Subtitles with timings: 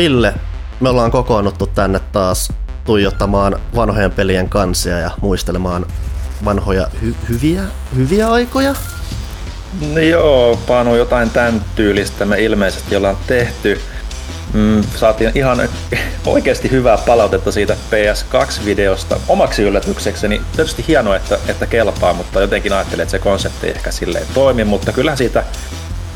[0.00, 0.34] Ville,
[0.80, 2.52] me ollaan kokoonnuttu tänne taas
[2.84, 5.86] tuijottamaan vanhojen pelien kansia ja muistelemaan
[6.44, 7.62] vanhoja hy- hyviä,
[7.96, 8.74] hyviä aikoja.
[9.94, 13.80] No joo, Panu, jotain tämän tyylistä me ilmeisesti ollaan tehty.
[14.52, 15.68] Mm, saatiin ihan
[16.26, 20.40] oikeasti hyvää palautetta siitä PS2-videosta omaksi yllätyksekseni.
[20.56, 24.64] Tietysti hienoa, että, että kelpaa, mutta jotenkin ajattelin, että se konsepti ei ehkä silleen toimi,
[24.64, 25.44] mutta kyllähän siitä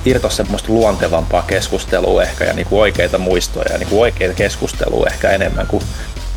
[0.05, 5.07] irtosi semmoista luontevampaa keskustelua ehkä ja niin kuin oikeita muistoja ja niin kuin oikeita keskustelua
[5.07, 5.83] ehkä enemmän kuin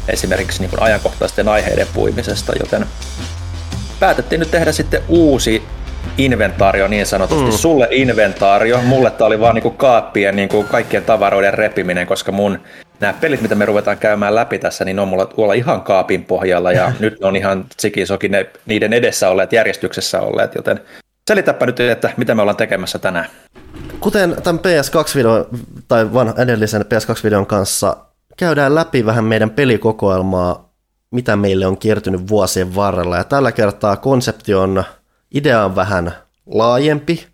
[0.07, 2.85] esimerkiksi niin kuin ajankohtaisten aiheiden puimisesta, joten
[3.99, 5.63] päätettiin nyt tehdä sitten uusi
[6.17, 7.45] inventaario niin sanotusti.
[7.45, 7.51] Mm.
[7.51, 12.59] Sulle inventaario, mulle tämä oli vaan niinku kaappien niinku kaikkien tavaroiden repiminen, koska mun
[12.99, 16.71] nämä pelit, mitä me ruvetaan käymään läpi tässä, niin on mulla tuolla ihan kaapin pohjalla
[16.71, 20.79] ja nyt ne on ihan tsikisokin ne, niiden edessä olleet, järjestyksessä olleet, joten
[21.27, 23.25] selitäpä nyt, että mitä me ollaan tekemässä tänään.
[23.99, 25.47] Kuten tämän PS2-videon
[25.87, 27.97] tai vanha, edellisen PS2-videon kanssa
[28.37, 30.73] käydään läpi vähän meidän pelikokoelmaa,
[31.11, 33.17] mitä meille on kiertynyt vuosien varrella.
[33.17, 34.83] Ja tällä kertaa konsepti on,
[35.31, 36.11] idea on vähän
[36.45, 37.27] laajempi,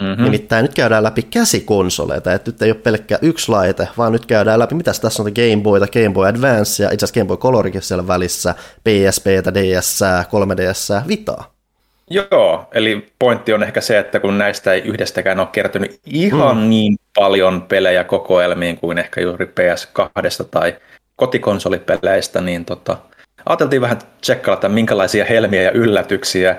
[0.00, 0.24] Mm-hmm.
[0.24, 4.58] Nimittäin nyt käydään läpi käsikonsoleita, että nyt ei ole pelkkä yksi laite, vaan nyt käydään
[4.58, 7.82] läpi, mitä tässä on Game Boyta, Game Boy Advance ja itse asiassa Game Boy Colorikin
[7.82, 11.53] siellä välissä, PSPtä, DS, 3DS, Vitaa.
[12.10, 16.68] Joo, eli pointti on ehkä se, että kun näistä ei yhdestäkään ole kertynyt ihan mm.
[16.68, 20.76] niin paljon pelejä kokoelmiin kuin ehkä juuri PS2 tai
[21.16, 22.96] kotikonsolipeleistä, niin tota,
[23.46, 26.56] ajateltiin vähän tsekkailla, että minkälaisia helmiä ja yllätyksiä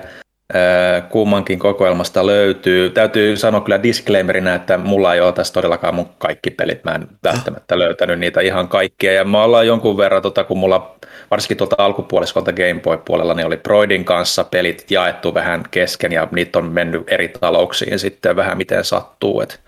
[1.08, 2.90] kummankin kokoelmasta löytyy.
[2.90, 6.84] Täytyy sanoa kyllä disclaimerina, että mulla ei ole tässä todellakaan mun kaikki pelit.
[6.84, 9.12] Mä en välttämättä löytänyt niitä ihan kaikkia.
[9.12, 10.96] Ja mä ollaan jonkun verran, tota, kun mulla
[11.30, 16.58] varsinkin tuolta alkupuoliskolta Game Boy-puolella, niin oli Broidin kanssa pelit jaettu vähän kesken ja niitä
[16.58, 19.40] on mennyt eri talouksiin sitten vähän miten sattuu.
[19.40, 19.60] Et,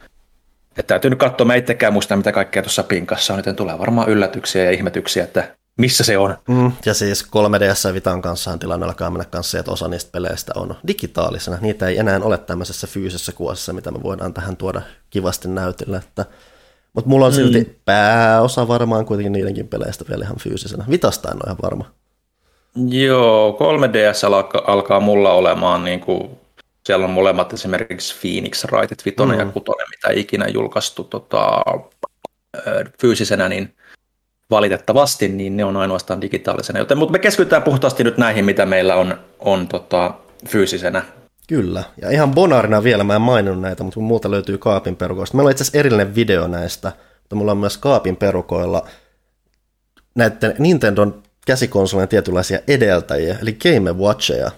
[0.79, 4.09] et täytyy nyt katsoa, mä itsekään muista mitä kaikkea tuossa pinkassa on, joten tulee varmaan
[4.09, 6.37] yllätyksiä ja ihmetyksiä, että missä se on.
[6.49, 10.53] Mm, ja siis 3DS ja Vitan kanssa tilanne alkaa mennä kanssa, että osa niistä peleistä
[10.57, 11.59] on digitaalisena.
[11.61, 15.97] Niitä ei enää ole tämmöisessä fyysisessä kuosissa, mitä me voidaan tähän tuoda kivasti näytille.
[15.97, 16.25] Että...
[16.93, 17.75] Mutta mulla on silti mm.
[17.85, 20.85] pääosa varmaan kuitenkin niidenkin peleistä vielä ihan fyysisenä.
[20.91, 21.85] Vitasta en ole ihan varma.
[22.89, 26.31] Joo, 3DS alkaa, alkaa mulla olemaan niin kuin,
[26.87, 29.47] siellä on molemmat esimerkiksi Phoenix Wrightit, vitonen mm.
[29.47, 31.63] ja kutonen, mitä ikinä julkaistu tota,
[33.01, 33.75] fyysisenä, niin
[34.51, 36.79] valitettavasti, niin ne on ainoastaan digitaalisena.
[36.79, 40.15] Joten, mutta me keskitytään puhtaasti nyt näihin, mitä meillä on, on tota,
[40.49, 41.03] fyysisenä.
[41.49, 45.37] Kyllä, ja ihan bonarina vielä, mä en maininnut näitä, mutta muuta löytyy kaapin perukoista.
[45.37, 48.87] Meillä on itse asiassa erillinen video näistä, mutta mulla on myös kaapin perukoilla
[50.15, 54.51] näiden Nintendon käsikonsolien tietynlaisia edeltäjiä, eli Game Watcheja.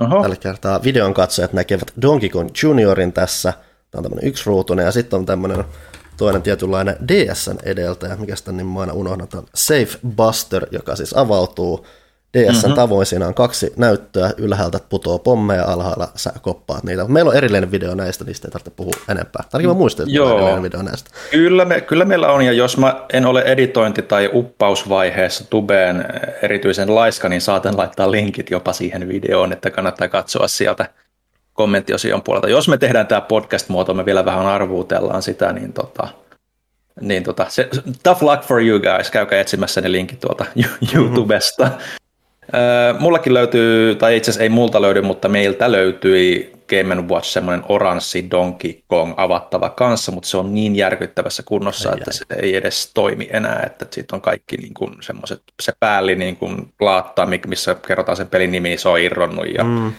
[0.00, 0.22] Oho.
[0.22, 3.52] Tällä kertaa videon katsojat näkevät Donkey Kong Juniorin tässä,
[3.90, 5.64] tämä on tämmöinen yksiruutunen, ja sitten on tämmöinen
[6.20, 11.86] toinen tietynlainen DSn edeltäjä, mikä sitten niin mä aina unohdan, Safe Buster, joka siis avautuu
[12.38, 12.74] DSn mm-hmm.
[12.74, 13.06] tavoin.
[13.06, 17.04] Siinä on kaksi näyttöä, ylhäältä putoo pommeja, alhaalla sä koppaat niitä.
[17.08, 19.44] Meillä on erillinen video näistä, niistä ei tarvitse puhua enempää.
[19.50, 20.32] Tarvitsen mä muistaa, että Joo.
[20.32, 21.10] erillinen video näistä.
[21.30, 26.04] Kyllä, me, kyllä meillä on, ja jos mä en ole editointi- tai uppausvaiheessa tubeen
[26.42, 30.88] erityisen laiska, niin saatan laittaa linkit jopa siihen videoon, että kannattaa katsoa sieltä
[31.60, 32.48] kommenttiosion puolelta.
[32.48, 36.08] Jos me tehdään tämä podcast-muoto, me vielä vähän arvuutellaan sitä, niin, tota,
[37.00, 37.68] niin tota, se,
[38.02, 40.44] tough luck for you guys, käykää etsimässä ne linkit tuolta
[40.94, 41.64] YouTubesta.
[41.64, 43.02] Mm-hmm.
[43.02, 48.30] mullakin löytyy, tai itse asiassa ei multa löydy, mutta meiltä löytyi Game Watch semmoinen oranssi
[48.30, 52.12] Donkey Kong avattava kanssa, mutta se on niin järkyttävässä kunnossa, ai, että ai.
[52.12, 56.36] se ei edes toimi enää, että siitä on kaikki niin kuin semmoiset, se päälli niin
[56.36, 59.92] kuin laatta, missä kerrotaan sen pelin nimi, se on irronnut ja mm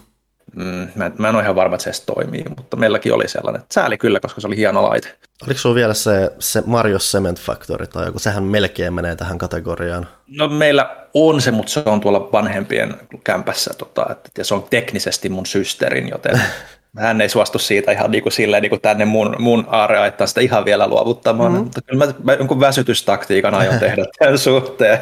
[0.56, 3.62] Mm, mä, mä en ole ihan varma, että se edes toimii, mutta meilläkin oli sellainen.
[3.72, 5.14] Sääli kyllä, koska se oli hieno laite.
[5.46, 8.18] Oliko sulla vielä se, se Mario Cement Factory tai joku?
[8.18, 10.08] Sehän melkein menee tähän kategoriaan.
[10.26, 12.94] No meillä on se, mutta se on tuolla vanhempien
[13.24, 16.42] kämpässä tota, että, ja se on teknisesti mun systerin, joten
[16.98, 20.40] hän ei suostu siitä ihan niin kuin silleen niin kuin tänne mun, mun aareaittaan sitä
[20.40, 21.52] ihan vielä luovuttamaan.
[21.52, 21.64] Mm-hmm.
[21.64, 24.98] Mutta kyllä mä, mä jonkun väsytystaktiikan aion tehdä tämän suhteen.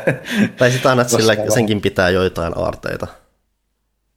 [0.57, 3.07] Tai sitten annat sille, senkin pitää joitain aarteita.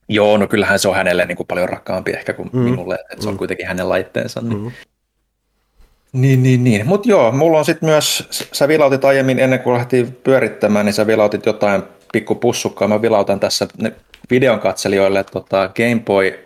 [0.09, 2.59] Joo, no kyllähän se on hänelle niin kuin paljon rakkaampi ehkä kuin mm.
[2.59, 3.38] minulle, että se on mm.
[3.38, 4.41] kuitenkin hänen laitteensa.
[4.41, 4.71] Niin, mm.
[6.13, 6.63] niin, niin.
[6.63, 6.88] niin.
[6.88, 11.07] Mutta joo, mulla on sitten myös, sä vilautit aiemmin ennen kuin lähti pyörittämään, niin sä
[11.07, 11.83] vilautit jotain
[12.13, 12.88] pikku pussukkaa.
[12.88, 13.67] Mä vilautan tässä
[14.29, 16.39] videon katselijoille tota Game Boy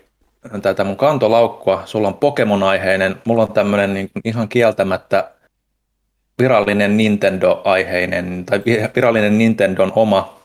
[0.62, 1.82] tätä mun kantolaukkua.
[1.86, 5.32] Sulla on Pokemon-aiheinen, mulla on tämmöinen niin ihan kieltämättä
[6.40, 8.62] virallinen Nintendo-aiheinen, tai
[8.96, 10.37] virallinen Nintendon oma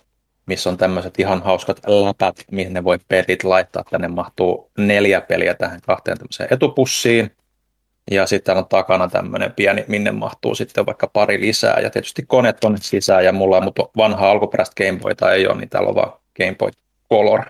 [0.52, 3.84] missä on tämmöiset ihan hauskat läpät, mihin ne voi pelit laittaa.
[3.90, 7.30] Tänne mahtuu neljä peliä tähän kahteen tämmöiseen etupussiin.
[8.10, 11.80] Ja sitten on takana tämmöinen pieni, minne mahtuu sitten vaikka pari lisää.
[11.80, 15.68] Ja tietysti koneet on sisään ja mulla on mutta vanha alkuperäistä Gameboyta ei ole, niin
[15.68, 16.70] täällä on vaan Game Boy
[17.10, 17.44] Color.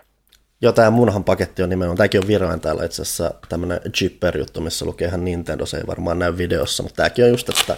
[0.60, 4.84] Joo, tämä munhan paketti on nimenomaan, tämäkin on virallinen täällä itse asiassa tämmöinen Jipper-juttu, missä
[4.84, 7.76] lukee ihan Nintendo, se ei varmaan näy videossa, mutta tämäkin on just, että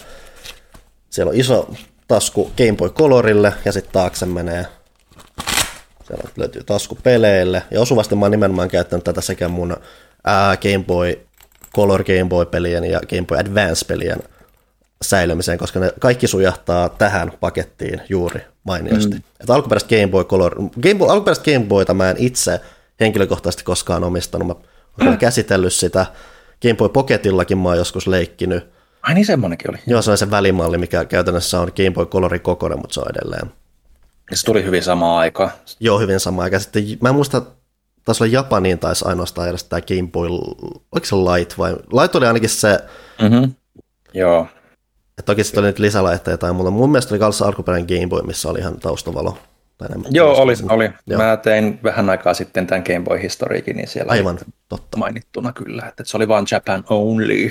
[1.11, 1.71] siellä on iso
[2.09, 4.67] tasku Game Boy Colorille ja sitten taakse menee
[6.05, 7.63] siellä löytyy tasku peleille.
[7.71, 9.77] Ja osuvasti mä oon nimenomaan käyttänyt tätä sekä mun
[10.25, 11.19] ää, Game Boy
[11.77, 14.19] Color Game Boy-pelien ja Game Boy Advance-pelien
[15.03, 19.15] säilymiseen, koska ne kaikki sujahtaa tähän pakettiin juuri mainiosti.
[19.15, 19.23] Mm.
[19.41, 22.61] Että alkuperäistä Game Boy Color, Game Boy, alkuperäistä Game Boyta mä en itse
[23.01, 24.49] henkilökohtaisesti koskaan omistanut.
[24.49, 24.55] Mä
[25.01, 25.19] olen mm.
[25.19, 26.07] käsitellyt sitä.
[26.63, 28.67] Game Boy Pocketillakin mä oon joskus leikkinyt.
[29.03, 29.79] Ai niin semmonenkin oli.
[29.87, 33.11] Joo, se on se välimalli, mikä käytännössä on Game Boy Colorin kokoinen, mutta se on
[33.11, 33.53] edelleen.
[34.31, 35.51] Ja se tuli hyvin samaan aikaan.
[35.81, 36.61] Joo, hyvin samaan aikaan.
[36.61, 37.43] Sitten, mä en muista,
[38.05, 40.29] taisi olla Japaniin taisi ainoastaan edes tämä Game Boy,
[40.93, 41.73] oliko se Light vai?
[41.73, 42.79] Light oli ainakin se,
[43.23, 43.55] mm-hmm.
[44.15, 44.47] Joo.
[45.19, 46.71] Että toki sitten oli nyt lisälaitteita tai muuta.
[46.71, 49.39] Mun mielestä oli kanssa alkuperäinen Game Boy, missä oli ihan taustavalo.
[49.79, 50.55] Tai Joo, oli.
[50.69, 50.91] oli.
[51.07, 51.23] Joo.
[51.23, 54.39] Mä tein vähän aikaa sitten tämän Game Boy historiikin, niin siellä Aivan,
[54.69, 54.99] totta.
[54.99, 57.51] mainittuna kyllä, että se oli vain Japan only.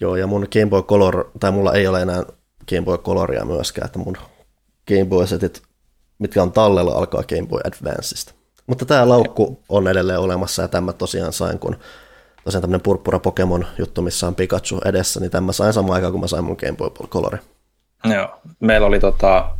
[0.00, 2.22] Joo, ja mun Game Boy Color, tai mulla ei ole enää
[2.70, 4.16] Game Boy Coloria myöskään, että mun
[4.88, 5.62] Game Boy setit,
[6.18, 8.34] mitkä on tallella, alkaa Game Boy Advanceista.
[8.66, 11.76] Mutta tämä laukku on edelleen olemassa, ja tämä tosiaan sain, kun
[12.44, 16.20] tosiaan tämmöinen purppura Pokemon juttu, missä on Pikachu edessä, niin tämä sain samaan aikaan, kun
[16.20, 17.38] mä sain mun Game Boy Colori.
[18.04, 18.28] Joo,
[18.60, 19.50] meillä oli tota,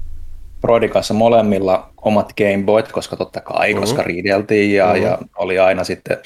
[0.60, 3.80] Broidin kanssa molemmilla omat Game Boyt, koska totta kai, mm-hmm.
[3.80, 5.02] koska riideltiin ja, mm-hmm.
[5.02, 6.18] ja oli aina sitten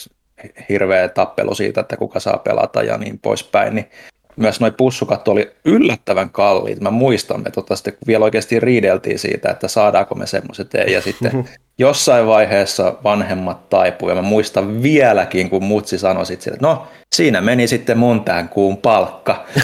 [0.69, 3.90] hirveä tappelu siitä, että kuka saa pelata ja niin poispäin, niin
[4.38, 6.81] myös noin pussukat oli yllättävän kalliit.
[6.81, 10.93] Mä muistan, että tota, sitten vielä oikeasti riideltiin siitä, että saadaanko me semmoiset ei.
[10.93, 11.49] Ja sitten
[11.79, 14.08] jossain vaiheessa vanhemmat taipuu.
[14.08, 18.49] Ja mä muistan vieläkin, kun mutsi sanoi sitten, että no siinä meni sitten mun tämän
[18.49, 19.46] kuun palkka.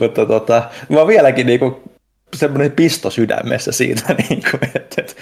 [0.00, 1.82] Mutta tota, mä vieläkin niinku
[2.36, 5.14] semmoinen pisto sydämessä siitä, niin kuin, että, että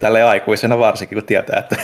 [0.00, 1.76] tälle aikuisena varsinkin, kun tietää, että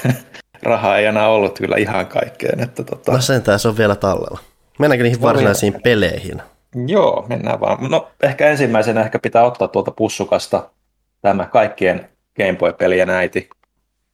[0.63, 2.61] rahaa ei enää ollut kyllä ihan kaikkeen.
[2.61, 3.13] Että, tota...
[3.13, 4.39] No sentään se on vielä tallella.
[4.79, 6.43] Mennäänkö niihin varsinaisiin no, peleihin?
[6.87, 7.91] Joo, mennään vaan.
[7.91, 10.71] No ehkä ensimmäisenä ehkä pitää ottaa tuolta pussukasta
[11.23, 13.49] tämä kaikkien Game Boy-pelien äiti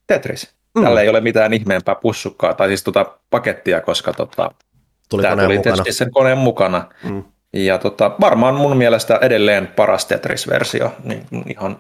[0.07, 0.55] Tetris.
[0.75, 0.83] Mm.
[0.83, 4.51] Tällä ei ole mitään ihmeempää pussukkaa, tai siis tuota pakettia, koska tota,
[5.09, 6.89] tuli tämä tuli tietysti sen koneen mukana.
[7.03, 7.25] Mm.
[7.53, 11.79] Ja tota, varmaan mun mielestä edelleen paras Tetris-versio niin ihan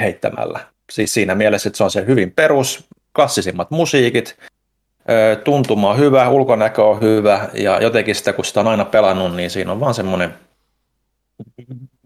[0.00, 0.60] heittämällä.
[0.92, 4.36] Siis siinä mielessä, että se on se hyvin perus, klassisimmat musiikit,
[5.44, 9.50] tuntuma on hyvä, ulkonäkö on hyvä ja jotenkin sitä, kun sitä on aina pelannut, niin
[9.50, 10.34] siinä on vaan semmoinen,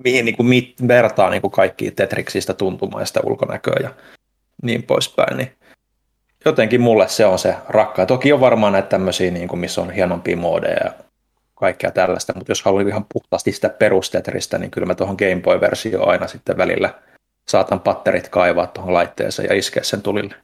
[0.04, 3.90] mihin niin kuin mit, vertaa niin kuin kaikki Tetriksistä tuntumaa ja sitä ulkonäköä ja
[4.62, 5.36] niin poispäin.
[5.36, 5.52] Niin
[6.44, 8.06] jotenkin mulle se on se rakkaa.
[8.06, 10.92] Toki on varmaan näitä tämmöisiä, niin kuin, missä on hienompia moodeja ja
[11.54, 16.08] kaikkea tällaista, mutta jos haluaa ihan puhtaasti sitä perustetristä, niin kyllä mä tuohon Game Boy-versioon
[16.08, 16.94] aina sitten välillä
[17.48, 20.34] saatan patterit kaivaa tuohon laitteeseen ja iskeä sen tulille.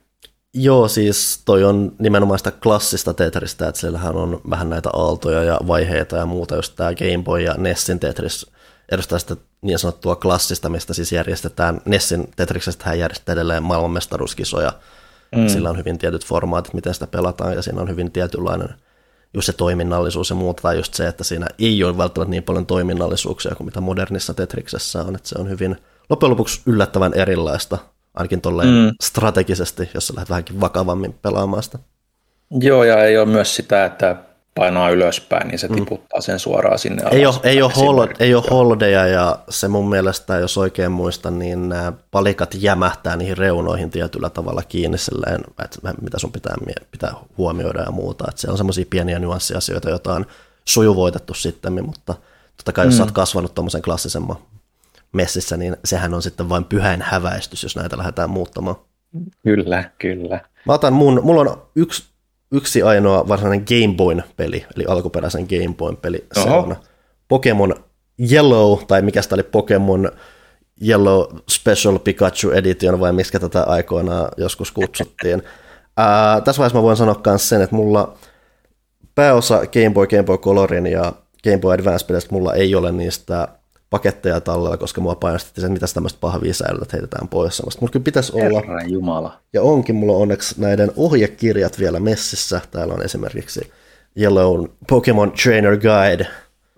[0.55, 5.61] Joo, siis toi on nimenomaan sitä klassista Tetristä, että siellähän on vähän näitä aaltoja ja
[5.67, 8.47] vaiheita ja muuta, just tämä Game Boy ja Nessin Tetris
[8.93, 14.73] edustaa sitä niin sanottua klassista, mistä siis järjestetään, Nessin Tetriksestä hän järjestää edelleen maailmanmestaruuskisoja,
[15.37, 15.49] mm.
[15.49, 18.69] sillä on hyvin tietyt formaatit, miten sitä pelataan, ja siinä on hyvin tietynlainen
[19.35, 22.67] just se toiminnallisuus ja muuta, tai just se, että siinä ei ole välttämättä niin paljon
[22.67, 25.77] toiminnallisuuksia kuin mitä modernissa Tetriksessä on, että se on hyvin
[26.11, 27.79] loppujen lopuksi yllättävän erilaista
[28.17, 28.93] ainakin tolleen mm.
[29.03, 31.79] strategisesti, jos sä lähdet vähänkin vakavammin pelaamaan sitä.
[32.51, 34.17] Joo, ja ei ole myös sitä, että
[34.55, 35.75] painaa ylöspäin, niin se mm.
[35.75, 37.15] tiputtaa sen suoraan sinne alas.
[37.15, 41.39] Ei ole, ei ole, hol, ei ole holdeja, ja se mun mielestä, jos oikein muistan,
[41.39, 46.55] niin nämä palikat jämähtää niihin reunoihin tietyllä tavalla kiinni silleen, että mitä sun pitää,
[46.91, 48.25] pitää huomioida ja muuta.
[48.29, 50.27] Että se on semmoisia pieniä nyanssiasioita, joita on
[50.65, 52.15] sujuvoitettu sitten, mutta
[52.57, 52.99] totta kai jos mm.
[52.99, 54.37] sä oot kasvanut tuommoisen klassisemman
[55.13, 58.77] messissä, niin sehän on sitten vain pyhäin häväistys, jos näitä lähdetään muuttamaan.
[59.43, 60.41] Kyllä, kyllä.
[60.67, 62.05] Mä otan mun, mulla on yksi,
[62.53, 66.27] yksi ainoa varsinainen Game Boyn peli, eli alkuperäisen Game Boyn peli.
[66.37, 66.47] Oho.
[66.47, 66.77] Se on
[67.29, 67.75] Pokemon
[68.33, 70.11] Yellow, tai mikä sitä oli Pokemon
[70.89, 75.43] Yellow Special Pikachu Edition, vai miskä tätä aikoinaan joskus kutsuttiin.
[75.97, 78.19] Ää, tässä vaiheessa mä voin sanoa myös sen, että mulla
[79.15, 81.13] pääosa Game Boy, Game Boy Colorin ja
[81.45, 83.49] Game Boy Advance-peleistä mulla ei ole niistä
[83.91, 87.63] paketteja tallella, koska mua painostettiin sen, mitä tämmöistä pahvia säilöt heitetään pois.
[87.81, 88.61] Mulla kyllä pitäisi olla.
[88.61, 89.39] Herran Jumala.
[89.53, 92.61] Ja onkin, mulla on onneksi näiden ohjekirjat vielä messissä.
[92.71, 93.73] Täällä on esimerkiksi
[94.21, 96.27] Yellow Pokemon Trainer Guide.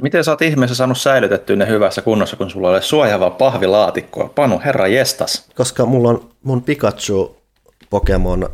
[0.02, 4.32] Miten sä oot ihmeessä saanut säilytettyä ne hyvässä kunnossa, kun sulla oli suojaavaa pahvilaatikkoa?
[4.34, 5.48] Panu, herra jestas.
[5.54, 7.36] Koska mulla on mun Pikachu
[7.90, 8.48] Pokemon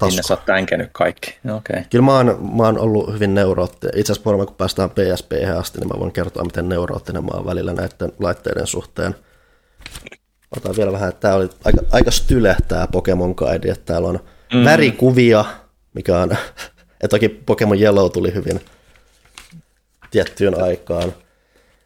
[0.00, 0.10] tasku.
[0.10, 1.38] Sinne sä oot tänkenyt kaikki.
[1.56, 1.82] Okay.
[1.90, 3.98] Kyllä mä oon, mä oon ollut hyvin neuroottinen.
[3.98, 7.72] Itse asiassa kun päästään PSP asti, niin mä voin kertoa, miten neuroottinen mä oon välillä
[7.72, 9.16] näiden laitteiden suhteen.
[10.56, 14.20] Otan vielä vähän, että tää oli aika, aika style tää Pokemon Guide, että täällä on
[14.54, 14.64] mm.
[14.64, 15.44] värikuvia,
[15.94, 16.32] mikä on,
[17.02, 18.60] että toki Pokemon Yellow tuli hyvin
[20.10, 21.14] tiettyyn aikaan.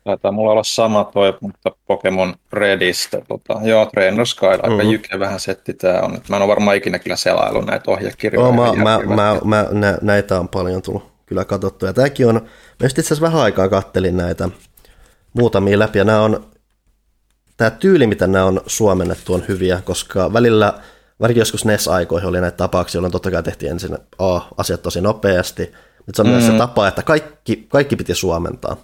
[0.05, 3.23] Taitaa mulla olla sama toi, mutta Pokemon Redistä.
[3.29, 4.91] Tota, joo, Trainer Sky, aika mm-hmm.
[4.91, 6.19] jykevähän setti tää on.
[6.29, 8.49] Mä en ole varmaan ikinä kyllä selaillut näitä ohjekirjoja.
[8.49, 11.87] Oh, mä, mä, mä, mä, nä, näitä on paljon tullut kyllä katsottu.
[11.87, 12.41] Ja tämäkin on, mä
[12.83, 14.49] just itse asiassa vähän aikaa kattelin näitä
[15.33, 16.47] muutamia läpi, ja nämä on,
[17.57, 20.75] tämä tyyli, mitä nämä on suomennettu, on hyviä, koska välillä,
[21.21, 25.73] varsinkin joskus NES-aikoihin oli näitä tapauksia, jolloin totta kai tehtiin ensin A, asiat tosi nopeasti,
[26.07, 26.33] mutta se on mm-hmm.
[26.33, 26.59] myös se mm.
[26.59, 28.77] tapa, että kaikki, kaikki piti suomentaa.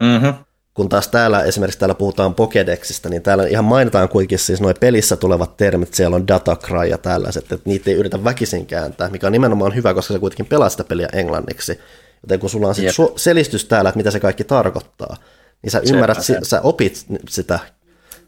[0.00, 0.34] Mm-hmm.
[0.78, 5.16] Kun taas täällä esimerkiksi täällä puhutaan Pokedexista, niin täällä ihan mainitaan kuitenkin siis noin pelissä
[5.16, 9.32] tulevat termit, siellä on datacry ja tällaiset, että niitä ei yritä väkisin kääntää, mikä on
[9.32, 11.80] nimenomaan hyvä, koska se kuitenkin pelaa sitä peliä englanniksi.
[12.22, 15.16] Joten kun sulla on sitten su- selistys täällä, että mitä se kaikki tarkoittaa,
[15.62, 17.58] niin sä ymmärrät, si- sä opit sitä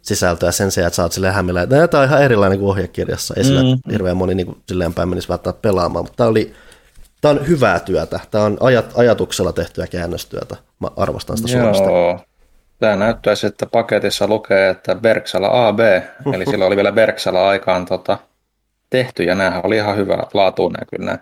[0.03, 3.35] sisältöä sen sijaan, että sä oot silleen hämmillä, että tämä on ihan erilainen kuin ohjekirjassa.
[3.37, 3.93] Ei sillä mm.
[3.93, 6.55] hirveän moni niin kuin, silleen päin menisi välttämättä pelaamaan, mutta tämä oli
[7.21, 8.21] Tämä on hyvää työtä.
[8.31, 10.57] Tämä on ajat, ajatuksella tehtyä käännöstyötä.
[10.81, 11.59] Mä arvostan sitä.
[11.59, 12.21] Joo,
[12.81, 15.81] Tämä näyttäisi, että paketissa lukee, että Berksala AB,
[16.35, 18.19] eli sillä oli vielä Berksala aikaan tota,
[18.91, 21.19] tehty, ja näähän oli ihan hyvä laatu kyllä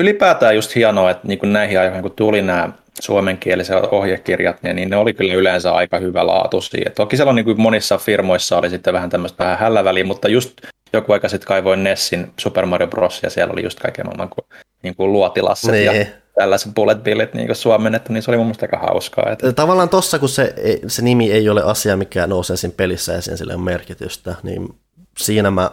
[0.00, 2.68] Ylipäätään just hienoa, että niin kuin näihin aikoihin, kun tuli nämä
[3.00, 6.92] suomenkieliset ohjekirjat, niin, niin ne oli kyllä yleensä aika hyvä laatu siihen.
[6.92, 10.52] Toki siellä on niin kuin monissa firmoissa oli sitten vähän tämmöistä vähän hälläväliä, mutta just
[10.92, 13.22] joku aika sitten kaivoin Nessin Super Mario Bros.
[13.22, 14.44] ja siellä oli just kaiken maailman kuin,
[14.82, 15.84] niin kuin luotilasset niin.
[15.84, 16.06] ja
[16.38, 19.30] tällaiset bullet billit niin suomennettu, niin se oli mun mielestä aika hauskaa.
[19.32, 19.52] Että...
[19.52, 20.54] Tavallaan tossa, kun se,
[20.86, 24.74] se nimi ei ole asia, mikä nousee siinä pelissä ja sille on merkitystä, niin
[25.18, 25.70] siinä mä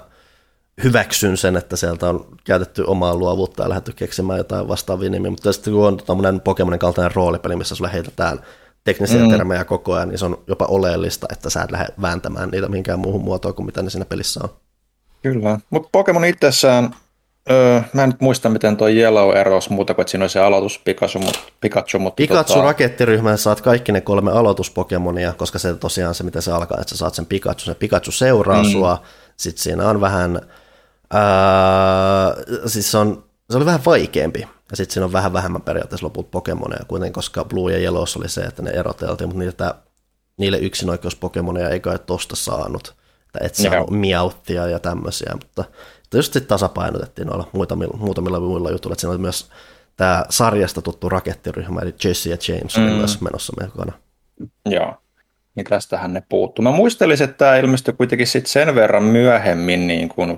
[0.84, 5.54] hyväksyn sen, että sieltä on käytetty omaa luovuutta ja lähdetty keksimään jotain vastaavia nimiä, mutta
[5.54, 8.40] sitten kun on tämmöinen Pokemonin kaltainen roolipeli, missä sulle heitetään
[8.84, 9.30] teknisiä mm.
[9.30, 13.00] termejä koko ajan, niin se on jopa oleellista, että sä et lähde vääntämään niitä mihinkään
[13.00, 14.50] muuhun muotoon kuin mitä ne siinä pelissä on.
[15.22, 16.96] Kyllä, mutta Pokemon itsessään
[17.52, 20.40] Öö, mä en nyt muista, miten tuo Yellow erosi muuta kuin, että siinä oli se
[20.40, 22.66] aloitus Pikachu, mutta Pikachu, mutta Pikachu tota...
[22.66, 26.98] rakettiryhmän saat kaikki ne kolme aloituspokemonia, koska se tosiaan se, miten se alkaa, että sä
[26.98, 28.70] saat sen Pikachu, se Pikachu seuraa mm.
[28.70, 29.02] sua,
[29.38, 30.42] sitten siinä on vähän,
[31.14, 32.34] ää,
[32.66, 36.32] siis se, on, se oli vähän vaikeampi, ja sitten siinä on vähän vähemmän periaatteessa loput
[36.32, 39.75] Pokemoneja, kuitenkin koska Blue ja Yellow oli se, että ne eroteltiin, mutta niitä,
[40.38, 45.64] niille yksinoikeuspokemoneja ei kai tosta saanut, että et saanut miauttia ja tämmöisiä, mutta
[46.18, 49.50] just sitten tasapainotettiin noilla muutamilla, muutamilla muilla jutuilla, että siinä oli myös
[49.98, 52.94] tämä sarjasta tuttu rakettiryhmä, eli Jesse ja James oli mm.
[52.94, 53.92] myös menossa mukana.
[54.66, 54.94] Joo,
[55.56, 56.64] niin tästähän ne puuttuu.
[56.64, 60.38] Mä muistelisin, että tämä ilmestyi kuitenkin sit sen verran myöhemmin niin kuin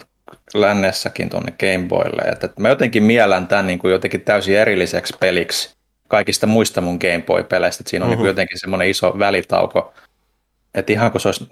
[0.54, 6.48] lännessäkin tuonne Gameboylle, että mä jotenkin mielän tämän niin kuin jotenkin täysin erilliseksi peliksi kaikista
[6.48, 8.24] muista mun Gameboy-peleistä, että siinä on mm-hmm.
[8.24, 9.94] niin jotenkin semmoinen iso välitauko,
[10.74, 11.48] että ihan kun se olisi,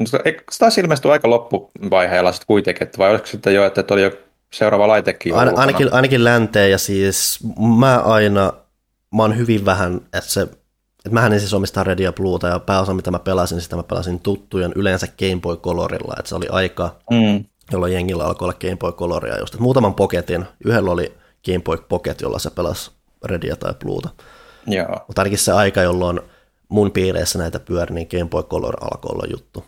[0.52, 4.12] se taisi ilmestyä aika loppuvaiheella sitten kuitenkin, että vai olisiko sitten jo, että oli jo
[4.54, 7.40] seuraava laitekin jo Ain, ainakin, ainakin länteen ja siis
[7.80, 8.54] mä aina,
[9.16, 12.60] mä oon hyvin vähän, että se, että mähän en siis omista Red ja Blueta ja
[12.60, 16.48] pääosa mitä mä pelasin, sitä mä pelasin tuttujen yleensä Game Boy Colorilla, että se oli
[16.50, 17.46] aika, mm.
[17.72, 21.14] jolloin jengillä alkoi olla Game Boy Coloria just, että muutaman poketin, yhdellä oli
[21.46, 22.92] Game Boy Pocket, jolla se pelasi
[23.26, 24.10] Redia tai Blueta.
[24.68, 25.06] Joo.
[25.08, 26.20] Mutta ainakin se aika, jolloin
[26.70, 29.64] mun piireissä näitä pyöri, niin Game Boy Color alkoi olla juttu.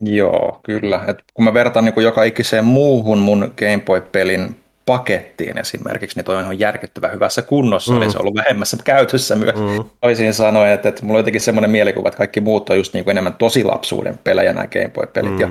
[0.00, 1.04] Joo, kyllä.
[1.08, 4.56] Et kun mä vertaan niin joka ikiseen muuhun mun Game Boy-pelin
[4.86, 8.02] pakettiin esimerkiksi, niin toi on ihan järkyttävän hyvässä kunnossa, mm.
[8.02, 9.54] eli se on ollut vähemmässä käytössä myös.
[9.54, 9.84] Mm.
[10.00, 13.04] Toisin sanoen, että, että mulla on jotenkin semmoinen mielikuva, että kaikki muut on just niin
[13.04, 15.40] kuin enemmän tosilapsuuden pelejä nämä Game Boy-pelit, mm.
[15.40, 15.50] ja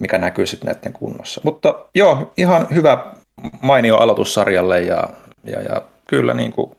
[0.00, 1.40] mikä näkyy sitten näiden kunnossa.
[1.44, 3.04] Mutta joo, ihan hyvä
[3.62, 5.08] mainio aloitus sarjalle, ja,
[5.44, 6.70] ja, ja kyllä niin kuin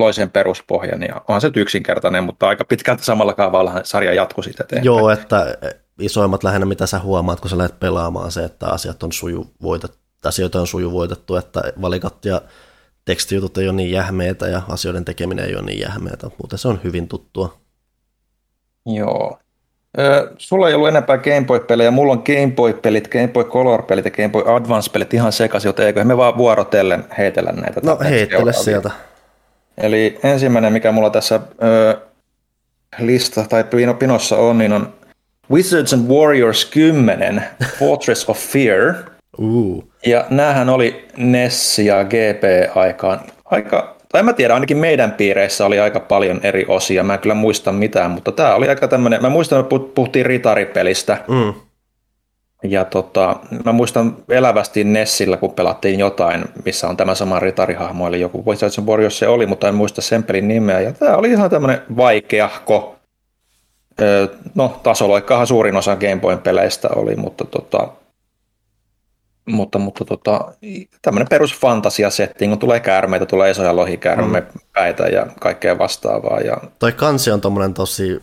[0.00, 4.64] loi sen peruspohjan ja onhan se yksinkertainen, mutta aika pitkälti samalla kaavalla sarja jatkui sitten
[4.64, 4.84] eteenpäin.
[4.84, 5.56] Joo, että
[6.00, 10.60] isoimmat lähinnä mitä sä huomaat, kun sä lähdet pelaamaan se, että asiat on sujuvoitettu, asioita
[10.60, 12.42] on sujuvoitettu, että valikat ja
[13.04, 16.80] tekstijutut ei ole niin jähmeitä ja asioiden tekeminen ei ole niin jähmeitä, mutta se on
[16.84, 17.58] hyvin tuttua.
[18.86, 19.38] Joo.
[19.98, 24.10] Ö, sulla ei ollut enempää Game Boy-pelejä, mulla on Game Boy-pelit, Game Boy Color-pelit ja
[24.10, 27.80] Game Boy Advance-pelit ihan sekaisin, joten eikö me vaan vuorotellen heitellä näitä?
[27.84, 28.90] No heittele sieltä.
[29.78, 31.96] Eli ensimmäinen, mikä mulla tässä ö,
[32.98, 34.92] lista tai pino, pinossa on, niin on
[35.50, 37.42] Wizards and Warriors 10,
[37.78, 38.94] Fortress of Fear.
[39.38, 39.84] Uh.
[40.06, 46.00] Ja näähän oli NES ja GP-aikaan aika, tai mä tiedän, ainakin meidän piireissä oli aika
[46.00, 49.60] paljon eri osia, mä en kyllä muista mitään, mutta tämä oli aika tämmöinen, mä muistan,
[49.60, 51.54] että puhuttiin ritaripelistä, mm.
[52.62, 58.20] Ja tota, mä muistan elävästi Nessillä, kun pelattiin jotain, missä on tämä sama ritarihahmo, eli
[58.20, 60.80] joku Wizards Warriors se oli, mutta en muista sen pelin nimeä.
[60.80, 62.96] Ja tämä oli ihan tämmöinen vaikeahko.
[64.54, 67.88] No, tasoloikkahan suurin osa Game Boyn peleistä oli, mutta tota,
[69.48, 70.52] mutta, mutta tota,
[71.02, 75.12] tämmöinen perus fantasia-setting, kun tulee käärmeitä, tulee isoja lohikäärmepäitä mm.
[75.12, 76.40] ja kaikkea vastaavaa.
[76.40, 76.56] Ja...
[76.78, 78.22] Toi kansi on tommonen tosi,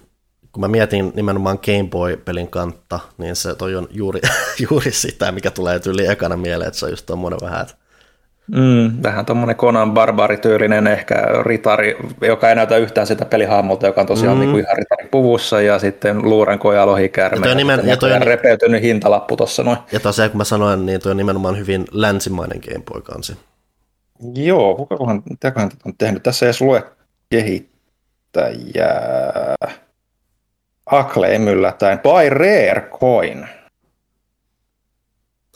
[0.56, 4.22] kun mä mietin nimenomaan Game Boy-pelin kantta, niin se toi on juuri,
[4.70, 7.76] juuri sitä, mikä tulee tyyli ekana mieleen, että se on just tommonen vähän, että
[8.48, 14.08] Mm, vähän tuommoinen Conan barbarityylinen ehkä ritari, joka ei näytä yhtään sitä pelihahmolta, joka on
[14.08, 14.42] tosiaan mm.
[14.42, 17.50] niin kuin ihan ritari puvussa ja sitten luuranko ja lohikärme.
[17.50, 19.78] Ja, nimen, ja toi on repeytynyt hintalappu tuossa noin.
[19.92, 23.38] Ja tosiaan kun mä sanoin, niin tuo on nimenomaan hyvin länsimainen Game Boy kansi.
[24.36, 26.24] Joo, kukakohan, mitäköhän on tehnyt?
[26.24, 26.84] Tässä ei edes lue
[27.30, 29.56] kehittäjää.
[30.86, 32.00] Acclaim yllättäen.
[32.00, 33.48] By Rare Coin.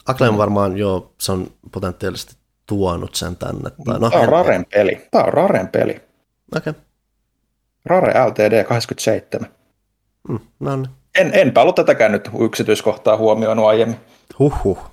[0.06, 2.34] Acclaim varmaan, joo, se on potentiaalisesti
[2.66, 3.70] tuonut sen tänne.
[3.84, 5.06] Tai no, Tämä on Raren peli.
[5.10, 6.00] Tämä on Raren peli.
[6.56, 6.70] Okei.
[6.70, 6.74] Okay.
[7.84, 9.48] Rare LTD 87.
[10.28, 10.88] Mm, no niin.
[11.18, 13.96] En, enpä ollut tätäkään nyt yksityiskohtaa huomioinut aiemmin.
[14.38, 14.90] Huhhuh.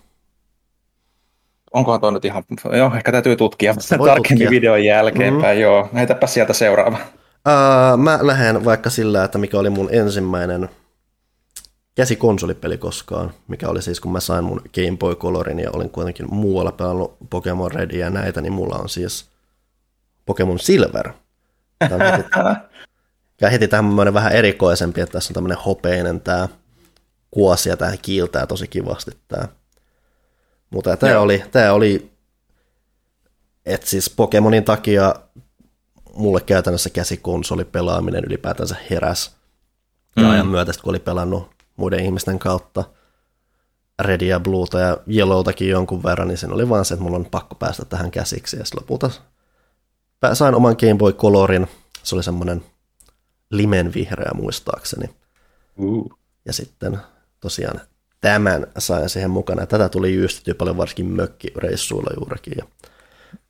[1.74, 2.44] Onkohan tuo nyt ihan,
[2.78, 4.50] joo, ehkä täytyy tutkia tarkemmin tutkia.
[4.50, 5.62] videon jälkeenpäin, mm.
[5.62, 5.90] joo.
[5.96, 6.98] Heitäpä sieltä seuraava.
[7.48, 10.70] Uh, mä lähden vaikka sillä, että mikä oli mun ensimmäinen
[11.96, 16.34] käsikonsolipeli koskaan, mikä oli siis kun mä sain mun Game Boy Colorin ja olin kuitenkin
[16.34, 19.30] muualla pelannut Pokemon Red ja näitä, niin mulla on siis
[20.26, 21.14] Pokemon Silver.
[21.90, 22.30] Tämä heti,
[23.42, 26.48] ja heti tämmöinen vähän erikoisempi, että tässä on tämmöinen hopeinen tämä
[27.32, 29.48] kuosi ja tähän kiiltää tosi kivasti tämä.
[30.70, 32.12] Mutta tämä oli, tämä oli,
[33.66, 35.16] että siis Pokemonin takia
[36.18, 39.36] mulle käytännössä käsikonsolipelaaminen ylipäätänsä heräs.
[40.16, 40.30] Ja mm.
[40.30, 42.84] ajan myötä, kun oli pelannut muiden ihmisten kautta
[44.02, 47.56] Redia, Bluuta ja Yellowtakin jonkun verran, niin sen oli vaan se, että mulla on pakko
[47.56, 48.58] päästä tähän käsiksi.
[48.58, 49.12] Ja lopulta
[50.34, 51.68] sain oman Game Boy Colorin,
[52.04, 52.64] se oli semmoinen
[53.50, 55.10] limenvihreä muistaakseni.
[55.78, 56.18] Uh.
[56.46, 57.00] Ja sitten
[57.40, 57.82] tosiaan
[58.22, 59.66] tämän sain siihen mukana.
[59.66, 62.54] Tätä tuli jyystettyä paljon varsinkin mökkireissuilla juurikin.
[62.58, 62.66] Ja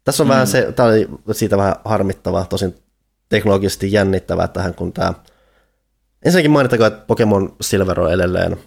[0.08, 0.32] tässä on mm.
[0.32, 2.76] vähän se, tämä oli siitä vähän harmittavaa, tosin
[3.30, 5.13] teknologisesti jännittävää tähän, kun tämä
[6.24, 8.58] Ensinnäkin mainittakoon, että Pokemon Silver on edelleen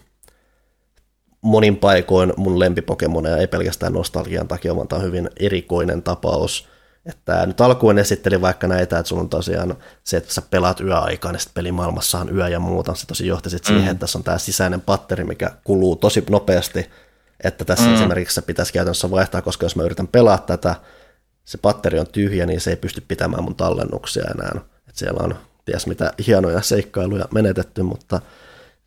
[1.41, 6.67] monin paikoin mun lempipokemoneja, ei pelkästään nostalgian takia, vaan tämä on hyvin erikoinen tapaus.
[7.05, 11.35] Että nyt alkuun esitteli vaikka näitä, että sulla on tosiaan se, että sä pelaat yöaikaan,
[11.35, 13.91] ja sitten pelimaailmassa on yö ja muuta, se tosi johti sitten siihen, mm.
[13.91, 16.89] että tässä on tämä sisäinen patteri, mikä kuluu tosi nopeasti,
[17.43, 17.93] että tässä mm.
[17.93, 20.75] esimerkiksi se pitäisi käytännössä vaihtaa, koska jos mä yritän pelaa tätä,
[21.45, 24.51] se patteri on tyhjä, niin se ei pysty pitämään mun tallennuksia enää.
[24.87, 28.21] Että siellä on ties mitä hienoja seikkailuja menetetty, mutta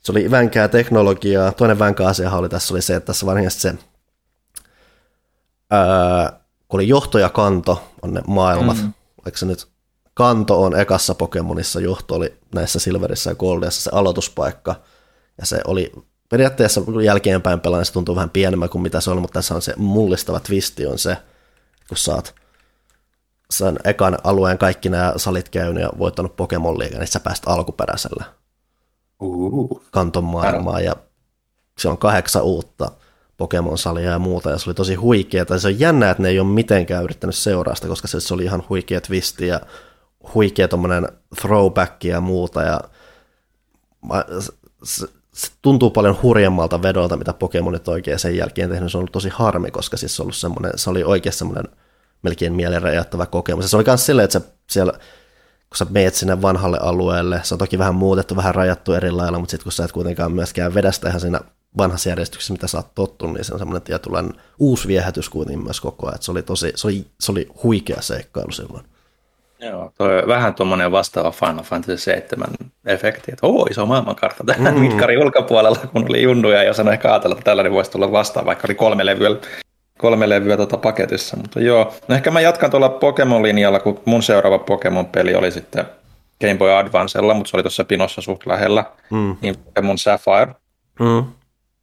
[0.01, 1.53] se oli vänkää teknologiaa.
[1.53, 3.75] Toinen vänkää asia oli tässä oli se, että tässä varsinaisesti se,
[5.71, 8.93] ää, kun oli johto ja kanto on ne maailmat, mm.
[9.25, 9.69] oliko se nyt
[10.15, 14.75] kanto on ekassa Pokemonissa, johto oli näissä Silverissä ja Goldissa se aloituspaikka,
[15.41, 15.93] ja se oli
[16.29, 19.75] periaatteessa jälkeenpäin pelaan, se tuntuu vähän pienemmän kuin mitä se oli, mutta tässä on se
[19.77, 21.17] mullistava twisti on se,
[21.89, 22.35] kun saat
[23.57, 28.25] sen ekan alueen kaikki nämä salit käynyt ja voittanut Pokemon liigan, niin sä pääst alkuperäisellä
[29.21, 30.97] uh, kanton maailmaan ja
[31.79, 32.91] se on kahdeksan uutta
[33.37, 35.45] Pokemon-salia ja muuta, ja se oli tosi huikea.
[35.45, 38.45] Tai se on jännä, että ne ei ole mitenkään yrittänyt seurasta, koska se, se oli
[38.45, 39.61] ihan huikea twisti ja
[40.35, 41.09] huikea tommonen
[41.41, 42.81] throwback ja muuta, ja
[44.83, 48.93] se, se tuntuu paljon hurjemmalta vedolta, mitä Pokemonit oikein sen jälkeen tehnyt.
[48.93, 51.65] Se on ollut tosi harmi, koska siis se, ollut semmoinen, se oli oikein semmoinen
[52.25, 53.65] melkein mielenräjäyttävä kokemus.
[53.65, 54.93] Ja se oli myös silleen, että se siellä,
[55.69, 59.39] kun sä meet sinne vanhalle alueelle, se on toki vähän muutettu, vähän rajattu eri lailla,
[59.39, 61.41] mutta sitten kun sä et kuitenkaan myöskään vedä sitä ihan siinä
[61.79, 65.81] vanhassa järjestyksessä, mitä sä oot tottunut, niin se on semmoinen tietynlainen uusi viehätys kuitenkin myös
[65.81, 66.23] koko ajan.
[66.23, 68.85] se oli, tosi, se oli, se oli huikea seikkailu silloin.
[69.61, 72.49] Joo, toi vähän tuommoinen vastaava Final Fantasy 7
[72.87, 74.81] efekti, että oo, iso maailmankartta tähän mm.
[74.81, 78.67] mitkari ulkopuolella, kun oli junnuja ja sanoin ehkä ajatella, että tällainen voisi tulla vastaan, vaikka
[78.69, 79.29] oli kolme levyä
[79.99, 81.95] kolme levyä tota paketissa, mutta joo.
[82.09, 85.85] No ehkä mä jatkan tuolla Pokemon-linjalla, kun mun seuraava Pokemon-peli oli sitten
[86.41, 89.37] Game Boy Advancella, mutta se oli tuossa pinossa suht lähellä, mm.
[89.41, 90.55] niin Pokemon Sapphire.
[91.01, 91.25] Mm.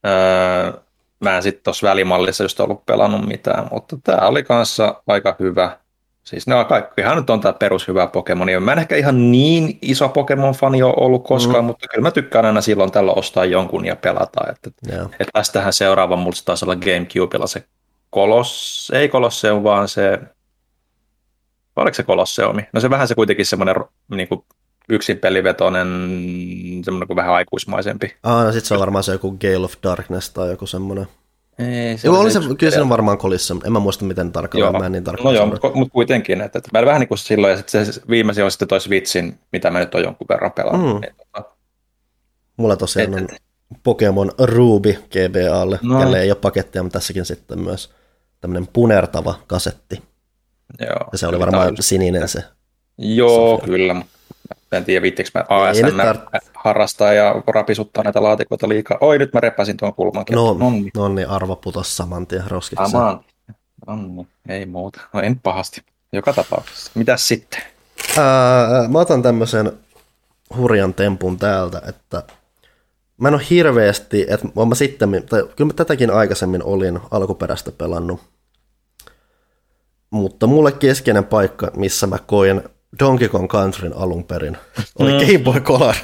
[0.06, 0.82] Öö,
[1.20, 5.78] mä en sitten tuossa välimallissa just ollut pelannut mitään, mutta tämä oli kanssa aika hyvä.
[6.24, 8.48] Siis ne on kaikki, ihan nyt on tämä perushyvä Pokemon.
[8.60, 11.68] Mä en ehkä ihan niin iso Pokemon-fani ole ollut koskaan, mm.
[11.68, 14.42] mutta kyllä mä tykkään aina silloin tällä ostaa jonkun ja pelata.
[14.50, 15.06] Että, yeah.
[15.06, 17.64] että tästähän seuraava mulla taisi olla Gamecubella se
[18.12, 20.20] Kolos, ei Kolosseum, vaan se,
[21.76, 22.62] oliko se Kolosseumi?
[22.74, 23.76] No se vähän se kuitenkin semmoinen
[24.12, 24.44] niin kuin
[24.90, 25.88] yksin pelivetoinen,
[26.86, 28.16] semmoinen kuin vähän aikuismaisempi.
[28.24, 31.08] Ah, no sit se on varmaan se joku Gale of Darkness tai joku semmoinen.
[31.60, 34.78] Ei, se Joo, oli se, kyllä se on varmaan kolissa, en mä muista miten tarkalleen,
[34.82, 35.52] mä en niin no tarkkaan joo, sano.
[35.52, 38.52] mutta mut kuitenkin, että, että mä vähän niin kuin silloin, ja sitten se viimeisin on
[38.52, 40.96] sitten toi Switchin, mitä mä nyt on jonkun verran pelannut.
[40.96, 41.02] Mm.
[41.02, 41.50] Niin, tota,
[42.58, 43.38] Mulla tosiaan Et- on
[43.84, 45.94] Pokemon Ruby GBAlle, No.
[45.94, 46.00] no.
[46.02, 47.94] jälleen ei ole pakettia, mutta tässäkin sitten myös
[48.42, 50.04] tämmöinen punertava kasetti.
[50.80, 51.10] joo.
[51.12, 52.44] Ja se oli varmaan oli- sininen se.
[52.98, 53.66] Joo, Sofia.
[53.66, 53.94] kyllä.
[53.94, 54.12] mutta
[54.72, 56.18] En tiedä, viittikö mä ASMR
[56.56, 58.98] harrastaa ja rapisuttaa näitä laatikoita liikaa.
[59.02, 60.36] Oi, nyt mä repäsin tuon kulmankin.
[60.36, 60.90] No, Nonni.
[60.96, 62.92] no niin, arvo putos saman tien roskiksi.
[62.92, 63.26] Samaan.
[63.88, 64.28] Nonni.
[64.50, 65.02] Ei muuta.
[65.14, 65.82] No en pahasti.
[66.14, 66.92] Joka tapauksessa.
[66.96, 67.62] Mitäs sitten?
[68.18, 69.72] Ää, mä otan tämmöisen
[70.58, 72.24] hurjan tempun täältä, että
[73.22, 77.72] mä en ole hirveästi, että oon mä sitten, tai kyllä mä tätäkin aikaisemmin olin alkuperäistä
[77.72, 78.22] pelannut,
[80.10, 82.62] mutta mulle keskeinen paikka, missä mä koin
[83.00, 84.58] Donkey Kong Countryn alun perin,
[85.00, 85.20] oli Mm.
[85.20, 85.96] Game Boy Color.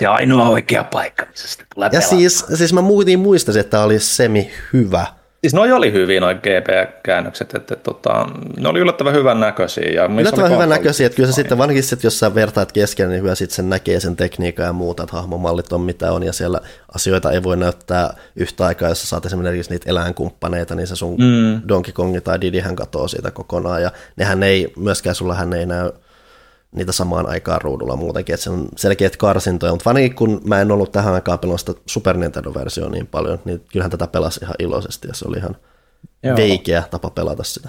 [0.00, 3.82] Ja ainoa oikea paikka, missä sitä tulee Ja siis, siis mä muutin muistasin, että tämä
[3.82, 5.06] oli semi hyvä.
[5.40, 9.90] Siis noi oli hyviä noi GP-käännökset, että, tota, ne oli yllättävän hyvän näköisiä.
[9.94, 13.22] Ja Yllättävän hyvän näköisiä, että kyllä se sitten vanhinkin sit, jos sä vertaat kesken, niin
[13.22, 16.60] hyvä sitten sen näkee sen tekniikan ja muuta, että hahmomallit on mitä on ja siellä
[16.94, 21.16] asioita ei voi näyttää yhtä aikaa, jos sä saat esimerkiksi niitä eläinkumppaneita, niin se sun
[21.18, 21.68] mm.
[21.68, 25.92] Donkey Kong tai Didihän katoo siitä kokonaan ja nehän ei, myöskään sulla hän ei näy
[26.74, 30.70] niitä samaan aikaan ruudulla muutenkin, että se on selkeät karsintoja, mutta vanhin kun mä en
[30.72, 35.08] ollut tähän aikaan pelannut sitä Super Nintendo-versioa niin paljon, niin kyllähän tätä pelasi ihan iloisesti
[35.08, 35.56] ja se oli ihan
[36.22, 36.36] Joo.
[36.36, 37.68] veikeä tapa pelata sitä.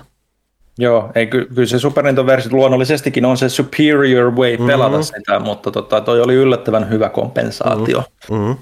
[0.78, 5.04] Joo, ei, ky- kyllä se Super Nintendo-versio luonnollisestikin on se superior way pelata mm-hmm.
[5.04, 8.56] sitä, mutta tota, toi oli yllättävän hyvä kompensaatio Mm-hmm.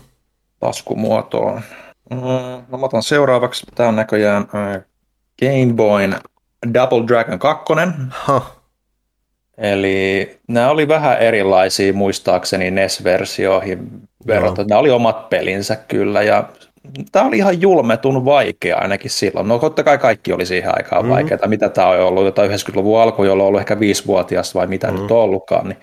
[0.61, 1.61] laskumuotoon.
[2.11, 2.17] Mm,
[2.69, 4.83] no mä otan seuraavaksi, tämä on näköjään äh,
[5.39, 6.15] Game Boyn
[6.73, 7.73] Double Dragon 2,
[8.09, 8.56] Ha,
[9.57, 13.89] eli nämä oli vähän erilaisia muistaakseni NES-versioihin
[14.27, 14.67] verrattuna.
[14.67, 16.49] Nämä oli omat pelinsä kyllä, ja
[17.11, 19.47] tämä oli ihan julmetun vaikea ainakin silloin.
[19.47, 21.11] No totta kai kaikki oli siihen aikaan mm.
[21.11, 21.47] vaikeaa.
[21.47, 25.01] Mitä tämä on ollut, jotain 90-luvun alku, jolloin on ollut ehkä viisivuotias vai mitä mm.
[25.01, 25.69] nyt on ollutkaan.
[25.69, 25.77] Niin.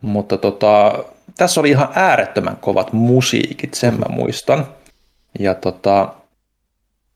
[0.00, 1.04] Mutta tota,
[1.36, 4.66] tässä oli ihan äärettömän kovat musiikit, sen mä muistan.
[5.38, 6.14] Ja tota,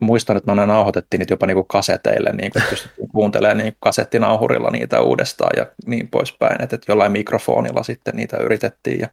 [0.02, 5.00] muistan, että me nauhoitettiin niitä jopa niinku kaseteille, niin kuin pystyttiin kuuntelemaan niin kasettinauhurilla niitä
[5.00, 9.00] uudestaan ja niin poispäin, että, että jollain mikrofonilla sitten niitä yritettiin.
[9.00, 9.08] Ja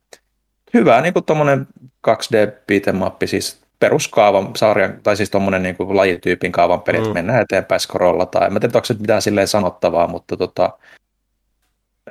[0.74, 1.68] hyvä niin kuin tuommoinen
[2.08, 7.14] 2D beat'em siis peruskaavan sarjan, tai siis tuommoinen niin kuin lajityypin kaavan pelit, mm.
[7.14, 8.46] mennään eteenpäin skrollataan.
[8.46, 10.80] En mä tiedä, onko se mitään silleen sanottavaa, mutta tota,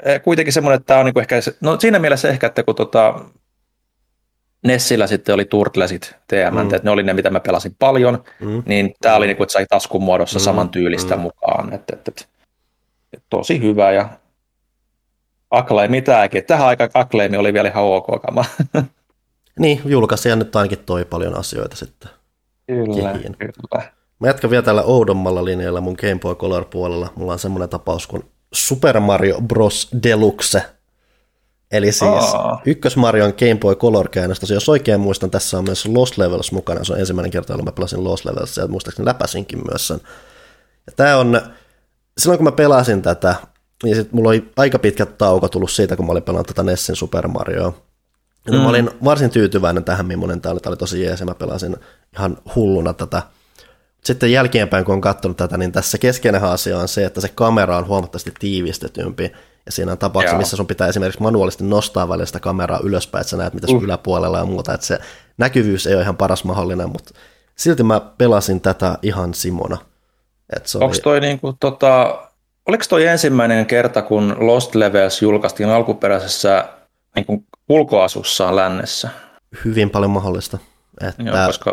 [0.03, 2.75] eh, kuitenkin semmoinen, että tämä on niin kuin ehkä, no siinä mielessä ehkä, että kun
[2.75, 3.14] tota,
[4.64, 6.75] Nessillä sitten oli Turtlesit, TMNT, mm.
[6.75, 8.62] että ne oli ne, mitä mä pelasin paljon, Mm.
[8.66, 11.21] niin tämä oli niin kuin, että sai taskun muodossa Mm, saman tyylistä mm.
[11.23, 12.25] mukaan, että, että, että,
[13.12, 14.09] että tosi hyvä ja
[15.51, 18.44] Acclaim tämäkin, tähän aikaan Acclaim oli vielä ihan ok kama.
[19.59, 22.11] Niin, julkaisija nyt ainakin toi paljon asioita sitten.
[22.66, 23.37] Kyllä, Kehiin.
[23.38, 23.83] kyllä.
[24.21, 27.12] Mä jatkan vielä tällä oudommalla linjalla mun Game Boy Color puolella.
[27.16, 29.88] Mulla on semmoinen tapaus kuin Super Mario Bros.
[30.03, 30.62] Deluxe.
[31.72, 32.62] Eli siis Aa.
[32.64, 34.54] ykkös Marion Game Boy Color käännöstä.
[34.54, 36.85] Jos oikein muistan, tässä on myös Lost Levels mukana.
[36.85, 40.00] Se on ensimmäinen kerta, jolloin mä pelasin Lost Levels ja muistaakseni läpäsinkin myös sen.
[40.87, 41.40] Ja tää on,
[42.18, 43.35] silloin kun mä pelasin tätä,
[43.85, 46.96] niin sit mulla oli aika pitkä tauko tullut siitä, kun mä olin pelannut tätä Nessin
[46.96, 47.72] Super Marioa.
[48.46, 48.59] Ja mm.
[48.59, 50.61] mä olin varsin tyytyväinen tähän, millainen tämä oli.
[50.61, 51.76] Tämä oli tosi jees ja mä pelasin
[52.14, 53.22] ihan hulluna tätä.
[54.04, 57.76] Sitten jälkeenpäin, kun on katsonut tätä, niin tässä keskeinen asia on se, että se kamera
[57.76, 59.33] on huomattavasti tiivistetympi.
[59.68, 60.38] Ja siinä on tapauksia, Joo.
[60.38, 63.76] missä sun pitää esimerkiksi manuaalisesti nostaa välillä sitä kameraa ylöspäin, että sä näet, mitä sun
[63.76, 63.83] Uh.
[63.83, 64.74] yläpuolella ja muuta.
[64.74, 64.98] Että se
[65.38, 67.11] näkyvyys ei ole ihan paras mahdollinen, mutta
[67.57, 69.78] silti mä pelasin tätä ihan Simona.
[70.57, 72.18] Että se oli, Onko toi niinku, tota,
[72.66, 76.68] oliko toi ensimmäinen kerta, kun Lost Levels julkaistiin alkuperäisessä
[77.14, 79.09] niinku, ulkoasussaan lännessä?
[79.64, 80.59] hyvin paljon mahdollista.
[81.09, 81.72] Että, Joo, koska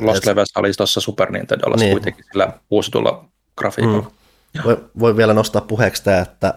[0.00, 1.90] Lost et- Levels oli tuossa Super Nintendolla niin.
[1.92, 3.24] kuitenkin sillä uusitulla
[3.56, 4.10] grafiikalla.
[4.54, 4.62] Mm.
[4.64, 6.54] voi, voi vielä nostaa puheeksi tämä, että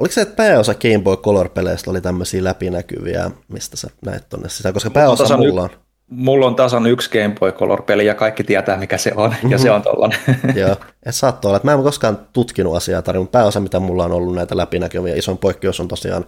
[0.00, 4.74] oliko se, että pääosa Game Boy Color-peleistä oli tämmöisiä läpinäkyviä, mistä sä näet tonne sisään,
[4.74, 5.70] koska pääosa tasan mulla on.
[6.06, 9.70] Mulla on tasan yksi Game Boy Color-peli ja kaikki tietää, mikä se on, ja se
[9.70, 10.18] on tollanen.
[10.54, 14.04] Joo, et saattoi olla, että mä en koskaan tutkinut asiaa tarkemmin, mutta pääosa mitä mulla
[14.04, 16.24] on ollut näitä läpinäkyviä, isoin poikkeus on tosiaan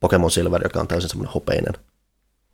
[0.00, 1.74] Pokemon Silver, joka on täysin semmoinen hopeinen.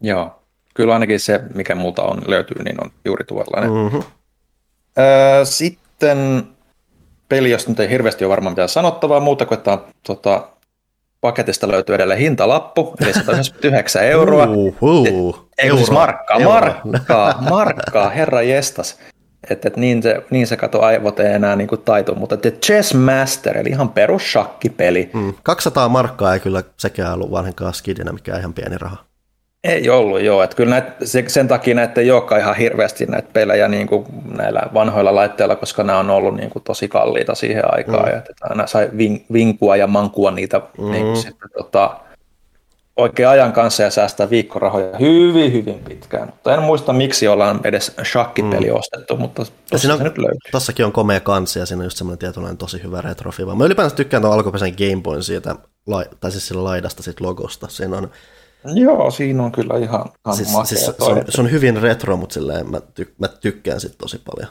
[0.00, 0.42] Joo,
[0.74, 3.70] kyllä ainakin se, mikä multa on löytyy, niin on juuri tuollainen.
[3.70, 3.76] Mm.
[3.76, 4.02] Mm-hmm.
[4.98, 6.48] Öö, sitten
[7.30, 10.48] peli, josta nyt ei hirveästi ole varmaan mitään sanottavaa muuta kuin, että on, tota,
[11.20, 14.46] paketista löytyy edelleen hintalappu, eli 199 euroa.
[14.46, 15.50] Uhuhu.
[15.58, 16.00] Ei kun siis Euroa.
[16.00, 16.80] markkaa, Euroa.
[16.84, 18.98] markkaa, markkaa, herra jestas.
[19.50, 22.94] Että et niin, se, niin se kato aivot ei enää niinku taitu, mutta The Chess
[22.94, 25.10] Master, eli ihan perus shakkipeli.
[25.14, 25.34] Mm.
[25.42, 29.09] 200 markkaa ei kyllä sekään ollut vanhenkaan skidinä, mikä ihan pieni raha.
[29.64, 30.42] Ei ollut, joo.
[30.42, 30.92] Että kyllä näitä,
[31.26, 35.82] sen takia näitä ei olekaan ihan hirveästi näitä pelejä niin kuin näillä vanhoilla laitteilla, koska
[35.82, 38.04] nämä on ollut niin kuin tosi kalliita siihen aikaan.
[38.04, 38.10] Mm.
[38.10, 38.90] Ja että aina sai
[39.32, 40.90] vinkua ja mankua niitä mm.
[40.90, 41.96] niin kuin sitten, tota,
[42.96, 46.26] oikein ajan kanssa ja säästää viikkorahoja hyvin, hyvin pitkään.
[46.26, 48.76] Mutta en muista, miksi ollaan edes shakkipeli mm.
[48.76, 50.50] ostettu, mutta tossa se nyt löytyy.
[50.52, 53.54] Tossakin on komea kansi ja siinä on just semmoinen tietynlainen tosi hyvä retrofiva.
[53.54, 55.56] Mä ylipäänsä tykkään tuon alkuperäisen Game Boyn siitä,
[56.20, 57.68] tai siis sillä laidasta siitä logosta.
[57.68, 58.10] Siinä on
[58.64, 62.34] Joo, siinä on kyllä ihan, ihan siis, siis se, on, se on hyvin retro, mutta
[62.34, 64.50] silleen mä, tyk, mä tykkään sit tosi paljon.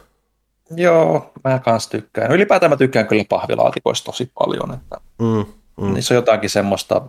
[0.76, 2.32] Joo, mä kans tykkään.
[2.32, 4.74] Ylipäätään mä tykkään kyllä pahvilaatikoista tosi paljon.
[4.74, 5.46] Että mm,
[5.82, 5.94] mm.
[5.94, 7.02] Niissä on jotakin semmoista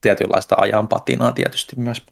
[0.00, 2.02] tietynlaista ajanpatinaa tietysti myös.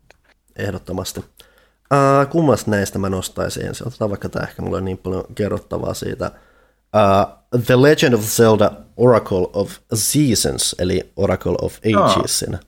[0.57, 1.21] Ehdottomasti.
[1.21, 3.75] Uh, kummasta näistä mä nostaisin?
[3.75, 6.31] Se otetaan vaikka tämä ehkä mulla on niin paljon kerrottavaa siitä.
[6.97, 12.55] Uh, The Legend of Zelda Oracle of Seasons, eli Oracle of Agesin.
[12.55, 12.61] Oh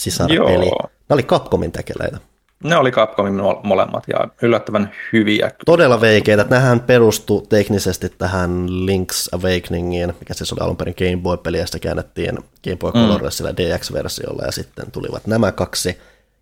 [0.00, 0.66] sisarpeli.
[0.66, 0.90] Joo.
[1.08, 2.18] Ne oli Capcomin tekeleitä.
[2.64, 5.50] Ne oli Capcomin molemmat ja yllättävän hyviä.
[5.66, 6.46] Todella veikeitä.
[6.50, 11.78] Nähän perustu teknisesti tähän Link's Awakeningiin, mikä siis oli alun perin Game Boy-peli, ja sitä
[11.78, 13.00] käännettiin Game Boy mm.
[13.00, 15.88] Colorilla DX-versiolla, ja sitten tulivat nämä kaksi.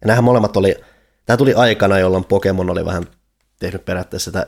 [0.01, 0.77] Ja nämä molemmat oli,
[1.27, 3.07] tämä tuli aikana, jolloin Pokemon oli vähän
[3.59, 4.47] tehnyt periaatteessa sitä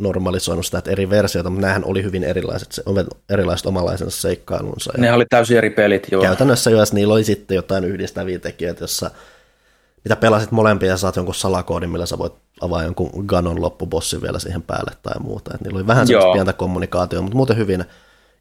[0.00, 2.82] normalisoinut sitä, että eri versioita, mutta nämähän oli hyvin erilaiset, se,
[3.30, 4.92] erilaiset omalaisensa seikkailunsa.
[4.96, 6.22] Ne oli täysin eri pelit, joo.
[6.22, 9.10] Käytännössä jos niillä oli sitten jotain yhdistäviä tekijöitä, jossa
[10.04, 14.38] mitä pelasit molempia ja saat jonkun salakoodin, millä sä voit avaa jonkun Ganon loppubossin vielä
[14.38, 15.54] siihen päälle tai muuta.
[15.54, 17.84] Et niillä oli vähän sellaista pientä kommunikaatiota, mutta muuten hyvin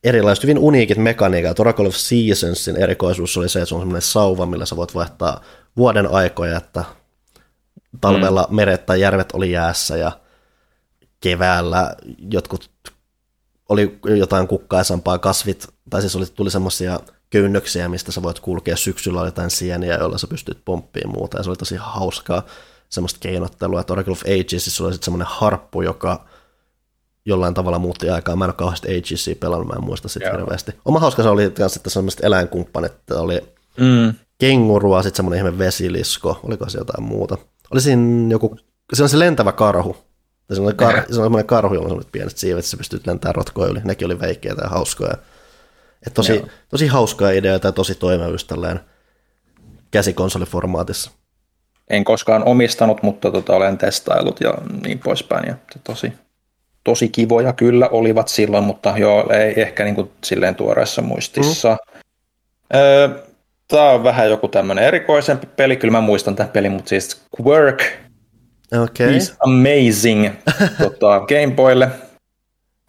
[0.04, 1.60] erilaiset, hyvin uniikit mekaniikat.
[1.60, 5.42] Oracle of Seasonsin erikoisuus oli se, että se on semmoinen sauva, millä sä voit vaihtaa
[5.78, 6.84] vuoden aikoja, että
[8.02, 8.56] talvella mm.
[8.56, 10.12] meret tai järvet oli jäässä ja
[11.20, 11.96] keväällä
[12.32, 12.72] jotkut
[13.70, 18.76] oli jotain kukkaisampaa kasvit, tai siis oli, tuli semmoisia köynnöksiä, mistä sä voit kulkea.
[18.76, 22.44] Syksyllä oli jotain sieniä, joilla sä pystyt pomppiin muuta, ja se oli tosi hauskaa
[22.90, 23.82] semmoista keinottelua.
[23.82, 26.26] Että Oracle of Ages siis oli sitten semmoinen harppu, joka
[27.26, 28.36] jollain tavalla muutti aikaa.
[28.36, 30.72] Mä en ole kauheasti Agesia pelannut, mä en muista sitä hirveästi.
[30.86, 33.42] Oma hauska se oli myös, että semmoiset eläinkumppanit, että oli
[33.78, 34.14] mm.
[34.38, 37.38] kengurua, sitten semmoinen ihme vesilisko, oliko se jotain muuta.
[37.72, 38.58] Oli siinä joku,
[38.94, 39.98] se on se lentävä karhu,
[40.50, 43.72] ja se on, kar, semmoinen karhu, jolla on pienet siivet, että sä pystyt lentämään rotkoja
[43.72, 43.80] yli.
[43.84, 45.14] Nekin oli veikkeitä ja hauskoja.
[46.08, 48.80] Et tosi, tosi hauskaa ideoita ja tosi toimivuus tälleen
[49.92, 51.12] käsikonsoliformaatissa.
[51.90, 54.54] En koskaan omistanut, mutta tota, olen testailut ja
[54.86, 55.48] niin poispäin.
[55.48, 56.14] Ja tosi,
[56.84, 61.70] tosi kivoja kyllä olivat silloin, mutta joo, ei ehkä niin kuin silleen tuoreessa muistissa.
[61.70, 62.80] Mm.
[62.80, 63.10] Öö,
[63.70, 65.78] Tämä on vähän joku tämmöinen erikoisempi peli.
[65.78, 67.84] Kyllä mä muistan tämän pelin, mutta siis Quirk
[68.78, 69.16] Okay.
[69.16, 70.30] Is amazing
[70.84, 71.90] tota, Game Boylle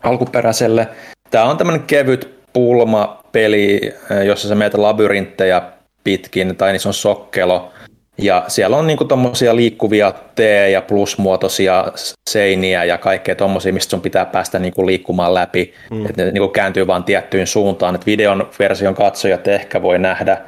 [0.03, 0.88] alkuperäiselle.
[1.31, 5.62] Tämä on tämmöinen kevyt pulma-peli, eh, jossa sä meitä labyrinttejä
[6.05, 7.73] pitkin, tai se on sokkelo.
[8.19, 11.93] Ja siellä on niinku tommosia liikkuvia T- ja plusmuotoisia
[12.31, 15.75] seiniä ja kaikkea tommosia, mistä sun pitää päästä niinku liikkumaan läpi.
[15.90, 16.07] Mm.
[16.07, 17.95] Että ne niinku kääntyy vaan tiettyyn suuntaan.
[17.95, 20.40] Et videon version katsojat ehkä voi nähdä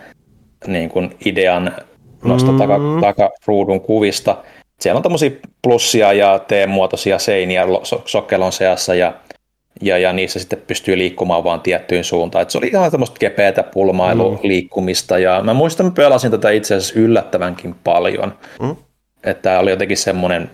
[0.66, 1.72] niinku idean
[2.24, 2.58] noista mm.
[3.00, 4.36] takaruudun kuvista
[4.82, 5.30] siellä on tämmöisiä
[5.62, 7.64] plussia ja T-muotoisia seiniä
[8.04, 9.14] sokkelon seassa ja,
[9.82, 12.42] ja, ja niissä sitten pystyy liikkumaan vaan tiettyyn suuntaan.
[12.42, 14.38] Et se oli ihan tämmöistä kepeätä pulmailu mm.
[14.42, 18.38] liikkumista ja mä muistan, että pelasin tätä itse asiassa yllättävänkin paljon.
[18.62, 18.76] Mm.
[19.24, 20.50] Että oli jotenkin semmoinen,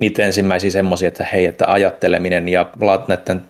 [0.00, 2.70] niitä ensimmäisiä semmoisia, että hei, että ajatteleminen ja
[3.08, 3.44] näiden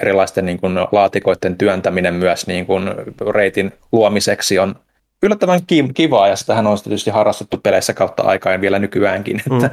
[0.00, 2.84] erilaisten niin kuin, laatikoiden työntäminen myös niin kuin,
[3.30, 4.74] reitin luomiseksi on
[5.22, 5.60] yllättävän
[5.94, 9.42] kivaa, ja sitähän on tietysti harrastettu peleissä kautta aikaan vielä nykyäänkin.
[9.50, 9.56] Mm.
[9.56, 9.70] Että,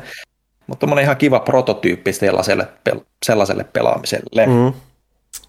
[0.67, 2.67] mutta on ihan kiva prototyyppi sellaiselle,
[3.25, 4.45] sellaiselle pelaamiselle.
[4.45, 4.73] Mm.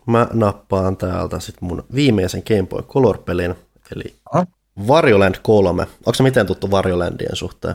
[0.07, 3.55] Mä nappaan täältä sitten mun viimeisen Game Boy Color-pelin,
[3.97, 4.47] eli Aha.
[4.89, 5.83] Varjoland 3.
[5.83, 7.75] Onko se miten tuttu Varjolandien suhteen?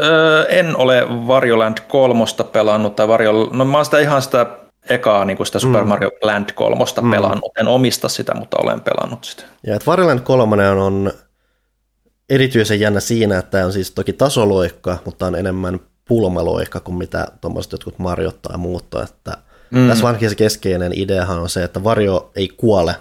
[0.00, 3.50] Öö, en ole Varjoland 3 pelannut, tai Varjo...
[3.52, 4.46] no mä oon sitä ihan sitä
[4.88, 5.88] ekaa niin kuin sitä Super mm.
[5.88, 7.10] Mario Land 3 mm.
[7.10, 7.52] pelannut.
[7.58, 9.42] En omista sitä, mutta olen pelannut sitä.
[9.66, 11.12] Ja että Varjoland 3 on
[12.30, 17.26] erityisen jännä siinä, että tämä on siis toki tasoloikka, mutta on enemmän pulmaloikka kuin mitä
[17.40, 18.84] tuommoiset jotkut Mariot tai muut.
[19.04, 19.38] Että
[19.70, 19.88] mm.
[19.88, 22.94] Tässä vankin se keskeinen ideahan on se, että varjo ei kuole,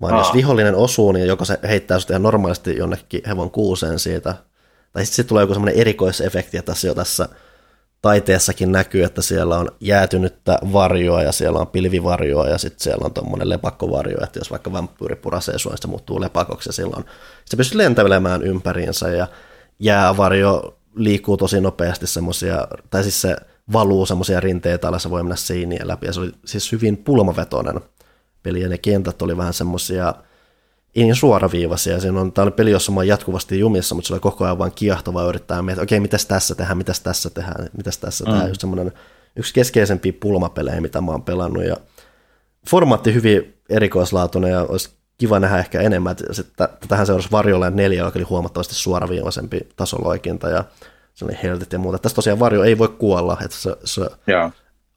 [0.00, 0.20] vaan Aa.
[0.20, 4.34] jos vihollinen osuu, niin joko se heittää sitä ihan normaalisti jonnekin hevon kuuseen siitä,
[4.92, 7.28] tai sitten tulee joku semmoinen erikoisefekti, että tässä jo tässä
[8.02, 13.14] taiteessakin näkyy, että siellä on jäätynyttä varjoa ja siellä on pilvivarjoa ja sitten siellä on
[13.14, 17.04] tuommoinen lepakkovarjo, että jos vaikka vampyyri purasee sua, niin se muuttuu lepakoksi ja silloin
[17.44, 19.26] se pystyy lentävelemään ympäriinsä ja
[19.78, 23.36] jäävarjo liikkuu tosi nopeasti semmoisia, tai siis se
[23.72, 27.80] valuu semmoisia rinteitä alas, voi mennä seinien läpi, ja se oli siis hyvin pulmavetoinen
[28.42, 30.14] peli, ja ne kentät oli vähän semmoisia
[30.98, 32.00] ei niin suoraviivaisia.
[32.00, 34.58] Siinä on, tämä oli peli, jossa mä oon jatkuvasti jumissa, mutta se oli koko ajan
[34.58, 38.30] vain kiehtovaa yrittää miettiä, okei, okay, mitäs tässä tehdään, mitäs tässä tehdään, mitäs tässä mm.
[38.30, 38.48] tehdään.
[38.48, 38.92] Just semmoinen
[39.36, 41.76] yksi keskeisempiä pulmapelejä, mitä mä oon pelannut, ja
[42.70, 46.16] formaatti hyvin erikoislaatuinen, ja olisi kiva nähdä ehkä enemmän.
[46.30, 50.64] Sitten tähän seurasi Varjoland 4, joka oli huomattavasti suoraviivaisempi tasoloikinta, ja
[51.14, 51.98] se oli heltit ja muuta.
[51.98, 54.06] Tässä tosiaan Varjo ei voi kuolla, että se, se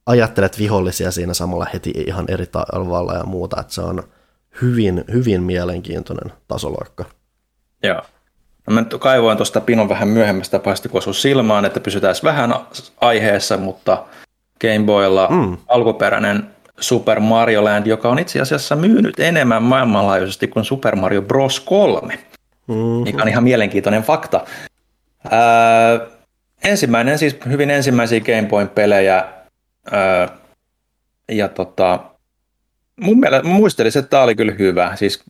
[0.06, 4.04] ajattelet vihollisia siinä samalla heti ihan eri tavalla ja muuta, että se on
[4.62, 7.06] hyvin, hyvin mielenkiintoinen tasoloikka.
[7.84, 8.02] Joo.
[8.68, 12.56] No mä kaivoin tuosta Pinon vähän myöhemmästä paistikuosun silmaan, että pysytään vähän
[13.02, 14.06] aiheessa, mutta
[14.62, 15.58] Game Boylla mm.
[15.68, 16.48] alkuperäinen
[16.80, 21.60] Super Mario Land, joka on itse asiassa myynyt enemmän maailmanlaajuisesti kuin Super Mario Bros.
[21.60, 22.20] 3,
[22.68, 23.04] mm-hmm.
[23.04, 24.46] mikä on ihan mielenkiintoinen fakta.
[25.32, 26.00] Ää,
[26.64, 29.26] ensimmäinen, siis hyvin ensimmäisiä Game Boyn pelejä,
[29.92, 30.28] ää,
[31.32, 32.00] ja tota,
[33.01, 34.95] mun mielestä, muistelisin, että tämä oli kyllä hyvä.
[34.95, 35.23] Siis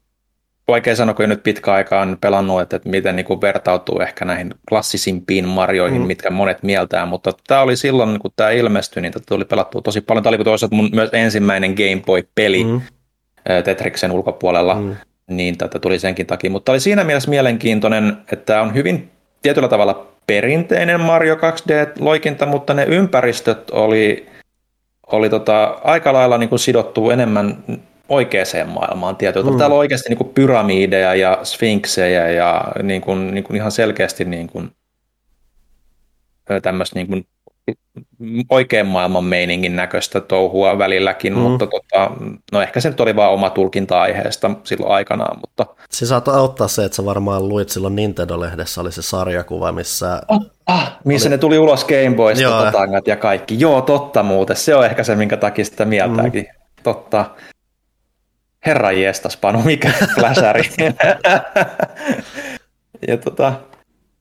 [0.68, 4.26] vaikea sanoa, kun nyt pitkä aikaa on pelannut, että, että miten niin kuin vertautuu ehkä
[4.26, 6.08] näihin klassisimpiin Marioihin, mm.
[6.08, 10.02] mitkä monet mieltää, mutta tämä oli silloin, kun tämä ilmestyi, niin tätä tuli pelattua tosi
[10.02, 10.24] paljon.
[10.24, 12.82] Tämä oli toisaalta mun myös ensimmäinen Game Boy-peli mm.
[13.64, 14.96] Tetriksen ulkopuolella, mm.
[15.28, 16.50] niin tätä tuli senkin takia.
[16.50, 19.10] Mutta oli siinä mielessä mielenkiintoinen, että tämä on hyvin
[19.42, 24.28] tietyllä tavalla perinteinen Mario 2D-loikinta, mutta ne ympäristöt oli,
[25.18, 27.64] oli tota, aika lailla niin kuin sidottu enemmän
[28.10, 29.58] oikeaan maailmaan tietyllä mm.
[29.58, 34.26] Täällä on oikeasti niin kuin pyramideja ja sfinksejä ja niin kuin, niin kuin ihan selkeästi
[34.26, 34.72] niin kuin,
[36.62, 37.26] tämmöistä niin kuin
[38.50, 41.40] oikean maailman meiningin näköistä touhua välilläkin, mm.
[41.40, 42.12] mutta tota,
[42.52, 45.40] no ehkä se nyt oli vaan oma tulkinta aiheesta silloin aikanaan.
[45.40, 45.66] Mutta...
[45.90, 50.22] Se saattaa auttaa se, että sä varmaan luit silloin Nintendo-lehdessä oli se sarjakuva, missä...
[50.28, 51.36] Oh, ah, missä oli...
[51.36, 52.64] ne tuli ulos Game Boysta Joo.
[53.06, 53.60] ja kaikki.
[53.60, 54.56] Joo, totta muuten.
[54.56, 56.44] Se on ehkä se, minkä takia sitä mieltääkin.
[56.44, 56.84] Mm.
[56.84, 57.26] Totta.
[58.66, 60.64] Herra jestas, Panu, mikä fläsäri.
[63.08, 63.54] ja tota,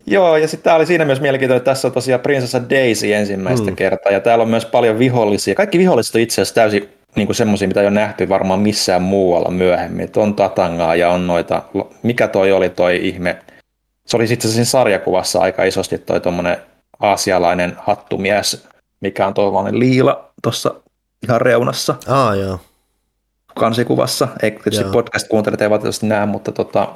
[0.06, 3.70] Joo, ja sitten tämä oli siinä myös mielenkiintoinen, että tässä on tosiaan Prinsessa Daisy ensimmäistä
[3.70, 3.76] mm.
[3.76, 5.54] kertaa, ja täällä on myös paljon vihollisia.
[5.54, 9.50] Kaikki viholliset on itse asiassa täysin niin semmoisia, mitä ei ole nähty varmaan missään muualla
[9.50, 10.04] myöhemmin.
[10.04, 11.62] Et on Tatangaa ja on noita,
[12.02, 13.38] mikä toi oli toi ihme,
[14.06, 16.56] se oli sitten siinä sarjakuvassa aika isosti toi tuommoinen
[17.00, 18.66] aasialainen hattumies,
[19.00, 20.74] mikä on tuollainen liila tuossa
[21.22, 21.94] ihan reunassa.
[22.06, 22.58] Ah, joo
[23.60, 24.28] kansikuvassa.
[24.42, 26.94] Ei tietysti podcast-kuuntelijat eivät valitettavasti näe, mutta tota,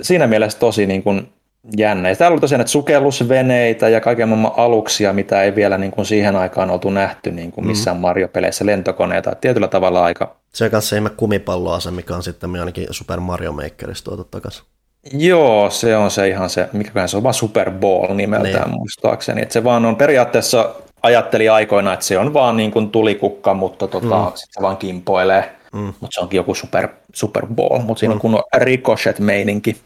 [0.00, 1.32] siinä mielessä tosi niin kuin
[1.76, 2.08] jännä.
[2.08, 6.06] Ja täällä oli tosiaan näitä sukellusveneitä ja kaiken maailman aluksia, mitä ei vielä niin kuin
[6.06, 7.68] siihen aikaan oltu nähty niin kuin mm.
[7.68, 8.00] missään mm.
[8.00, 9.34] Mario-peleissä, lentokoneita.
[9.34, 10.36] Tietyllä tavalla aika...
[10.52, 14.64] Se on kanssa ihme kumipalloase, mikä on sitten ainakin Super Mario Makerissa tuotu takaisin.
[15.12, 18.78] Joo, se on se ihan se, mikä se on vaan Super Ball nimeltään niin.
[18.78, 19.42] muistaakseni.
[19.42, 23.86] Että se vaan on periaatteessa ajatteli aikoina, että se on vaan niin kuin tulikukka, mutta
[23.88, 24.32] tota, mm.
[24.34, 25.52] sit se vaan kimpoilee.
[25.72, 25.80] Mm.
[26.00, 28.16] Mutta se onkin joku super, super ball, mutta siinä mm.
[28.16, 29.76] on kunnon ricochet-meininki.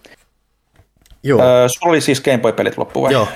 [1.22, 1.42] Joo.
[1.42, 3.12] Öö, sulla oli siis Game Boy-pelit loppu vai?
[3.12, 3.28] Joo.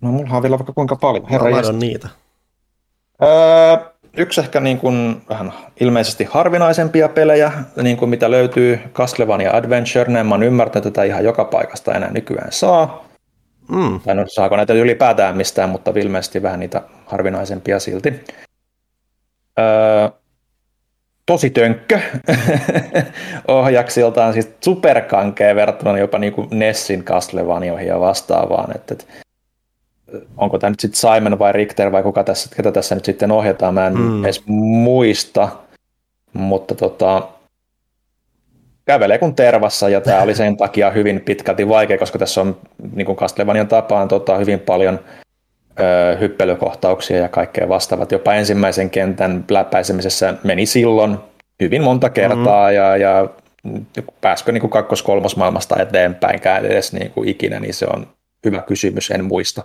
[0.00, 1.28] No mulla on vielä vaikka kuinka paljon.
[1.28, 2.08] Herra Mä niitä.
[3.22, 3.76] Öö,
[4.16, 10.34] yksi ehkä niin kuin, vähän ilmeisesti harvinaisempia pelejä, niin kuin mitä löytyy Castlevania Adventure, mä
[10.34, 13.04] oon ymmärtänyt, että tätä ihan joka paikasta enää nykyään saa.
[13.68, 14.00] Mm.
[14.00, 18.24] Tai no, saako näitä ylipäätään mistään, mutta ilmeisesti vähän niitä harvinaisempia silti.
[19.58, 20.17] Öö,
[21.28, 22.00] tosi tönkkö
[23.48, 28.76] ohjaksiltaan, siis superkankea verrattuna jopa niin kuin Nessin Castlevanioihin ja vastaavaan.
[28.76, 29.04] Että, että
[30.36, 33.74] onko tämä nyt sitten Simon vai Richter vai kuka tässä, ketä tässä nyt sitten ohjataan,
[33.74, 34.24] mä en mm.
[34.24, 35.48] edes muista,
[36.32, 37.28] mutta tota,
[38.84, 42.56] kävelee kuin tervassa, ja tämä oli sen takia hyvin pitkälti vaikea, koska tässä on
[42.94, 45.00] niin kuin Castlevanian tapaan tota, hyvin paljon
[45.80, 48.12] ö, hyppelykohtauksia ja kaikkea vastaavat.
[48.12, 51.18] Jopa ensimmäisen kentän läpäisemisessä meni silloin
[51.60, 52.76] hyvin monta kertaa, mm-hmm.
[52.76, 53.28] ja, ja
[54.20, 58.06] pääskö niin kuin kakkos-kolmosmaailmasta eteenpäinkään edes niin kuin ikinä, niin se on
[58.44, 59.64] hyvä kysymys, en muista.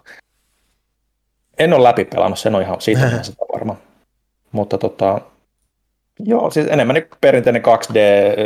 [1.59, 3.01] En ole läpipelannut, sen on ihan siitä
[3.53, 3.75] varma.
[4.51, 5.21] Mutta tota,
[6.19, 7.97] Joo, siis enemmän niin perinteinen 2D,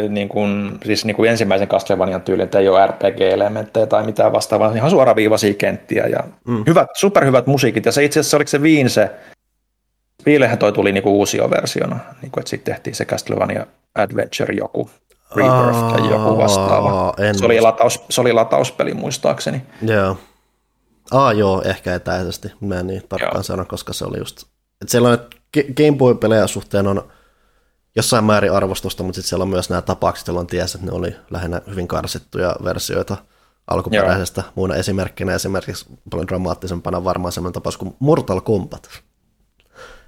[0.09, 4.75] niin kuin, siis niin kuin ensimmäisen Castlevanian tyylin, että ei ole RPG-elementtejä tai mitään vastaavaa,
[4.75, 6.63] ihan suoraviivaisia kenttiä ja mm.
[6.67, 7.85] hyvät, superhyvät musiikit.
[7.85, 9.11] Ja se itse asiassa oliko se Viin se,
[10.25, 13.65] Viilehän toi tuli niin kuin uusio versiona, niin kuin, että sitten tehtiin se Castlevania
[13.95, 14.89] Adventure joku,
[15.35, 17.13] Rebirth tai joku vastaava.
[17.33, 19.61] Se oli, lataus, se oli latauspeli muistaakseni.
[19.81, 20.17] Joo.
[21.11, 22.51] Ah joo, ehkä etäisesti.
[22.61, 24.41] Mä en niin tarkkaan sano, koska se oli just...
[24.81, 25.17] Että siellä on,
[25.53, 27.11] Game Boy-pelejä suhteen on
[27.97, 31.15] jossain määrin arvostusta, mutta sitten siellä on myös nämä tapaukset, jolloin ties, että ne oli
[31.31, 33.17] lähinnä hyvin karsittuja versioita
[33.67, 34.51] alkuperäisestä Joo.
[34.55, 38.89] muuna esimerkkinä esimerkiksi paljon dramaattisempana varmaan sellainen tapaus kuin Mortal Kombat,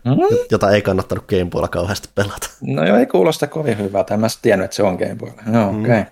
[0.05, 0.37] mm-hmm.
[0.51, 2.49] jota ei kannattanut Game Boylla kauheasti pelata.
[2.61, 5.31] No joo, ei kuulosta kovin hyvältä, en mä tiennyt, että se on Game Boy.
[5.45, 5.83] No, mm.
[5.83, 5.99] okei.
[5.99, 6.11] Okay.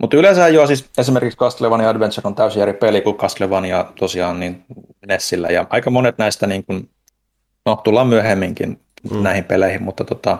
[0.00, 4.64] Mutta yleensä jo siis esimerkiksi Castlevania Adventure on täysin eri peli kuin Castlevania tosiaan niin
[5.06, 6.90] Nessillä ja aika monet näistä niin kuin,
[7.66, 8.80] no tullaan myöhemminkin
[9.10, 9.22] mm.
[9.22, 10.38] näihin peleihin, mutta tota,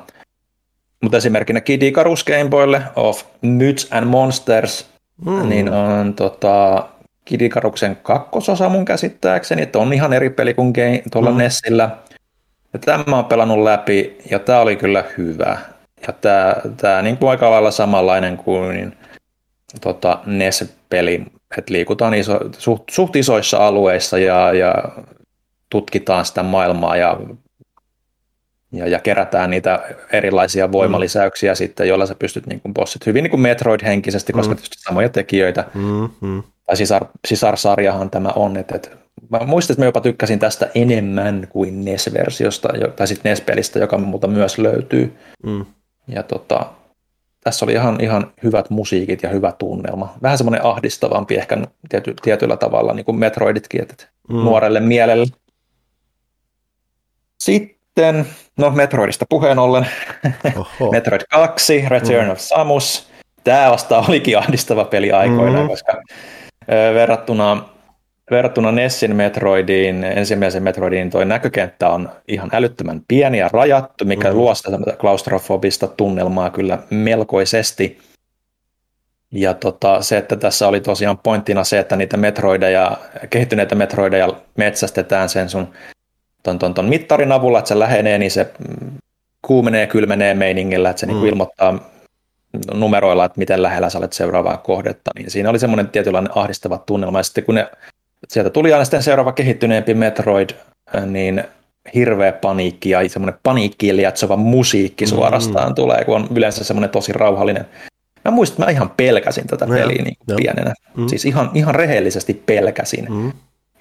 [1.03, 4.87] mutta esimerkkinä Kid Icarus Game Boylle of Myths and Monsters,
[5.25, 5.49] mm.
[5.49, 6.89] niin on tota,
[7.25, 11.37] Kid Icaruksen kakkososa mun käsittääkseni, että on ihan eri peli kuin game, tuolla mm.
[11.37, 11.91] Nessillä.
[12.73, 15.59] Ja tämä on pelannut läpi, ja tämä oli kyllä hyvä.
[16.07, 18.97] Ja tämä, tämä niin kuin aika lailla samanlainen kuin
[19.81, 21.23] tota, NES-peli,
[21.59, 24.75] että liikutaan iso, suht, suht isoissa alueissa ja, ja
[25.71, 27.21] tutkitaan sitä maailmaa ja,
[28.73, 31.57] ja, ja kerätään niitä erilaisia voimalisäyksiä mm.
[31.57, 34.57] sitten, joilla sä pystyt niin kuin bossit hyvin niin kuin Metroid-henkisesti, koska mm.
[34.57, 35.65] tietysti samoja tekijöitä.
[35.75, 36.43] Mm, mm.
[36.67, 38.91] Tai sisar, sisarsarjahan tämä on, että, että
[39.31, 44.27] mä muistan, että mä jopa tykkäsin tästä enemmän kuin NES-versiosta, tai sitten NES-pelistä, joka multa
[44.27, 45.17] myös löytyy.
[45.43, 45.67] Mm.
[46.09, 46.67] Ja tota,
[47.45, 50.15] tässä oli ihan, ihan hyvät musiikit ja hyvä tunnelma.
[50.23, 51.59] Vähän semmoinen ahdistavampi ehkä
[51.89, 54.37] tiety, tietyllä tavalla, niin kuin Metroiditkin, että mm.
[54.37, 55.27] nuorelle mielelle.
[57.39, 57.82] Sitten,
[58.57, 59.87] no Metroidista puheen ollen,
[60.93, 62.31] Metroid 2, Return mm.
[62.31, 63.09] of Samus.
[63.45, 65.69] Tämä vasta olikin ahdistava peli aikoinaan, mm.
[65.69, 66.03] koska
[66.95, 67.73] verrattuna
[68.31, 74.37] verrattuna Nessin Metroidiin, ensimmäisen Metroidiin, tuo näkökenttä on ihan älyttömän pieni ja rajattu, mikä mm.
[74.37, 77.99] luo sitä klaustrofobista tunnelmaa kyllä melkoisesti.
[79.31, 82.99] Ja tota, se, että tässä oli tosiaan pointtina se, että niitä metroideja,
[83.31, 85.69] kehittyneitä metroideja metsästetään sen sun
[86.43, 88.51] ton, ton, ton mittarin avulla, että se lähenee, niin se
[89.43, 91.25] kuumenee ja kylmenee meiningillä, että se niinku mm.
[91.25, 91.79] niin ilmoittaa
[92.75, 97.19] numeroilla, että miten lähellä sä olet seuraavaa kohdetta, niin siinä oli semmoinen tietynlainen ahdistava tunnelma,
[97.19, 97.71] ja sitten kun ne
[98.29, 100.51] sieltä tuli aina sitten seuraava kehittyneempi Metroid,
[100.97, 101.45] äh, niin
[101.95, 105.75] hirveä paniikki ja semmoinen paniikkiin lietsova musiikki suorastaan mm.
[105.75, 107.67] tulee, kun on yleensä semmoinen tosi rauhallinen.
[108.25, 110.37] Mä muistan, että mä ihan pelkäsin tätä no, peliä niin no.
[110.37, 110.75] pienenä.
[110.97, 111.09] Mm.
[111.09, 113.07] Siis ihan, ihan rehellisesti pelkäsin.
[113.13, 113.33] Mm.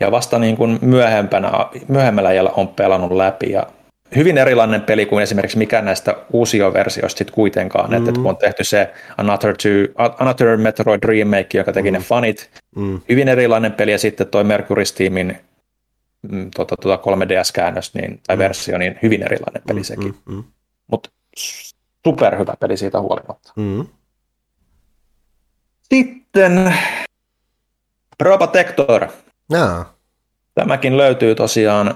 [0.01, 1.51] Ja vasta niin kuin myöhempänä,
[1.87, 3.67] myöhemmällä ajalla on pelannut läpi ja
[4.15, 7.97] hyvin erilainen peli kuin esimerkiksi mikä näistä uusioversioista sitten kuitenkaan, mm.
[7.97, 11.93] että kun on tehty se Another, two, Another Metroid Remake, joka teki mm.
[11.93, 13.01] ne fanit, mm.
[13.09, 15.37] hyvin erilainen peli, ja sitten toi Mercury Steamin
[16.21, 18.39] mm, tota, tota 3DS-käännös niin, tai mm.
[18.39, 20.15] versio, niin hyvin erilainen peli sekin.
[20.25, 20.35] Mm.
[20.35, 20.43] Mm.
[20.87, 21.09] Mutta
[22.07, 23.53] superhyvä peli siitä huolimatta.
[23.55, 23.85] Mm.
[25.81, 26.73] Sitten
[28.17, 29.07] Probotector.
[29.51, 29.93] Jaa.
[30.55, 31.95] Tämäkin löytyy tosiaan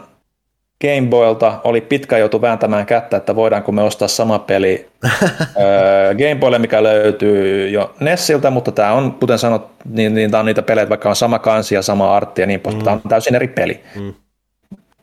[0.82, 4.90] Game Boylta oli pitkä joutu vääntämään kättä, että voidaanko me ostaa sama peli
[6.20, 10.46] Game Boylle, mikä löytyy jo Nessiltä, mutta tämä on, kuten sanot, niin, niin tämä on
[10.46, 12.84] niitä pelejä, vaikka on sama kansi ja sama artti ja niin poispäin, mm.
[12.84, 13.84] tämä on täysin eri peli.
[13.96, 14.14] Mm.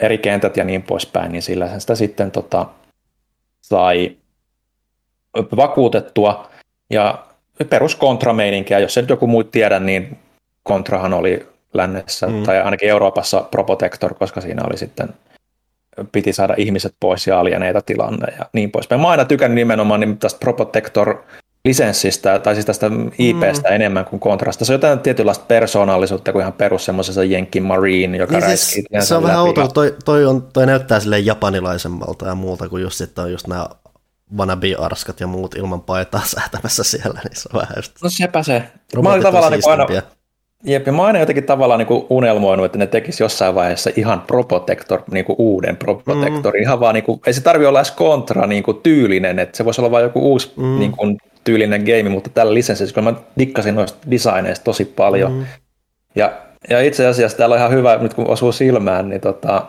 [0.01, 2.67] Eri kentät ja niin poispäin, niin sillä sitä sitten tota,
[3.61, 4.17] sai
[5.57, 6.51] vakuutettua
[6.91, 7.27] ja
[7.71, 10.19] perus kontrameininkiä, jos et joku muu tiedä, niin
[10.63, 12.43] kontrahan oli lännessä mm.
[12.43, 15.09] tai ainakin Euroopassa Propotector, koska siinä oli sitten
[16.13, 19.01] piti saada ihmiset pois ja alieneita tilanne ja niin poispäin.
[19.01, 21.17] Mä aina tykännyt nimenomaan niin tästä Propotector
[21.65, 23.75] lisenssistä, tai siis tästä IPstä mm.
[23.75, 24.65] enemmän kuin kontrasta.
[24.65, 29.15] Se on jotain tietynlaista persoonallisuutta kuin ihan perus semmoisessa Jenkki Marine, joka niin siis, Se
[29.15, 33.25] on vähän outoa, toi, toi, on, toi näyttää sille japanilaisemmalta ja muuta kuin just sitten
[33.25, 33.67] on just nämä
[34.37, 37.93] wannabe-arskat ja muut ilman paitaa säätämässä siellä, niin se on vähän just...
[38.03, 38.63] No sepä se.
[39.03, 39.87] Mä olin tavallaan niin aina,
[40.65, 45.03] Jep, ja mä oon jotenkin tavallaan niin unelmoinut, että ne tekisi jossain vaiheessa ihan Propotector,
[45.11, 46.55] niin kuin uuden Propotector.
[46.55, 46.63] Mm.
[46.63, 49.65] Ihan vaan, niin kuin, ei se tarvi olla edes kontra niin kuin tyylinen, että se
[49.65, 50.79] voisi olla vain joku uusi mm.
[50.79, 55.33] niin kuin, tyylinen game, mutta tällä lisenssissä, kun mä dikkasin noista designeista tosi paljon.
[55.33, 55.45] Mm.
[56.15, 56.33] Ja,
[56.71, 59.67] ja itse asiassa täällä on ihan hyvä, nyt kun osuu silmään, niin, tota,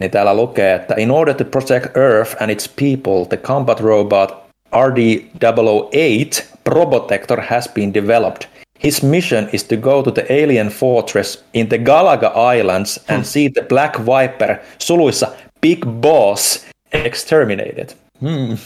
[0.00, 4.36] niin täällä lukee, että in order to protect Earth and its people, the combat robot
[4.74, 8.48] RD-008 Probotector has been developed–
[8.84, 13.24] His mission is to go to the alien fortress in the Galaga Islands and hmm.
[13.24, 15.28] see the Black Viper, suluissa
[15.60, 17.88] Big Boss, exterminated.
[18.20, 18.56] Hmm.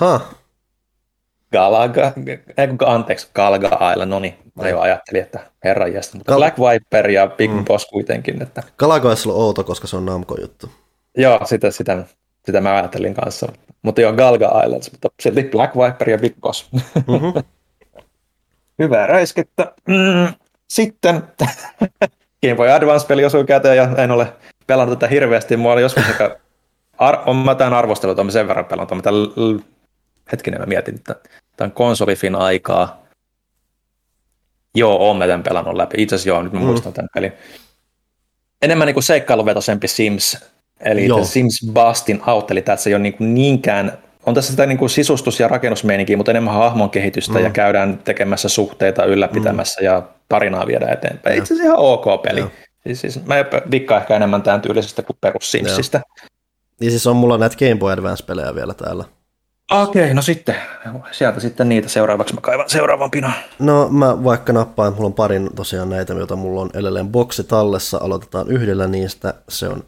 [0.00, 0.20] Huh.
[1.52, 2.12] Galaga,
[2.86, 7.10] anteeksi, Galaga Island, no niin, mä jo ajattelin, että herran jästä, mutta Gal- Black Viper
[7.10, 7.64] ja Big mm.
[7.64, 8.42] Boss kuitenkin.
[8.42, 8.62] Että...
[8.78, 10.70] Galaga olisi ollut outo, koska se on Namco-juttu.
[11.16, 12.04] Joo, sitä, sitä,
[12.46, 13.52] sitä mä ajattelin kanssa.
[13.82, 16.68] Mutta joo, Galga Islands, mutta silti Black Viper ja Big Boss.
[16.72, 17.42] Mm-hmm.
[18.78, 19.72] Hyvää räiskettä.
[19.88, 20.34] Mm,
[20.68, 21.22] sitten
[22.42, 24.32] Game Boy Advance-peli osui käteen ja en ole
[24.66, 25.56] pelannut tätä hirveästi.
[25.56, 26.36] Mua oli joskus aika...
[26.98, 29.58] Ar- on mä tämän arvostelut, on sen verran pelannut, mutta l-
[30.32, 31.16] hetkinen mä mietin, että
[31.56, 33.02] tämän konsolifin aikaa.
[34.74, 36.02] Joo, oon mä tämän pelannut läpi.
[36.02, 36.66] Itse asiassa joo, nyt mä mm.
[36.66, 37.32] muistan tämän pelin.
[38.62, 40.36] Enemmän niin kuin seikkailuvetoisempi Sims,
[40.80, 41.08] eli.
[41.22, 43.98] Sims Bustin Out, eli tässä ei ole niin niinkään
[44.28, 47.44] on tässä sitä niin kuin sisustus- ja rakennusmeininkiä, mutta enemmän hahmon kehitystä mm.
[47.44, 49.84] ja käydään tekemässä suhteita ylläpitämässä mm.
[49.84, 51.36] ja tarinaa viedä eteenpäin.
[51.36, 51.42] Ja.
[51.42, 52.44] Itse asiassa ihan ok peli.
[52.86, 53.34] Siis, siis, mä
[53.70, 56.00] dikkaan ehkä enemmän tämän tyylisestä kuin perus Simsistä.
[56.80, 59.04] Niin siis on mulla näitä Game Boy Advance-pelejä vielä täällä.
[59.70, 60.54] Okei, okay, no sitten,
[61.10, 63.32] sieltä sitten niitä seuraavaksi mä kaivan seuraavan pinon.
[63.58, 67.98] No mä vaikka nappaan, mulla on parin tosiaan näitä, joita mulla on edelleen boksi tallessa,
[68.02, 69.84] aloitetaan yhdellä niistä, se on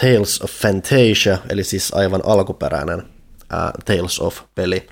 [0.00, 3.02] Tales of Fantasia, eli siis aivan alkuperäinen
[3.52, 4.88] uh, Tales of-peli.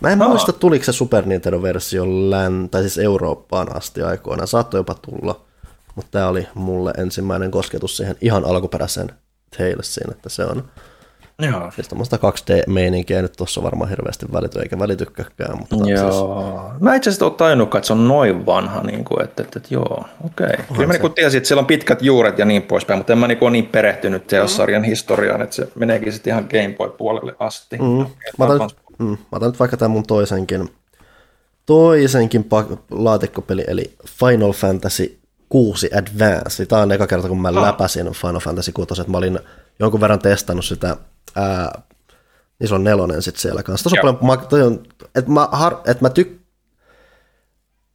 [0.00, 4.94] Mä en muista, tuliko se Super Nintendo-versio län, tai siis Eurooppaan asti aikoinaan, saattoi jopa
[4.94, 5.44] tulla,
[5.94, 9.12] mutta tämä oli mulle ensimmäinen kosketus siihen ihan alkuperäiseen
[9.58, 10.64] Talesiin, että se on
[11.50, 11.70] Joo.
[11.70, 15.58] Siis tuommoista 2D-meininkiä nyt tuossa varmaan hirveästi välity, eikä välitykkääkään.
[15.58, 16.68] Mutta joo.
[16.70, 16.80] Siis...
[16.82, 19.74] Mä itse asiassa ole tajunnutkaan, että se on noin vanha, niin kuin, että, että, että
[19.74, 20.46] joo, okei.
[20.46, 20.64] Okay.
[20.74, 23.28] Kyllä mä niin tiesin, että siellä on pitkät juuret ja niin poispäin, mutta en mä
[23.28, 27.78] niin ole niin perehtynyt teossarjan historiaan, että se meneekin sitten ihan Game Boy-puolelle asti.
[27.78, 28.00] Mm.
[28.00, 30.68] Okay, mä, otan, mm, mä otan nyt vaikka tämän mun toisenkin,
[31.66, 32.48] toisenkin
[32.90, 35.18] laatikkopeli, eli Final Fantasy
[35.48, 36.66] 6 Advance.
[36.66, 37.62] Tämä on eka kerta, kun mä oh.
[37.62, 39.38] läpäsin Final Fantasy 6, että mä olin
[39.78, 40.96] jonkun verran testannut sitä
[41.36, 41.82] ää,
[42.58, 43.90] niin se on nelonen sitten siellä kanssa.
[43.90, 44.82] Tuossa on paljon,
[45.14, 46.42] että mä, har, et mä tyk,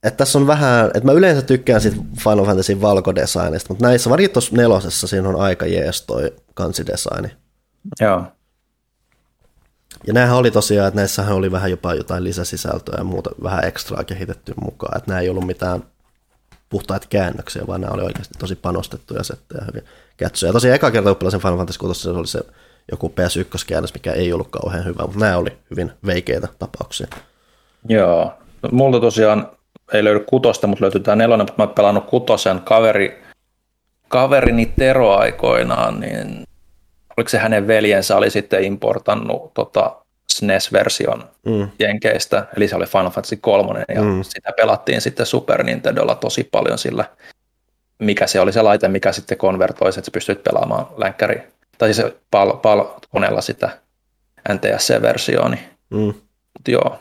[0.03, 4.33] että tässä on vähän, että mä yleensä tykkään sit Final Fantasy valkodesignista, mutta näissä, varsinkin
[4.33, 7.31] tuossa nelosessa, siinä on aika jees toi kansidesigni.
[8.01, 8.23] Joo.
[10.07, 14.03] Ja näähän oli tosiaan, että näissähän oli vähän jopa jotain lisäsisältöä ja muuta vähän ekstraa
[14.03, 15.83] kehitetty mukaan, että nämä ei ollut mitään
[16.69, 19.83] puhtaita käännöksiä, vaan nämä oli oikeasti tosi panostettuja settejä hyvin
[20.17, 20.53] kätsyjä.
[20.53, 22.39] Tosiaan eka kerta oppilaisen Final Fantasy 6 se oli se
[22.91, 27.07] joku PS1-käännös, mikä ei ollut kauhean hyvä, mutta nämä oli hyvin veikeitä tapauksia.
[27.89, 28.33] Joo,
[28.71, 29.49] multa tosiaan
[29.93, 33.23] ei löydy kutosta, mutta löytyy tämä nelonen, mutta mä oon pelannut kutosen kaveri,
[34.07, 36.43] kaverini Tero aikoinaan, niin
[37.17, 39.95] oliko se hänen veljensä oli sitten importannut tota
[40.31, 41.69] SNES-version mm.
[41.79, 44.23] Jenkeistä, eli se oli Final Fantasy 3, ja mm.
[44.23, 47.05] sitä pelattiin sitten Super Nintendolla tosi paljon sillä,
[47.99, 51.41] mikä se oli se laite, mikä sitten konvertoisi, että sä pystyt pelaamaan länkkäri,
[51.77, 53.69] tai siis pal, pal koneella sitä
[54.53, 55.51] NTSC-versioon.
[55.51, 55.63] Niin.
[55.89, 56.13] Mm.
[56.67, 56.99] Joo,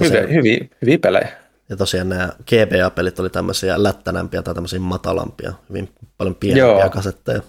[0.00, 1.28] hyviä, hyviä, hyviä pelejä.
[1.68, 5.88] Ja tosiaan nämä GBA-pelit oli tämmöisiä lättänämpiä tai tämmöisiä matalampia, hyvin
[6.18, 6.90] paljon pienempiä Joo.
[6.90, 7.40] kasetteja.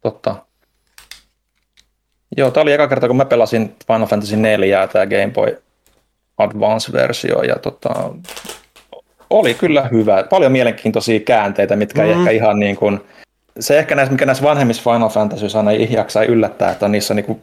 [0.00, 0.36] Totta.
[2.36, 5.62] Joo, tämä oli eka kerta, kun mä pelasin Final Fantasy 4, tämä Game Boy
[6.38, 8.10] Advance-versio, ja tota,
[9.32, 10.24] oli kyllä hyvä.
[10.30, 12.08] Paljon mielenkiintoisia käänteitä, mitkä mm.
[12.08, 13.00] ei ehkä ihan niin kuin,
[13.60, 17.40] se ehkä näissä, mikä näissä vanhemmissa Final Fantasy aina jaksaa yllättää, että niissä niin kuin,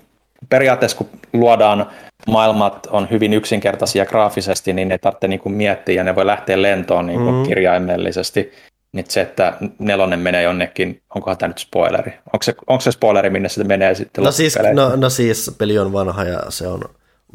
[0.50, 1.88] periaatteessa kun luodaan
[2.28, 6.62] maailmat on hyvin yksinkertaisia graafisesti, niin ne tarvitse niin kuin miettiä ja ne voi lähteä
[6.62, 7.44] lentoon niin kuin mm.
[7.44, 8.52] kirjaimellisesti.
[8.92, 12.12] Niin se, että nelonen menee jonnekin, onkohan tämä nyt spoileri?
[12.34, 14.24] Onko se, onko se spoileri, minne se menee sitten?
[14.24, 16.82] No siis, no, no siis peli on vanha ja se on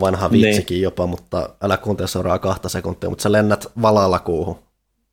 [0.01, 0.83] vanha viitsikin niin.
[0.83, 4.59] jopa, mutta älä kuuntele seuraa kahta sekuntia, mutta sä lennät valalla kuuhun.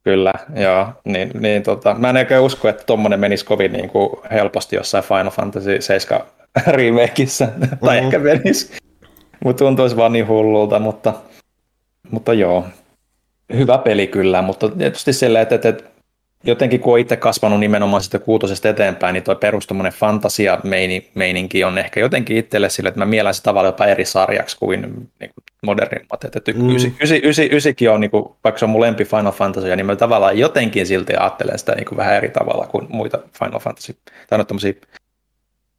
[0.04, 0.88] Kyllä, joo.
[1.06, 5.04] Niin, niin tota, mä en ehkä usko, että tuommoinen menisi kovin niin kuin helposti jossain
[5.04, 6.22] Final Fantasy 7
[6.68, 7.48] remakeissa,
[7.86, 8.06] tai mm-hmm.
[8.06, 8.72] ehkä menisi.
[9.44, 11.14] Mutta tuntuisi vaan niin hullulta, mutta,
[12.12, 12.66] mutta joo.
[13.54, 15.84] Hyvä peli kyllä, mutta tietysti silleen, että, että
[16.44, 22.00] jotenkin kun on itse kasvanut nimenomaan sitä kuutosesta eteenpäin, niin tuo perustuminen fantasia-meininki on ehkä
[22.00, 26.24] jotenkin itselle sille, että mä mielän se tavallaan jopa eri sarjaksi kuin, niin kuin modernimmat.
[26.24, 26.76] Että mm.
[26.76, 29.86] ysi, ysi, ysi, ysikin on, niin kuin, vaikka se on mun lempi Final Fantasy, niin
[29.86, 33.96] mä tavallaan jotenkin silti ajattelen sitä niin kuin vähän eri tavalla kuin muita Final Fantasy.
[34.30, 34.74] Tai on tämmöisiä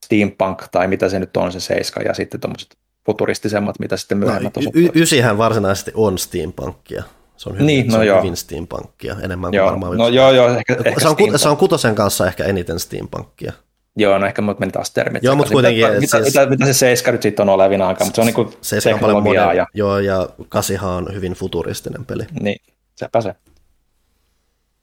[0.04, 4.56] steampunk tai mitä se nyt on se seiska ja sitten tuommoiset futuristisemmat, mitä sitten myöhemmät
[4.56, 7.02] no, y- Ysihän varsinaisesti on steampunkia.
[7.42, 8.18] Se on hyvin, niin, no se on joo.
[8.18, 9.66] hyvin steampunkia, enemmän kuin joo.
[9.66, 9.96] varmaan.
[9.96, 10.48] No joo, joo.
[10.48, 13.52] Ehkä, ehkä se, on, se on kutosen kanssa ehkä eniten steampunkia.
[13.96, 15.22] Joo, no ehkä mut meni taas termit.
[15.22, 15.86] Joo, mutta kuitenkin...
[16.00, 18.52] Mitä, siis, mitä, mitä, se seiska nyt sitten on olevina aikaa, mutta se on niinku
[18.60, 19.66] se on paljon monen, ja...
[19.74, 22.24] Joo, ja kasihan on hyvin futuristinen peli.
[22.40, 22.60] Niin,
[22.94, 23.34] sepä se.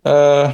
[0.07, 0.49] Öö,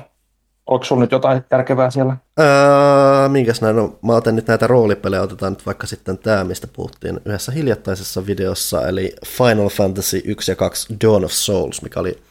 [0.67, 2.17] Onko sulla nyt jotain järkevää siellä?
[2.39, 3.75] Öö, minkäs näin?
[3.75, 8.25] No, mä otan nyt näitä roolipelejä, otetaan nyt vaikka sitten tämä, mistä puhuttiin yhdessä hiljattaisessa
[8.25, 12.21] videossa, eli Final Fantasy 1 ja 2 Dawn of Souls, mikä oli,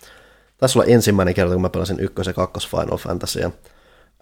[0.58, 3.50] taisi olla ensimmäinen kerta, kun mä pelasin ykkös- ja kakkos Final Fantasya.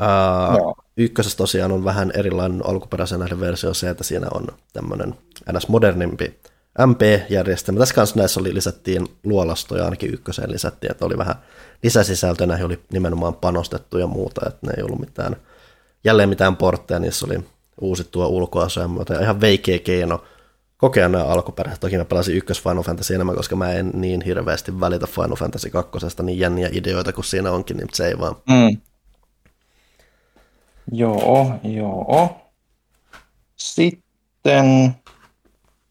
[0.01, 0.75] Öö, no.
[0.97, 5.15] Ykkösessä tosiaan on vähän erilainen alkuperäisen näiden versio se, että siinä on tämmöinen
[5.53, 5.69] ns.
[5.69, 6.41] modernimpi
[6.87, 7.79] MP-järjestelmä.
[7.79, 11.35] Tässä kanssa näissä oli, lisättiin luolastoja, ainakin ykköseen lisättiin, että oli vähän
[11.83, 15.37] lisäsisältöä, näihin oli nimenomaan panostettu ja muuta, että ne ei ollut mitään,
[16.05, 17.45] jälleen mitään portteja, niissä oli
[17.81, 20.25] uusittua ulkoasuja, mutta ihan veikeä keino
[20.77, 21.81] kokea nämä alkuperäiset.
[21.81, 25.71] Toki mä pelasin ykkös Final Fantasy enemmän, koska mä en niin hirveästi välitä Final Fantasy
[25.71, 28.37] kakkosesta niin jänniä ideoita kuin siinä onkin, niin se ei vaan.
[28.49, 28.81] Mm.
[30.93, 32.37] Joo, joo.
[33.57, 34.95] Sitten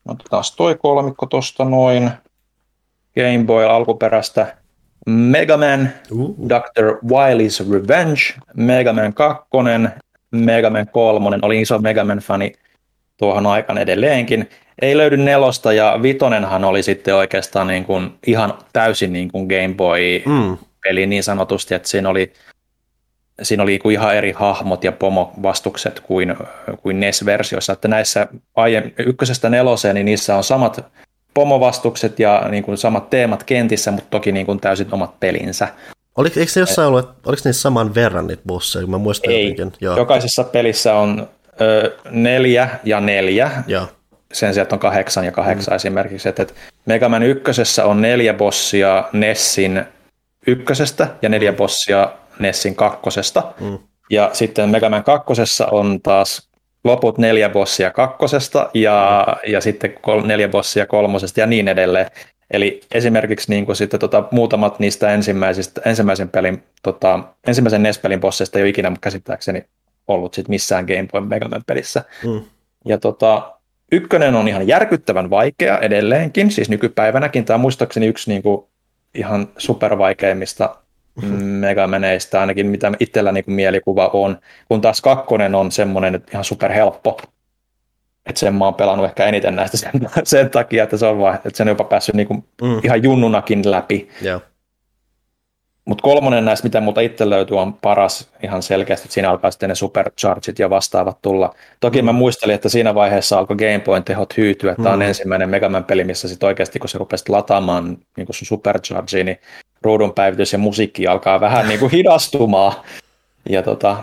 [0.08, 2.12] otetaan toi kolmikko tuosta noin.
[3.16, 4.58] Game Boy alkuperäistä
[5.08, 6.36] Mega Man, uh.
[6.49, 6.97] Dr.
[7.06, 8.22] Wily's Revenge,
[8.56, 9.47] Mega Man 2,
[10.32, 11.39] Mega Man 3.
[11.41, 12.54] Olin iso Mega Man-fani
[13.18, 14.49] tuohon aikaan edelleenkin.
[14.82, 19.74] Ei löydy nelosta ja vitonenhan oli sitten oikeastaan niin kuin ihan täysin niin kuin Game
[19.76, 21.10] Boy-peli mm.
[21.10, 22.34] niin sanotusti, että siinä oli,
[23.41, 26.36] siinä oli ihan eri hahmot ja pomovastukset kuin,
[26.82, 27.74] kuin NES-versiossa.
[27.74, 30.86] Että näissä aiemmin ykkösestä neloseen, niin niissä on samat
[31.34, 35.68] pomovastukset ja niin kuin samat teemat kentissä, mutta toki niin kuin täysin omat pelinsä.
[36.18, 39.78] Oliko, eikö se jossain ollut, oliko niissä saman verran niitä bosseja, mä muistan Ei, jotenkin.
[39.82, 39.98] Joo.
[39.98, 41.28] jokaisessa pelissä on
[41.62, 43.88] ö, neljä ja neljä, Joo.
[44.34, 45.76] sen sijaan on kahdeksan ja kahdeksan mm.
[45.76, 46.30] esimerkiksi.
[46.30, 46.54] Että, että
[46.86, 49.86] Mega Man ykkösessä on neljä bossia Nessin
[50.48, 53.44] ykkösestä ja neljä bossia Nessin kakkosesta.
[53.60, 53.80] Mm.
[54.10, 56.51] Ja sitten Mega Man kakkosessa on taas
[56.84, 62.12] loput neljä bossia kakkosesta ja, ja sitten kol, neljä bossia kolmosesta ja niin edelleen.
[62.52, 68.60] Eli esimerkiksi niin kuin sitten tota, muutamat niistä ensimmäisistä, ensimmäisen, pelin, tota, ensimmäisen NES-pelin bosseista
[68.60, 69.66] ei ole ikinä käsittääkseni
[70.08, 72.04] ollut sit missään Game Boy Mega pelissä.
[72.24, 72.42] Mm.
[72.86, 73.54] Ja tota,
[73.92, 77.46] ykkönen on ihan järkyttävän vaikea edelleenkin, siis nykypäivänäkin.
[77.46, 78.66] Tämä on muistaakseni yksi niin kuin,
[79.16, 80.76] ihan supervaikeimmista.
[81.41, 84.38] Megameneistä, ainakin mitä itsellä niin kuin mielikuva on,
[84.68, 87.22] kun taas kakkonen on semmoinen että ihan superhelppo.
[88.26, 89.91] Että sen mä oon pelannut ehkä eniten näistä sen,
[90.24, 92.80] sen takia, että se on vaan, että sen on jopa päässyt niin kuin mm.
[92.84, 94.09] ihan junnunakin läpi.
[94.24, 94.41] Yeah.
[95.86, 99.70] Mutta kolmonen näistä, mitä multa itse löytyy, on paras ihan selkeästi, että siinä alkaa sitten
[99.70, 101.56] ne superchargit ja vastaavat tulla.
[101.80, 102.06] Toki mm.
[102.06, 104.76] mä muistelin, että siinä vaiheessa alkoi Game Boyn tehot hyytyä.
[104.76, 105.06] Tämä on mm.
[105.06, 109.38] ensimmäinen Mega Man peli, missä sitten oikeasti, kun se rupesi lataamaan niin sun superchargea, niin
[109.82, 112.74] ruudun päivitys ja musiikki alkaa vähän niin kuin hidastumaan.
[113.50, 113.98] Ja tota,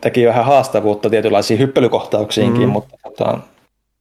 [0.00, 2.72] teki vähän haastavuutta tietynlaisiin hyppelykohtauksiinkin, mm.
[2.72, 3.38] mutta tota,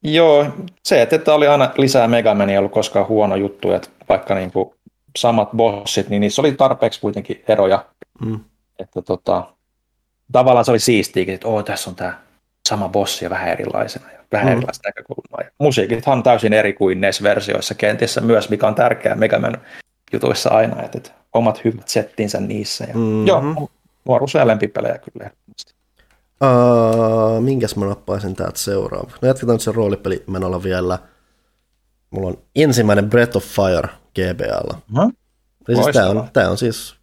[0.04, 0.46] joo,
[0.84, 4.74] se, että oli aina lisää Megamania, ei ollut koskaan huono juttu, että vaikka niin kuin
[5.18, 7.86] samat bossit, niin niissä oli tarpeeksi kuitenkin eroja.
[8.26, 8.40] Mm.
[8.80, 9.44] Että tota,
[10.32, 12.20] tavallaan se oli siistiä, että oh, tässä on tämä
[12.70, 14.52] sama bossi ja vähän erilaisena ja vähän mm.
[14.52, 15.42] erilaista näkökulmaa.
[15.44, 19.58] Ja musiikithan on täysin eri kuin NES-versioissa kentissä myös, mikä on tärkeää Megaman
[20.14, 22.84] jutuissa aina, että, että omat hyvät settinsä niissä.
[22.84, 23.28] Ja, mm-hmm.
[23.28, 23.70] Joo,
[24.06, 25.30] nuoruus ja lempipelejä kyllä.
[26.44, 29.12] Uh, minkäs mä nappaisin täältä seuraava?
[29.22, 31.00] No jatketaan nyt sen roolipelimenolla vielä.
[32.10, 34.82] Mulla on ensimmäinen Breath of Fire GBAlla.
[34.92, 35.14] Mm-hmm.
[35.66, 36.96] Siis tämä, on, tämä on siis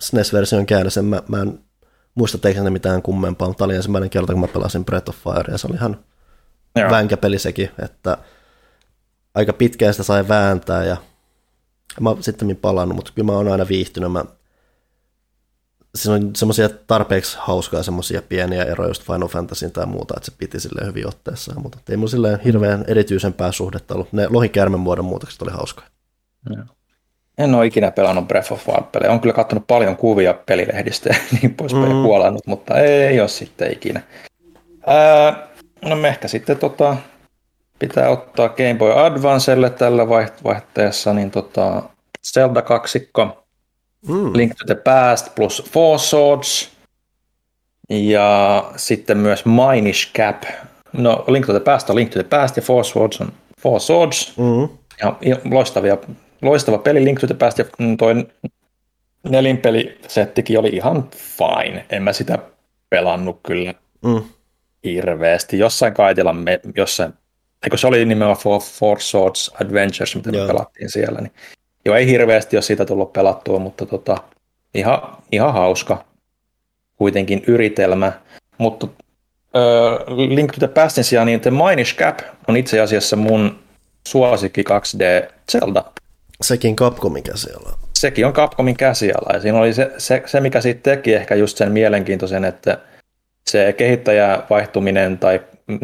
[0.00, 0.98] SNES-version käännös.
[1.02, 1.58] Mä, mä en
[2.14, 5.52] muista tekemäni mitään kummempaa, mutta tämä oli ensimmäinen kerta, kun mä pelasin Breath of Fire,
[5.52, 6.04] ja se oli ihan
[6.76, 6.90] Joo.
[6.90, 8.18] vänkäpeli sekin, että
[9.34, 10.96] aika pitkään sitä sai vääntää, ja
[12.00, 14.12] mä oon sitten palannut, mutta kyllä mä oon aina viihtynyt.
[14.12, 14.24] Mä,
[15.94, 20.36] siinä on semmoisia tarpeeksi hauskaa semmoisia pieniä eroja just Final Fantasyin tai muuta, että se
[20.38, 24.12] piti silleen hyvin otteessaan, mutta ei mun silleen hirveän erityisempää suhdetta ollut.
[24.12, 25.86] Ne lohikäärmen muodon muutokset oli hauskoja.
[27.38, 29.10] En ole ikinä pelannut Breath of Wild-pelejä.
[29.10, 32.02] Olen kyllä katsonut paljon kuvia pelilehdistä ja niin poispäin mm.
[32.02, 34.00] kuolannut, mutta ei ole sitten ikinä.
[34.86, 35.48] Ää,
[35.84, 36.96] no me ehkä sitten tota,
[37.78, 40.08] pitää ottaa Game Boy Advancelle tällä
[40.44, 41.82] vaihteessa, niin tota,
[42.32, 43.44] Zelda kaksikko,
[44.08, 44.30] mm.
[44.34, 46.70] Link to the Past plus Four Swords,
[47.90, 50.42] ja sitten myös Minish Cap.
[50.92, 53.80] No, Link to the Past on Link to the Past ja Four Swords on Four
[53.80, 54.36] Swords.
[54.36, 54.68] Mm.
[55.00, 55.98] Ja loistavia,
[56.44, 57.64] loistava peli Link to the Past ja
[57.98, 58.26] toi
[59.28, 61.86] nelinpelisettikin oli ihan fine.
[61.90, 62.38] En mä sitä
[62.90, 63.74] pelannut kyllä
[64.04, 64.22] mm.
[64.84, 65.58] hirveästi.
[65.58, 67.14] Jossain kaitilla, me, jossain
[67.64, 70.46] eikö se oli nimenomaan Four, Four Swords Adventures, mitä Joo.
[70.46, 71.32] me pelattiin siellä, niin
[71.84, 74.16] jo ei hirveästi ole siitä tullut pelattua, mutta tota,
[74.74, 76.04] ihan, ihan hauska
[76.96, 78.12] kuitenkin yritelmä,
[78.58, 82.18] mutta uh, Link to the Pastin sijaan, niin The Minish Cap
[82.48, 83.58] on itse asiassa mun
[84.08, 85.84] suosikki 2D Zelda.
[86.44, 87.78] Sekin Capcomin käsiala.
[87.94, 91.56] Sekin on Capcomin käsiala, ja siinä oli se, se, se, mikä siitä teki ehkä just
[91.56, 92.78] sen mielenkiintoisen, että
[93.50, 95.40] se kehittäjä vaihtuminen tai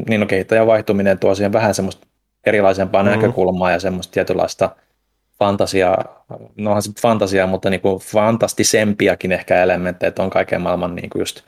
[0.09, 2.07] niin no, kehittäjän vaihtuminen tuo siihen vähän semmoista
[2.47, 3.21] erilaisempaa mm-hmm.
[3.21, 4.71] näkökulmaa ja semmoista tietynlaista
[5.39, 6.25] fantasiaa,
[6.57, 11.11] no onhan se fantasiaa, mutta niin kuin fantastisempiakin ehkä elementtejä, että on kaiken maailman niin
[11.11, 11.43] kuin just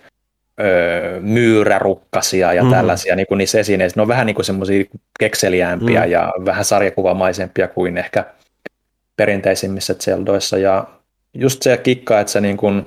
[0.60, 2.70] öö, myyrärukkasia ja mm.
[2.70, 3.98] tällaisia niin kuin niissä esineissä.
[3.98, 4.84] Ne on vähän niin kuin semmoisia
[5.18, 6.10] kekseliäämpiä mm.
[6.10, 8.24] ja vähän sarjakuvamaisempia kuin ehkä
[9.16, 10.58] perinteisimmissä Zeldoissa.
[10.58, 10.84] Ja
[11.34, 12.86] just se kikka, että se niin kuin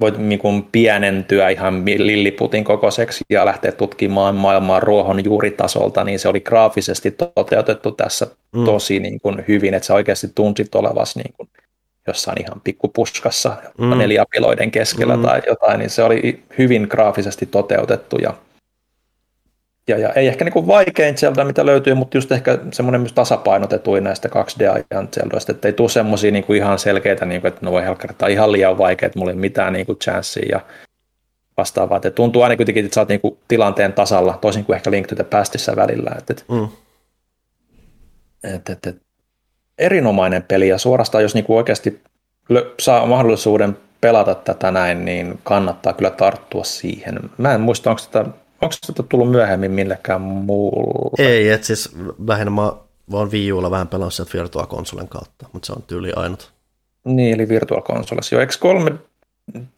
[0.00, 6.28] voit niin kuin pienentyä ihan lilliputin kokoiseksi ja lähteä tutkimaan maailmaa ruohon juuritasolta, niin se
[6.28, 8.64] oli graafisesti toteutettu tässä mm.
[8.64, 11.48] tosi niin kuin hyvin, että sä oikeasti tunsit olevas niin kuin
[12.06, 13.98] jossain ihan pikkupuskassa mm.
[13.98, 15.22] neliapiloiden keskellä mm.
[15.22, 18.34] tai jotain, niin se oli hyvin graafisesti toteutettu ja
[19.88, 24.04] ja, ja ei ehkä niin vaikein Zelda, mitä löytyy, mutta just ehkä semmoinen myös tasapainotetuin
[24.04, 27.82] näistä 2D-ajan Zeldoista, että ei tule semmoisia niin ihan selkeitä, niin kuin, että no voi
[27.82, 30.60] helkkari, ihan liian vaikea, että mulla ei mitään niin kuin chanssia ja
[31.56, 31.96] vastaavaa.
[31.96, 35.06] Että tuntuu aina kuitenkin, että sä oot niin kuin tilanteen tasalla, toisin kuin ehkä Link
[35.06, 36.10] to the Pastissä välillä.
[36.18, 36.68] Että, mm.
[38.44, 39.06] että, että, että,
[39.78, 42.02] erinomainen peli ja suorastaan, jos niin kuin oikeasti
[42.80, 47.18] saa mahdollisuuden pelata tätä näin, niin kannattaa kyllä tarttua siihen.
[47.38, 48.30] Mä en muista, onko tätä
[48.60, 51.14] Onko sitä tullut myöhemmin millekään muulla?
[51.18, 51.96] Ei, että siis
[52.26, 52.72] lähinnä mä
[53.10, 56.52] vaan Wii Ulla vähän pelannut sieltä Virtual Consolen kautta, mutta se on tyyli ainut.
[57.04, 58.32] Niin, eli Virtual Consoles.
[58.32, 58.90] Jo, eikö kolme,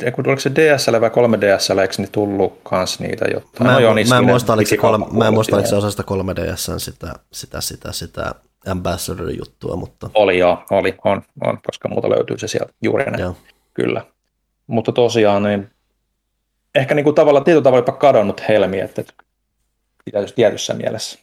[0.04, 3.66] oliko se DSL vai 3DSL, eikö ne tullut kans niitä jotain?
[3.66, 5.76] Mä, no joo, niin mä, en muista, oliko se, kolme, mä en muista, oliko se
[5.76, 8.34] osa sitä 3DSn sitä, sitä, sitä, sitä
[8.66, 10.10] Ambassador-juttua, mutta...
[10.14, 13.34] Oli joo, oli, on, on, koska muuta löytyy se sieltä juuri näin.
[13.74, 14.04] Kyllä.
[14.66, 15.70] Mutta tosiaan, niin
[16.74, 19.04] ehkä niin kuin tavalla, tietyllä tavalla jopa kadonnut helmi, että
[20.04, 21.18] tietyssä, tietyssä mielessä.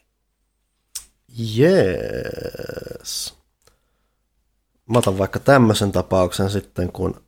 [1.38, 3.36] Jees.
[4.89, 7.22] Mä otan vaikka tämmöisen tapauksen sitten, kun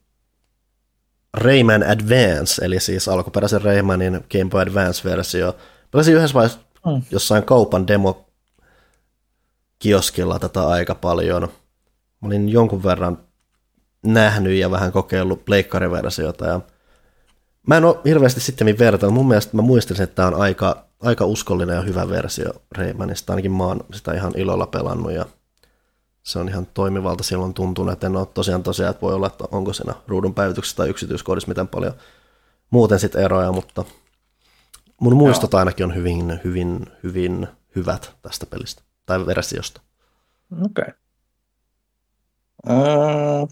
[1.34, 5.56] Rayman Advance, eli siis alkuperäisen Raymanin Game Boy Advance-versio.
[5.90, 7.02] Pelasin yhdessä vaiheessa mm.
[7.10, 8.28] jossain kaupan demo
[9.78, 11.42] kioskilla tätä aika paljon.
[12.20, 13.18] Mä olin jonkun verran
[14.02, 16.60] nähnyt ja vähän kokeillut pleikkariversiota ja
[17.68, 19.14] Mä en ole hirveästi sitten vertailla.
[19.14, 23.32] Mun mielestä mä muistelin, että tämä on aika, aika uskollinen ja hyvä versio Raymanista.
[23.32, 25.26] Ainakin mä oon sitä ihan ilolla pelannut ja
[26.22, 29.44] se on ihan toimivalta silloin tuntunut, että en ole tosiaan tosiaan, että voi olla, että
[29.50, 31.92] onko siinä ruudun päivityksessä tai yksityiskohdissa miten paljon
[32.70, 33.84] muuten sitten eroja, mutta
[35.00, 35.58] mun muistot Joo.
[35.58, 39.80] ainakin on hyvin, hyvin, hyvin hyvät tästä pelistä tai versiosta.
[40.64, 40.84] Okei.
[40.84, 40.94] Okay.
[42.68, 43.48] Uh,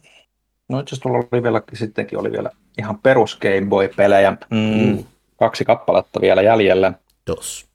[0.68, 4.30] no itse asiassa oli vielä, sittenkin oli vielä ihan perus Game Boy-pelejä.
[4.30, 5.04] Mm, mm.
[5.36, 6.92] Kaksi kappaletta vielä jäljellä.
[7.26, 7.66] Dos.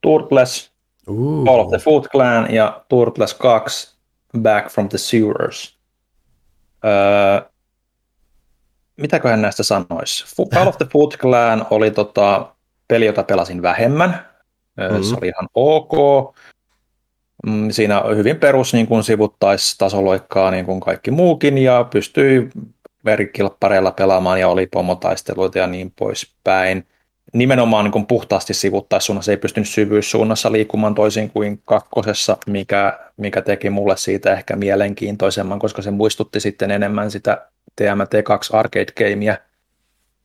[0.00, 0.72] Turtles,
[1.08, 1.44] uh.
[1.44, 3.98] Call of the Foot Clan ja Turtles 2,
[4.38, 5.78] Back from the Sewers.
[6.84, 7.50] Öö,
[8.96, 10.24] mitäköhän näistä sanoisi?
[10.54, 12.52] Call of the Foot Clan oli tota,
[12.88, 14.26] peli, jota pelasin vähemmän.
[14.76, 15.02] Mm-hmm.
[15.02, 15.92] Se oli ihan ok.
[17.48, 22.48] Mm, siinä hyvin perus niin kuin sivuttaistasoloikkaa niin kuin kaikki muukin ja pystyi
[23.04, 26.86] verikilppareilla pelaamaan ja oli pomotaisteluita ja niin poispäin.
[27.32, 33.96] Nimenomaan niin puhtaasti sivuttaissuunnassa ei pystynyt syvyyssuunnassa liikkumaan toisin kuin kakkosessa, mikä, mikä teki mulle
[33.96, 37.46] siitä ehkä mielenkiintoisemman, koska se muistutti sitten enemmän sitä
[37.80, 39.38] TMT2 arcade-gameä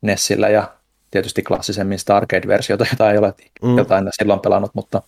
[0.02, 0.74] Nessillä ja
[1.12, 3.78] tietysti klassisemmin sitä arcade-versiota, jota ei ole mm.
[3.78, 5.02] jotain silloin pelannut, mutta,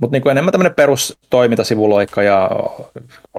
[0.00, 2.50] mutta niin kuin enemmän tämmöinen perustoimintasivuloikka ja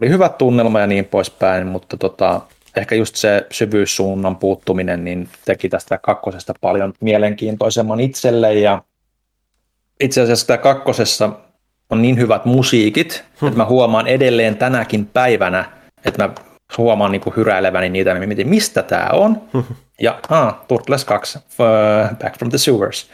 [0.02, 2.42] oli hyvä tunnelma ja niin poispäin, mutta tota,
[2.76, 8.84] ehkä just se syvyyssuunnan puuttuminen niin teki tästä kakkosesta paljon mielenkiintoisemman itselle ja
[10.00, 11.30] itse asiassa tämä kakkosessa
[11.90, 13.48] on niin hyvät musiikit, hmm.
[13.48, 15.66] että mä huomaan edelleen tänäkin päivänä,
[16.06, 16.34] että mä
[16.78, 19.42] huomaan niin hyräileväni niitä, ja mietin, mistä tämä on.
[19.54, 19.64] Hmm.
[20.02, 23.10] Ja ah, Turtles 2, uh, Back from the Sewers.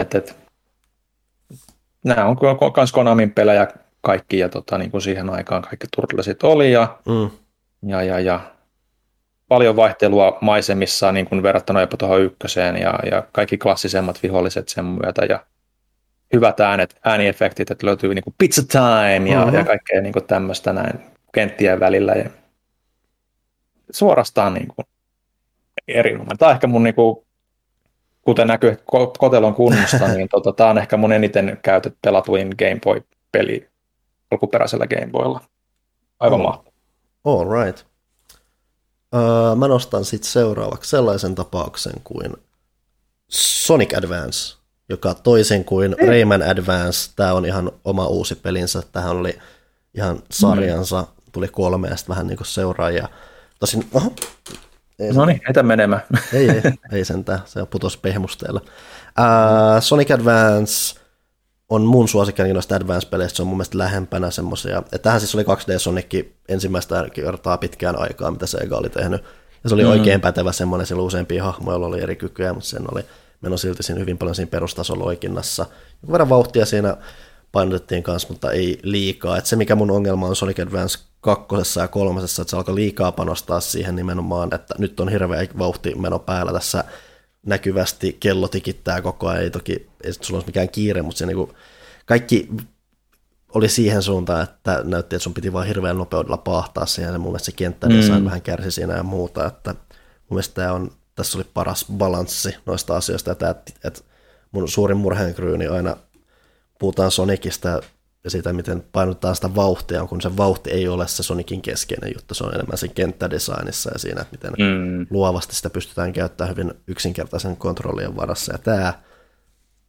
[0.00, 0.36] Et, et,
[2.04, 2.36] nämä on
[2.76, 3.68] myös Konamin pelejä
[4.00, 7.30] kaikki, ja tota, niin kuin siihen aikaan kaikki Turtlesit oli, ja, mm.
[7.90, 8.40] ja, ja, ja
[9.48, 14.84] paljon vaihtelua maisemissa niin kuin verrattuna jopa tuohon ykköseen ja, ja kaikki klassisemmat viholliset sen
[14.84, 15.44] myötä ja
[16.32, 19.54] hyvät äänet, ääniefektit, että löytyy niin kuin pizza time ja, mm-hmm.
[19.54, 21.00] ja kaikkea niin kuin tämmöistä näin
[21.34, 22.12] kenttien välillä.
[22.12, 22.30] Ja
[23.90, 24.86] suorastaan niin kuin
[25.88, 26.38] erinomainen.
[26.38, 27.26] Tämä on ehkä mun, niin kuin,
[28.22, 28.76] kuten näkyy
[29.18, 33.68] kotelon kunnosta, niin tota, tämä on ehkä mun eniten käytet pelatuin Game Boy-peli
[34.30, 35.40] alkuperäisellä Game Boylla.
[36.20, 36.46] Aivan oh.
[36.46, 36.72] mahtavaa.
[37.24, 37.86] All right.
[39.14, 42.36] Öö, mä nostan sitten seuraavaksi sellaisen tapauksen kuin
[43.30, 44.56] Sonic Advance,
[44.88, 46.06] joka toisin kuin Ei.
[46.06, 48.82] Rayman Advance, tämä on ihan oma uusi pelinsä.
[48.92, 49.38] Tähän oli
[49.94, 53.08] ihan sarjansa, tuli kolme ja vähän niin kuin seuraajia.
[53.60, 54.12] Tosin, oho,
[55.00, 56.02] ei no niin, etä menemään.
[56.32, 58.60] Ei, ei, ei sentään, se on putos pehmusteella.
[58.64, 61.00] Uh, Sonic Advance
[61.68, 64.82] on mun suosikkini noista Advance-peleistä, se on mun mielestä lähempänä semmoisia.
[65.02, 69.24] Tähän siis oli 2D Sonic ensimmäistä kertaa pitkään aikaa, mitä Sega oli tehnyt.
[69.64, 69.90] Ja se oli mm.
[69.90, 73.04] oikein pätevä semmoinen, sillä useampia hahmoja oli eri kykyjä, mutta sen oli
[73.40, 75.66] meno silti siinä hyvin paljon siinä perustasoloikinnassa.
[76.02, 76.96] Joku verran vauhtia siinä
[77.52, 79.38] painotettiin kanssa, mutta ei liikaa.
[79.38, 83.12] Et se, mikä mun ongelma on Sonic Advance kakkosessa ja kolmasessa, että se alkoi liikaa
[83.12, 86.84] panostaa siihen nimenomaan, että nyt on hirveä vauhti meno päällä tässä
[87.46, 91.36] näkyvästi, kello tikittää koko ajan, ei toki, ei sulla olisi mikään kiire, mutta se niin
[91.36, 91.52] kuin,
[92.06, 92.48] kaikki
[93.54, 97.28] oli siihen suuntaan, että näytti, että sun piti vaan hirveän nopeudella pahtaa siihen, ja mun
[97.30, 98.24] mielestä se kenttädesign mm.
[98.24, 102.96] vähän kärsi siinä ja muuta, että mun mielestä tämä on, tässä oli paras balanssi noista
[102.96, 103.50] asioista, että,
[103.84, 104.00] että
[104.52, 105.96] mun suurin murheenkryyni aina
[106.78, 107.80] puhutaan Sonicista
[108.24, 112.34] ja siitä, miten painotetaan sitä vauhtia, kun se vauhti ei ole se Sonicin keskeinen juttu,
[112.34, 115.06] se on enemmän sen kenttädesignissa ja siinä, että miten mm.
[115.10, 118.52] luovasti sitä pystytään käyttämään hyvin yksinkertaisen kontrollien varassa.
[118.52, 118.92] Ja tämä,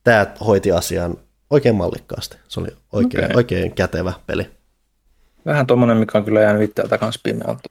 [0.03, 1.17] tämä hoiti asian
[1.49, 2.37] oikein mallikkaasti.
[2.47, 3.35] Se oli oikein, okay.
[3.37, 4.49] oikein kätevä peli.
[5.45, 7.21] Vähän tuommoinen, mikä on kyllä jäänyt itseltä kanssa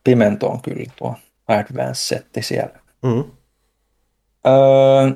[0.05, 1.15] pimentoon kyllä tuo
[1.49, 2.81] Advance-setti siellä.
[3.03, 3.25] Mm.
[4.47, 5.11] Öö,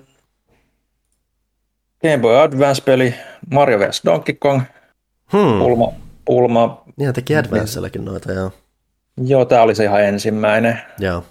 [2.02, 3.14] Game Boy Advance-peli,
[3.50, 4.02] Mario vs.
[4.04, 4.62] Donkey Kong,
[5.34, 5.58] hmm.
[5.58, 5.92] pulma,
[6.24, 6.82] pulma.
[6.96, 8.50] Niin, teki Advancellekin noita, joo.
[9.24, 10.80] Joo, tämä oli se ihan ensimmäinen.
[10.98, 11.24] Joo.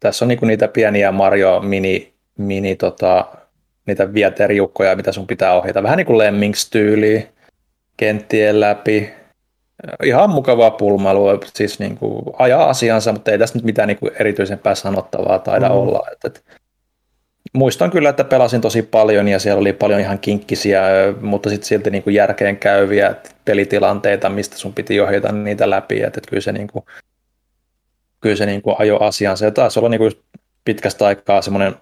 [0.00, 3.26] Tässä on niinku niitä pieniä Mario mini, mini tota,
[3.86, 5.82] niitä vieteriukkoja, mitä sun pitää ohjata.
[5.82, 7.28] Vähän niin kuin Lemmings-tyyliin
[7.96, 9.12] kenttien läpi.
[10.04, 14.12] Ihan mukavaa pulmailua, siis niin kuin ajaa asiansa, mutta ei tässä nyt mitään niin kuin
[14.18, 15.74] erityisempää sanottavaa taida mm.
[15.74, 16.06] olla.
[16.12, 16.44] Et, et,
[17.52, 20.82] muistan kyllä, että pelasin tosi paljon ja siellä oli paljon ihan kinkkisiä,
[21.20, 26.02] mutta sitten silti niin kuin järkeen käyviä pelitilanteita, mistä sun piti ohjata niitä läpi.
[26.02, 26.84] Että, et kyllä se, niin kuin,
[28.20, 29.44] kyllä se niin kuin ajo asiansa.
[29.44, 30.12] Ja taas olla niin kuin
[30.64, 31.74] pitkästä aikaa semmoinen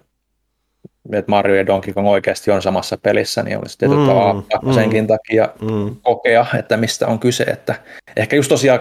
[1.11, 5.07] että Mario ja Donkey Kong oikeasti on samassa pelissä, niin olisi tietysti mm, mm, senkin
[5.07, 5.95] takia mm.
[6.01, 7.43] kokea, että mistä on kyse.
[7.43, 7.75] Että
[8.17, 8.79] ehkä just tosiaan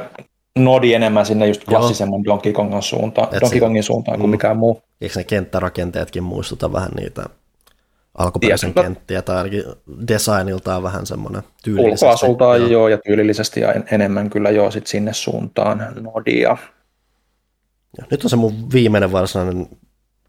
[0.59, 4.21] nodi enemmän sinne just klassisemman Donkey Kongin suuntaan, Et Donkey Kongin suuntaan mm.
[4.21, 4.83] kuin mikään muu.
[5.01, 7.25] Eikö ne kenttärakenteetkin muistuta vähän niitä
[8.19, 9.65] alkuperäisen kenttiä, tai ainakin
[10.09, 12.05] designiltaan vähän semmoinen tyylillisesti.
[12.05, 12.71] Ulkoasultaan joo.
[12.71, 16.57] joo, ja tyylillisesti ja enemmän kyllä joo sit sinne suuntaan nodia.
[17.99, 19.69] Ja nyt on se mun viimeinen varsinainen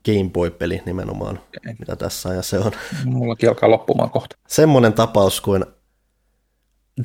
[0.06, 1.76] Game Boy-peli nimenomaan, okay.
[1.80, 2.72] mitä tässä ja se on...
[3.06, 4.36] Mullakin alkaa loppumaan kohta.
[4.48, 5.66] Semmoinen tapaus kuin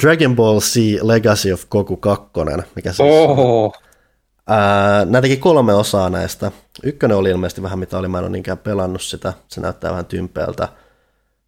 [0.02, 2.30] Dragon Ball Z Legacy of Goku 2,
[2.74, 3.08] mikä siis...
[3.08, 3.72] Oho.
[4.46, 6.52] Ää, nämä teki kolme osaa näistä.
[6.82, 10.06] Ykkönen oli ilmeisesti vähän mitä oli, mä en ole niinkään pelannut sitä, se näyttää vähän
[10.06, 10.68] tympeältä.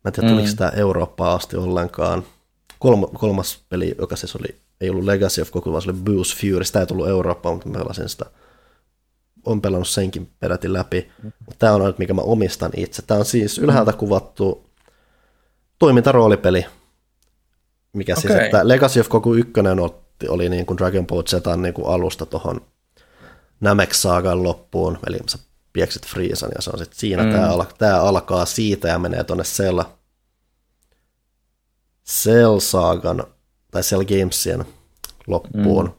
[0.04, 0.50] Mä en tiedä, tuliko mm.
[0.50, 2.22] sitä Eurooppaa asti ollenkaan.
[2.78, 6.40] Kolm, kolmas peli, joka siis oli, ei ollut Legacy of Goku, vaan se oli Boost
[6.40, 8.26] Fury, sitä ei tullut Eurooppaan, mutta mä pelasin sitä
[9.46, 13.02] on pelannut senkin peräti läpi, mutta tämä on nyt, mikä mä omistan itse.
[13.02, 14.70] Tämä on siis ylhäältä kuvattu
[15.78, 16.66] toimintaroolipeli,
[17.92, 18.22] mikä okay.
[18.22, 21.86] siis, että Legacy of Goku 1 otti, oli niin kuin Dragon Ball Zetan niin kuin
[21.86, 22.60] alusta tuohon
[23.60, 25.38] Namek Saagan loppuun, eli sä
[25.72, 27.32] pieksit Freezan ja se on sitten siinä, mm.
[27.32, 29.82] tämä, al- tämä alkaa siitä ja menee tuonne Cell,
[32.06, 33.24] Cell Saagan
[33.70, 34.64] tai Cell Gamesien
[35.26, 35.84] loppuun.
[35.84, 35.98] Mm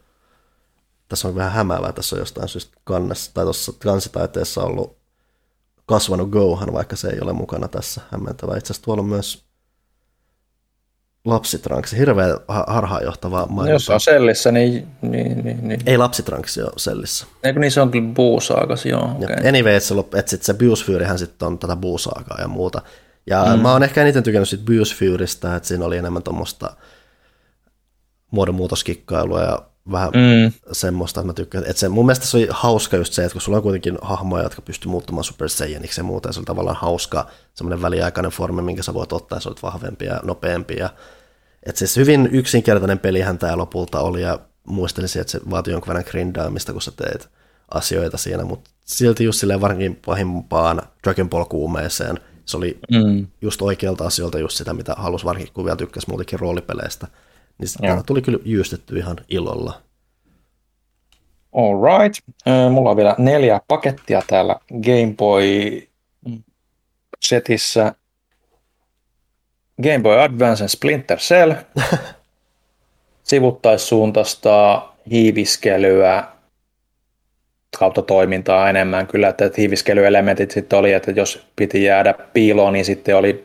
[1.09, 4.97] tässä on vähän hämäävää, tässä on jostain syystä kannessa, tai tuossa kansitaiteessa ollut
[5.85, 8.57] kasvanut Gohan, vaikka se ei ole mukana tässä hämmentävää.
[8.57, 9.45] Itse asiassa tuolla on myös
[11.25, 13.73] lapsitranksi, hirveän harhaanjohtavaa mainontaa.
[13.73, 14.87] Jos on sellissä, niin...
[15.01, 15.79] niin, niin, niin.
[15.85, 17.25] Ei lapsitranksi ole sellissä.
[17.43, 19.03] Eikö niin se on kyllä buusaakas, joo.
[19.03, 19.47] Okay.
[19.47, 22.81] Anyway, että että sit se Buusfyyrihän sitten on tätä buusaakaa ja muuta.
[23.27, 23.61] Ja mm.
[23.61, 26.75] mä oon ehkä eniten tykännyt siitä Buusfyyristä, että siinä oli enemmän tuommoista
[28.31, 30.51] muodonmuutoskikkailua ja vähän mm.
[30.71, 31.63] semmoista, että mä tykkään.
[31.63, 34.43] Että se, mun mielestä se oli hauska just se, että kun sulla on kuitenkin hahmoja,
[34.43, 38.61] jotka pystyy muuttumaan Super Saiyaniksi ja muuta, ja se oli tavallaan hauska semmoinen väliaikainen formi,
[38.61, 40.75] minkä sä voit ottaa, ja sä olet vahvempi ja nopeampi.
[40.75, 40.89] Ja,
[41.63, 46.05] että siis hyvin yksinkertainen pelihän tämä lopulta oli, ja muistelisin, että se vaatii jonkun verran
[46.09, 47.29] grindaamista, kun sä teet
[47.73, 53.27] asioita siinä, mutta silti just silleen varsinkin pahimpaan Dragon Ball kuumeeseen, se oli mm.
[53.41, 57.07] just oikealta asioilta just sitä, mitä halusi varsinkin, kun vielä tykkäsi muutenkin roolipeleistä
[57.59, 59.81] niin sitä tuli kyllä jyystetty ihan ilolla.
[61.53, 62.19] All right.
[62.71, 65.87] Mulla on vielä neljä pakettia täällä Game Boy
[67.19, 67.95] setissä.
[69.83, 71.53] Game Boy Advance Splinter Cell.
[73.23, 76.23] Sivuttaissuuntaista hiiviskelyä
[77.79, 83.17] kautta toimintaa enemmän kyllä, että hiiviskelyelementit sitten oli, että jos piti jäädä piiloon, niin sitten
[83.17, 83.43] oli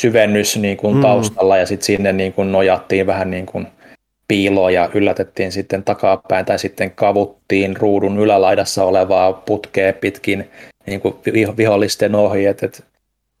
[0.00, 1.02] syvennys niin kuin mm.
[1.02, 3.66] taustalla ja sitten sinne niin kuin nojattiin vähän niin kuin
[4.28, 10.50] piiloa ja yllätettiin sitten takapäin tai sitten kavuttiin ruudun ylälaidassa olevaa putkea pitkin
[10.86, 11.14] niin kuin
[11.56, 12.46] vihollisten ohi.
[12.46, 12.84] Et, et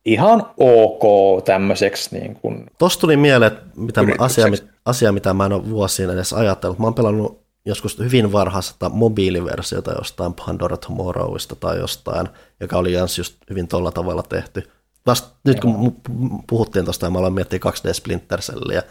[0.04, 2.18] ihan ok tämmöiseksi.
[2.18, 4.46] Niin kuin Tuosta tuli mieleen, että mitä mä, asia,
[4.84, 6.78] asia, mitä mä en ole vuosien edes ajatellut.
[6.78, 12.28] Mä oon pelannut joskus hyvin varhaista mobiiliversiota jostain Pandora Tomorrowista tai jostain,
[12.60, 14.62] joka oli just hyvin tuolla tavalla tehty.
[15.06, 15.96] Vast, nyt kun
[16.48, 18.82] puhuttiin tuosta ja mä aloin miettiä 2D Splinter Cellia,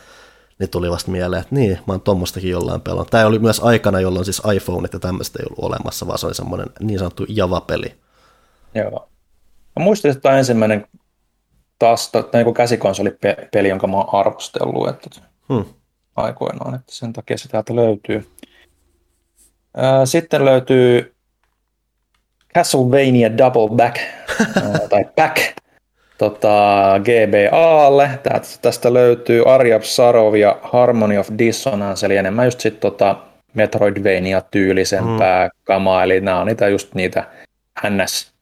[0.60, 3.10] niin tuli vasta mieleen, että niin, mä oon tuommoistakin jollain pelannut.
[3.10, 6.36] Tämä oli myös aikana, jolloin siis iPhoneit ja tämmöistä ei ollut olemassa, vaan se oli
[6.36, 7.96] semmoinen niin sanottu Java-peli.
[8.76, 9.10] Joo.
[9.80, 10.88] Mä muistin, että tämä ensimmäinen
[11.80, 15.10] taas tai niin käsikonsolipeli, jonka mä oon arvostellut että
[15.50, 15.66] hmm.
[16.16, 18.30] aikoinaan, että sen takia se täältä löytyy.
[20.06, 21.16] Sitten löytyy
[22.56, 23.98] Castlevania Double Back,
[24.90, 25.38] tai Back,
[26.24, 28.10] tota, GBAlle.
[28.62, 33.16] Tästä löytyy Arja Sarov ja Harmony of Dissonance, eli enemmän just sit tota
[33.54, 35.52] Metroidvania-tyylisempää mm.
[35.64, 37.28] kamaa, eli nämä on niitä just niitä
[37.90, 38.34] NS,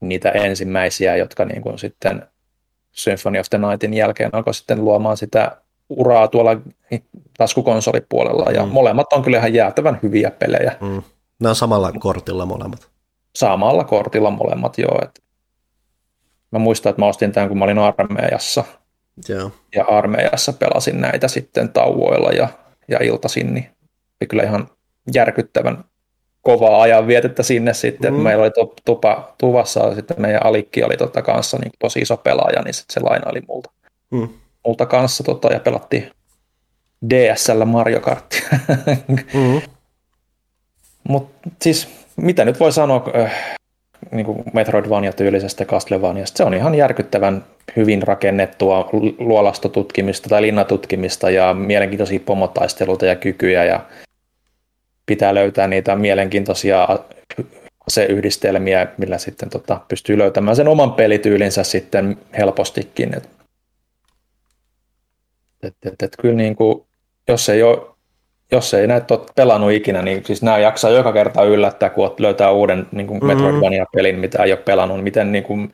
[0.00, 2.22] niitä ensimmäisiä, jotka niin kuin sitten
[2.92, 5.56] Symphony of the Nightin jälkeen alkoi sitten luomaan sitä
[5.88, 6.56] uraa tuolla
[7.38, 8.72] taskukonsolipuolella, ja mm.
[8.72, 10.76] molemmat on kyllä ihan jäätävän hyviä pelejä.
[10.80, 11.02] Mm.
[11.40, 12.88] Ne on samalla kortilla molemmat.
[13.36, 14.98] Samalla kortilla molemmat, joo.
[15.02, 15.22] Et
[16.50, 18.64] mä muistan, että mä ostin tämän, kun mä olin armeijassa.
[19.28, 19.50] Joo.
[19.74, 22.48] Ja armeijassa pelasin näitä sitten tauoilla ja,
[22.88, 23.70] ja iltasin, niin
[24.20, 24.68] oli kyllä ihan
[25.14, 25.84] järkyttävän
[26.42, 28.14] kovaa ajan vietettä sinne sitten.
[28.14, 28.20] Mm.
[28.20, 28.52] Meillä oli
[28.84, 33.00] tupa, tuvassa sitten meidän alikki oli tota kanssa niin tosi iso pelaaja, niin sitten se
[33.00, 33.70] lainaili multa.
[34.10, 34.28] Mm.
[34.66, 36.10] Multa kanssa tota, ja pelattiin
[37.10, 38.48] DSL Mario Kartia.
[39.34, 39.60] mm.
[41.08, 43.54] Mutta siis mitä nyt voi sanoa äh,
[44.10, 47.44] niin kuin Metroidvania-tyylisestä Castlevaniasta, se on ihan järkyttävän
[47.76, 48.88] hyvin rakennettua
[49.18, 53.80] luolastotutkimista tai linnatutkimista ja mielenkiintoisia pomotaisteluita ja kykyjä ja
[55.06, 56.88] pitää löytää niitä mielenkiintoisia
[57.86, 63.14] aseyhdistelmiä, millä sitten tota, pystyy löytämään sen oman pelityylinsä sitten helpostikin.
[63.14, 63.28] Et,
[65.62, 66.84] et, et, et kyllä niin kuin,
[67.28, 67.97] jos ei ole
[68.52, 72.50] jos ei näitä ole pelannut ikinä, niin siis nämä jaksaa joka kerta yllättää, kun löytää
[72.50, 73.28] uuden niin kuin mm-hmm.
[73.28, 75.02] Metroidvania-pelin, mitä ei ole pelannut.
[75.02, 75.72] Miten niin kuin,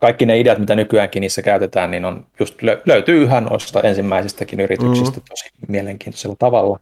[0.00, 2.54] kaikki ne ideat, mitä nykyäänkin niissä käytetään, niin on just
[2.86, 5.28] löytyy yhä noista ensimmäisistäkin yrityksistä mm-hmm.
[5.28, 6.80] tosi mielenkiintoisella tavalla.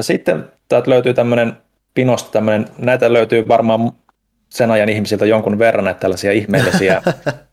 [0.00, 1.52] Sitten täältä löytyy tämmöinen
[1.94, 3.92] pinosta tämmöinen, näitä löytyy varmaan
[4.48, 7.02] sen ajan ihmisiltä jonkun verran, että tällaisia ihmeellisiä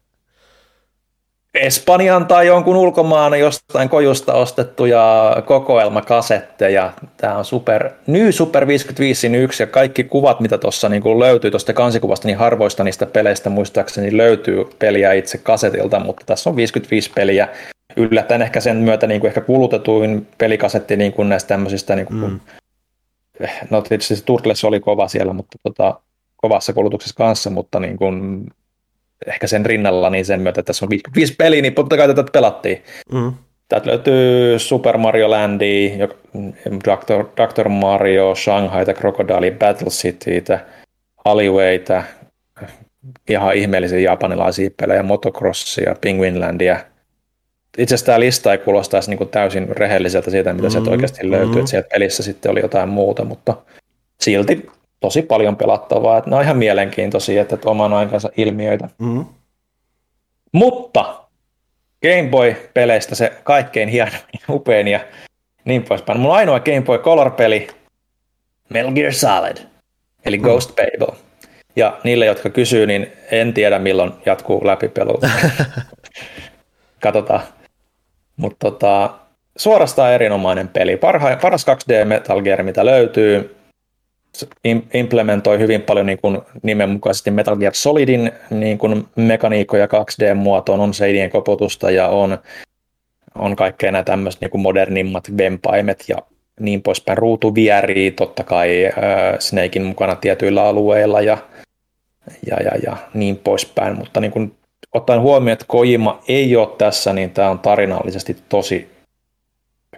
[1.54, 6.94] Espanjan tai jonkun ulkomaan jostain kojusta ostettuja kokoelmakasetteja.
[7.18, 11.74] Tämä on super, New Super 55 1 ja kaikki kuvat, mitä tuossa niin löytyy tuosta
[11.74, 17.48] kansikuvasta, niin harvoista niistä peleistä muistaakseni löytyy peliä itse kasetilta, mutta tässä on 55 peliä.
[17.96, 22.20] Yllättäen ehkä sen myötä niin kuin ehkä kulutetuin pelikasetti niin kuin näistä tämmöisistä, niin kuin,
[22.20, 22.40] mm.
[23.70, 26.00] no tietysti Turtles oli kova siellä, mutta tota,
[26.38, 28.46] kovassa kulutuksessa kanssa, mutta niin kuin
[29.28, 32.24] ehkä sen rinnalla, niin sen myötä, että tässä on 55 peliä, niin totta kai tätä
[32.34, 32.84] pelattiin.
[33.12, 33.34] Mm.
[33.70, 35.92] Täältä löytyy Super Mario Landi,
[36.84, 37.26] Dr.
[37.38, 37.70] Dr.
[37.70, 40.44] Mario, Shanghai, Crocodile, Battle City,
[41.26, 42.04] Alleywayta,
[43.30, 46.80] ihan ihmeellisiä japanilaisia pelejä, Motocrossia, Penguinlandia.
[47.78, 51.54] Itse asiassa tämä lista ei kuulostaisi niin täysin rehelliseltä siitä, mitä mm, sieltä oikeasti löytyy,
[51.54, 51.60] mm.
[51.60, 53.56] että sieltä pelissä sitten oli jotain muuta, mutta
[54.22, 54.70] silti
[55.00, 56.18] tosi paljon pelattavaa.
[56.18, 58.90] Että ne on ihan mielenkiintoisia, että oman aikansa ilmiöitä.
[58.98, 59.26] Mm-hmm.
[60.52, 61.24] Mutta
[62.02, 65.00] Game Boy-peleistä se kaikkein hienoin, upein ja
[65.66, 66.26] niin poispäin.
[66.26, 67.68] On ainoa Game Boy Color-peli
[68.70, 69.58] Metal Gear Solid,
[70.26, 70.44] eli mm.
[70.44, 71.16] Ghost Babel.
[71.76, 75.20] Ja niille, jotka kysyy, niin en tiedä milloin jatkuu läpipelu.
[77.04, 77.42] Katsotaan.
[78.38, 79.10] Mutta tota,
[79.58, 80.98] suorastaan erinomainen peli.
[80.98, 83.59] Parha, paras 2D Metal Gear, mitä löytyy
[84.94, 91.30] implementoi hyvin paljon niin kuin nimenmukaisesti Metal Gear Solidin niin kuin mekaniikkoja 2D-muotoon, on seidien
[91.30, 92.38] koputusta ja on,
[93.36, 96.18] on kaikkea nämä tämmöiset niin kuin modernimmat vempaimet ja
[96.60, 97.18] niin poispäin.
[97.18, 98.94] Ruutuvieriä totta kai äh,
[99.40, 101.38] Snakein mukana tietyillä alueilla ja,
[102.48, 104.56] ja, ja, ja niin poispäin, mutta niin kuin,
[104.94, 108.90] ottaen huomioon, että Kojima ei ole tässä, niin tämä on tarinallisesti tosi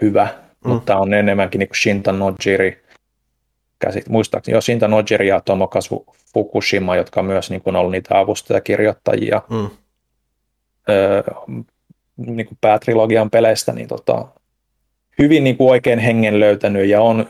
[0.01, 0.27] hyvä,
[0.65, 0.71] mm.
[0.71, 2.80] mutta on enemmänkin niin kuin Shinta Nojiri
[3.81, 8.19] käsit, muistaakseni jo Shinta Nojiri ja Tomokazu Fukushima, jotka on myös niin kuin ollut niitä
[8.19, 9.69] avustajakirjoittajia mm.
[10.89, 11.23] öö,
[12.17, 14.25] niin kuin päätrilogian peleistä, niin tota,
[15.19, 17.25] hyvin niin kuin oikein hengen löytänyt ja on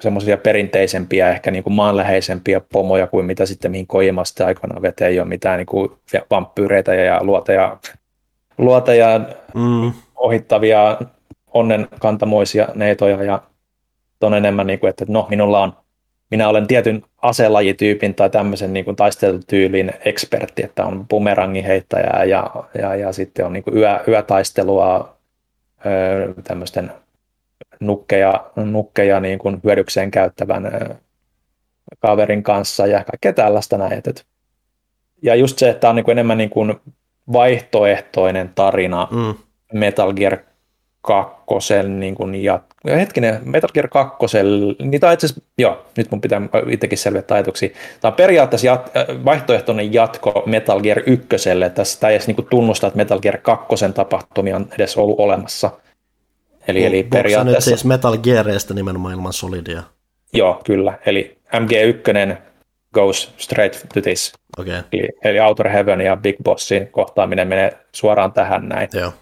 [0.00, 5.10] semmoisia perinteisempiä, ehkä niin kuin maanläheisempiä pomoja kuin mitä sitten mihin Kojima sitten aikoinaan veteen
[5.10, 5.90] ei ole mitään niin kuin
[6.30, 7.76] vampyyreitä ja luoteja,
[8.58, 9.20] luoteja
[9.54, 9.92] mm.
[10.16, 10.98] ohittavia
[11.54, 13.42] onnenkantamoisia neitoja ja
[14.22, 15.72] on enemmän niin kuin, että no minulla on
[16.30, 22.50] minä olen tietyn aselajityypin tai tämmöisen niin kuin taistelutyylin ekspertti, että on bumerangin heittäjää ja,
[22.78, 25.16] ja, ja sitten on niin kuin yö, yötaistelua
[26.44, 26.92] tämmöisten
[27.80, 30.70] nukkeja, nukkeja niin kuin hyödykseen käyttävän
[31.98, 33.92] kaverin kanssa ja kaikkea tällaista näin.
[33.92, 34.26] Et,
[35.22, 36.74] ja just se, että on niin kuin enemmän niin kuin
[37.32, 39.34] vaihtoehtoinen tarina mm.
[39.72, 40.36] Metal Gear
[41.02, 44.16] kakkosen niin kuin jat- hetkinen, Metal Gear 2,
[44.82, 46.40] niin tämä itse asiassa, joo, nyt mun pitää
[46.70, 47.68] itsekin selvittää ajatuksia.
[48.00, 51.26] Tämä on periaatteessa jat- äh, vaihtoehtoinen jatko Metal Gear 1.
[51.74, 55.70] Tässä tämä ei edes niin tunnustaa, että Metal Gear 2 tapahtumia on edes ollut olemassa.
[56.68, 57.70] Eli, eli periaatteessa...
[57.70, 59.82] nyt siis Metal Gearista nimenomaan ilman Solidia?
[60.32, 60.98] Joo, kyllä.
[61.06, 62.36] Eli MG1
[62.94, 64.32] goes straight to this.
[64.58, 64.82] Okay.
[64.92, 68.88] Eli, eli Outer Heaven ja Big Bossin kohtaaminen menee suoraan tähän näin.
[68.92, 69.12] Joo.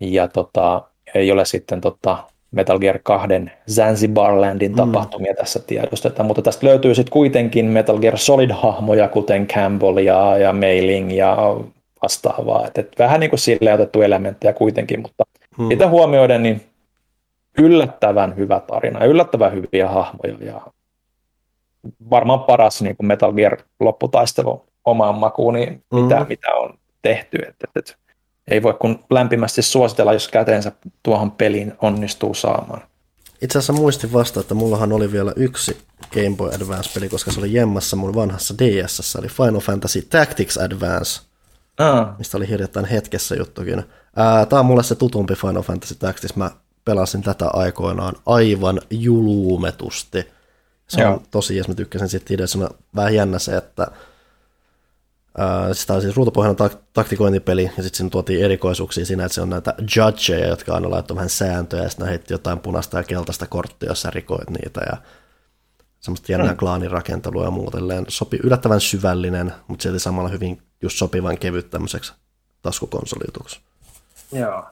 [0.00, 0.82] Ja tota,
[1.14, 3.28] ei ole sitten tota Metal Gear 2
[3.70, 4.76] Zanzibarlandin mm.
[4.76, 5.36] tapahtumia mm.
[5.36, 11.16] tässä tiedostetaan, mutta tästä löytyy sitten kuitenkin Metal Gear Solid-hahmoja, kuten Campbell ja, ja Mailing
[11.16, 11.36] ja
[12.02, 12.66] vastaavaa.
[12.66, 15.24] Et, et vähän niin kuin sille otettu elementtejä kuitenkin, mutta
[15.58, 15.68] mm.
[15.68, 16.60] sitä huomioiden niin
[17.58, 20.60] yllättävän hyvä tarina, yllättävän hyviä hahmoja ja
[22.10, 26.26] varmaan paras niin kuin Metal Gear lopputaistelu omaan makuun, niin mitä, mm.
[26.28, 27.38] mitä on tehty.
[27.48, 27.97] Et, et, et,
[28.48, 30.72] ei voi kun lämpimästi suositella, jos käteensä
[31.02, 32.82] tuohon peliin onnistuu saamaan.
[33.42, 35.78] Itse asiassa muistin vasta, että mullahan oli vielä yksi
[36.14, 41.20] Game Boy Advance-peli, koska se oli jemmassa mun vanhassa DS, oli Final Fantasy Tactics Advance,
[41.78, 42.14] Aa.
[42.18, 43.84] mistä oli hirjoittain hetkessä juttukin.
[44.48, 46.50] Tämä on mulle se tutumpi Final Fantasy Tactics, mä
[46.84, 50.26] pelasin tätä aikoinaan aivan juluumetusti.
[50.88, 51.22] Se on Joo.
[51.30, 52.70] tosi jos mä tykkäsin siitä ideassa.
[52.96, 53.86] Vähän jännä se, että
[55.72, 59.50] sitä on siis ruutupohjainen tak- taktikointipeli, ja sitten siinä tuotiin erikoisuuksia siinä, että se on
[59.50, 63.88] näitä judgeja, jotka aina laittoi vähän sääntöjä, ja sitten heitti jotain punaista ja keltaista korttia,
[63.88, 64.96] jos sä rikoit niitä, ja
[66.00, 66.56] semmoista jännää mm.
[66.56, 68.04] klaanirakentelua ja muutelleen.
[68.08, 72.12] Sopi yllättävän syvällinen, mutta silti samalla hyvin just sopivan kevyt tämmöiseksi
[72.62, 73.60] taskukonsoliutuksi.
[74.32, 74.64] Joo.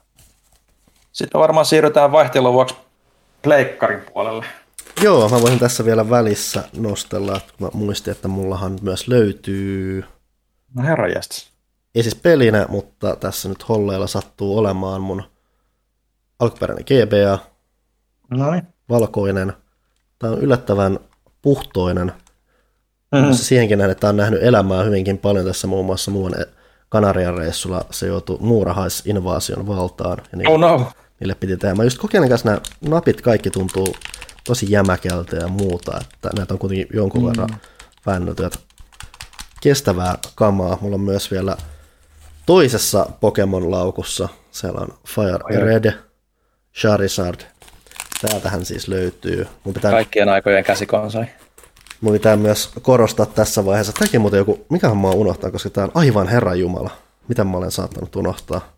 [1.11, 2.75] Sitten varmaan siirrytään vaihtelun vuoksi
[3.41, 4.45] pleikkarin puolelle.
[5.01, 10.03] Joo, mä voisin tässä vielä välissä nostella, että mä muistin, että mullahan myös löytyy
[10.77, 11.51] No herranjestas.
[11.95, 15.23] Ei siis pelinä, mutta tässä nyt holleilla sattuu olemaan mun
[16.39, 17.39] alkuperäinen GBA.
[18.29, 18.61] Noin.
[18.89, 19.53] Valkoinen.
[20.19, 20.99] Tämä on yllättävän
[21.41, 22.13] puhtoinen.
[23.11, 23.33] Mm-hmm.
[23.33, 26.35] Siihenkin nähden, että tämä on nähnyt elämää hyvinkin paljon tässä muun muassa muun
[26.89, 27.85] Kanarian reissulla.
[27.91, 30.17] Se joutui muurahaisinvaasion valtaan.
[30.31, 30.91] Ja niille, oh no.
[31.19, 31.75] niille piti tehdä.
[31.75, 33.95] Mä just kokeilin kanssa nämä napit kaikki tuntuu
[34.43, 37.27] tosi jämäkeltä ja muuta, että näitä on kuitenkin jonkun mm.
[37.27, 37.49] verran
[38.05, 38.43] väännelty
[39.67, 40.77] kestävää kamaa.
[40.81, 41.57] Mulla on myös vielä
[42.45, 45.93] toisessa Pokemon-laukussa, siellä on Fire Red,
[46.75, 47.39] Charizard.
[48.21, 49.47] Täältähän siis löytyy.
[49.63, 49.91] Mun pitää...
[49.91, 51.25] Kaikkien aikojen käsikonsoli.
[52.01, 53.93] Mun pitää myös korostaa tässä vaiheessa.
[53.93, 56.91] Tämäkin muuten joku, mikähän mä oon unohtanut, koska tämä on aivan Herran Jumala.
[57.27, 58.73] Mitä mä olen saattanut unohtaa?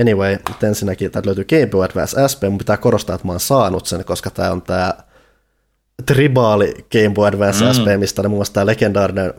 [0.00, 3.86] Anyway, ensinnäkin täältä löytyy Game Boy Advance SP, mun pitää korostaa, että mä oon saanut
[3.86, 4.94] sen, koska tämä on tämä
[6.06, 7.72] tribaali Game Boy Advance mm.
[7.76, 9.34] SP, mistä on muun muassa tämä legendaarinen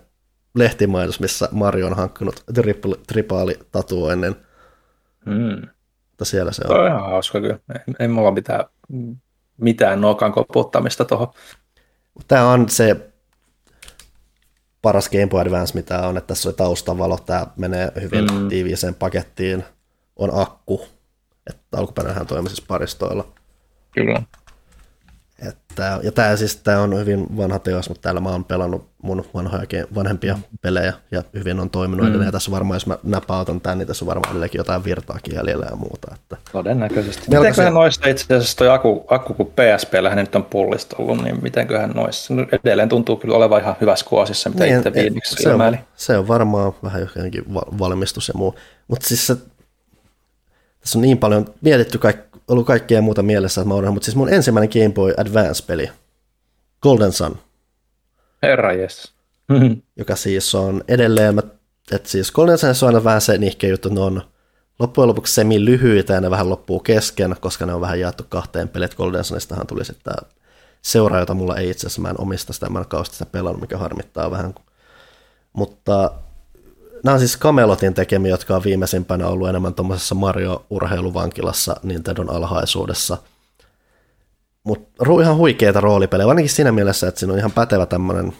[0.55, 4.35] lehtimainos, missä Mario on hankkinut triple, tripaali tatuoinnin.
[5.25, 5.67] Mm.
[6.09, 6.67] Mutta siellä se on.
[6.67, 7.59] Toi on ihan hauska kyllä.
[7.73, 8.65] Ei, ei mulla mitään,
[9.57, 11.27] mitään nokan koputtamista tuohon.
[12.27, 13.13] Tämä on se
[14.81, 18.47] paras Game Boy Advance, mitä on, että tässä oli taustavalo, tämä menee hyvin mm.
[18.49, 19.63] tiiviiseen pakettiin,
[20.15, 20.87] on akku,
[21.49, 23.27] että alkuperäinhän toimii siis paristoilla.
[23.91, 24.21] Kyllä.
[25.39, 29.25] Että, ja tämä siis tämä on hyvin vanha teos, mutta täällä mä oon pelannut mun
[29.33, 29.65] vanhoja,
[29.95, 32.09] vanhempia pelejä ja hyvin on toiminut mm.
[32.09, 32.27] edelleen.
[32.27, 35.65] Ja tässä varmaan, jos mä näpautan tämän, niin tässä on varmaan edelleenkin jotain virtaakin jäljellä
[35.69, 36.15] ja muuta.
[36.15, 36.37] Että.
[36.51, 37.21] Todennäköisesti.
[37.21, 37.75] Mitenköhän se...
[37.75, 42.33] noista itse asiassa toi akku, akku kun PSP nyt on pullista ollut, niin mitenköhän noissa
[42.51, 46.27] edelleen tuntuu kyllä olevan ihan hyvässä kuosissa, mitä niin, itse viimeksi se, on, se on
[46.27, 48.55] varmaan vähän johonkin valmistus ja muu.
[48.87, 49.35] Mutta siis se,
[50.79, 54.15] tässä on niin paljon mietitty kaikki ollut kaikkea muuta mielessä, että mä oon mutta siis
[54.15, 55.91] mun ensimmäinen Game Boy Advance-peli,
[56.81, 57.37] Golden Sun.
[58.41, 59.13] Herra yes.
[59.99, 61.39] joka siis on edelleen,
[61.91, 64.21] että siis Golden Sun on aina vähän se nihkeä juttu, että ne on
[64.79, 68.69] loppujen lopuksi semi lyhyitä ja ne vähän loppuu kesken, koska ne on vähän jaettu kahteen
[68.69, 68.89] peliin.
[68.97, 70.29] Golden Sunistahan tuli sitten tämä
[70.81, 73.61] seura, jota mulla ei itse asiassa, mä en omista sitä, mä en kauheasti sitä pelannut,
[73.61, 74.55] mikä harmittaa vähän.
[75.53, 76.11] Mutta
[77.03, 83.17] nämä on siis Camelotin tekemiä, jotka on viimeisimpänä ollut enemmän tuommoisessa Mario-urheiluvankilassa Nintendon alhaisuudessa.
[84.63, 88.33] Mutta ihan huikeita roolipelejä, ainakin siinä mielessä, että siinä on ihan pätevä tämmöinen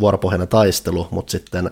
[0.00, 1.70] vuoropohjainen taistelu, mutta sitten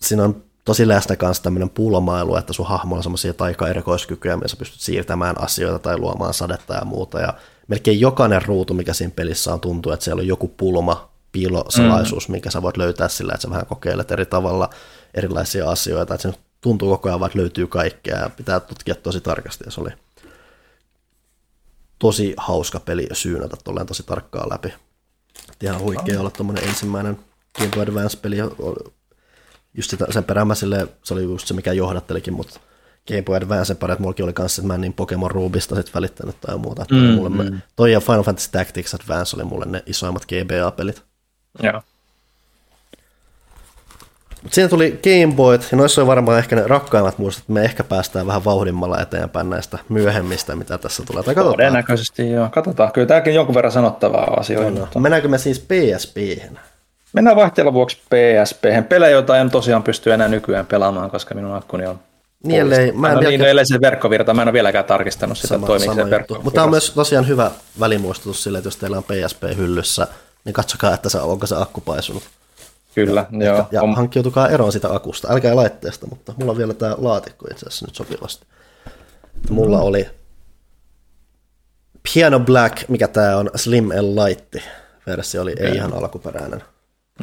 [0.00, 4.80] siinä on tosi läsnä kanssa tämmöinen pulmailu, että sun hahmolla on semmoisia taika-erikoiskykyjä, missä pystyt
[4.80, 7.20] siirtämään asioita tai luomaan sadetta ja muuta.
[7.20, 7.34] Ja
[7.68, 12.32] melkein jokainen ruutu, mikä siinä pelissä on, tuntuu, että siellä on joku pulma, piilosalaisuus, mm.
[12.32, 14.70] minkä sä voit löytää sillä, että sä vähän kokeilet eri tavalla
[15.14, 19.64] erilaisia asioita, että se tuntuu koko ajan, että löytyy kaikkea ja pitää tutkia tosi tarkasti
[19.66, 19.90] ja se oli
[21.98, 24.74] tosi hauska peli syynätä tolleen tosi tarkkaan läpi.
[25.62, 27.18] Ihan huikea olla tuommoinen ensimmäinen
[27.58, 28.36] Game Boy Advance-peli.
[29.74, 32.60] Just sitä, sen perään sille, se oli just se, mikä johdattelikin, mutta
[33.08, 35.94] Game Boy Advancen pari, että mullakin oli kanssa, että mä en niin Pokemon Rubista sit
[35.94, 36.86] välittänyt tai muuta.
[36.90, 37.60] Mm, mulle mm.
[37.76, 41.02] Toi ja Final Fantasy Tactics Advance oli mulle ne isoimmat GBA-pelit.
[41.62, 41.82] Joo.
[44.42, 47.64] Mut siinä tuli Game Boyt, ja noissa on varmaan ehkä ne rakkaimmat muistot, että me
[47.64, 51.22] ehkä päästään vähän vauhdimmalla eteenpäin näistä myöhemmistä, mitä tässä tulee.
[51.22, 51.56] Tai katsotaan.
[51.56, 52.92] Todennäköisesti joo, katsotaan.
[52.92, 54.80] Kyllä tämäkin jonkun verran sanottavaa asioita.
[54.80, 55.00] No, no.
[55.00, 56.16] Mennäänkö me siis PSP?
[57.12, 58.88] Mennään vaihteella vuoksi PSP.
[58.88, 62.00] Pelejä, joita en tosiaan pysty enää nykyään pelaamaan, koska minun akkuni on
[62.44, 63.56] niin, ellei, mä en no, vieläkään...
[63.56, 66.34] niin, se verkkovirta, mä en ole vieläkään tarkistanut sitä, sama, toimiiko sama se verkko.
[66.34, 67.50] Mutta tämä on myös tosiaan hyvä
[67.80, 70.06] välimuistutus sille, että jos teillä on PSP-hyllyssä,
[70.46, 72.22] niin katsokaa, että se, onko se akku paisunut.
[72.94, 73.66] Kyllä, ja, joo.
[73.72, 73.94] Ja on...
[73.94, 77.94] hankkiutukaa eroon sitä akusta, älkää laitteesta, mutta mulla on vielä tämä laatikko itse asiassa nyt
[77.94, 78.46] sopivasti.
[79.50, 79.82] Mulla mm.
[79.82, 80.10] oli
[82.14, 84.56] Piano Black, mikä tämä on, Slim L Light
[85.06, 85.66] versio oli okay.
[85.66, 86.62] ei ihan alkuperäinen.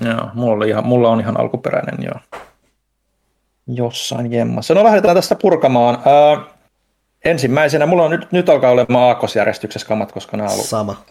[0.02, 2.42] Joo, mulla, oli ihan, mulla on ihan alkuperäinen, joo.
[3.68, 4.74] Jossain jemmassa.
[4.74, 5.98] No lähdetään tästä purkamaan.
[6.06, 6.46] Ää,
[7.26, 11.04] ensimmäisenä, mulla on nyt, nyt alkaa olemaan aakkosjärjestyksessä kamat, koska nämä on ollut Sama.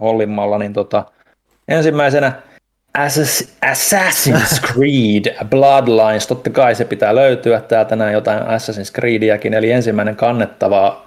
[0.00, 1.04] Hollimmalla, niin tota,
[1.68, 2.32] ensimmäisenä
[2.98, 7.60] Assassin's Creed Bloodlines, totta kai se pitää löytyä.
[7.60, 11.06] Täältä näin jotain Assassin's Creediäkin, eli ensimmäinen kannettava,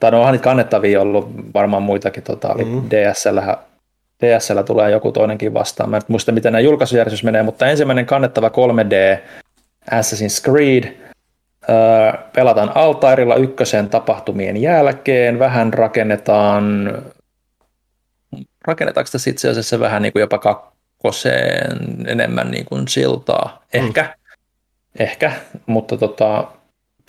[0.00, 2.82] tai no onhan niitä kannettavia ollut varmaan muitakin, tota, mm-hmm.
[2.90, 3.38] DSL,
[4.24, 8.48] DSL tulee joku toinenkin vastaan, mä en muista miten nämä julkaisujärjestys menee, mutta ensimmäinen kannettava
[8.48, 9.18] 3D
[9.90, 10.84] Assassin's Creed,
[11.70, 16.92] öö, pelataan altairilla ykkösen tapahtumien jälkeen, vähän rakennetaan,
[18.66, 24.08] rakennetaanko tässä itse asiassa vähän niin kuin jopa kakkoseen enemmän niin kuin siltaa, ehkä, mm.
[24.98, 25.32] ehkä,
[25.66, 26.44] mutta tota,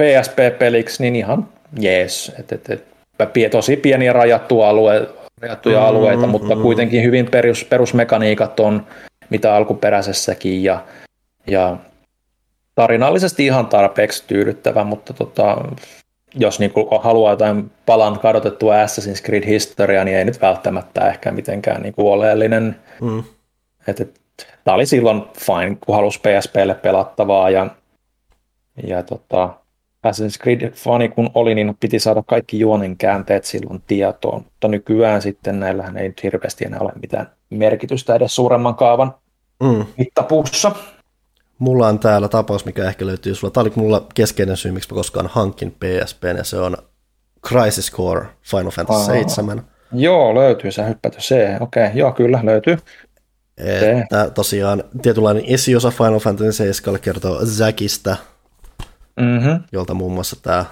[0.02, 1.50] PSP-peliksi niin ihan
[1.80, 5.10] jees, että et, et, tosi pieniä rajattuja, alue,
[5.42, 6.62] rajattuja mm, alueita, mutta mm.
[6.62, 8.88] kuitenkin hyvin perus, perusmekaniikat on
[9.30, 10.84] mitä alkuperäisessäkin ja,
[11.48, 11.78] ja
[12.76, 15.58] tarinallisesti ihan tarpeeksi tyydyttävä, mutta tota,
[16.36, 21.32] jos niin kuin haluaa jotain palan kadotettua Assassin's Creed historiaa, niin ei nyt välttämättä ehkä
[21.32, 22.76] mitenkään niin kuin oleellinen.
[23.02, 23.24] Mm.
[23.88, 24.22] Et, et,
[24.64, 27.68] tämä oli silloin fine, kun halusi PSPlle pelattavaa ja,
[28.88, 29.50] ja tota,
[30.08, 35.60] Assassin's Creed-fani kun oli, niin piti saada kaikki juonen käänteet silloin tietoon, mutta nykyään sitten
[35.60, 39.14] näillähän ei nyt hirveästi enää ole mitään merkitystä edes suuremman kaavan
[39.64, 39.86] mm.
[39.98, 40.72] mittapuussa.
[41.60, 43.52] Mulla on täällä tapaus, mikä ehkä löytyy sulla.
[43.52, 46.78] Tämä oli mulla keskeinen syy, miksi mä koskaan hankin PSP, ja se on
[47.48, 49.64] Crisis Core Final Fantasy 7.
[49.92, 51.32] Joo, löytyy se hyppätty C.
[51.60, 52.78] Okei, okay, joo, kyllä löytyy.
[54.02, 58.16] Että tosiaan tietynlainen esiosa Final Fantasy 7 kertoo Zackista,
[59.20, 59.64] mm-hmm.
[59.72, 60.66] jolta muun muassa tämä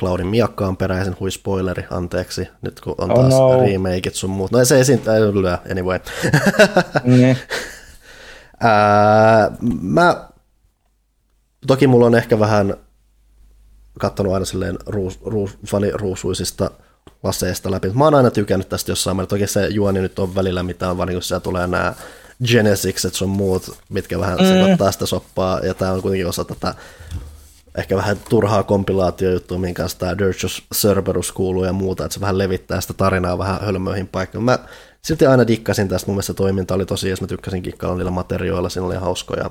[0.00, 3.60] Cloudin miakka on peräisin, hui spoileri, anteeksi, nyt kun on oh taas no.
[3.60, 4.50] remakeit sun muut.
[4.50, 5.02] No se esiin,
[5.70, 5.98] anyway.
[7.04, 7.36] Mm.
[8.60, 9.50] Ää,
[9.80, 10.28] mä,
[11.66, 12.74] toki mulla on ehkä vähän
[13.98, 16.70] katsonut aina silleen ruus, ruus, faniruusuisista
[17.22, 17.90] laseista läpi.
[17.90, 19.28] Mä oon aina tykännyt tästä jossain määrin.
[19.28, 21.94] Toki se juoni nyt on välillä mitään, vaan niin kun siellä tulee nämä
[22.46, 24.46] Genesikset sun muut, mitkä vähän mm.
[24.46, 26.74] sekoittaa sitä soppaa, ja tämä on kuitenkin osa tätä
[27.76, 32.38] ehkä vähän turhaa kompilaatiojuttua, minkä kanssa tämä Dirchus Cerberus kuuluu ja muuta, että se vähän
[32.38, 34.44] levittää sitä tarinaa vähän hölmöihin paikkaan.
[34.44, 34.58] Mä
[35.06, 38.68] silti aina dikkasin tästä, mun mielestä toiminta oli tosi, jos mä tykkäsin kikkailla niillä materiaaleilla,
[38.68, 39.50] siinä oli hauskoja,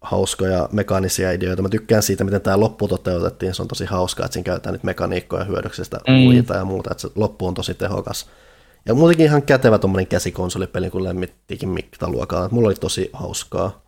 [0.00, 1.62] hauskoja mekaanisia ideoita.
[1.62, 4.84] Mä tykkään siitä, miten tämä loppu toteutettiin, se on tosi hauskaa, että siinä käytetään nyt
[4.84, 6.56] mekaniikkoja hyödyksistä mm.
[6.56, 8.30] ja muuta, että se loppu on tosi tehokas.
[8.86, 12.48] Ja muutenkin ihan kätevä tuommoinen käsikonsolipeli, kun lämmittikin mittaluokaa.
[12.50, 13.82] Mulla oli tosi hauskaa.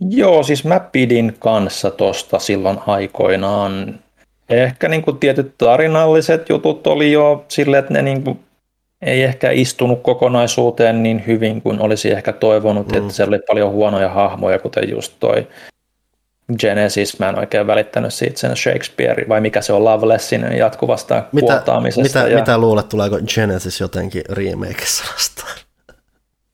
[0.00, 4.00] Joo, siis mä pidin kanssa tosta silloin aikoinaan.
[4.48, 8.38] Ehkä niin kuin tietyt tarinalliset jutut oli jo silleen, että ne niin kuin
[9.02, 12.98] ei ehkä istunut kokonaisuuteen niin hyvin kuin olisi ehkä toivonut, mm.
[12.98, 15.46] että siellä oli paljon huonoja hahmoja, kuten just toi
[16.58, 21.46] Genesis, mä en oikein välittänyt siitä sen Shakespeare, vai mikä se on Lovelessin jatkuvasta mitä,
[21.46, 22.18] kuotaamisesta.
[22.18, 22.38] Mitä, ja...
[22.38, 25.58] mitä luulet, tuleeko Genesis jotenkin remakeissa vastaan?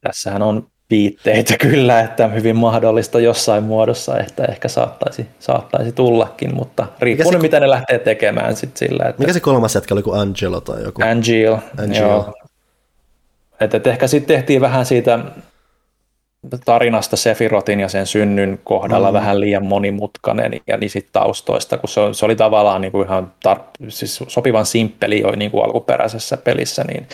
[0.00, 6.54] Tässähän on viitteitä kyllä, että on hyvin mahdollista jossain muodossa, että ehkä saattaisi, saattaisi tullakin,
[6.54, 9.08] mutta riippuu nyt, mitä ne lähtee tekemään sitten sillä.
[9.08, 9.22] Että...
[9.22, 11.02] Mikä se kolmas jätkä oli kuin Angelo tai joku?
[11.02, 12.02] Angel, Angel.
[12.02, 12.34] joo.
[13.60, 15.18] Et, et ehkä sitten tehtiin vähän siitä
[16.64, 19.12] tarinasta Sefirotin ja sen synnyn kohdalla mm.
[19.12, 23.32] vähän liian monimutkainen ja niin sit taustoista, kun se, se oli tavallaan niin kuin ihan
[23.48, 27.06] tar- siis sopivan simppeli jo niin kuin alkuperäisessä pelissä, niin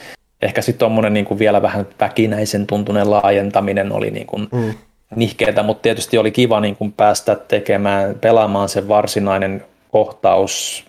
[0.45, 4.75] ehkä sitten tuommoinen niin vielä vähän väkinäisen tuntunen laajentaminen oli niin kuin mm.
[5.16, 10.85] nihkeetä, mutta tietysti oli kiva niin kuin päästä tekemään, pelaamaan se varsinainen kohtaus,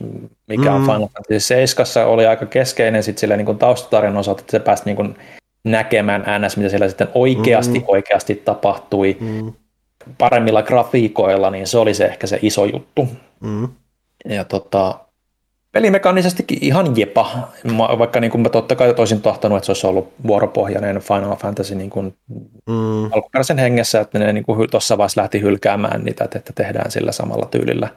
[0.47, 0.75] mikä mm.
[0.75, 4.59] on Final Fantasy 7 oli aika keskeinen sitten sillä niin kuin taustatarinan osalta, että se
[4.59, 5.15] pääsi niin kuin
[5.63, 7.85] näkemään ns, mitä siellä sitten oikeasti, mm.
[7.87, 9.53] oikeasti tapahtui mm.
[10.17, 13.07] paremmilla grafiikoilla, niin se oli se ehkä se iso juttu.
[13.39, 13.67] Mm.
[14.25, 14.99] ja tota,
[15.75, 17.47] pelimekaanisestikin ihan jepa,
[17.99, 21.75] vaikka niin kuin mä totta kai toisin tahtonut, että se olisi ollut vuoropohjainen Final Fantasy
[21.75, 22.17] niin kuin
[22.69, 23.05] mm.
[23.11, 27.45] alkuperäisen hengessä, että ne niin kuin tuossa vaiheessa lähti hylkäämään niitä, että tehdään sillä samalla
[27.45, 27.87] tyylillä,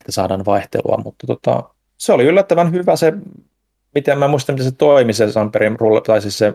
[0.00, 1.62] että saadaan vaihtelua, mutta tota,
[1.98, 3.12] se oli yllättävän hyvä se,
[3.94, 5.76] miten mä muistan, miten se toimi se Samperin,
[6.06, 6.54] tai siis se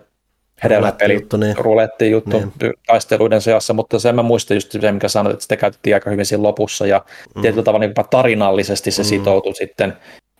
[0.63, 1.57] hedelmäpeli, juttu, niin.
[1.57, 2.73] ruletti juttu niin.
[2.87, 6.25] taisteluiden seassa, mutta sen mä muistan just se, mikä sanoit, että sitä käytettiin aika hyvin
[6.25, 7.05] siinä lopussa ja
[7.35, 7.41] mm.
[7.41, 9.05] tietyllä tavalla niin tarinallisesti se mm.
[9.05, 9.93] sitoutui sitten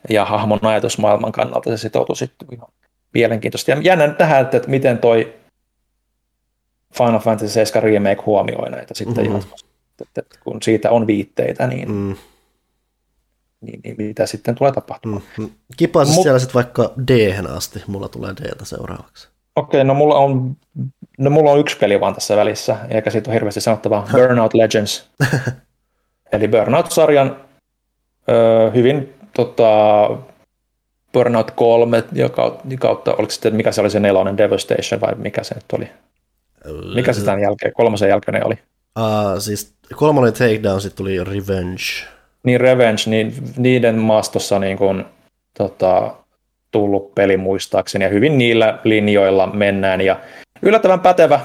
[0.09, 2.67] ja hahmon ajatusmaailman kannalta se sitoutui sitten ihan
[3.13, 3.71] mielenkiintoista.
[3.71, 5.33] Ja jännä tähän, että, että miten toi
[6.97, 9.35] Final Fantasy 7 Remake huomioi näitä sitten mm-hmm.
[9.35, 9.65] jatkossa.
[10.01, 12.15] Että, että kun siitä on viitteitä, niin, mm.
[13.61, 15.23] niin, niin mitä sitten tulee tapahtumaan.
[15.37, 15.49] Mm.
[15.77, 19.32] Kipaisi Mut, siellä sitten vaikka d asti, mulla tulee d seuraavaksi.
[19.55, 20.55] Okei, no mulla on,
[21.17, 24.07] no mulla on yksi peli vaan tässä välissä, eikä siitä ole hirveästi sanottavaa.
[24.11, 25.09] Burnout Legends.
[26.31, 27.37] Eli Burnout-sarjan
[28.29, 30.09] ö, hyvin tota,
[31.13, 35.55] Burnout 3, joka kautta, oliko sitten, mikä se oli se nelonen Devastation vai mikä se
[35.55, 35.89] nyt oli?
[36.95, 38.59] Mikä se tämän jälkeen, kolmosen jälkeen oli?
[38.99, 41.83] Uh, siis kolmonen Takedown, sitten tuli Revenge.
[42.43, 45.05] Niin Revenge, niin niiden maastossa niin kuin,
[45.57, 46.15] tota,
[46.73, 50.19] tullut peli muistaakseni, ja hyvin niillä linjoilla mennään, ja
[50.61, 51.39] yllättävän pätevä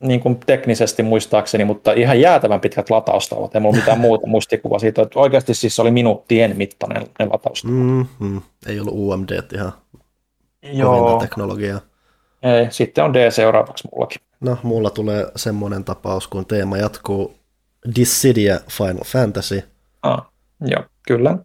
[0.00, 5.02] niin kuin teknisesti muistaakseni, mutta ihan jäätävän pitkät lataustauot, ei mulla mitään muuta muistikuvaa siitä,
[5.02, 7.76] että oikeasti siis oli minuuttien mittainen ne lataustauot.
[7.76, 8.42] Mm-hmm.
[8.66, 9.72] Ei ollut UMD ihan
[10.62, 11.18] Joo.
[11.20, 11.80] teknologiaa.
[12.42, 14.20] Ei, sitten on D seuraavaksi mullakin.
[14.40, 17.34] No, mulla tulee semmoinen tapaus, kun teema jatkuu
[17.96, 19.62] Dissidia Final Fantasy.
[20.02, 20.30] Ah,
[20.60, 21.38] joo, kyllä.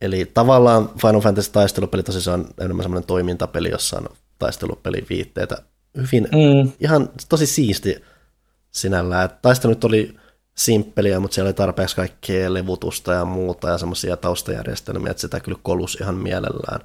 [0.00, 4.06] Eli tavallaan Final Fantasy taistelupeli tosiaan on enemmän semmoinen toimintapeli, jossa on
[4.38, 5.56] taistelupeli viitteitä
[5.96, 6.72] hyvin, mm.
[6.80, 8.04] ihan tosi siisti
[8.70, 9.24] sinällään.
[9.24, 10.16] Et taistelut oli
[10.56, 15.58] simppeliä, mutta siellä oli tarpeeksi kaikkea levutusta ja muuta ja semmoisia taustajärjestelmiä, että sitä kyllä
[15.62, 16.80] kolus ihan mielellään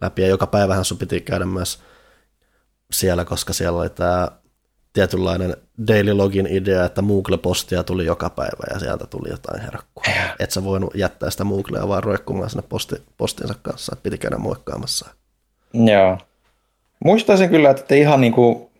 [0.00, 0.22] läpi.
[0.22, 1.78] Ja joka päivähän sun piti käydä myös
[2.92, 4.28] siellä, koska siellä oli tämä
[4.92, 5.56] tietynlainen
[5.88, 10.04] daily login idea, että Moogle-postia tuli joka päivä ja sieltä tuli jotain herkkua.
[10.38, 14.38] Et sä voinut jättää sitä Mooglea vaan roikkumaan sinne posti, postinsa kanssa, että piti käydä
[14.38, 15.10] moikkaamassa.
[15.74, 16.18] Joo.
[17.04, 18.70] Muistaisin kyllä, että ihan niin kuin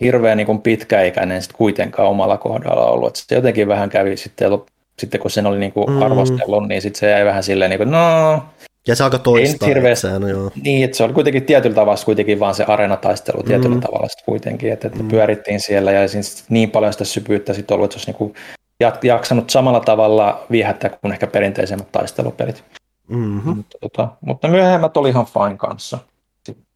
[0.00, 3.08] hirveän niin kuin pitkäikäinen sit kuitenkaan omalla kohdalla ollut.
[3.08, 4.50] Että se jotenkin vähän kävi sitten,
[4.98, 6.02] sitten kun sen oli niin kuin mm.
[6.02, 8.42] arvostellut, niin sitten se jäi vähän silleen, niin kuin, no
[8.88, 10.50] ja se alkoi toistaa itseään, joo.
[10.62, 13.80] Niin, että se oli kuitenkin tietyllä tavalla kuitenkin vaan se areenataistelu tietyllä mm.
[13.80, 15.08] tavalla sitten kuitenkin, että, että mm.
[15.08, 16.00] pyörittiin siellä ja
[16.48, 18.34] niin paljon sitä syvyyttä sitten ollut, että se olisi
[18.80, 22.64] niin jaksanut samalla tavalla viehättää kuin ehkä perinteisemmät taistelupelit.
[23.08, 23.56] Mm-hmm.
[23.56, 25.98] Mutta, tota, mutta myöhemmät oli ihan fine kanssa.
[26.46, 26.66] Sitten.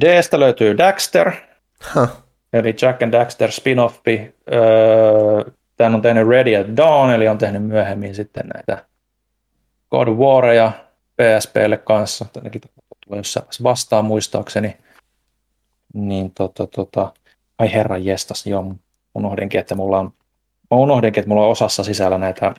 [0.00, 1.32] Dstä löytyy Daxter,
[1.94, 2.08] huh.
[2.52, 4.34] eli Jack and Daxter spin-offi.
[4.52, 5.44] Öö,
[5.78, 8.87] Tämän on tehnyt Ready at Dawn, eli on tehnyt myöhemmin sitten näitä
[9.90, 10.72] God of Waria
[11.16, 12.60] PSPlle kanssa, ainakin
[13.06, 14.76] tulee jossain vastaan muistaakseni.
[15.94, 17.12] Niin tota, tota,
[17.58, 18.74] ai herran jestas, joo,
[19.14, 20.12] unohdinkin, että mulla on,
[20.70, 22.54] mä unohdinkin, että mulla on osassa sisällä näitä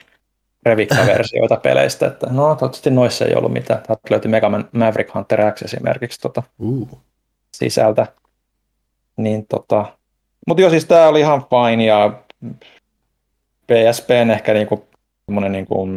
[0.66, 3.84] revikka-versioita peleistä, että no toivottavasti noissa ei ollut mitään.
[3.84, 7.02] Täältä löytyi Mega Man Maverick Hunter X esimerkiksi tota, uh.
[7.54, 8.08] sisältä.
[9.18, 9.86] Niin tota,
[10.48, 12.24] mutta joo, siis tää oli ihan fine ja
[13.68, 14.88] PSPn ehkä niinku,
[15.50, 15.88] niinku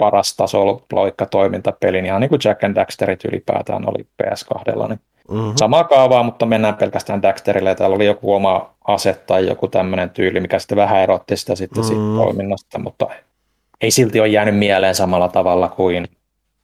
[0.00, 4.88] paras taso loikka toimintapeli, niin ihan niin kuin Jack and Daxterit ylipäätään oli PS2.
[4.88, 5.00] Niin
[5.30, 5.52] mm-hmm.
[5.56, 7.74] Samaa kaavaa, mutta mennään pelkästään Daxterille.
[7.74, 11.82] Täällä oli joku oma ase tai joku tämmöinen tyyli, mikä sitten vähän erotti sitä sitten
[11.82, 11.96] mm-hmm.
[11.96, 13.06] siitä toiminnasta, mutta
[13.80, 16.08] ei silti ole jäänyt mieleen samalla tavalla kuin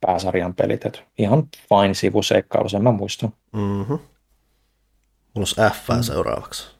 [0.00, 0.86] pääsarjan pelit.
[0.86, 3.32] Et ihan fine sivuseikkailu, sen mä muistan.
[3.52, 3.98] Mm-hmm.
[5.34, 6.02] Mulla F mm.
[6.02, 6.76] seuraavaksi.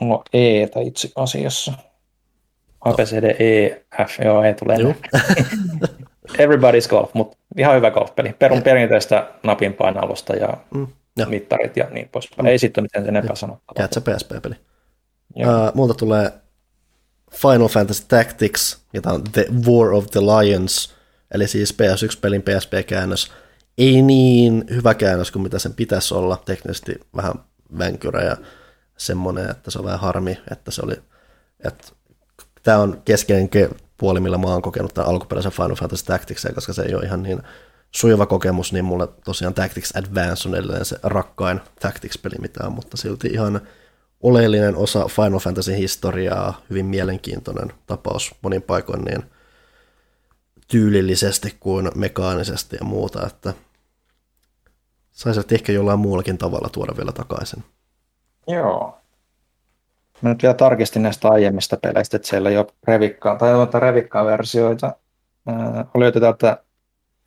[0.00, 1.72] Mulla on E itse asiassa.
[2.84, 4.76] ABCD, E, F, joo, E tulee.
[6.38, 8.32] Everybody's Golf, mutta ihan hyvä golfpeli.
[8.38, 10.86] Perun perinteistä napin painallusta ja mm,
[11.26, 12.46] mittarit ja niin poispäin.
[12.46, 12.46] Mm.
[12.46, 13.74] Ei sitten mitään enempää sanottavaa.
[13.78, 14.54] Jäätkö PSP-peli?
[15.36, 16.32] Uh, multa tulee
[17.34, 20.94] Final Fantasy Tactics, jota on The War of the Lions,
[21.34, 23.32] eli siis PS1-pelin PSP-käännös.
[23.78, 27.34] Ei niin hyvä käännös kuin mitä sen pitäisi olla, teknisesti vähän
[27.78, 28.36] vänkyrä ja
[28.96, 30.94] semmoinen, että se on vähän harmi, että se oli,
[31.64, 31.84] että
[32.64, 33.48] tämä on keskeinen
[33.98, 37.22] puoli, millä mä oon kokenut tämän alkuperäisen Final Fantasy Tactics, koska se ei ole ihan
[37.22, 37.42] niin
[37.90, 43.28] sujuva kokemus, niin mulle tosiaan Tactics Advance on edelleen se rakkain Tactics-peli mitään, mutta silti
[43.28, 43.60] ihan
[44.20, 49.22] oleellinen osa Final Fantasy historiaa, hyvin mielenkiintoinen tapaus monin paikoin niin
[50.68, 53.54] tyylillisesti kuin mekaanisesti ja muuta, että
[55.10, 57.64] saisi ehkä jollain muullakin tavalla tuoda vielä takaisin.
[58.48, 59.03] Joo.
[60.22, 64.86] Mä nyt vielä tarkistin näistä aiemmista peleistä, että siellä ei ole revikkaa, tai on revikkaa-versioita.
[65.48, 66.58] Äh, oli täältä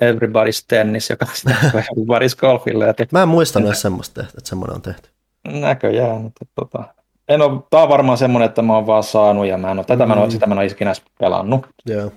[0.03, 2.89] Everybody's Tennis, joka on Everybody's Golfille.
[2.89, 5.09] Että, Mä en muista myös semmoista, että semmoinen on tehty.
[5.47, 6.25] Näköjään.
[6.25, 6.83] Että, tota,
[7.27, 9.85] en ole, tää on varmaan semmoinen, että mä oon vaan saanut ja mä en ole,
[9.85, 10.07] tätä mm.
[10.07, 11.67] mä en ole, sitä mä en ole ikinä pelannut.
[11.85, 12.11] Joo.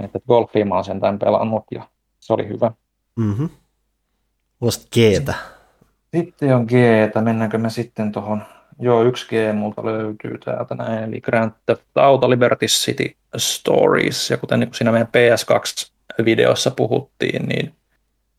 [0.00, 1.88] Että golfia mä oon sentään pelannut ja
[2.20, 2.72] se oli hyvä.
[3.16, 3.44] Mhm.
[4.60, 5.34] Mulla G-tä.
[6.16, 6.72] Sitten on G,
[7.20, 8.42] mennäänkö me sitten tuohon,
[8.82, 14.36] joo yksi G multa löytyy täältä näin, eli Grand Theft Auto Liberty City Stories, ja
[14.36, 17.74] kuten niin siinä meidän PS2-videossa puhuttiin, niin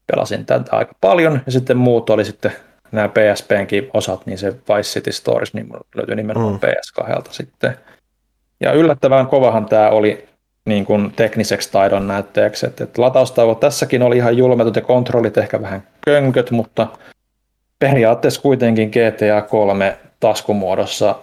[0.07, 2.51] pelasin tätä aika paljon, ja sitten muut oli sitten
[2.91, 6.59] nämä PSPnkin osat, niin se Vice City Stories niin löytyy nimenomaan mm.
[6.59, 7.77] PS2 sitten.
[8.59, 10.27] Ja yllättävän kovahan tämä oli
[10.65, 15.61] niin kuin tekniseksi taidon näytteeksi, että, että lataustauot tässäkin oli ihan julmetut ja kontrollit ehkä
[15.61, 16.87] vähän könköt, mutta
[17.79, 21.15] periaatteessa kuitenkin GTA 3 taskumuodossa,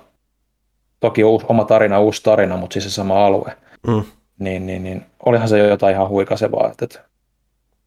[1.01, 3.57] toki uusi, oma tarina, uusi tarina, mutta siis se sama alue,
[3.87, 4.03] mm.
[4.39, 6.71] niin, niin, niin olihan se jo jotain ihan huikasevaa.
[6.71, 7.01] Että, että,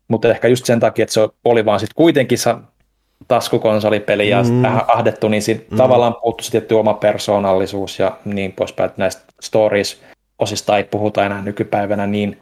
[0.07, 2.37] mutta ehkä just sen takia, että se oli vaan sitten kuitenkin
[3.27, 4.61] taskukonsolipeli ja mm.
[4.61, 5.77] vähän ahdettu, niin siinä mm.
[5.77, 10.01] tavallaan puuttu tietty oma persoonallisuus ja niin poispäin, että näistä stories
[10.39, 12.41] osista ei puhuta enää nykypäivänä niin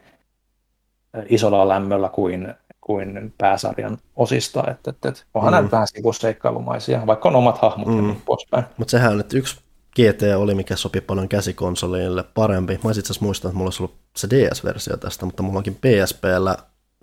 [1.28, 5.56] isolla lämmöllä kuin, kuin pääsarjan osista, että, että, että onhan mm.
[5.56, 7.96] nämä vähän sivuseikkailumaisia, vaikka on omat hahmot mm.
[7.96, 8.64] ja niin poispäin.
[8.76, 9.60] Mutta sehän on, että yksi
[9.96, 12.80] GT oli, mikä sopi paljon käsikonsolille parempi.
[12.84, 16.56] Mä itse asiassa muistan, että mulla olisi ollut se DS-versio tästä, mutta mulla onkin PSPllä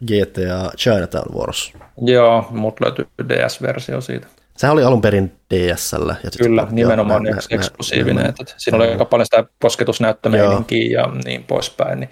[0.06, 1.74] GTA Chinatown Wars.
[2.02, 4.28] Joo, mut löytyy DS-versio siitä.
[4.58, 6.10] Sehän oli alun perin DSL.
[6.10, 8.24] Ja Kyllä, joo, nimenomaan mä, eksklusiivinen.
[8.24, 12.00] Mä, että siinä oli aika paljon sitä kosketusnäyttömeininkiä ja niin poispäin.
[12.00, 12.10] Niin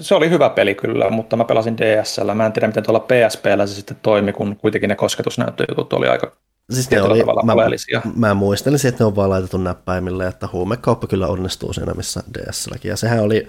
[0.00, 2.34] se oli hyvä peli kyllä, mutta mä pelasin DSL.
[2.34, 6.36] Mä en tiedä, miten tuolla PSPllä se sitten toimi, kun kuitenkin ne kosketusnäyttöjutut oli aika
[6.74, 8.02] siis ne oli, tavalla mä, oleellisia.
[8.16, 12.88] Mä muistelisin, että ne on vaan laitettu näppäimille, että huumekauppa kyllä onnistuu siinä, missä DSLkin.
[12.88, 13.48] Ja sehän oli,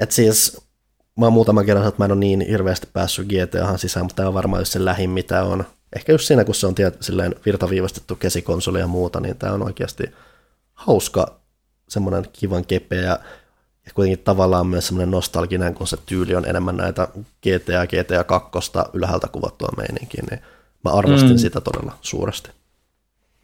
[0.00, 0.60] että siis
[1.18, 4.28] mä oon muutaman kerran että mä en ole niin hirveästi päässyt GTAhan sisään, mutta tämä
[4.28, 5.64] on varmaan just se lähin, mitä on.
[5.96, 9.62] Ehkä just siinä, kun se on tiet, silleen virtaviivastettu käsikonsoli ja muuta, niin tämä on
[9.62, 10.04] oikeasti
[10.74, 11.40] hauska,
[11.88, 13.18] semmoinen kivan kepeä ja,
[13.90, 17.08] ja kuitenkin tavallaan myös semmoinen nostalginen, kun se tyyli on enemmän näitä
[17.42, 18.50] GTA, GTA 2
[18.92, 20.40] ylhäältä kuvattua meininkiä, niin
[20.84, 21.38] mä arvostin mm.
[21.38, 22.50] sitä todella suuresti.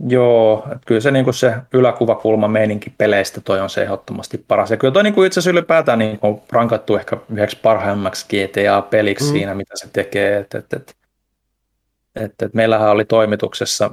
[0.08, 4.70] Joo, että kyllä se, niin kuin se yläkuvakulma meininki peleistä toi on se ehdottomasti paras.
[4.70, 9.24] Ja kyllä toi niin kuin itse asiassa ylipäätään niin on rankattu ehkä yhdeksi parhaimmaksi GTA-peliksi
[9.24, 9.30] mm.
[9.30, 10.38] siinä, mitä se tekee.
[10.38, 10.96] Et, et, et,
[12.16, 13.90] et, et meillähän oli toimituksessa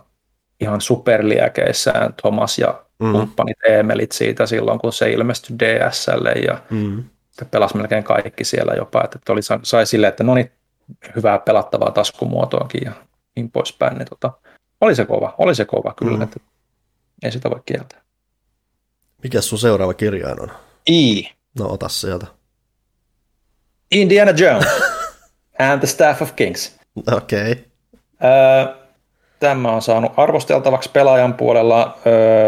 [0.63, 3.11] ihan superliäkeissään Thomas ja mm.
[3.11, 7.03] kumppanit Emelit siitä silloin, kun se ilmestyi DSL ja mm.
[7.51, 9.03] pelasi melkein kaikki siellä jopa.
[9.03, 10.51] Että, et oli, sai silleen, että no niin,
[11.15, 12.91] hyvää pelattavaa taskumuotoakin ja
[13.35, 13.97] niin poispäin.
[13.97, 14.31] Niin tota,
[14.81, 16.23] oli se kova, oli se kova kyllä, mm.
[16.23, 16.39] että
[17.23, 18.01] ei sitä voi kieltää.
[19.23, 20.51] Mikä sun seuraava kirjain on?
[20.89, 21.23] I.
[21.59, 22.27] No ota sieltä.
[23.91, 24.67] Indiana Jones
[25.59, 26.79] and the Staff of Kings.
[27.17, 27.51] Okei.
[27.51, 28.82] Okay.
[29.43, 31.97] Tämä on saanut arvosteltavaksi pelaajan puolella.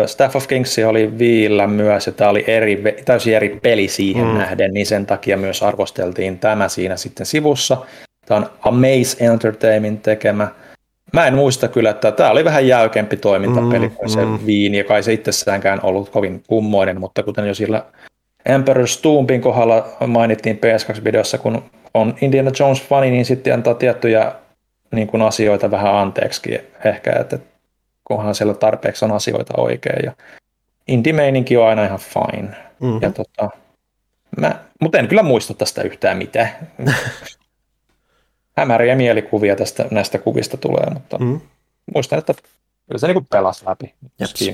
[0.06, 4.34] Staff of Kings oli viillä myös, ja tämä oli eri, täysin eri peli siihen mm.
[4.38, 7.78] nähden, niin sen takia myös arvosteltiin tämä siinä sitten sivussa.
[8.26, 10.48] Tämä on Amaze Entertainment tekemä.
[11.14, 14.40] Mä en muista kyllä, että tämä oli vähän jäykempi toimintapeli kuin mm, se mm.
[14.46, 17.84] Viini, joka ei se itsessäänkään ollut kovin kummoinen, mutta kuten jo sillä
[18.46, 21.64] Emperor Stoompin kohdalla mainittiin PS2-videossa, kun
[21.94, 24.32] on Indiana Jones-fani, niin sitten antaa tiettyjä
[24.96, 27.40] niin kuin asioita vähän anteeksi ehkä, että
[28.04, 30.06] kunhan siellä tarpeeksi on asioita oikein.
[30.06, 30.12] Ja
[30.88, 32.56] indie-meininki on aina ihan fine.
[32.80, 33.00] Mm-hmm.
[33.02, 33.50] Ja tota,
[34.38, 36.50] mä, mutta en kyllä muista tästä yhtään mitään.
[38.58, 41.42] hämäriä mielikuvia tästä, näistä kuvista tulee, mutta mm.
[41.94, 42.34] muistan, että
[42.88, 43.94] kyllä se niin pelasi läpi.
[44.20, 44.52] Jeps.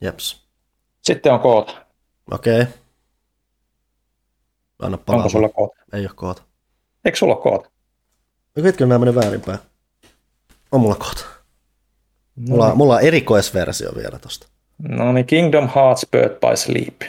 [0.00, 0.48] Jeps.
[1.02, 1.72] Sitten on koota.
[2.30, 2.62] Okei.
[2.62, 2.72] Okay.
[4.78, 5.18] Anna palaa.
[5.18, 5.76] Onko sulla koota?
[5.92, 6.42] Ei ole koota.
[7.04, 7.70] Eikö sulla ole koota?
[8.56, 9.58] No nämä menee väärinpäin.
[10.72, 11.24] On mulla koota.
[12.36, 12.74] Mulla, no.
[12.74, 14.46] mulla on erikoisversio vielä tosta.
[14.78, 17.02] No niin, Kingdom Hearts Bird by Sleep.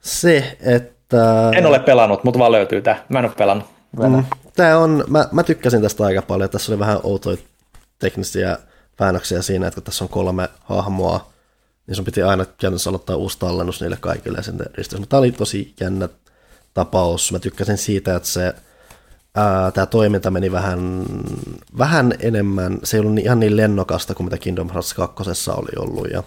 [0.00, 1.50] Se, että...
[1.54, 3.04] En ole pelannut, mutta vaan löytyy tää.
[3.08, 3.66] Mä en ole pelannut.
[3.96, 4.24] Mm
[4.60, 6.50] tämä on, mä, mä tykkäsin tästä aika paljon.
[6.50, 7.36] Tässä oli vähän outoja
[7.98, 8.58] teknisiä
[9.00, 11.30] väännöksiä siinä, että kun tässä on kolme hahmoa,
[11.86, 14.98] niin sun piti aina käytännössä aloittaa uusi tallennus niille kaikille ja sitten ristys.
[14.98, 16.08] Mutta tämä oli tosi jännä
[16.74, 17.32] tapaus.
[17.32, 18.54] Mä tykkäsin siitä, että se
[19.74, 21.04] tämä toiminta meni vähän,
[21.78, 25.70] vähän enemmän, se ei ollut niin, ihan niin lennokasta kuin mitä Kingdom Hearts 2 oli
[25.78, 26.08] ollut.
[26.10, 26.22] Ja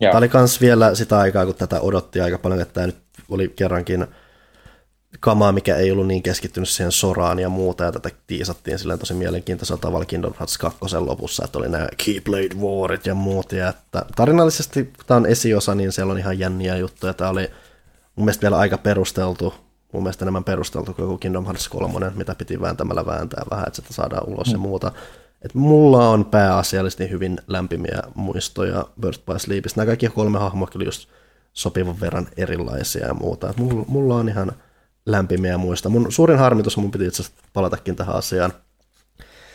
[0.00, 2.96] Tämä oli myös vielä sitä aikaa, kun tätä odotti aika paljon, että tämä nyt
[3.28, 4.06] oli kerrankin
[5.20, 9.14] kamaa, mikä ei ollut niin keskittynyt siihen soraan ja muuta, ja tätä tiisattiin silleen tosi
[9.14, 14.04] mielenkiintoisella tavalla Kingdom Hearts 2 lopussa, että oli nämä Keyblade Warit ja muut, ja että
[14.16, 17.50] tarinallisesti, kun tämä on esiosa, niin siellä on ihan jänniä juttuja, tämä oli
[18.16, 19.54] mun mielestä vielä aika perusteltu,
[19.92, 23.76] mun mielestä enemmän perusteltu kuin joku Kingdom Hearts 3, mitä piti vääntämällä vääntää vähän, että
[23.76, 24.52] sitä saadaan ulos mm.
[24.52, 24.92] ja muuta.
[25.42, 29.80] Et mulla on pääasiallisesti hyvin lämpimiä muistoja Birth by Sleepistä.
[29.80, 31.08] Nämä kaikki kolme hahmoa kyllä just
[31.52, 33.50] sopivan verran erilaisia ja muuta.
[33.50, 34.52] Et mulla, mulla on ihan
[35.06, 35.88] lämpimiä muista.
[35.88, 38.52] Mun suurin harmitus, mun piti itse asiassa palatakin tähän asiaan.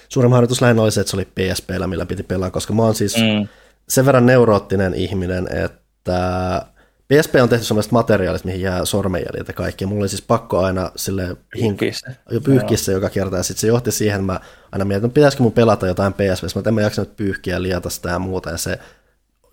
[0.09, 2.95] Suurin harmitus lähinnä oli se, että se oli PSPllä, millä piti pelaa, koska mä oon
[2.95, 3.47] siis mm.
[3.89, 6.65] sen verran neuroottinen ihminen, että
[7.11, 9.85] PSP on tehty sellaista materiaalista, mihin jää sormenjäljet ja kaikki.
[9.85, 13.91] Mulla oli siis pakko aina sille pyyhkissä, jo pyyhkissä joka kerta, ja sitten se johti
[13.91, 14.39] siihen, että mä
[14.71, 18.09] aina mietin, että pitäisikö mun pelata jotain PSP, mä en mä jaksanut pyyhkiä, liata sitä
[18.09, 18.79] ja muuta, ja se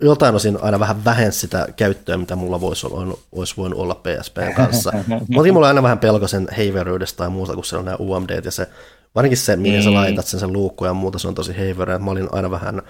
[0.00, 4.54] jotain osin aina vähän vähensi sitä käyttöä, mitä mulla voisi, olla, olisi voinut olla PSPn
[4.56, 4.92] kanssa.
[5.28, 8.50] Mutta mulla aina vähän pelko sen heiveryydestä tai muuta, kun se on nämä UMD ja
[8.50, 8.68] se,
[9.14, 9.84] varsinkin se, mihin mm.
[9.84, 11.98] sä laitat sen, sen luukku ja muuta, se on tosi heiverä.
[11.98, 12.82] Mä olin aina vähän,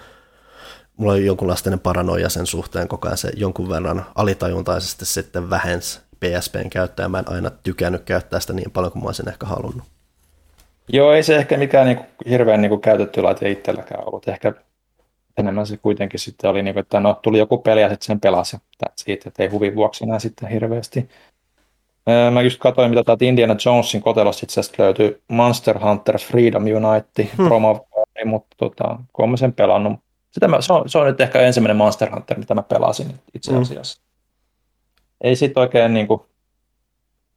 [0.99, 6.69] mulla oli jonkunlainen paranoia sen suhteen koko ajan, se jonkun verran alitajuntaisesti sitten vähensi PSPn
[6.69, 9.83] käyttöä, mä en aina tykännyt käyttää sitä niin paljon kuin mä olisin ehkä halunnut.
[10.87, 14.27] Joo, ei se ehkä mikään niinku hirveän niinku käytetty laite itselläkään ollut.
[14.27, 14.53] Ehkä
[15.37, 18.19] enemmän se kuitenkin sitten oli, niin kuin, että no, tuli joku peli ja sitten sen
[18.19, 18.57] pelasi.
[18.95, 21.09] Siitä, että ei huvin vuoksi enää sitten hirveästi.
[22.31, 27.29] Mä just katsoin, mitä täältä Indiana Jonesin kotelossa itse asiassa löytyy Monster Hunter Freedom Unite
[27.37, 27.47] hmm.
[27.47, 27.87] promo,
[28.25, 29.99] mutta tota, kun olen sen pelannut,
[30.31, 33.51] sitä mä, se, on, se on nyt ehkä ensimmäinen Monster Hunter, mitä mä pelasin itse
[33.51, 33.61] hmm.
[33.61, 34.01] asiassa.
[34.01, 34.09] Hmm.
[35.21, 36.21] Ei sit oikein niin kuin,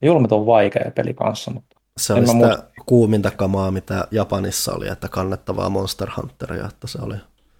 [0.02, 2.64] julmet on vaikea peli kanssa, mutta se oli sitä muista.
[2.86, 7.16] kuuminta kamaa, mitä Japanissa oli, että kannettavaa Monster Hunteria, että se oli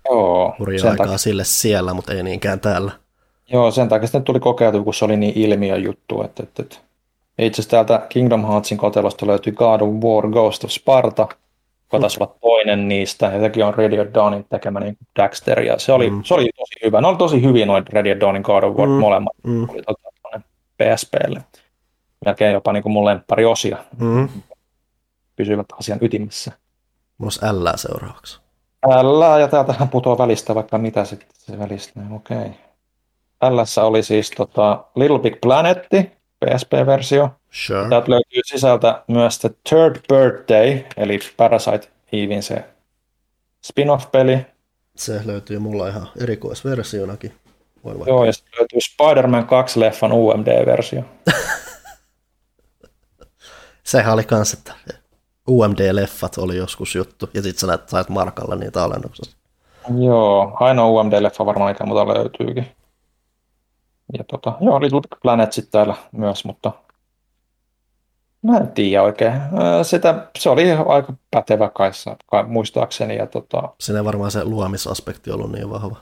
[0.09, 1.18] Joo, hurjaa aikaa takia.
[1.18, 2.92] sille siellä, mutta ei niinkään täällä.
[3.52, 6.22] Joo, sen takia sitten tuli kokeiltu, kun se oli niin ilmiö juttu.
[6.22, 6.76] Että, että, että.
[7.38, 11.28] Itse asiassa täältä Kingdom Heartsin kotelosta löytyy God of War Ghost of Sparta,
[11.97, 16.23] olla toinen niistä, ja sekin on Radio Dawnin tekemä niin Daxter, ja se oli, mm.
[16.24, 17.01] se oli tosi hyvä.
[17.01, 18.94] Ne oli tosi hyvin noin Radio Dawnin God of War mm.
[18.94, 19.69] molemmat, mm.
[19.69, 20.12] oli tota,
[20.82, 21.44] PSPlle.
[22.24, 23.77] Melkein jopa niin kuin mun lemppari osia.
[23.98, 24.28] Mm.
[25.36, 26.52] Pysyvät asian ytimessä.
[27.19, 28.40] Mulla L seuraavaksi.
[28.86, 32.01] L ja täältähän putoaa välistä vaikka mitä sitten se välistä.
[32.10, 32.36] Okei.
[32.36, 33.55] Okay.
[33.55, 35.78] L oli siis tota Little Big Planet,
[36.44, 37.28] PSP-versio.
[37.52, 37.88] Sure.
[37.88, 42.64] Täältä löytyy sisältä myös The Third Birthday, eli Parasite Evein se
[43.64, 44.46] spin-off-peli.
[44.96, 47.34] Se löytyy mulla ihan erikoisversionakin.
[47.84, 51.02] Voi Joo, ja sitten löytyy Spider-Man 2-leffan UMD-versio.
[53.84, 54.74] Sehän oli kans, että
[55.50, 59.36] UMD-leffat oli joskus juttu, ja sitten sä sait markalla niitä alennuksessa.
[60.04, 62.66] Joo, ainoa UMD-leffa varmaan mikä muuta löytyykin.
[64.18, 66.72] Ja tota, joo, Little Planet sitten täällä myös, mutta
[68.43, 69.32] mä en tiedä oikein.
[69.82, 73.16] Sitä, se oli aika pätevä kaissa, kai, muistaakseni.
[73.16, 75.97] Ja tota, Siinä varmaan se luomisaspekti ollut niin vahva.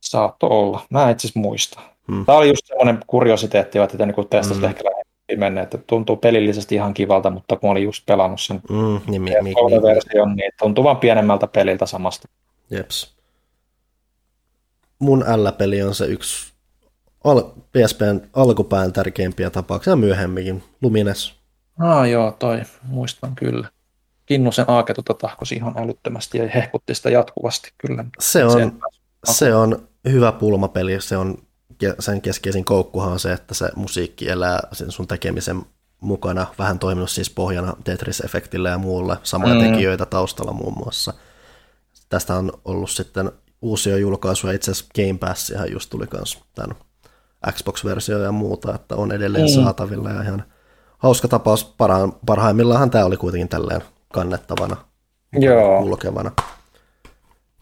[0.00, 0.80] Saatto olla.
[0.90, 1.80] Mä en itse muista.
[2.08, 2.26] Hmm.
[2.26, 4.70] Tämä oli just semmoinen kuriositeetti, että niin testasit hmm.
[4.70, 4.84] ehkä
[5.36, 9.30] mennä, että tuntuu pelillisesti ihan kivalta, mutta kun olin just pelannut sen mm, niin, mi,
[9.42, 12.28] mi, version, niin tuntuu vaan pienemmältä peliltä samasta.
[12.70, 13.16] Jeps.
[14.98, 16.52] Mun L-peli on se yksi
[17.24, 21.34] al- PSPn alkupään tärkeimpiä tapauksia myöhemminkin, Lumines.
[21.78, 23.68] Ah joo, toi muistan kyllä.
[24.26, 28.04] Kinnusen Aaketuta tahkosi ihan älyttömästi ja hehkutti sitä jatkuvasti kyllä.
[28.18, 28.80] Se on,
[29.24, 31.38] se on hyvä pulmapeli, se on
[31.98, 35.62] sen keskeisin koukkuhan on se, että se musiikki elää sen sun tekemisen
[36.00, 39.60] mukana, vähän toiminut siis pohjana Tetris-efektille ja muulle, samoja mm.
[39.60, 41.14] tekijöitä taustalla muun muassa.
[42.08, 43.32] Tästä on ollut sitten
[43.62, 46.76] uusia julkaisuja, itse asiassa Game Pass ihan just tuli myös tämän
[47.52, 49.62] Xbox-versio ja muuta, että on edelleen mm.
[49.62, 50.44] saatavilla ja ihan
[50.98, 51.64] hauska tapaus.
[51.64, 53.82] Parha- parhaimmillaan tämä oli kuitenkin tälleen
[54.12, 54.76] kannettavana,
[55.32, 55.82] Joo.
[55.82, 56.32] kulkevana.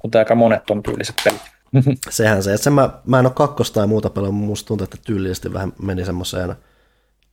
[0.02, 1.42] Mutta aika monet on tyyliset pelit.
[2.10, 4.84] Sehän se, että sen mä, mä en ole kakkosta ja muuta pelannut, mutta musta tuntuu,
[4.84, 6.56] että tyylisesti vähän meni semmoiseen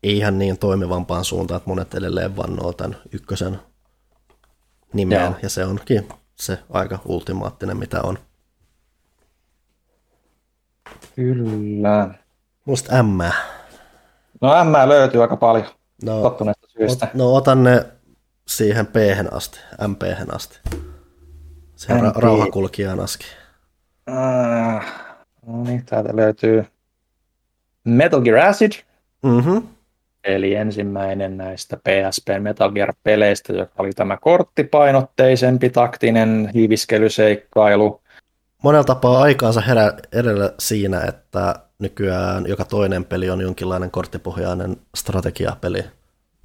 [0.03, 3.59] ei ihan niin toimivampaan suuntaan, että monet edelleen vannoo tämän ykkösen
[4.93, 5.35] nimeen, Joo.
[5.41, 8.17] ja se onkin se aika ultimaattinen, mitä on.
[11.15, 12.22] Kyllä.
[12.65, 13.19] Musta M.
[14.41, 15.65] No M löytyy aika paljon
[16.03, 17.07] no, tottuneesta syystä.
[17.13, 17.85] no otan ne
[18.47, 18.95] siihen p
[19.31, 20.59] asti, mp asti.
[21.75, 23.25] Siihen ra- rauhakulkijaan asti.
[24.09, 24.85] Äh,
[25.45, 26.65] no niin, täältä löytyy
[27.83, 28.71] Metal Gear Acid.
[29.23, 29.67] Mm-hmm.
[30.23, 38.01] Eli ensimmäinen näistä PSP Metal Gear-peleistä, joka oli tämä korttipainotteisempi taktinen hiiviskelyseikkailu.
[38.63, 45.83] Monella tapaa aikaansa herä edellä siinä, että nykyään joka toinen peli on jonkinlainen korttipohjainen strategiapeli.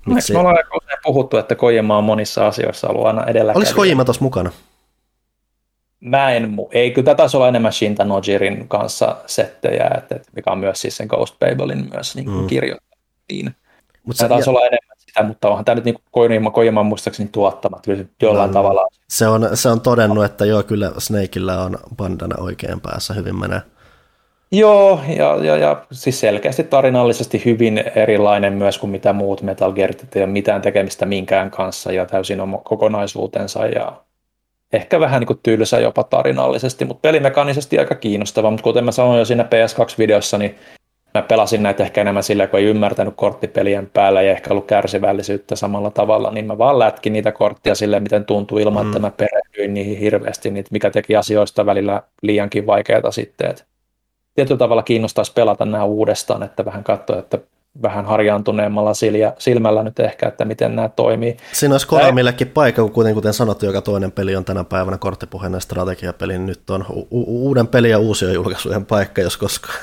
[0.06, 0.32] Miksi?
[0.32, 3.52] Me ollaan usein puhuttu, että Kojima on monissa asioissa ollut aina edellä.
[3.56, 4.50] Oliko Kojima tuossa mukana?
[6.00, 10.80] Mä en, ei kyllä taisi olla enemmän Shinta Nojirin kanssa settejä, että, mikä on myös
[10.80, 12.46] siis sen Ghost Babelin myös niin mm.
[12.46, 12.98] kirjoittanut.
[13.32, 13.54] Niin.
[14.04, 14.50] Mutta se taisi ja...
[14.50, 18.52] olla enemmän sitä, mutta onhan tämä nyt niin Kojima, Kojima muistaakseni tuottamat kyllä jollain no,
[18.52, 18.86] tavalla.
[19.08, 23.62] Se on, se on todennut, että joo, kyllä Snakeillä on bandana oikein päässä hyvin menee.
[24.50, 30.16] Joo, ja, ja, ja siis selkeästi tarinallisesti hyvin erilainen myös kuin mitä muut Metal Gearit,
[30.16, 33.92] ei ole mitään tekemistä minkään kanssa ja täysin oma kokonaisuutensa ja
[34.72, 39.18] ehkä vähän niin kuin tylsä jopa tarinallisesti, mutta pelimekaanisesti aika kiinnostava, mutta kuten mä sanoin
[39.18, 40.54] jo siinä PS2-videossa, niin
[41.14, 45.56] mä pelasin näitä ehkä enemmän sillä, kun ei ymmärtänyt korttipelien päällä ja ehkä ollut kärsivällisyyttä
[45.56, 48.90] samalla tavalla, niin mä vaan lätkin niitä korttia sille, miten tuntuu ilman, mm.
[48.90, 53.64] että mä perehdyin niihin hirveästi, niin mikä teki asioista välillä liiankin vaikeita sitten, että
[54.38, 57.38] tietyllä tavalla kiinnostaisi pelata nämä uudestaan, että vähän katsoa, että
[57.82, 58.92] vähän harjaantuneemmalla
[59.38, 61.36] silmällä nyt ehkä, että miten nämä toimii.
[61.52, 65.60] Siinä olisi Konamillekin paikka, kun kuten, kuten sanottu, joka toinen peli on tänä päivänä korttipuheinen
[65.60, 69.78] strategiapeli, niin nyt on u- uuden pelin ja uusien julkaisujen paikka, jos koskaan.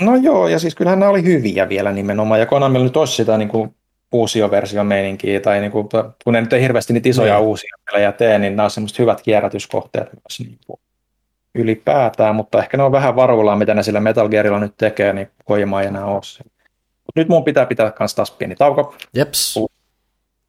[0.00, 3.38] No joo, ja siis kyllähän nämä oli hyviä vielä nimenomaan, ja Konamilla nyt olisi sitä
[3.38, 3.74] niin kuin
[4.12, 5.88] uusioversio meininkiä, tai niin kuin,
[6.24, 7.40] kun ne nyt ei hirveästi niitä isoja no.
[7.40, 10.80] uusia pelejä tee, niin nämä on semmoiset hyvät kierrätyskohteet myös niin kuin
[11.54, 15.30] ylipäätään, mutta ehkä ne on vähän varuillaan, mitä ne sillä Metal Gearilla nyt tekee, niin
[15.44, 16.20] Kojima ei enää ole
[17.14, 18.94] nyt mun pitää pitää myös taas pieni tauko.
[19.14, 19.58] Jeps.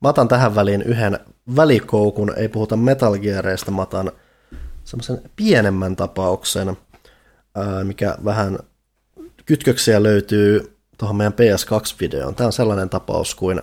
[0.01, 1.19] Mä otan tähän väliin yhden
[1.55, 4.11] välikoukun, ei puhuta Metal Gearista, mä otan
[4.83, 6.77] semmoisen pienemmän tapauksen,
[7.83, 8.59] mikä vähän
[9.45, 12.35] kytköksiä löytyy tuohon meidän PS2-videoon.
[12.35, 13.61] Tämä on sellainen tapaus kuin,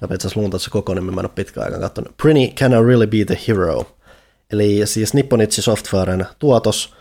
[0.00, 2.72] ja itse asiassa luun tässä koko nimi, mä en ole pitkään aikaan katsonut, Prinny Can
[2.72, 3.86] I Really Be the Hero?
[4.52, 6.94] Eli siis Nipponichi Softwaren tuotos,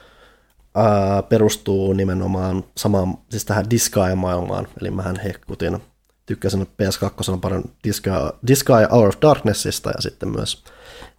[0.75, 5.77] ää, perustuu nimenomaan samaan, siis tähän Disgaea-maailmaan, eli mähän hekkutin,
[6.25, 10.63] tykkäsin PS2 paljon Disgaea, Disgaea Hour of Darknessista ja sitten myös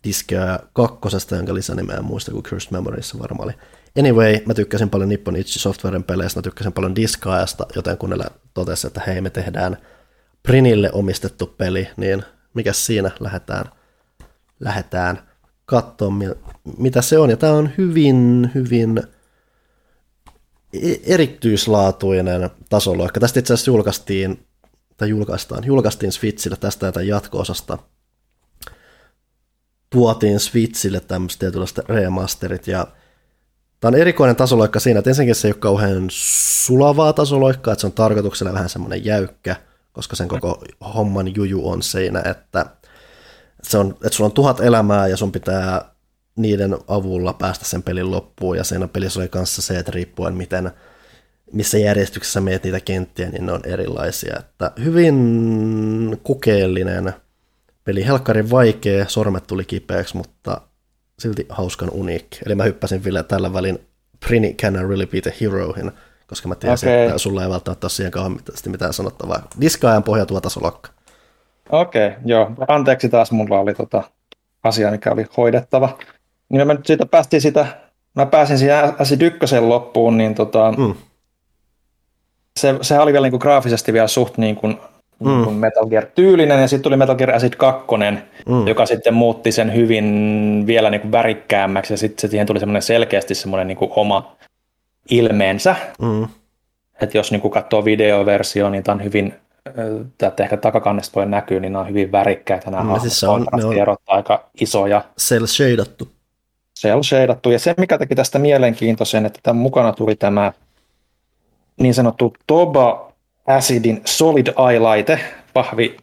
[0.04, 0.98] Disgaea 2,
[1.36, 3.52] jonka lisänimeä en muista kuin Cursed Memories varmaan oli.
[3.98, 8.16] Anyway, mä tykkäsin paljon Nippon Ichi Softwaren peleistä, mä tykkäsin paljon Disgaeasta, joten kun ne
[8.54, 9.76] totesi, että hei me tehdään
[10.42, 12.22] Prinille omistettu peli, niin
[12.54, 13.64] mikä siinä lähdetään,
[14.60, 15.29] lähdetään
[15.70, 16.12] katsoa,
[16.78, 17.30] mitä se on.
[17.30, 19.02] Ja tämä on hyvin, hyvin
[20.72, 23.20] E- erityislaatuinen tasoloikka.
[23.20, 24.46] Tästä itse asiassa julkaistiin,
[24.96, 27.78] tai julkaistaan, julkaistiin Switchille tästä jotain jatko-osasta.
[29.90, 32.86] Tuotiin Switchille tämmöiset tietynlaiset remasterit, ja
[33.80, 37.86] Tämä on erikoinen tasoloikka siinä, että ensinnäkin se ei ole kauhean sulavaa tasoloikkaa, että se
[37.86, 39.56] on tarkoituksella vähän semmoinen jäykkä,
[39.92, 40.64] koska sen koko
[40.94, 42.66] homman juju on siinä, että,
[43.62, 45.90] se on, että sulla on tuhat elämää ja sun pitää
[46.36, 50.70] niiden avulla päästä sen pelin loppuun, ja siinä pelissä oli kanssa se, että riippuen miten,
[51.52, 54.36] missä järjestyksessä meet niitä kenttiä, niin ne on erilaisia.
[54.38, 57.12] Että hyvin kokeellinen
[57.84, 60.60] peli, helkkarin vaikea, sormet tuli kipeäksi, mutta
[61.18, 62.38] silti hauskan uniikki.
[62.46, 63.78] Eli mä hyppäsin vielä tällä välin
[64.26, 65.92] Prini Can I Really Be the Heroin,
[66.26, 67.00] koska mä tiesin, okay.
[67.00, 69.48] että sulla ei välttämättä ole siihen kauan mitään sanottavaa.
[69.60, 70.90] Diskaajan pohjautuva tasolokka.
[71.72, 72.50] Okei, okay, joo.
[72.68, 74.02] Anteeksi taas, mulla oli tota
[74.62, 75.98] asia, mikä oli hoidettava
[76.50, 77.66] niin mä nyt siitä päästiin sitä,
[78.14, 80.94] mä pääsin siihen Acid 1 loppuun, niin tota, mm.
[82.60, 84.78] se, se oli vielä niin kuin graafisesti vielä suht niin kuin,
[85.20, 85.28] mm.
[85.28, 87.86] niin kuin Metal Gear-tyylinen, ja sitten tuli Metal Gear Acid 2,
[88.48, 88.66] mm.
[88.68, 93.34] joka sitten muutti sen hyvin vielä niin kuin värikkäämmäksi, ja sitten siihen tuli semmoinen selkeästi
[93.34, 94.36] semmoinen niin kuin oma
[95.10, 95.76] ilmeensä.
[96.02, 96.28] Mm.
[97.00, 99.34] Että jos niin kuin katsoo videoversio, niin tämä on hyvin
[100.26, 102.70] että ehkä takakannesta voi näkyy, niin nämä on hyvin värikkäitä.
[102.70, 105.04] Nämä no, siis on, ne on aika isoja.
[105.20, 106.08] Cell shadattu
[106.80, 107.50] cel shadattu.
[107.50, 110.52] Ja se, mikä teki tästä mielenkiintoisen, että tämän mukana tuli tämä
[111.80, 113.12] niin sanottu Toba
[113.46, 115.20] Acidin Solid Eye-laite,
[115.52, 115.96] pahvi,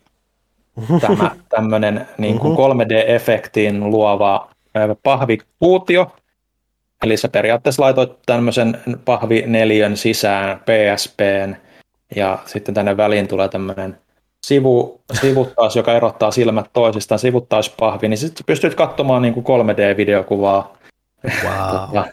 [1.01, 4.49] tämä tämmöinen niin kuin 3D-efektin luova
[5.03, 6.15] pahvikuutio.
[7.03, 11.55] Eli se periaatteessa laitoit tämmöisen pahvineliön sisään PSPn
[12.15, 13.97] ja sitten tänne väliin tulee tämmöinen
[14.45, 20.77] sivu, sivuttaus, joka erottaa silmät toisistaan, sivuttauspahvi, niin sitten pystyt katsomaan niin kuin 3D-videokuvaa
[21.43, 22.03] wow.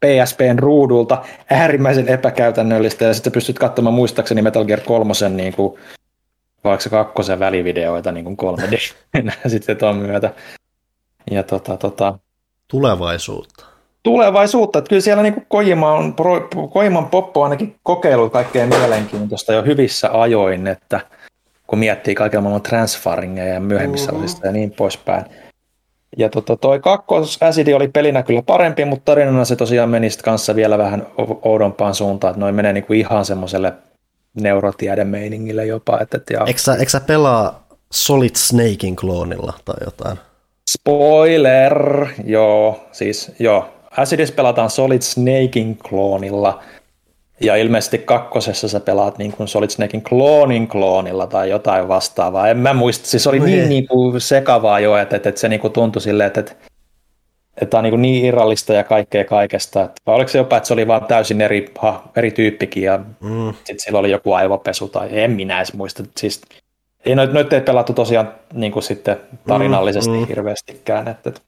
[0.00, 5.80] PSPn ruudulta äärimmäisen epäkäytännöllistä, ja sitten pystyt katsomaan muistaakseni Metal Gear 3 niin kuin,
[6.64, 8.78] vaikka kakkosen välivideoita niin kuin 3D
[9.48, 10.32] sitten tuon myötä.
[11.30, 12.18] Ja tota, tota,
[12.68, 13.73] Tulevaisuutta.
[14.04, 14.78] Tulevaisuutta.
[14.78, 16.14] Että kyllä siellä niin kuin Kojima on,
[16.72, 21.00] Kojiman Poppo on ainakin kokeillut kaikkea mielenkiintoista jo hyvissä ajoin, että–
[21.66, 24.24] kun miettii kaiken maailman transfaringeja ja myöhemmissä mm-hmm.
[24.24, 25.24] osissa ja niin poispäin.
[26.16, 27.38] Ja tota, toi kakkos
[27.76, 31.06] oli pelinä kyllä parempi, mutta tarinana se tosiaan meni kanssa vielä vähän
[31.42, 33.72] oudompaan suuntaan, että noin menee niinku ihan semmoiselle
[34.34, 36.00] neurotiedemeiningille jopa.
[36.00, 36.44] Että, et, ja...
[36.46, 40.18] eikö, sä, eikö sä pelaa Solid Snakein kloonilla tai jotain?
[40.70, 42.06] Spoiler!
[42.24, 43.73] Joo, siis joo.
[43.96, 46.62] Acidis pelataan Solid Snakein kloonilla,
[47.40, 52.48] ja ilmeisesti kakkosessa sä pelaat niin kuin Solid Snakein kloonin kloonilla tai jotain vastaavaa.
[52.48, 55.48] En mä muista, siis oli no niin, niin kuin sekavaa jo, että, että, että se
[55.48, 56.52] niin kuin tuntui silleen, että, että,
[57.56, 59.82] että tämä on niin, niin irrallista ja kaikkea kaikesta.
[59.82, 62.98] Että, vai oliko se jopa, että se oli vaan täysin eri, ha, eri tyyppikin ja
[63.20, 63.54] mm.
[63.54, 66.02] sitten sillä oli joku aivopesu tai en minä edes muista.
[66.16, 66.40] Siis,
[67.04, 69.16] ei noit, noit ei pelattu tosiaan niin kuin sitten
[69.46, 70.26] tarinallisesti mm, mm.
[70.26, 71.08] hirveästikään.
[71.08, 71.40] Että, että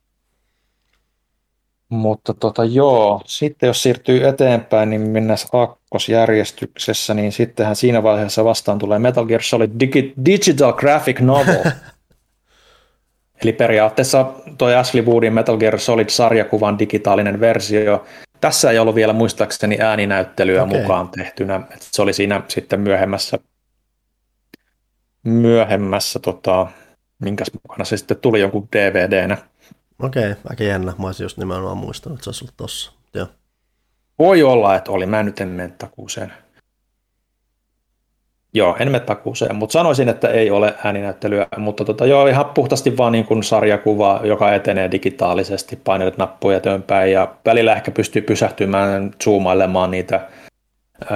[1.89, 8.79] mutta tota, joo, sitten jos siirtyy eteenpäin, niin mennään akkosjärjestyksessä, niin sittenhän siinä vaiheessa vastaan
[8.79, 11.65] tulee Metal Gear Solid Digi- Digital Graphic Novel.
[13.43, 18.05] Eli periaatteessa toi Ashley Woodin Metal Gear Solid-sarjakuvan digitaalinen versio.
[18.41, 20.81] Tässä ei ollut vielä muistaakseni ääninäyttelyä okay.
[20.81, 21.61] mukaan tehtynä.
[21.71, 23.39] Et se oli siinä sitten myöhemmässä,
[25.23, 26.67] myöhemmässä tota,
[27.19, 29.37] minkäs mukana se sitten tuli jonkun DVDnä.
[30.03, 30.93] Okei, okay, aika jännä.
[30.99, 32.93] Mä olisin just nimenomaan muistanut, että se olisi ollut tossa.
[33.15, 33.27] Joo.
[34.19, 35.07] Voi olla, että oli.
[35.07, 36.33] Mä nyt en mene takuuseen.
[38.55, 42.97] Joo, en mene takuuseen, mutta sanoisin, että ei ole ääninäyttelyä, mutta tota, joo, ihan puhtaasti
[42.97, 49.11] vaan niin kuin sarjakuva, joka etenee digitaalisesti, painelet nappuja tömpäin ja välillä ehkä pystyy pysähtymään,
[49.25, 50.29] zoomailemaan niitä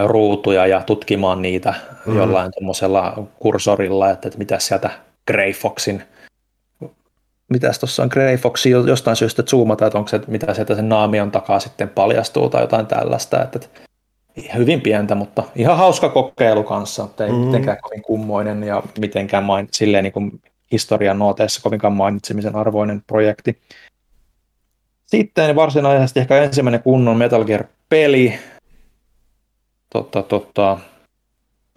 [0.05, 1.75] ruutuja ja tutkimaan niitä
[2.07, 2.17] mm.
[2.17, 4.91] jollain tuommoisella kursorilla, että, että mitä sieltä
[5.27, 6.03] Grey Foxin
[7.51, 11.31] mitäs tuossa on Grey Fox jostain syystä zoomata, että onko se, mitä sieltä sen naamion
[11.31, 13.43] takaa sitten paljastuu tai jotain tällaista.
[13.43, 13.81] Että, että
[14.55, 17.37] hyvin pientä, mutta ihan hauska kokeilu kanssa, mutta ei mm.
[17.39, 20.41] mitenkään kovin kummoinen ja mitenkään main, silleen niin kuin
[20.73, 23.59] historian nooteissa kovinkaan mainitsemisen arvoinen projekti.
[25.07, 28.39] Sitten varsinaisesti ehkä ensimmäinen kunnon Metal Gear-peli
[29.93, 30.79] totta, totta,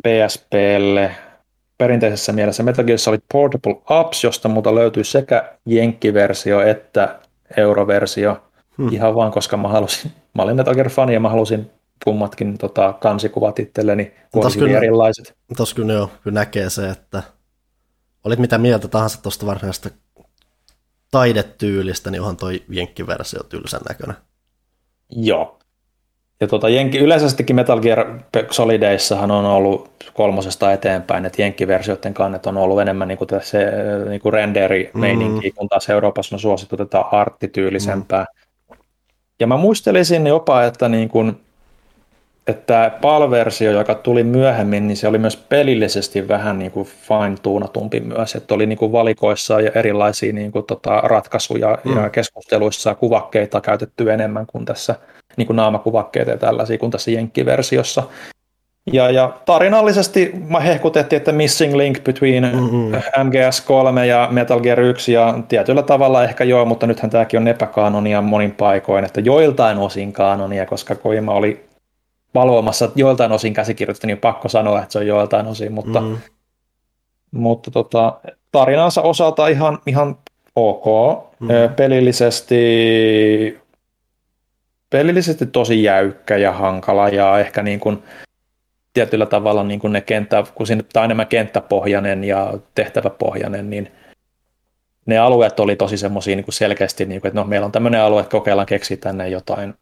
[0.04, 1.16] PSPlle
[1.78, 7.20] perinteisessä mielessä Metal Gear Solid Portable Apps, josta muuta löytyy sekä jenkkiversio että
[7.58, 8.44] euroversio.
[8.78, 8.94] Hmm.
[8.94, 11.72] Ihan vaan, koska mä halusin, mä olin Metal Gear-fani ja mä halusin
[12.04, 15.36] kummatkin tota, kansikuvat itselleni, kun kyllä, erilaiset.
[15.58, 17.24] Tuossa kyllä, kyllä näkee se, että
[18.24, 19.90] olit mitä mieltä tahansa tuosta varsinaisesta
[21.12, 24.16] taidetyylistä, niin onhan toi jenkkiversio tylsän näköinen.
[25.10, 25.60] Joo,
[26.44, 28.06] ja tota, Jenki, yleisestikin Metal Gear
[28.52, 33.28] Solideissahan on ollut kolmosesta eteenpäin, että Jenkki-versioiden kannet on ollut enemmän niin kuin
[34.10, 35.56] niin kuin renderi-meininki, mm.
[35.56, 38.26] kun taas Euroopassa on suosittu tätä arttityylisempää.
[38.70, 38.78] Mm.
[39.40, 41.42] Ja mä muistelisin jopa, että niin kuin,
[42.48, 48.36] että PAL-versio, joka tuli myöhemmin, niin se oli myös pelillisesti vähän niin kuin fine-tuunatumpi myös,
[48.36, 51.96] että oli niin kuin valikoissa ja erilaisia niin kuin tota ratkaisuja mm.
[51.96, 54.96] ja keskusteluissa kuvakkeita käytetty enemmän kuin tässä
[55.38, 58.04] niin kuin naamakuvakkeita ja tällaisia kuin tässä Jenkki-versiossa.
[58.92, 62.94] Ja, ja tarinallisesti mä hehkutettiin, että missing link between mm-hmm.
[62.96, 68.22] MGS3 ja Metal Gear 1 ja tietyllä tavalla ehkä joo, mutta nythän tämäkin on epäkaanonia
[68.22, 71.66] monin paikoin, että joiltain osin kaanonia, koska Koima oli
[72.36, 76.18] valvomassa joiltain osin käsikirjoitusta, niin pakko sanoa, että se on joiltain osin, mutta, mm.
[77.32, 78.14] mutta tota,
[78.52, 80.18] tarinansa osalta ihan, ihan
[80.56, 80.86] ok.
[81.40, 81.48] Mm.
[81.76, 83.63] Pelillisesti
[84.94, 88.04] pelillisesti tosi jäykkä ja hankala ja ehkä niin kuin
[88.94, 93.92] tietyllä tavalla niin kuin ne kenttä, kun siinä on enemmän kenttäpohjainen ja tehtäväpohjainen, niin
[95.06, 98.22] ne alueet oli tosi semmoisia niin selkeästi, niin kuin, että no meillä on tämmöinen alue,
[98.22, 99.74] että kokeillaan keksiä tänne jotain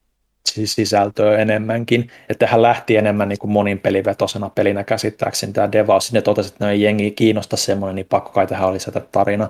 [0.46, 2.12] sisältöä enemmänkin.
[2.30, 6.08] Että hän lähti enemmän niin kuin monin pelivetosena pelinä käsittääkseni tämä Devaus.
[6.08, 9.50] Sinne totesi, että no ei jengi kiinnosta semmoinen, niin pakko kai tähän oli lisätä tarina.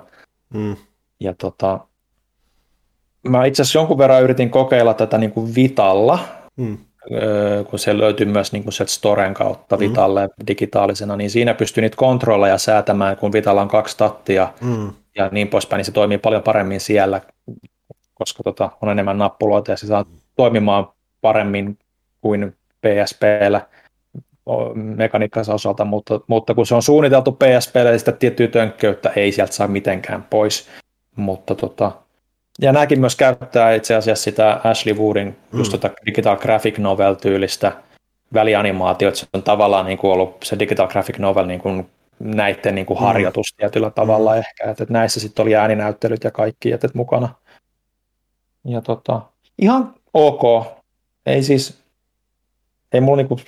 [0.54, 0.76] Mm.
[1.20, 1.80] Ja tota,
[3.28, 6.18] mä itse asiassa jonkun verran yritin kokeilla tätä niin kuin Vitalla,
[6.56, 6.78] hmm.
[7.70, 9.80] kun se löytyy myös niin kuin Storen kautta hmm.
[9.80, 14.92] Vitalle digitaalisena, niin siinä pystyy niitä kontrolleja säätämään, kun Vitalla on kaksi tattia hmm.
[15.16, 17.20] ja niin poispäin, niin se toimii paljon paremmin siellä,
[18.14, 20.04] koska tota, on enemmän nappuloita ja se saa
[20.36, 20.88] toimimaan
[21.20, 21.78] paremmin
[22.20, 23.60] kuin PSPllä
[24.74, 29.52] mekaniikkansa osalta, mutta, mutta kun se on suunniteltu PSPlle, niin sitä tiettyä tönkköyttä ei sieltä
[29.52, 30.68] saa mitenkään pois.
[31.16, 31.92] Mutta tota,
[32.60, 35.58] ja nämäkin myös käyttää itse asiassa sitä Ashley Woodin mm.
[35.58, 37.72] just tota digital graphic novel tyylistä
[38.34, 39.18] välianimaatiota.
[39.18, 42.98] Se on tavallaan niin kuin ollut se digital graphic novel niin kuin näiden niin kuin
[42.98, 43.04] mm.
[43.04, 44.38] harjoitus tietyllä tavalla mm.
[44.38, 44.70] ehkä.
[44.70, 47.28] Että, että näissä sitten oli ääninäyttelyt ja kaikki että mukana.
[48.64, 49.22] Ja tota,
[49.58, 50.66] ihan ok.
[51.26, 51.82] Ei siis,
[52.92, 53.40] ei mulla niinku,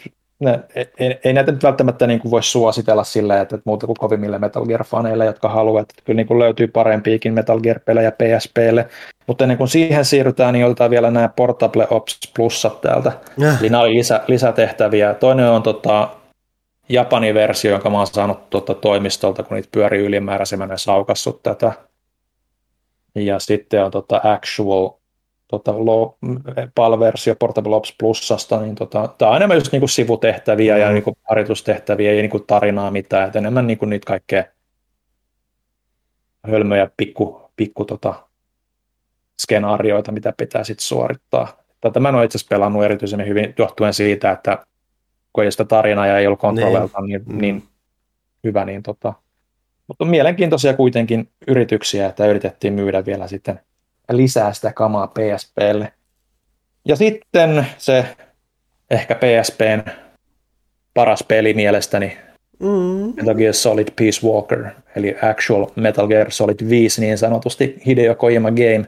[0.44, 0.60] ne,
[0.98, 4.38] ei, ei näitä nyt välttämättä niin kuin voi suositella silleen, että, että muuta kuin kovimmille
[4.38, 5.90] Metal Gear-faneille, jotka haluavat.
[5.90, 8.88] Että kyllä niin kuin löytyy parempiakin Metal Gear-pelejä PSPlle.
[9.26, 13.12] Mutta ennen kuin siihen siirrytään, niin otetaan vielä nämä Portable Ops Plussat täältä.
[13.38, 13.54] Ja.
[13.60, 15.14] Eli nämä oli lisä, lisätehtäviä.
[15.14, 16.08] Toinen on tota,
[16.88, 21.72] Japanin versio, jonka mä oon saanut tuota toimistolta, kun niitä pyörii ylimääräisemmän saukassut tätä.
[23.14, 24.90] Ja sitten on tota Actual
[25.48, 25.72] tota,
[26.74, 30.80] PAL-versio Portable Ops Plusasta, niin tota, tämä on enemmän just niinku sivutehtäviä mm.
[30.80, 34.44] ja niinku harjoitustehtäviä ja niinku tarinaa mitään, että enemmän niinku niitä kaikkea
[36.46, 38.14] hölmöjä pikku, pikku tota,
[39.42, 41.64] skenaarioita, mitä pitää sitten suorittaa.
[41.80, 44.66] Tätä mä en ole itse asiassa pelannut erityisen hyvin johtuen siitä, että
[45.32, 47.68] kun ei sitä tarinaa ja ei ollut kontrollelta niin, niin, niin
[48.44, 49.12] hyvä, niin tota,
[49.88, 53.60] mutta mielenkiintoisia kuitenkin yrityksiä, että yritettiin myydä vielä sitten
[54.10, 55.92] lisää sitä kamaa PSPlle.
[56.84, 58.04] Ja sitten se
[58.90, 59.90] ehkä PSPn
[60.94, 62.18] paras peli mielestäni,
[62.60, 63.12] mm.
[63.16, 68.50] Metal Gear Solid Peace Walker, eli Actual Metal Gear Solid 5 niin sanotusti, Hideo Kojima
[68.50, 68.86] Game.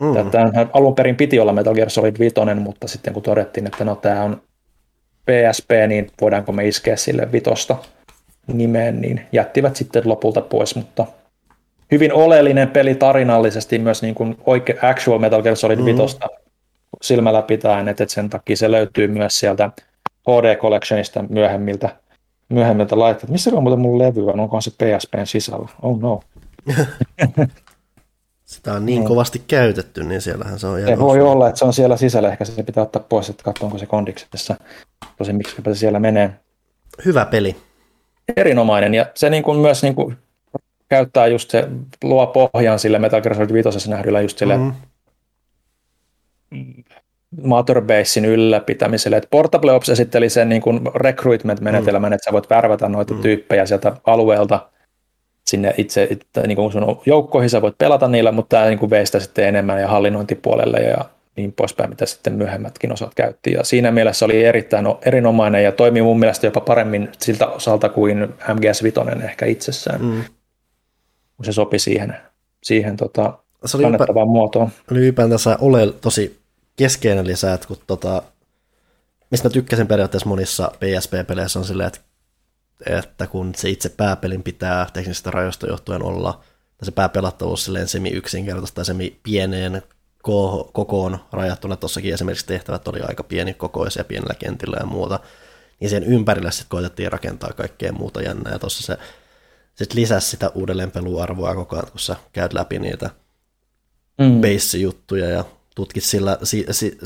[0.00, 0.30] Mm.
[0.30, 3.96] Tämä alun perin piti olla Metal Gear Solid 5, mutta sitten kun todettiin, että no
[3.96, 4.42] tämä on
[5.24, 7.76] PSP, niin voidaanko me iskeä sille vitosta
[8.46, 11.06] nimeen, niin jättivät sitten lopulta pois, mutta
[11.90, 15.98] hyvin oleellinen peli tarinallisesti myös niin kuin oike, actual Metal Gear Solid mm-hmm.
[16.02, 16.18] 5
[17.02, 19.70] silmällä pitäen, että sen takia se löytyy myös sieltä
[20.30, 21.96] HD Collectionista myöhemmiltä,
[22.48, 23.32] myöhemmiltä laitteilta.
[23.32, 24.40] Missä on muuten mun levy on?
[24.40, 25.68] Onko se PSPn sisällä?
[25.82, 26.20] Oh no.
[28.44, 29.08] Sitä on niin no.
[29.08, 30.80] kovasti käytetty, niin siellähän se on.
[30.86, 32.28] Se voi olla, että se on siellä sisällä.
[32.28, 34.56] Ehkä se pitää ottaa pois, että katsoa, onko se kondiksessa.
[35.18, 36.30] Tosin miksi se siellä menee.
[37.04, 37.56] Hyvä peli.
[38.36, 38.94] Erinomainen.
[38.94, 40.16] Ja se niin kuin myös niin kuin
[40.88, 41.68] käyttää just se,
[42.02, 44.72] luo pohjan sille Metal Gear Solid 5 nähdyllä just sille mm.
[47.42, 49.16] Motherbasein ylläpitämiselle.
[49.16, 52.14] Et Portable Ops esitteli sen niin kuin recruitment-menetelmän, mm.
[52.14, 53.20] että sä voit värvätä noita mm.
[53.20, 54.68] tyyppejä sieltä alueelta
[55.46, 58.90] sinne itse että niin kuin sun joukkoihin, sä voit pelata niillä, mutta tämä niin kuin
[58.90, 61.04] vei sitä sitten enemmän ja hallinnointipuolelle ja
[61.36, 63.52] niin poispäin, mitä sitten myöhemmätkin osat käytti.
[63.52, 68.34] Ja siinä mielessä oli erittäin erinomainen ja toimii mun mielestä jopa paremmin siltä osalta kuin
[68.48, 70.04] MGS5 ehkä itsessään.
[70.04, 70.24] Mm
[71.36, 72.16] kun se sopi siihen,
[72.62, 74.70] siihen tota, se oli kannettavaan ylipä, muotoon.
[74.90, 76.40] Oli ylipäätänsä ole tosi
[76.76, 78.22] keskeinen lisä, että kun tota,
[79.30, 82.00] mistä mä tykkäsin periaatteessa monissa PSP-peleissä on silleen, että,
[82.86, 86.32] että kun se itse pääpelin pitää teknisistä rajoista johtuen olla,
[86.78, 89.82] tai se pääpelattavuus silleen semi yksinkertaista tai semi pieneen
[90.72, 95.20] kokoon rajattuna, tuossakin esimerkiksi tehtävät oli aika pieni kokoisia pienellä kentillä ja muuta,
[95.80, 98.98] niin sen ympärille sitten koitettiin rakentaa kaikkea muuta jännää, ja tuossa se
[99.74, 103.10] sitten lisäsi sitä uudelleenpeluarvoa koko ajan, kun sä käyt läpi niitä
[104.18, 104.40] mm.
[104.40, 105.44] base-juttuja ja
[105.74, 106.98] tutkit sillä, si, si,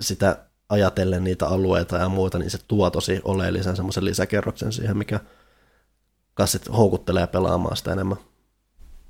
[0.00, 0.36] sitä
[0.68, 5.20] ajatellen niitä alueita ja muuta, niin se tuo tosi oleellisen semmoisen lisäkerroksen siihen, mikä
[6.34, 8.18] kassit houkuttelee pelaamaan sitä enemmän.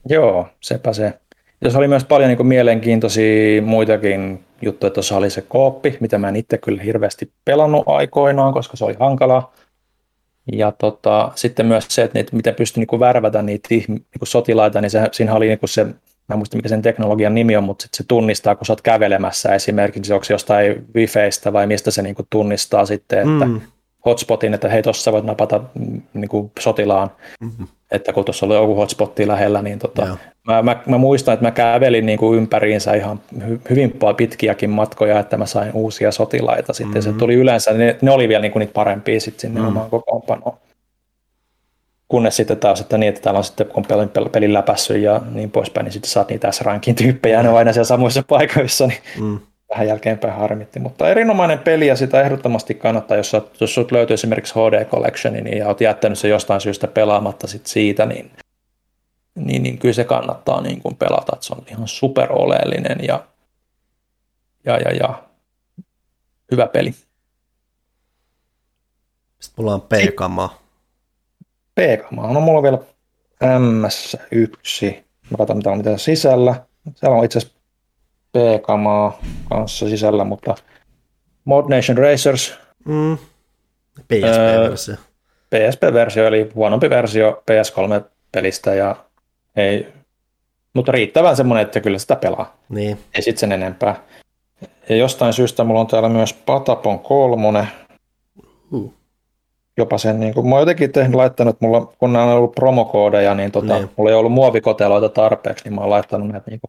[0.09, 1.21] Joo, sepä se.
[1.69, 4.91] Se oli myös paljon niin kuin mielenkiintoisia muitakin juttuja.
[4.91, 8.97] Tuossa oli se kooppi, mitä mä en itse kyllä hirveästi pelannut aikoinaan, koska se oli
[9.01, 9.55] hankalaa.
[10.53, 14.91] Ja tota, sitten myös se, että niitä, miten pystyi niin värvätä niitä niin sotilaita, niin
[14.91, 15.95] se, siinä oli niin se, mä
[16.33, 19.55] en muista mikä sen teknologian nimi on, mutta sit se tunnistaa, kun sä oot kävelemässä
[19.55, 23.61] esimerkiksi, onko se jostain wifeistä vai mistä se niin tunnistaa sitten, että mm.
[24.07, 27.11] hotspotin, että hei, tuossa voit napata mm, niin kuin sotilaan.
[27.41, 30.17] Mm-hmm että kun tuossa oli joku hotspotti lähellä, niin tota,
[30.47, 35.19] mä, mä, mä, muistan, että mä kävelin niin kuin ympäriinsä ihan hy, hyvin pitkiäkin matkoja,
[35.19, 36.73] että mä sain uusia sotilaita.
[36.73, 37.13] Sitten mm-hmm.
[37.13, 39.77] se tuli yleensä, ne, ne oli vielä niin kuin niitä parempia sitten sinne mm-hmm.
[39.77, 40.57] omaan kokoonpanoon.
[42.09, 45.51] Kunnes sitten taas, että niin, että täällä on sitten, kun pelin, pelin läpässyt ja niin
[45.51, 48.99] poispäin, niin sitten saat niitä S-rankin tyyppejä, ja ne on aina siellä samoissa paikoissa, niin
[49.21, 49.39] mm
[49.73, 54.55] vähän jälkeenpäin harmitti, mutta erinomainen peli ja sitä ehdottomasti kannattaa, jos, jos sut löytyy esimerkiksi
[54.55, 58.31] HD Collection niin, ja oot jättänyt se jostain syystä pelaamatta sit siitä, niin,
[59.35, 63.25] niin, niin kyllä se kannattaa niin kuin pelata, että se on ihan super oleellinen ja,
[64.65, 65.23] ja, ja, ja
[66.51, 66.93] hyvä peli.
[69.41, 70.63] Sitten mulla on P-kamaa.
[71.75, 72.79] P-kamaa, no mulla on vielä
[73.43, 74.95] MS1,
[75.31, 76.55] mä katson mitä on mitä sisällä.
[76.95, 77.52] Siellä on itse asiassa
[78.33, 79.19] P-kamaa
[79.49, 80.55] kanssa sisällä, mutta
[81.45, 82.59] Mod Nation Racers.
[82.85, 83.19] Mm.
[84.09, 84.95] PSP-versio.
[85.51, 88.97] PSP-versio, eli huonompi versio PS3-pelistä, ja
[89.57, 89.93] ei,
[90.75, 92.57] mutta riittävän semmoinen, että kyllä sitä pelaa.
[92.69, 92.99] Niin.
[93.15, 93.97] Ei sitten sen enempää.
[94.89, 97.69] Ja jostain syystä mulla on täällä myös Patapon kolmonen.
[98.73, 98.95] Uh.
[99.77, 103.35] Jopa sen, niin kuin, mä oon jotenkin tehnyt, laittanut, mulla, kun nämä on ollut promokoodeja,
[103.35, 103.91] niin, tota, niin.
[103.97, 106.61] mulla ei ollut muovikoteloita tarpeeksi, niin mä oon laittanut näitä niin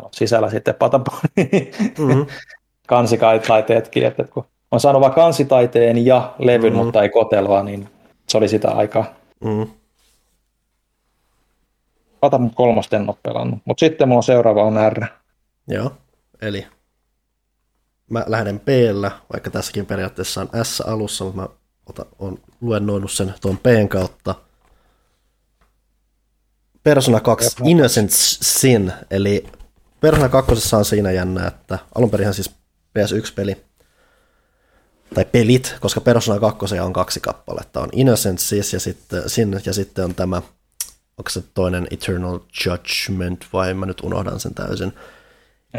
[0.00, 2.26] kuin, sisällä sitten Pataponi mm-hmm.
[2.86, 6.76] kansikaiteetkin, että kun on saanut vain kansitaiteen ja levyn, mm.
[6.76, 7.88] mutta ei kotelua, niin
[8.28, 9.04] se oli sitä aikaa.
[9.44, 9.66] Mm.
[12.22, 15.04] Ota mun kolmosta en ole pelannut, mutta sitten mulla on seuraava on R.
[15.68, 15.92] Joo,
[16.42, 16.66] eli
[18.10, 18.68] mä lähden p
[19.32, 21.48] vaikka tässäkin periaatteessa on S alussa, mutta mä
[21.86, 24.34] ota, on luennoinut sen tuon p kautta.
[26.82, 29.44] Persona 2 Innocent Sin, eli
[30.00, 32.50] Persona 2 on siinä jännä, että alun perin siis
[32.98, 33.56] PS1-peli,
[35.14, 37.80] tai pelit, koska Persona 2 on kaksi kappaletta.
[37.80, 40.36] On Innocent Sis ja sitten, Sin, ja sitten on tämä,
[41.18, 44.92] onko se toinen Eternal Judgment, vai mä nyt unohdan sen täysin.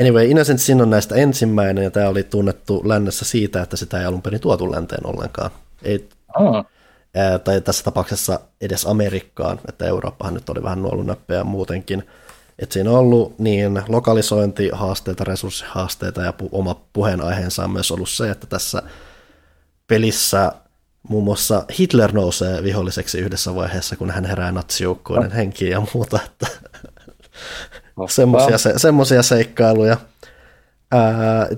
[0.01, 4.05] Anyway, Innocent Sin on näistä ensimmäinen, ja tämä oli tunnettu lännessä siitä, että sitä ei
[4.05, 5.51] alun perin tuotu länteen ollenkaan.
[5.83, 6.09] Ei,
[6.39, 6.65] Oh.
[7.15, 12.03] ää, tai tässä tapauksessa edes Amerikkaan, että Eurooppahan nyt oli vähän nuolunäppejä muutenkin.
[12.59, 18.31] Että siinä on ollut niin lokalisointihaasteita, resurssihaasteita ja pu- oma puheenaiheensa on myös ollut se,
[18.31, 18.83] että tässä
[19.87, 20.51] pelissä
[21.09, 26.47] muun muassa Hitler nousee viholliseksi yhdessä vaiheessa, kun hän herää natsijoukkoinen henkiin ja muuta, että
[28.09, 29.97] semmoisia, se, semmoisia seikkailuja.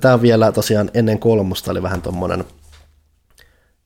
[0.01, 2.45] Tämä on vielä tosiaan ennen kolmosta, oli vähän tuommoinen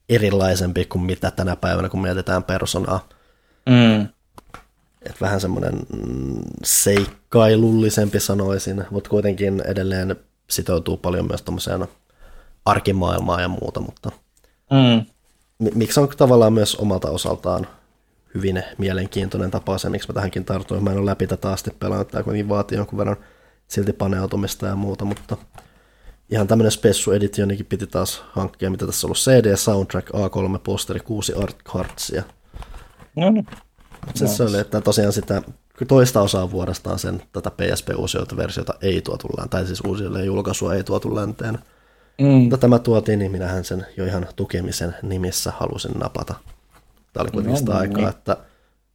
[0.10, 3.08] erilaisempi kuin mitä tänä päivänä, kun mietitään personaa.
[3.70, 4.08] Mm.
[5.10, 10.15] Et vähän semmoinen mm, seikkailullisempi sanoisin, mutta kuitenkin edelleen
[10.49, 11.88] sitoutuu paljon myös tuommoiseen
[12.65, 14.11] arkimaailmaan ja muuta, mutta
[14.72, 15.06] Mm.
[15.60, 17.68] mi- miksi on tavallaan myös omalta osaltaan
[18.36, 20.84] hyvin mielenkiintoinen tapa se, miksi mä tähänkin tartuin.
[20.84, 23.18] Mä en ole läpi tätä asti pelannut, tämä kuitenkin vaatii jonkun verran
[23.68, 25.38] silti paneutumista ja muuta, mutta
[26.30, 30.99] ihan tämmöinen spessu editionikin piti taas hankkia, mitä tässä on ollut CD, soundtrack, A3, posteri,
[30.99, 32.23] 6 art cardsia.
[33.15, 33.45] No niin.
[34.06, 35.41] Mutta se, se oli, että tosiaan sitä
[35.88, 40.84] toista osaa vuodestaan sen tätä PSP-uusiota versiota ei tuotu länteen, tai siis uusille julkaisua ei
[40.84, 41.60] tuotu länteen.
[42.22, 42.27] Mm.
[42.27, 46.36] Mutta tämä tuotiin, niin minähän sen jo ihan tukemisen nimissä halusin napata.
[47.14, 48.10] Tämä oli kuitenkin sitä No aikaa, niin.
[48.10, 48.38] että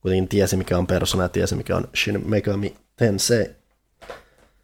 [0.02, 3.50] kuitenkin tiesi mikä on Persona ja tiesi mikä on Shin Megami Tensei.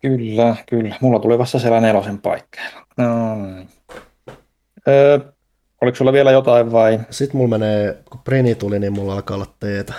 [0.03, 0.97] Kyllä, kyllä.
[1.01, 2.87] Mulla tuli vasta siellä nelosen paikkeilla.
[2.97, 3.37] No,
[4.89, 5.19] öö,
[5.81, 7.01] oliko sulla vielä jotain vai?
[7.11, 9.95] Sitten mulla menee, kun Preni tuli, niin mulla alkaa olla teetä.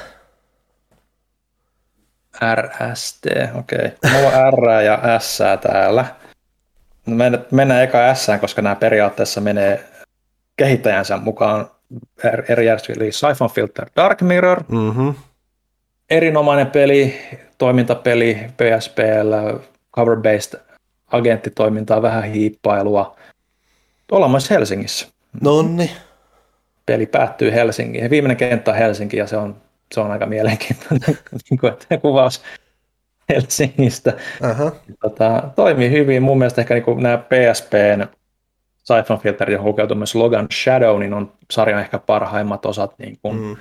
[2.55, 3.25] RST,
[3.59, 3.77] okei.
[3.85, 4.11] Okay.
[4.13, 6.05] Mulla on R ja S täällä.
[7.05, 9.83] No mennään- Mennään eka S, koska nämä periaatteessa menee
[10.57, 11.69] kehittäjänsä mukaan
[12.25, 13.03] er- eri järjestelmiä.
[13.03, 15.13] Eli Siphon Filter Dark Mirror, Mm-hmm.
[16.09, 17.21] erinomainen peli,
[17.57, 19.59] toimintapeli PSPllä,
[19.97, 20.59] cover-based
[21.11, 23.15] agenttitoimintaa, vähän hiippailua.
[24.11, 25.07] Ollaan myös Helsingissä.
[25.41, 25.91] Nonni.
[26.85, 28.09] Peli päättyy Helsinkiin.
[28.09, 29.55] Viimeinen kenttä on Helsinki ja se on,
[29.93, 31.17] se on aika mielenkiintoinen
[31.89, 32.41] niin kuvaus
[33.29, 34.13] Helsingistä.
[34.43, 34.71] Aha.
[35.01, 36.23] Tota, toimii hyvin.
[36.23, 38.07] Mun mielestä ehkä niin nämä PSPn
[38.83, 43.37] Siphon Filter, johon lukeutuu myös Logan Shadow, niin on sarjan ehkä parhaimmat osat niin kuin
[43.37, 43.55] Mm.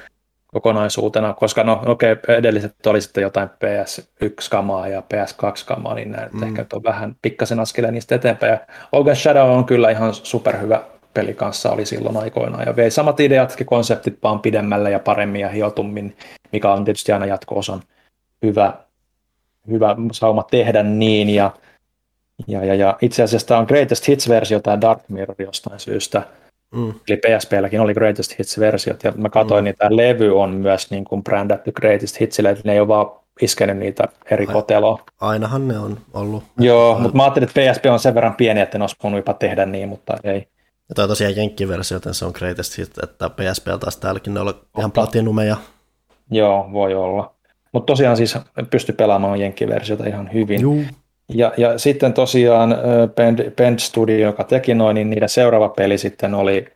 [0.47, 6.43] kokonaisuutena, koska no okei, okay, edelliset oli sitten jotain PS1-kamaa ja PS2-kamaa, niin nämä mm.
[6.43, 8.53] ehkä on vähän pikkasen askeleen niistä eteenpäin.
[8.53, 8.59] Ja
[8.93, 10.83] Logan Shadow on kyllä ihan superhyvä
[11.17, 15.41] peli kanssa oli silloin aikoinaan, ja vei samat ideat ja konseptit vaan pidemmälle ja paremmin
[15.41, 16.17] ja hiotummin,
[16.53, 17.83] mikä on tietysti aina jatko-osan
[18.43, 18.75] hyvä,
[19.71, 21.51] hyvä sauma tehdä niin, ja,
[22.47, 26.23] ja, ja, ja itse asiassa tämä on Greatest Hits-versio, tämä Dark Mirror jostain syystä,
[26.75, 26.95] Mm.
[27.09, 29.65] Eli PSPlläkin oli Greatest Hits-versiot, ja mä katsoin, mm.
[29.65, 33.07] niin tämä levy on myös niin kuin brändätty Greatest Hitsille, että ne ei ole vaan
[33.41, 34.99] iskenyt niitä eri koteloa.
[35.21, 36.45] Ainahan ne on ollut.
[36.59, 39.35] Joo, mutta mä ajattelin, että PSP on sen verran pieni, että ne olisi voinut jopa
[39.35, 40.49] tehdä niin, mutta ei.
[40.89, 44.55] Ja toi tosiaan jenkkiversio, joten se on greatest hit, että PSP taas täälläkin ne on
[44.79, 45.57] ihan platinumeja.
[46.31, 47.35] Joo, voi olla.
[47.73, 48.39] Mutta tosiaan siis
[48.71, 50.61] pysty pelaamaan jenkkiversiota ihan hyvin.
[50.61, 50.85] Juu.
[51.29, 52.77] Ja, ja sitten tosiaan
[53.15, 56.67] Bend, Bend Studio, joka teki noin, niin niiden seuraava peli sitten oli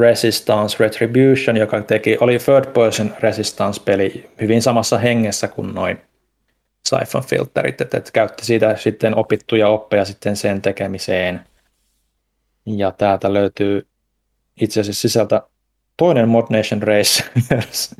[0.00, 6.00] Resistance Retribution, joka teki, oli third person Resistance-peli hyvin samassa hengessä kuin noin
[6.88, 11.40] Siphon Filterit, että, että käytti siitä sitten opittuja oppeja sitten sen tekemiseen.
[12.66, 13.86] Ja täältä löytyy
[14.60, 15.42] itse asiassa sisältä
[15.96, 17.94] toinen Mod Nation Racers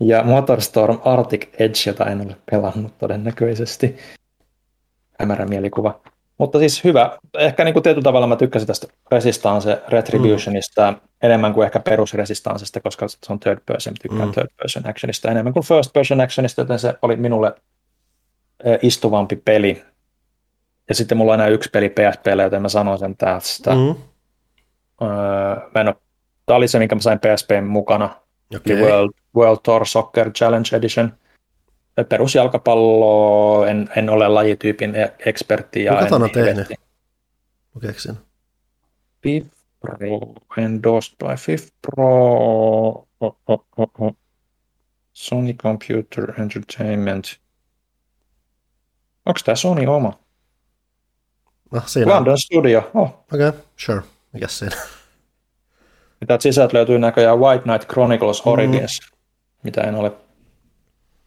[0.00, 3.96] ja Motorstorm Arctic Edge, jota en ole pelannut todennäköisesti.
[5.20, 6.00] Hämärä mielikuva.
[6.38, 7.18] Mutta siis hyvä.
[7.38, 10.98] Ehkä niin kuin tietyllä tavalla mä tykkäsin tästä Resistance Retributionista mm.
[11.22, 13.94] enemmän kuin ehkä perusresistansesta, koska se on third person.
[14.02, 14.32] Tykkään Mm.
[14.32, 17.54] third person actionista enemmän kuin first person actionista, joten se oli minulle
[18.82, 19.84] istuvampi peli.
[20.88, 23.70] Ja sitten mulla on enää yksi peli PSPllä, joten mä sanon sen tästä.
[23.70, 23.88] Mm.
[25.02, 25.08] Öö,
[25.74, 25.96] mä en ole,
[26.46, 28.16] tämä oli se, minkä mä sain PSPn mukana.
[28.66, 31.12] Eli World, World Tour Soccer Challenge Edition.
[32.08, 35.84] Perusjalkapallo, en, en ole lajityypin e- ekspertti.
[35.84, 36.48] Ja Kuka en on tehnyt?
[36.50, 36.74] helvetti.
[37.74, 38.16] Mä keksin.
[39.20, 39.46] Pi-
[39.80, 40.34] Pro,
[40.64, 42.06] endorsed by Fifth Pro,
[43.20, 44.16] oh, oh, oh, oh.
[45.12, 47.24] Sony Computer Entertainment.
[49.26, 50.18] Onko tämä Sony oma?
[51.74, 52.16] No, siinä on.
[52.16, 52.90] London Studio.
[52.94, 53.24] Oh.
[53.32, 54.02] Okei, okay, sure.
[54.32, 54.76] Mikäs siinä?
[56.20, 59.16] Mitä sisältä löytyy näköjään White Knight Chronicles Origins, mm.
[59.62, 60.12] mitä en ole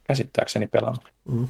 [0.03, 1.03] käsittääkseni pelannut.
[1.31, 1.47] Mm.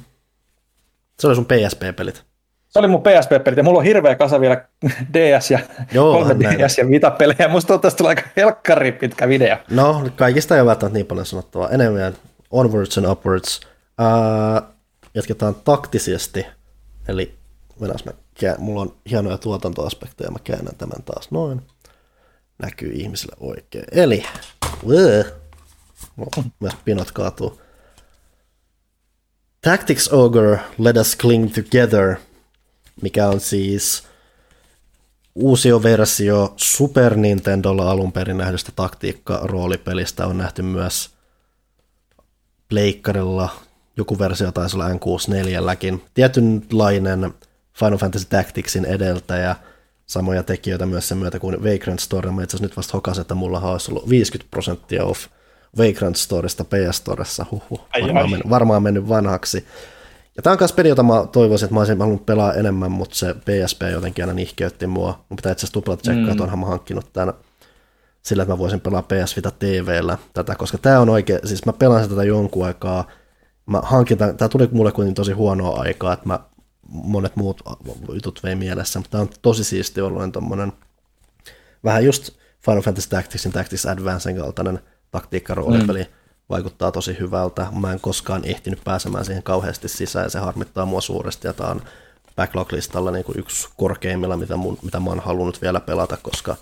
[1.18, 2.22] Se oli sun PSP-pelit.
[2.68, 4.64] Se oli mun PSP-pelit ja mulla on hirveä kasa vielä
[5.14, 5.58] DS ja
[5.92, 7.48] Joo, 3DS ja Vita-pelejä.
[7.48, 9.56] Musta että tulee aika helkkari pitkä video.
[9.70, 11.70] No, kaikista ei ole välttämättä niin paljon sanottavaa.
[11.70, 12.14] Enemmän
[12.50, 13.60] onwards and upwards.
[14.00, 14.68] Uh,
[15.14, 16.46] jatketaan taktisesti.
[17.08, 17.34] Eli
[17.80, 17.98] mennään
[18.58, 21.62] mulla on hienoja tuotantoaspekteja, mä käännän tämän taas noin.
[22.62, 23.84] Näkyy ihmisille oikein.
[23.92, 24.24] Eli,
[24.82, 25.24] uh,
[26.60, 27.60] myös pinot kaatuu.
[29.60, 32.16] Tactics Ogre, Let Us Cling Together,
[33.02, 34.02] mikä on siis
[35.34, 41.10] uusio versio Super Nintendolla alun perin nähdystä taktiikka-roolipelistä on nähty myös
[42.68, 43.48] Pleikkarilla,
[43.96, 46.02] joku versio taisi olla N64-läkin.
[46.14, 47.34] Tietynlainen
[47.78, 49.56] Final Fantasy Tacticsin edeltäjä,
[50.06, 52.30] samoja tekijöitä myös sen myötä kuin Vagrant Story.
[52.30, 55.26] Mä itse asiassa nyt vasta hokasin, että mulla olisi ollut 50 prosenttia off
[55.78, 57.46] Vagrant Storesta PS Storessa.
[57.50, 59.66] Huhhuh, varmaan, men, varmaan mennyt vanhaksi.
[60.36, 63.16] Ja tämä on myös peli, jota mä toivoisin, että mä olisin halunnut pelaa enemmän, mutta
[63.16, 65.24] se PSP jotenkin aina nihkeytti mua.
[65.28, 66.40] Mun pitää itse asiassa tuplata tsekkaa, mm.
[66.40, 67.34] onhan mä hankkinut tämän
[68.22, 71.72] sillä, että mä voisin pelaa PS Vita TVllä tätä, koska tämä on oikein, siis mä
[71.72, 73.06] pelaan tätä jonkun aikaa,
[73.66, 76.40] mä hankin, tämä tuli mulle kuitenkin tosi huonoa aikaa, että mä
[76.88, 77.62] monet muut
[78.12, 80.72] jutut vei mielessä, mutta tämä on tosi siisti ollut tommonen,
[81.84, 82.30] vähän just
[82.64, 86.10] Final Fantasy Tacticsin Tactics Advancen kaltainen taktiikkaroolipeli, mm.
[86.48, 87.66] vaikuttaa tosi hyvältä.
[87.80, 91.70] Mä en koskaan ehtinyt pääsemään siihen kauheasti sisään ja se harmittaa mua suuresti ja tämä
[91.70, 91.82] on
[92.36, 96.56] backlog-listalla niin kuin yksi korkeimmilla, mitä, mun, mitä mä oon halunnut vielä pelata, koska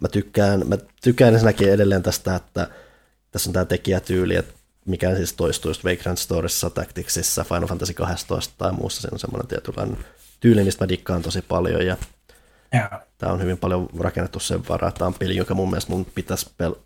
[0.00, 2.68] mä tykkään, mä tykkään ensinnäkin edelleen tästä, että
[3.30, 8.54] tässä on tämä tekijätyyli, että mikä siis toistuu just Vagrant Storiesissa, Tacticsissa, Final Fantasy 12
[8.58, 9.98] tai muussa, se on semmoinen tietynlainen
[10.40, 11.96] tyyli, mistä mä dikkaan tosi paljon ja
[12.74, 12.90] yeah.
[13.18, 16.06] tämä on hyvin paljon rakennettu sen varaa, että tämä on peli, joka mun mielestä mun
[16.14, 16.78] pitäisi pel-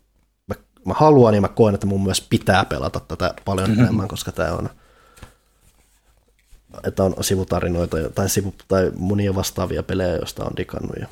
[0.47, 0.55] mä,
[0.85, 3.85] mä haluan ja mä koen, että mun myös pitää pelata tätä paljon mm-hmm.
[3.85, 4.71] enemmän, koska tämä on
[6.85, 11.07] että on sivutarinoita tai, sivu, tai monia vastaavia pelejä, joista on dikannut ja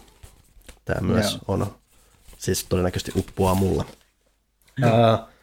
[0.84, 1.40] tämä myös yeah.
[1.48, 1.74] on
[2.38, 3.84] siis todennäköisesti uppoaa mulla.
[4.82, 5.33] Uh,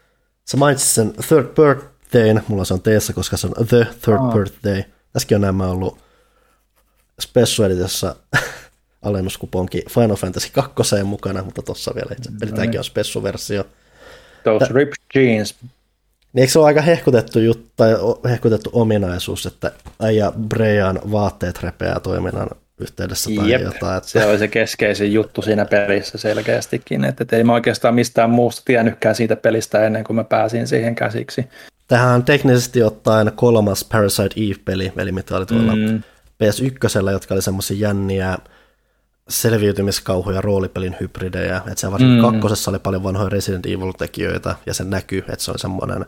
[0.52, 4.32] sä mainitsit sen Third Birthday, mulla se on teessä, koska se on The Third oh.
[4.32, 4.82] Birthday.
[5.12, 5.98] Tässäkin on nämä ollut
[7.20, 8.16] Special Editiossa
[9.02, 10.72] alennuskuponki Final Fantasy 2
[11.04, 13.64] mukana, mutta tossa vielä itse peli, tämäkin on Special-versio.
[14.44, 15.54] Those Tä, ripped jeans.
[16.32, 17.90] Niin eikö se ole aika hehkutettu, juttu, tai
[18.30, 22.48] hehkutettu ominaisuus, että äijä Brean vaatteet repeää toiminnan
[22.82, 23.96] yhteydessä tai Jep, jotain.
[23.96, 24.08] Että...
[24.08, 29.14] Se oli se keskeisin juttu siinä pelissä selkeästikin, että ei mä oikeastaan mistään muusta tiennytkään
[29.14, 31.48] siitä pelistä ennen kuin mä pääsin siihen käsiksi.
[31.88, 36.02] Tähän on teknisesti ottaen kolmas Parasite Eve-peli, eli mitä oli tuolla mm.
[36.44, 38.38] PS1, jotka oli semmoisia jänniä
[39.28, 42.22] selviytymiskauhuja roolipelin hybridejä, että se varsinkin mm.
[42.22, 46.06] kakkosessa oli paljon vanhoja Resident Evil-tekijöitä, ja se näkyy, että se on semmoinen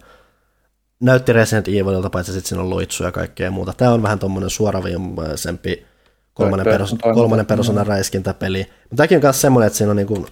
[1.00, 3.72] näytti Resident Evililta, paitsi sitten siinä on loitsuja ja kaikkea muuta.
[3.76, 5.86] Tämä on vähän tuommoinen suoraviimaisempi
[6.34, 8.58] kolmannen, perus, kolmannen persoonan räiskintäpeli.
[8.58, 10.26] Mutta tämäkin on myös semmoinen, että siinä on niin kuin,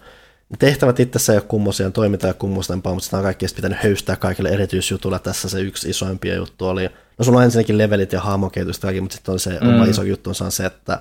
[0.59, 4.49] tehtävät itsessä ei ole kummosia, toiminta ei kummostempaa, mutta sitä on kaikki pitänyt höystää kaikille
[4.49, 5.19] erityisjutuilla.
[5.19, 6.89] Tässä se yksi isoimpia juttu oli.
[7.19, 9.69] No sulla on ensinnäkin levelit ja hahmokehitys kaikki, mutta sitten on se mm.
[9.69, 10.99] oma iso juttu on se, että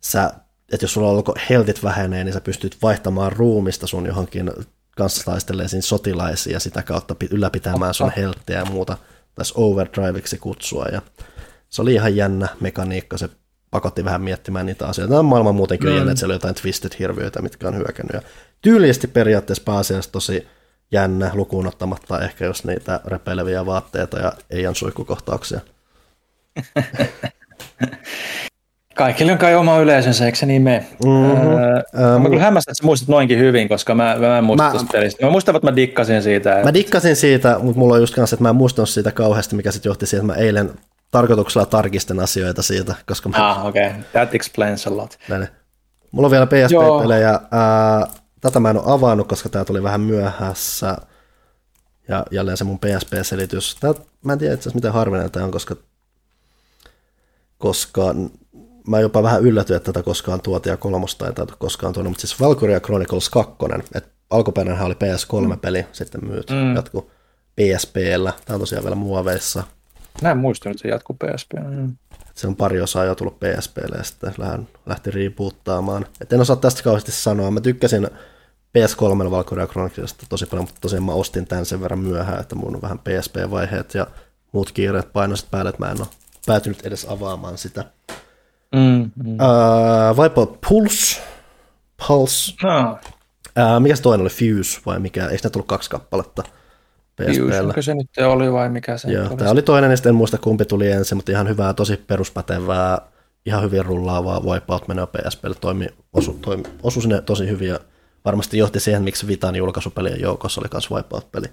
[0.00, 0.30] sä,
[0.72, 4.50] että jos sulla on heltit vähenee, niin sä pystyt vaihtamaan ruumista sun johonkin
[4.96, 8.96] kanssataistelleisiin sotilaisiin ja sitä kautta ylläpitämään sun helttejä ja muuta.
[9.34, 10.86] Tässä overdriveiksi kutsua.
[10.92, 11.02] Ja
[11.68, 13.28] se oli ihan jännä mekaniikka, se
[13.74, 15.10] pakotti vähän miettimään niitä asioita.
[15.10, 15.96] Tämä maailma muutenkin mm.
[15.96, 18.14] jännä, että siellä on jotain twisted-hirviöitä, mitkä on hyökännyt.
[18.14, 18.22] Ja
[18.60, 20.48] tyylisesti periaatteessa pääasiassa tosi
[20.92, 25.60] jännä, lukuun ottamatta ehkä jos niitä repeileviä vaatteita ja Eijan suihkukohtauksia.
[28.94, 30.86] Kaikille on kai oma yleisönsä, eikö se niin mene?
[31.04, 31.52] Mm-hmm.
[32.00, 34.86] Öö, mä kyllä hämmästän, että sä muistat noinkin hyvin, koska mä, mä en muista mä,
[34.92, 35.24] pelistä.
[35.24, 36.52] Mä muistan, että mä dikkasin siitä.
[36.52, 36.64] Että...
[36.64, 39.72] Mä dikkasin siitä, mutta mulla on just kanssa, että mä en muistanut siitä kauheasti, mikä
[39.72, 40.70] sitten johti siihen, että mä eilen
[41.14, 43.50] tarkoituksella tarkistin asioita siitä, koska mä...
[43.50, 43.86] Ah, okei.
[43.86, 44.02] Okay.
[44.12, 45.18] That explains a lot.
[45.28, 45.48] Näin.
[46.10, 47.40] Mulla on vielä PSP-pelejä.
[47.50, 48.06] Ää,
[48.40, 50.96] tätä mä en ole avannut, koska tämä tuli vähän myöhässä.
[52.08, 53.76] Ja jälleen se mun PSP-selitys.
[53.80, 55.76] Tää, mä en tiedä itse asiassa, miten harvinainen tämä on, koska,
[57.58, 58.14] koska
[58.88, 62.26] mä jopa vähän yllätyin, että tätä koskaan tuotiin ja kolmosta ei tätä koskaan tuonut, mutta
[62.26, 63.52] siis Valkyria Chronicles 2,
[63.94, 65.88] että alkuperäinen oli PS3-peli, mm.
[65.92, 66.74] sitten myyt mm.
[66.74, 67.10] jatku
[67.56, 68.32] PSPllä.
[68.44, 69.62] Tämä on tosiaan vielä muoveissa.
[70.22, 71.52] Mä en muistanut, että se jatkuu PSP.
[71.52, 71.96] Mm.
[72.34, 74.34] Se on pari osaa jo tullut PSPlle ja sitten
[74.86, 76.06] lähti reboottaamaan.
[76.20, 77.50] Et en osaa tästä kauheasti sanoa.
[77.50, 78.08] Mä tykkäsin
[78.78, 82.74] PS3 Valkyria Chroniclesista tosi paljon, mutta tosiaan mä ostin tämän sen verran myöhään, että mun
[82.74, 84.06] on vähän PSP-vaiheet ja
[84.52, 86.08] muut kiireet painoiset päälle, että mä en ole
[86.46, 87.84] päätynyt edes avaamaan sitä.
[88.74, 89.34] Mm, mm.
[89.34, 91.20] Uh, Wipeout Pulse.
[92.06, 92.52] Pulse.
[92.62, 92.98] No.
[93.58, 94.30] Uh, mikä se toinen oli?
[94.30, 95.26] Fuse vai mikä?
[95.26, 96.42] Eikö ne tullut kaksi kappaletta?
[97.22, 97.82] PSPllä.
[97.82, 99.36] se nyt oli vai mikä se Joo, oli?
[99.36, 102.98] Tämä oli toinen, ja sitten en muista kumpi tuli ensin, mutta ihan hyvää, tosi peruspätevää,
[103.46, 107.80] ihan hyvin rullaavaa Wipeout menee PSPlle, toimi, osu, toimi, osu sinne tosi hyvin ja
[108.24, 111.46] varmasti johti siihen, miksi Vitan julkaisupelien joukossa oli myös Wipeout-peli.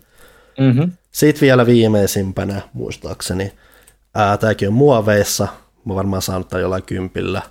[0.60, 0.92] Mm-hmm.
[1.12, 3.54] Sitten vielä viimeisimpänä, muistaakseni,
[4.16, 5.48] ää, tämäkin on muoveissa,
[5.86, 7.42] mä varmaan saanut tämän jollain kympillä,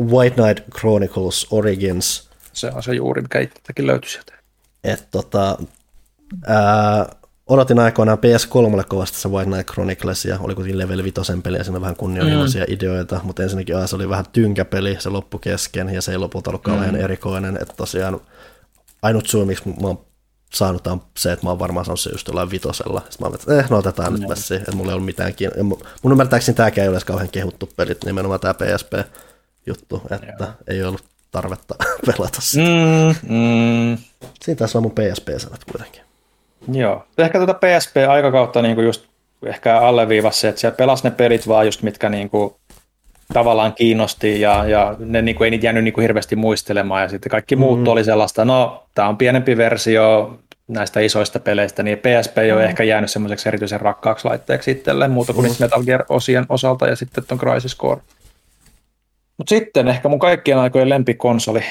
[0.00, 2.28] White Knight Chronicles Origins.
[2.52, 4.32] Se on se juuri, mikä itsekin löytyi sieltä.
[4.84, 5.58] Et tota,
[6.46, 7.06] ää,
[7.46, 11.64] odotin aikoinaan PS3 kovasti se White Knight Chronicles ja oli kuitenkin level 5 peli ja
[11.64, 12.74] siinä on vähän kunnianhimoisia mm.
[12.74, 16.50] ideoita, mutta ensinnäkin A, se oli vähän tynkäpeli, se loppu kesken ja se ei lopulta
[16.50, 17.00] ollut kauhean mm.
[17.00, 18.20] erikoinen, että tosiaan
[19.02, 20.04] ainut syy, miksi mä oon
[20.54, 23.00] saanut on se, että mä oon varmaan saanut se just jollain vitosella.
[23.00, 24.20] Sitten mä oon, että eh, no otetaan mm.
[24.20, 25.62] nyt messi, että mulla ei ollut mitään kiinni.
[26.02, 30.52] Mun ymmärtääkseni tämäkään ei ole kauhean kehuttu pelit, nimenomaan tämä PSP-juttu, että Joo.
[30.66, 31.74] ei ollut tarvetta
[32.06, 32.64] pelata sitä.
[32.64, 33.98] Mm, mm.
[34.42, 36.11] Siinä tässä on mun PSP-sanat kuitenkin.
[36.72, 37.04] Joo.
[37.18, 39.06] Ehkä tuota PSP-aikakautta niin kuin just
[39.46, 42.54] ehkä alleviivasi se, että siellä pelasi ne pelit vaan just mitkä niin kuin
[43.32, 47.08] tavallaan kiinnosti ja, ja ne niin kuin, ei niitä jäänyt niin kuin hirveästi muistelemaan ja
[47.08, 47.86] sitten kaikki muut mm.
[47.86, 52.56] oli sellaista, no tämä on pienempi versio näistä isoista peleistä, niin PSP ei mm.
[52.56, 55.56] ole ehkä jäänyt semmoiseksi erityisen rakkaaksi laitteeksi itselleen muuta kuin mm.
[55.60, 58.00] Metal Gear-osien osalta ja sitten tuon Crisis Core.
[59.38, 61.62] Mutta sitten ehkä mun kaikkien aikojen lempikonsoli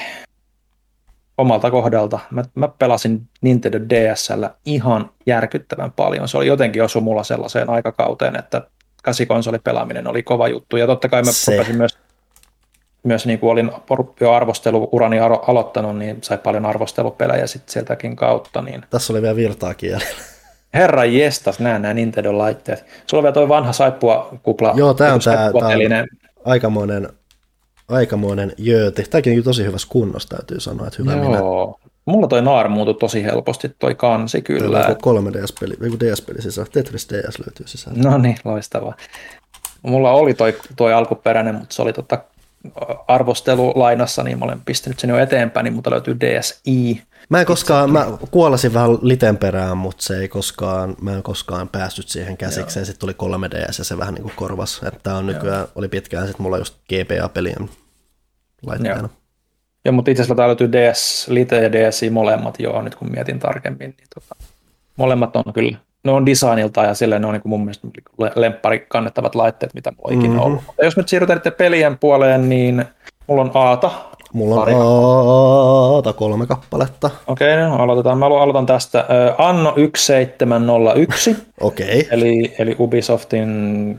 [1.38, 2.18] omalta kohdalta.
[2.30, 6.28] Mä, mä pelasin Nintendo DSL ihan järkyttävän paljon.
[6.28, 8.62] Se oli jotenkin osu mulla sellaiseen aikakauteen, että
[9.04, 10.76] käsikonsolipelaaminen oli kova juttu.
[10.76, 11.52] Ja totta kai mä Se.
[11.52, 11.98] rupesin myös,
[13.02, 13.70] myös niin kuin olin
[14.20, 18.62] jo arvosteluurani aloittanut, niin sai paljon arvostelupelejä sitten sieltäkin kautta.
[18.62, 18.82] Niin...
[18.90, 20.06] Tässä oli vielä virtaa kielellä.
[20.74, 22.84] Herra jestas, nämä nämä Nintendo-laitteet.
[23.06, 24.72] Sulla on vielä toi vanha saippua kupla.
[24.76, 25.50] Joo, tämä on tämä
[26.44, 27.08] aikamoinen
[27.88, 29.02] aikamoinen jööti.
[29.10, 31.24] Tämäkin on tosi hyvässä kunnossa, täytyy sanoa, että hyvä Joo.
[31.24, 31.38] minä.
[32.04, 34.84] Mulla toi Naar muutui tosi helposti, toi kansi kyllä.
[34.84, 38.00] Toi 3 DS-peli, joku DS-peli sisällä, Tetris DS löytyy sisältä.
[38.00, 38.96] No niin, loistavaa.
[39.82, 42.18] Mulla oli toi, toi alkuperäinen, mutta se oli tota
[43.08, 47.02] arvostelulainassa, niin mä olen pistänyt sen jo eteenpäin, niin mutta löytyy DSi.
[47.28, 51.68] Mä en koskaan, mä kuolasin vähän liten perään, mutta se ei koskaan, mä en koskaan
[51.68, 52.86] päässyt siihen käsikseen.
[52.86, 54.80] Sitten tuli 3DS ja se vähän niin kuin korvas.
[54.86, 55.68] Että on nykyään, Joo.
[55.74, 57.70] oli pitkään sitten mulla just GPA-pelien
[58.66, 58.98] laitteena.
[58.98, 59.08] Joo.
[59.84, 63.38] Joo, mutta itse asiassa täällä löytyy DS Lite ja DSi molemmat, joo, nyt kun mietin
[63.38, 63.94] tarkemmin.
[63.98, 64.34] Niin tota,
[64.96, 67.88] molemmat on kyllä, ne on designilta ja sille ne on niin kuin mun mielestä
[68.34, 70.46] lemppari kannettavat laitteet, mitä mulla ikinä mm-hmm.
[70.46, 70.62] ollut.
[70.66, 72.84] Mutta jos me siirrytään pelien puoleen, niin
[73.26, 73.90] mulla on Aata.
[74.32, 77.10] Mulla on Aata kolme kappaletta.
[77.26, 78.18] Okei, okay, no aloitetaan.
[78.18, 79.04] Mä aloitan tästä.
[79.38, 81.36] Anno 1701.
[81.60, 81.86] Okei.
[81.86, 82.04] Okay.
[82.10, 83.50] Eli, eli Ubisoftin,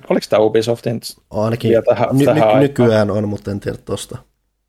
[0.09, 1.01] oliko tämä Ubisoftin?
[1.31, 4.17] Ainakin tähän, ny- tähän ny- nykyään on, mutta en tiedä tosta.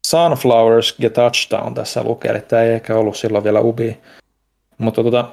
[0.07, 3.99] Sunflowers ja Touchdown tässä lukee, eli tämä ei ehkä ollut silloin vielä Ubi.
[4.79, 5.29] Mutta tota,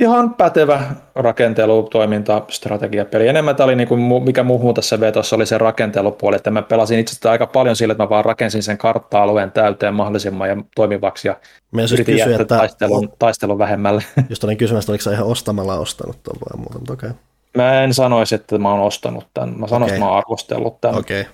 [0.00, 0.82] ihan pätevä
[1.14, 3.28] rakentelu, toiminta, strategiapeli.
[3.28, 6.98] Enemmän tämä oli, niin kuin, mikä muuhun tässä vetossa oli se rakentelupuoli, että mä pelasin
[6.98, 11.36] itse aika paljon sillä, että mä vaan rakensin sen kartta-alueen täyteen mahdollisimman ja toimivaksi ja
[11.70, 14.02] mä yritin kysyä, että taistelun, taistelun vähemmälle.
[14.30, 17.10] Just olin kysymässä, oliko ihan ostamalla ostanut tuon vai muuta, mutta okei.
[17.10, 17.20] Okay.
[17.56, 19.60] Mä en sanoisi, että mä oon ostanut tämän.
[19.60, 19.88] Mä sanoisin, okay.
[19.88, 20.98] että mä oon arvostellut tämän.
[20.98, 21.24] Okay.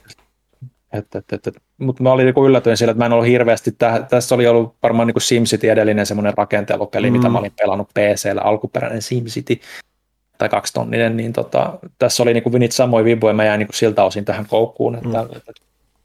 [0.92, 1.54] Et, et, et, et.
[1.78, 4.76] Mutta mä olin niin yllätyin sillä, että mä en ollut hirveästi, täh, tässä oli ollut
[4.82, 7.16] varmaan niin SimCity edellinen semmoinen rakentelupeli, mm.
[7.16, 9.60] mitä mä olin pelannut PCllä, alkuperäinen SimCity
[10.38, 14.24] tai kaksitonninen, niin tota, tässä oli niin niitä samoja viboja, mä jäin niin siltä osin
[14.24, 15.36] tähän koukkuun, että, mm.
[15.36, 15.52] että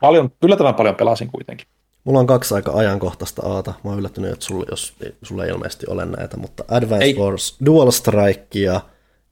[0.02, 1.68] paljon, yllättävän paljon pelasin kuitenkin.
[2.04, 3.74] Mulla on kaksi aika ajankohtaista aata.
[3.84, 7.16] Mä oon yllättynyt, että sulla, jos sulla ei ilmeisesti ole näitä, mutta Advance ei.
[7.20, 8.82] Wars, Dual Strike ja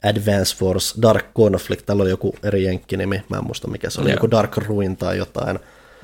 [0.03, 4.09] Advance Force, Dark Conflict, tällä oli joku eri jenkkinimi, mä en muista mikä se oli,
[4.09, 4.15] Joo.
[4.15, 5.59] joku Dark Ruin tai jotain.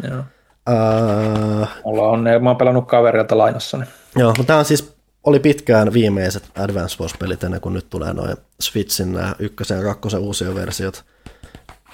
[0.10, 0.24] Joo.
[0.70, 3.78] Uh, Mulla on, mä oon pelannut kaverilta lainassa.
[3.78, 3.88] Niin.
[4.16, 4.94] Joo, mutta tämä on siis,
[5.24, 10.20] oli pitkään viimeiset Advance Force-pelit ennen kuin nyt tulee noin Switchin nämä ykkösen ja kakkosen
[10.20, 11.04] uusia versiot.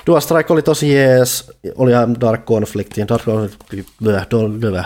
[0.07, 1.91] Dual Strike oli tosi jees, oli
[2.22, 3.23] Dark Conflictin, Dark,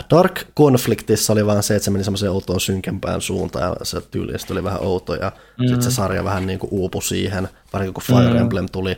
[0.10, 4.54] Dark Conflictissa oli vaan se, että se meni semmoiseen outoon synkempään suuntaan ja se tyylisesti
[4.54, 5.68] oli vähän outo ja mm.
[5.68, 8.40] sitten se sarja vähän niin kuin uupui siihen, varsinkin kun Fire mm.
[8.40, 8.98] Emblem tuli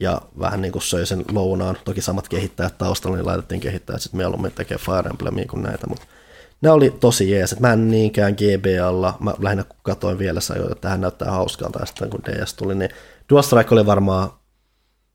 [0.00, 1.76] ja vähän niin kuin söi sen lounaan.
[1.84, 6.06] Toki samat kehittäjät taustalla, niin laitettiin kehittäjät sitten mieluummin tekee Fire Emblemia kuin näitä, mutta
[6.60, 11.00] ne oli tosi jees, että mä en niinkään GBAlla, mä lähinnä katoin vielä, että tähän
[11.00, 12.90] näyttää hauskalta, ja sitten kun DS tuli, niin
[13.30, 14.30] Dual Strike oli varmaan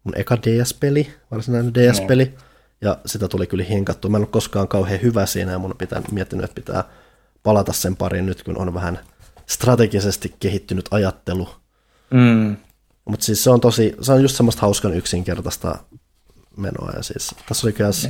[0.03, 2.36] mun eka DS-peli, varsinainen DS-peli,
[2.82, 4.10] ja sitä tuli kyllä hinkattu.
[4.10, 6.84] Mä en ollut koskaan kauhean hyvä siinä, ja mun pitää miettinyt, että pitää
[7.44, 8.99] palata sen pariin nyt, kun on vähän
[9.48, 11.49] strategisesti kehittynyt ajattelu.
[12.11, 12.57] Mm.
[13.06, 15.80] Mutta siis se on tosi, se on just semmoista hauskan yksinkertaista
[16.57, 18.07] menoa, ja siis tässä oli käs,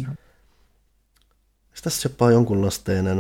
[1.84, 3.18] tässä jopa jonkunlasteinen,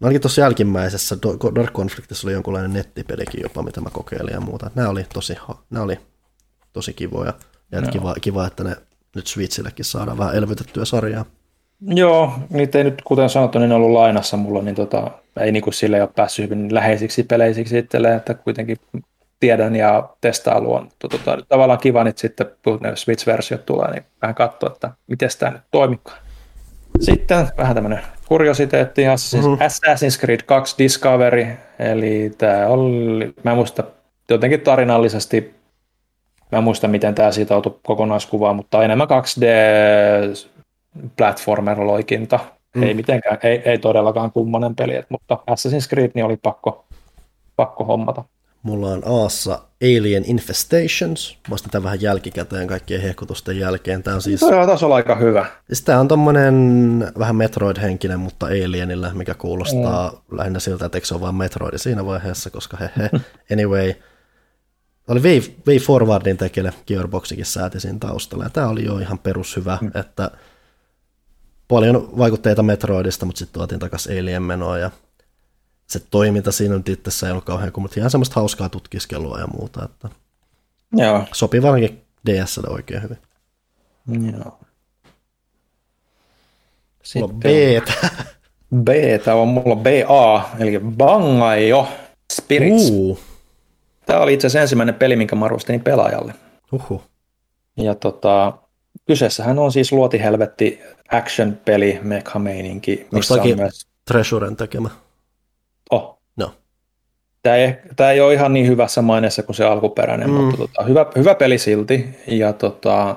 [0.00, 1.16] no ainakin tuossa jälkimmäisessä
[1.54, 4.70] Dark Conflictissa oli jonkunlainen nettipelikin jopa, mitä mä kokeilin ja muuta.
[4.74, 5.36] Nämä oli tosi,
[5.70, 6.00] nämä oli
[6.72, 7.32] tosi kivoja.
[7.72, 7.90] Ja no.
[7.92, 8.76] kiva, kiva, että ne
[9.16, 11.24] nyt Switchillekin saadaan vähän elvytettyä sarjaa.
[11.80, 15.10] Joo, niitä ei nyt, kuten sanottu, niin ollut lainassa mulla, niin tota,
[15.40, 18.76] ei niin kuin sille ole päässyt hyvin läheisiksi peleisiksi itselleen, että kuitenkin
[19.40, 24.34] tiedän ja testailu on tota, tavallaan kiva, että sitten kun ne Switch-versiot tulee, niin vähän
[24.34, 26.18] katsoa, että miten tämä nyt toimikaan.
[27.00, 29.54] Sitten vähän tämmöinen kuriositeetti, mm-hmm.
[29.54, 31.46] Assassin's Creed 2 Discovery,
[31.78, 33.84] eli tämä oli, mä muista
[34.30, 35.59] jotenkin tarinallisesti
[36.52, 39.44] Mä en muista, miten tämä sitoutui kokonaiskuvaan, mutta enemmän 2D
[41.16, 42.38] platformer-loikinta.
[42.74, 42.82] Mm.
[42.82, 46.84] Ei mitenkään, ei, ei todellakaan kummonen peli, mutta Assassin's Creed niin oli pakko,
[47.56, 48.24] pakko hommata.
[48.62, 51.38] Mulla on Aassa Alien Infestations.
[51.50, 54.02] Mä tämän vähän jälkikäteen kaikkien hehkutusten jälkeen.
[54.02, 54.40] Tämä on siis...
[54.40, 55.46] Tämä on olla aika hyvä.
[55.66, 56.54] Siis tämä on tommonen
[57.18, 60.38] vähän Metroid-henkinen, mutta Alienillä, mikä kuulostaa mm.
[60.38, 63.10] lähinnä siltä, että eikö se ole vaan Metroid siinä vaiheessa, koska hehe.
[63.52, 63.94] Anyway,
[65.08, 69.78] oli Way, Way Forwardin tekele Gearboxikin sääti siinä taustalla, ja tämä oli jo ihan perushyvä,
[69.80, 69.90] mm.
[69.94, 70.30] että
[71.68, 74.90] paljon vaikutteita Metroidista, mutta sitten tuotiin takaisin Alien menoa, ja
[75.86, 79.46] se toiminta siinä nyt itsessä ei ollut kauhean kuin, mutta ihan semmoista hauskaa tutkiskelua ja
[79.46, 80.08] muuta, että
[80.92, 81.24] Joo.
[81.32, 83.18] sopii varsinkin DSlle oikein hyvin.
[84.32, 84.58] Joo.
[87.02, 87.92] Sitten mulla on beta.
[88.84, 91.88] beta on mulla BA, eli Bangaio
[92.32, 92.90] Spirits.
[92.90, 93.29] Uh.
[94.10, 96.34] Tämä oli itse asiassa ensimmäinen peli, minkä mä arvostelin pelaajalle.
[96.72, 97.02] Uhu.
[97.76, 98.52] Ja tota,
[99.06, 100.80] kyseessähän on siis luotihelvetti
[101.12, 103.06] action-peli, mecha-meininki.
[103.12, 103.86] Onko on myös...
[104.04, 104.90] Treasuren tekemä?
[105.90, 106.18] Oh.
[106.36, 106.54] No.
[107.42, 110.34] Tämä ei, tämä ei ole ihan niin hyvässä maineessa kuin se alkuperäinen, mm.
[110.34, 112.08] mutta tota, hyvä, hyvä peli silti.
[112.26, 113.16] Ja tota,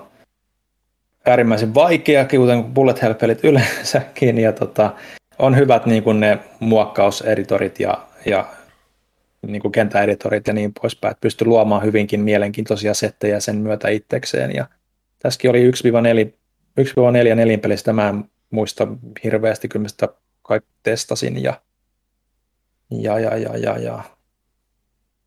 [1.26, 4.38] äärimmäisen vaikea, kuten bullet hell-pelit yleensäkin.
[4.38, 4.94] Ja tota,
[5.40, 8.46] on hyvät niin kuin ne muokkauseditorit ja, ja
[9.48, 14.56] niin kuin kenttäeditorit ja niin poispäin, että pystyi luomaan hyvinkin mielenkiintoisia settejä sen myötä itsekseen.
[14.56, 14.68] Ja
[15.20, 15.74] tässäkin oli 1-4,
[17.32, 18.88] 1-4 nelinpelistä, mä en muista
[19.24, 20.10] hirveästi, kyllä sitä
[20.42, 21.54] kaikki testasin ja,
[22.92, 24.04] ja, ja, ja, ja, ja.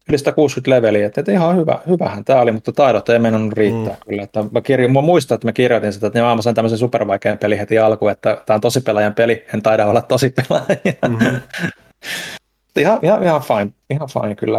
[0.08, 3.94] yli 160 leveliä, että, että ihan hyvä, hyvähän tämä oli, mutta taidot ei mennyt riittää
[3.94, 4.00] mm.
[4.08, 4.22] kyllä.
[4.22, 7.58] Että mä, kirjo, mä muistan, että mä kirjoitin sitä, että mä sain tämmöisen supervaikean peli
[7.58, 10.76] heti alkuun, että tämä on tosi pelaajan peli, en taida olla tosi pelaaja.
[11.08, 11.40] Mm-hmm.
[12.80, 14.58] ihan, ihan, ihan, fine, ihan fine kyllä.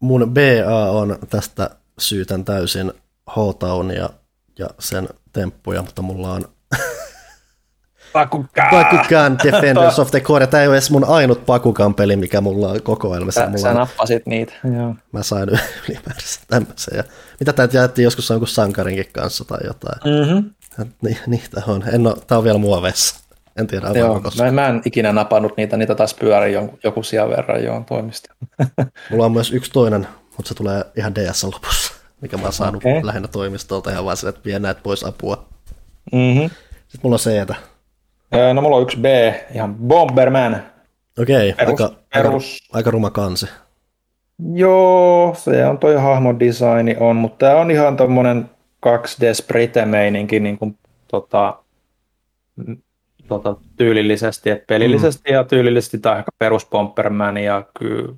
[0.00, 2.92] Mun BA on tästä syytän täysin
[3.30, 4.10] H-Townia
[4.58, 6.44] ja sen temppuja, mutta mulla on
[8.12, 8.68] Pakukan.
[8.70, 10.46] Pakukan Defenders of the Core.
[10.46, 13.40] Tämä ei ole edes mun ainut Pakukan peli, mikä mulla on kokoelmassa.
[13.40, 14.94] Sä, mulla sä nappasit niitä, joo.
[15.12, 16.96] Mä sain ylimääräistä tämmöisen.
[16.96, 17.04] Ja
[17.40, 20.00] mitä tämä jätti joskus jonkun sankarinkin kanssa tai jotain.
[20.04, 20.50] Mm-hmm.
[21.02, 21.84] Ni, niitä on.
[21.92, 23.27] En ole, tää on vielä muovessa.
[23.58, 27.28] En tiedä, joo, mä, mä, en ikinä napannut niitä, niitä taas pyörii joku, joku sija
[27.28, 28.34] verran jo toimista.
[29.10, 30.06] Mulla on myös yksi toinen,
[30.36, 33.00] mutta se tulee ihan DS lopussa, mikä mä oon saanut okay.
[33.02, 35.44] lähinnä toimistolta ihan vaan sille, että vie näet pois apua.
[36.12, 36.50] Mm-hmm.
[36.70, 37.54] Sitten mulla on C-tä.
[38.54, 39.04] No mulla on yksi B,
[39.54, 40.62] ihan Bomberman.
[41.18, 42.52] Okei, okay, aika, perus.
[42.52, 43.46] Aika, aika ruma kansi.
[44.52, 48.50] Joo, se on toi hahmon designi on, mutta tämä on ihan tommonen
[48.86, 50.78] 2D sprite-meininki, niin kuin,
[51.08, 51.58] tota,
[53.28, 55.34] tota, tyylillisesti, että pelillisesti mm.
[55.34, 58.14] ja tyylillisesti tai ehkä perus Pomperman ja kyllä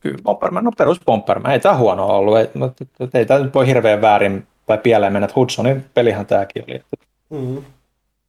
[0.00, 0.14] ky,
[0.62, 2.46] no perus Pomperman, ei tämä huono ollut, ei,
[3.14, 6.82] ei tämä nyt voi hirveän väärin tai pieleen mennä, että Hudsonin pelihän tämäkin oli.
[7.30, 7.64] Mm.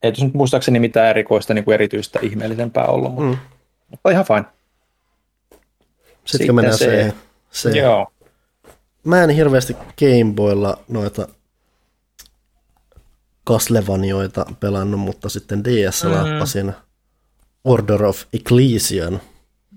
[0.03, 3.37] Ei nyt muistaakseni mitään erikoista niin kuin erityistä ihmeellisempää ollut, mutta, mm.
[3.91, 4.45] mutta ihan fine.
[5.99, 7.13] Sitten, Sitten mennään se,
[7.51, 7.69] se.
[7.69, 8.07] Joo.
[9.03, 11.27] Mä en hirveästi Gameboylla noita
[13.47, 16.73] Caslevanioita pelannut, mutta sitten DS lappasin mm.
[17.63, 19.21] Order of Ecclesian,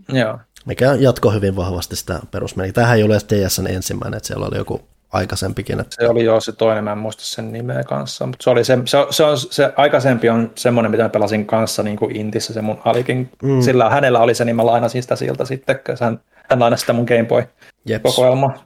[0.09, 0.39] Joo.
[0.67, 2.73] mikä jatko hyvin vahvasti sitä perusmeniä.
[2.73, 4.81] Tämähän ei ole DSn ensimmäinen, että siellä oli joku
[5.13, 5.81] aikaisempikin.
[5.81, 5.97] Että...
[5.99, 8.79] Se oli jo se toinen, mä en muista sen nimeä kanssa, mutta se, oli se,
[8.85, 12.63] se, se, on, se aikaisempi on semmoinen, mitä mä pelasin kanssa niin kuin Intissä, se
[12.63, 13.61] mun alikin, mm.
[13.61, 16.21] sillä hänellä oli se, niin mä lainasin sitä siltä sitten, kun hän,
[16.51, 18.65] hän lainasi sitä mun Game Boy-kokoelmaa.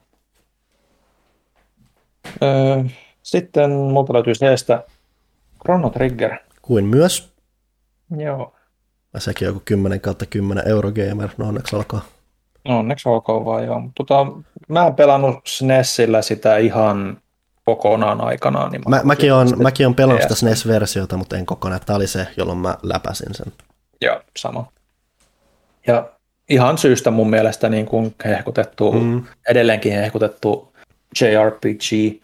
[2.42, 2.84] Öö,
[3.22, 4.82] sitten multa löytyy Seestä
[5.64, 6.36] Chrono Trigger.
[6.62, 7.32] Kuin myös.
[8.16, 8.54] Joo.
[9.14, 12.00] Ja sekin joku 10 kautta 10 Eurogamer, no onneksi alkaa.
[12.64, 13.82] Onneksi ok vaan joo.
[13.94, 14.26] Tota,
[14.68, 17.18] mä en pelannut SNESillä sitä ihan
[17.64, 18.72] kokonaan aikanaan.
[18.72, 21.80] Niin mä, mäkin, on, mäkin on pelannut sitä SNES-versiota, mutta en kokonaan.
[21.86, 23.52] Tämä oli se, jolloin mä läpäsin sen.
[24.00, 24.66] Joo, sama.
[25.86, 26.08] Ja
[26.48, 29.24] ihan syystä mun mielestä niin kuin hehkutettu, mm.
[29.48, 30.72] edelleenkin hehkutettu
[31.20, 32.20] JRPG.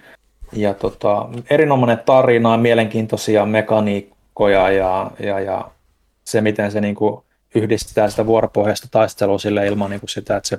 [0.53, 5.71] Ja tota, erinomainen tarina, mielenkiintoisia mekaniikkoja ja, ja, ja
[6.25, 7.23] se, miten se niin kuin
[7.55, 10.59] yhdistää sitä vuoropohjaista taistelua sille ilman niin kuin sitä, että se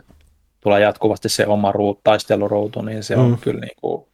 [0.61, 3.21] tulee jatkuvasti se oma ruut, taisteluruutu, niin se mm.
[3.21, 4.05] on kyllä niin kuin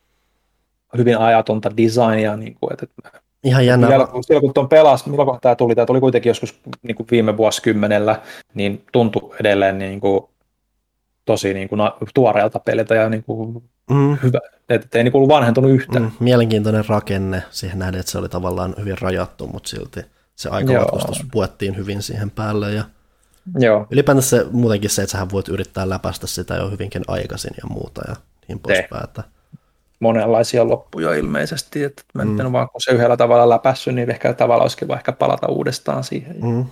[0.98, 2.38] hyvin ajatonta designia.
[2.38, 2.88] Niin kuin, että
[3.44, 3.88] Ihan jännä.
[3.88, 7.38] Silloin, silloin kun tuon pelas, milloin tämä tuli, tämä tuli kuitenkin joskus niin kuin viime
[7.38, 8.22] vuosikymmenellä,
[8.54, 10.24] niin tuntui edelleen niin kuin,
[11.28, 11.82] tosi niin kuin,
[12.14, 14.18] tuoreelta peliltä ja niin kuin, mm.
[14.24, 14.40] hyvä,
[14.70, 16.04] että ei niin kuin, vanhentunut yhtään.
[16.04, 16.12] Mm.
[16.20, 20.02] Mielenkiintoinen rakenne siihen nähden, että se oli tavallaan hyvin rajattu, mutta silti
[20.36, 22.84] se aikamatkustus puettiin hyvin siihen päälle ja
[23.60, 23.88] Joo.
[23.92, 28.02] ylipäätänsä se, muutenkin se, että sähän voit yrittää läpäistä sitä jo hyvinkin aikaisin ja muuta
[28.08, 28.16] ja
[28.48, 29.04] niin poispäin.
[29.04, 29.24] Että
[30.00, 32.40] monenlaisia loppuja ilmeisesti, että mä mm.
[32.40, 36.36] en vaan kun se yhdellä tavalla läpässyt, niin ehkä tavalla olisikin ehkä palata uudestaan siihen.
[36.42, 36.66] Mm.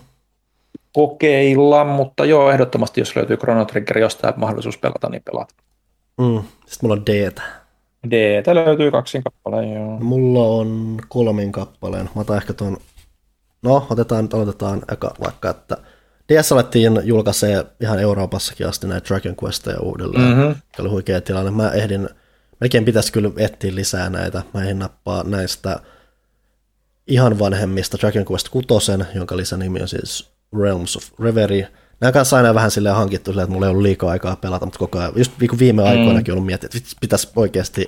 [0.95, 5.55] Kokeilla, mutta joo, ehdottomasti jos löytyy Chrono Trigger jostain mahdollisuus pelata, niin pelata.
[6.17, 6.43] Mm.
[6.65, 7.31] Sitten mulla on d
[8.11, 9.99] d löytyy kaksin kappaleen, joo.
[9.99, 12.09] Mulla on kolmin kappaleen.
[12.15, 12.77] Mä otan ehkä tuon,
[13.61, 15.77] no otetaan, aloitetaan eka vaikka, että
[16.33, 20.37] DS alettiin julkaisee ihan Euroopassakin asti näitä Dragon Questeja uudelleen.
[20.37, 20.55] Mm-hmm.
[20.79, 21.51] Oli huikea tilanne.
[21.51, 22.09] Mä ehdin
[22.59, 24.43] melkein pitäisi kyllä etsiä lisää näitä.
[24.53, 25.79] Mä en nappaa näistä
[27.07, 31.71] ihan vanhemmista Dragon Quest 6, jonka lisänimi on siis Realms of Reverie.
[31.99, 34.79] Nämä kanssa aina vähän silleen hankittu silleen, että mulla ei ollut liikaa aikaa pelata, mutta
[34.79, 35.87] koko ajan, just viime mm.
[35.89, 37.87] aikoinakin ollut miettiä, että pitäisi oikeasti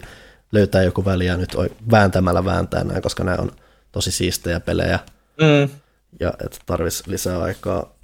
[0.51, 1.55] löytää joku väliä nyt
[1.91, 3.51] vääntämällä vääntää näin, koska nämä on
[3.91, 4.99] tosi siistejä pelejä.
[5.41, 5.69] Mm.
[6.19, 7.97] Ja että tarvitsisi lisää aikaa.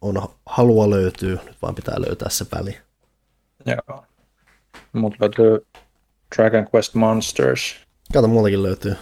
[0.00, 2.78] On halua löytyy, nyt vaan pitää löytää se väli.
[3.66, 4.04] Joo.
[4.92, 5.66] Mutta löytyy
[6.36, 7.76] Dragon Quest Monsters.
[8.12, 8.96] Kato, mullakin löytyy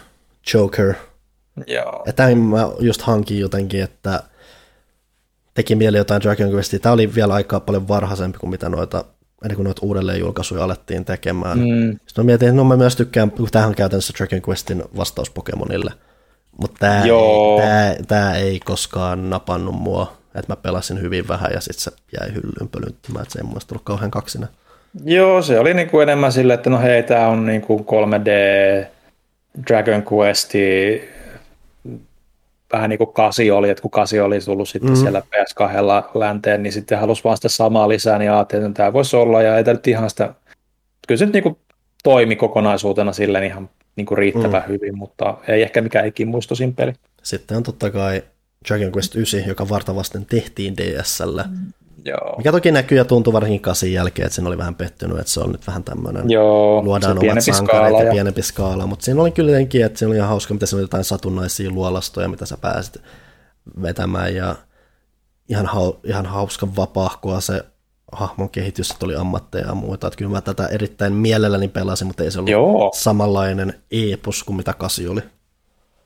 [0.54, 0.94] Joker.
[1.66, 2.02] Joo.
[2.06, 4.22] Ja tämän mä just hankin jotenkin, että
[5.58, 6.78] teki mieli jotain Dragon Questia.
[6.78, 9.04] Tämä oli vielä aika paljon varhaisempi kuin mitä noita,
[9.44, 11.58] ennen kuin noita uudelleen julkaisuja alettiin tekemään.
[11.58, 11.92] Mm.
[11.92, 15.30] Sitten mä mietin, että no mä myös tykkään, kun tämähän on käytännössä Dragon Questin vastaus
[15.30, 15.90] Pokemonille.
[16.60, 17.02] Mutta tämä,
[17.58, 21.90] tämä, tämä ei koskaan napannut mua, että mä pelasin hyvin vähän ja sitten se
[22.20, 24.48] jäi hyllyyn pölynttymään, että se ei mun mielestä tullut kauhean kaksinen.
[25.04, 28.28] Joo, se oli niin kuin enemmän sille, että no hei, tämä on niin kuin 3D
[29.66, 30.52] Dragon Quest,
[32.72, 34.96] vähän niin kuin kasi oli, että kun kasi oli tullut sitten mm.
[34.96, 39.16] siellä PS2 länteen, niin sitten halusi vaan sitä samaa lisää, niin ajattelin, että tämä voisi
[39.16, 40.34] olla, ja ei tämä nyt ihan sitä,
[41.08, 41.56] kyllä se nyt niin kuin
[42.02, 44.68] toimi kokonaisuutena silleen ihan niin kuin riittävän mm.
[44.68, 46.92] hyvin, mutta ei ehkä mikään ikimuistoisin peli.
[47.22, 48.22] Sitten on totta kai
[48.68, 51.38] Dragon Quest 9, joka vartavasten tehtiin DSL.
[51.50, 51.72] Mm.
[52.08, 52.34] Joo.
[52.36, 55.40] Mikä toki näkyy ja tuntuu varsinkin kasin jälkeen, että siinä oli vähän pettynyt, että se
[55.40, 59.50] on nyt vähän tämmöinen, Joo, luodaan omat sankareet ja pienempi skaala, mutta siinä oli kyllä
[59.50, 62.96] jotenkin, että siinä oli ihan hauska, mitä siinä oli jotain satunnaisia luolastoja, mitä sä pääsit
[63.82, 64.56] vetämään ja
[65.48, 67.64] ihan, hau, ihan hauska vapaahkoa se
[68.12, 70.06] hahmon kehitys, että oli ammatteja ja muuta.
[70.06, 72.90] Että kyllä mä tätä erittäin mielelläni pelasin, mutta ei se ollut Joo.
[72.94, 75.20] samanlainen epos kuin mitä kasi oli.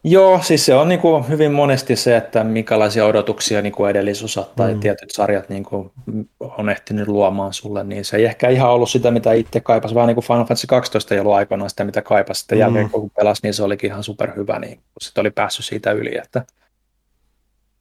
[0.05, 4.57] Joo, siis se on niin kuin hyvin monesti se, että minkälaisia odotuksia niin kuin edellisosat
[4.57, 4.81] tai mm.
[4.81, 5.93] tietyt sarjat niin kuin
[6.41, 10.07] on ehtinyt luomaan sulle, niin se ei ehkä ihan ollut sitä, mitä itse kaipasi, vaan
[10.07, 12.39] niin kuin Final Fantasy 12 ei ollut aikanaan sitä, mitä kaipasi.
[12.39, 12.61] Sitten mm.
[12.61, 16.45] jälkeen kun pelasi, niin se olikin ihan superhyvä, niin sitten oli päässyt siitä yli, että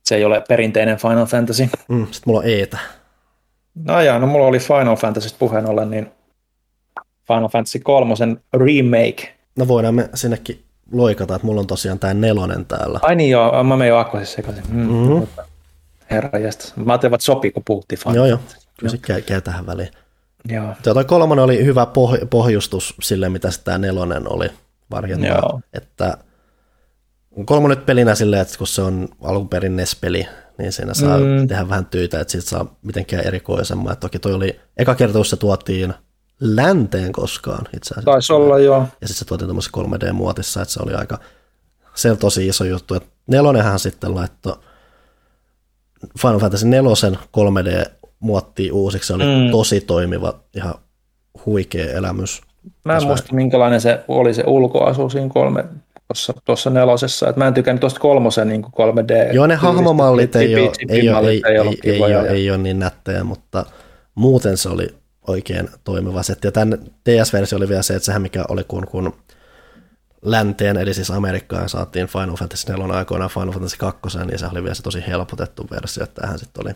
[0.03, 1.69] se ei ole perinteinen Final Fantasy.
[1.87, 2.77] Mm, sitten mulla on Eetä.
[3.75, 6.11] No joo, no mulla oli Final Fantasy puheen ollen, niin
[7.27, 8.13] Final Fantasy 3
[8.53, 9.35] remake.
[9.55, 12.99] No voidaan me sinnekin loikata, että mulla on tosiaan tämä nelonen täällä.
[13.01, 14.63] Ai niin joo, mä menen jo akkosissa sekaisin.
[14.69, 15.27] Mm, mm-hmm.
[16.11, 16.73] Herra jästä.
[16.75, 18.39] Mä ajattelin, että sopii, kun puhuttiin Final Joo, joo.
[18.79, 19.89] Kyllä se käy, käy tähän väliin.
[20.49, 20.73] Joo.
[20.83, 24.49] Tuo kolmonen oli hyvä poh- pohjustus sille, mitä tämä nelonen oli
[24.91, 25.59] varjentaa.
[25.73, 26.17] Että
[27.45, 30.27] kolmonen pelinä silleen, että kun se on alun perin NES-peli,
[30.57, 31.47] niin siinä saa mm.
[31.47, 33.97] tehdä vähän töitä, että siitä saa mitenkään erikoisemman.
[33.97, 35.93] Toki toi oli, eka kerta, kun se tuotiin
[36.41, 38.11] länteen koskaan itse asiassa.
[38.11, 38.79] Taisi olla, joo.
[38.79, 41.19] Ja sitten se tuotiin tuommoisessa 3D-muotissa, että se oli aika,
[41.93, 42.95] se on tosi iso juttu.
[42.95, 44.55] Että nelonenhan sitten laittoi
[46.21, 49.51] Final Fantasy nelosen 3D-muottiin uusiksi, se oli mm.
[49.51, 50.73] tosi toimiva, ihan
[51.45, 52.41] huikea elämys.
[52.83, 55.65] Mä en muista, minkälainen se oli se ulkoasu siinä kolme,
[56.07, 57.29] tuossa, tuossa nelosessa.
[57.29, 59.33] Et mä en tykännyt tuosta kolmosen niin 3D.
[59.33, 61.41] Joo, ne hahmomallit ei, ole, ei, ei, ei,
[61.83, 63.65] ei, ei, ole, ei ole niin nättejä, mutta
[64.15, 65.00] muuten se oli
[65.31, 66.47] oikein toimiva setti.
[66.47, 66.77] Ja tämän
[67.09, 69.13] DS-versio oli vielä se, että sehän mikä oli kun, kun
[70.21, 74.63] länteen, eli siis Amerikkaan saatiin Final Fantasy 4 aikoinaan Final Fantasy 2, niin se oli
[74.63, 76.75] vielä se tosi helpotettu versio, että tähän sitten oli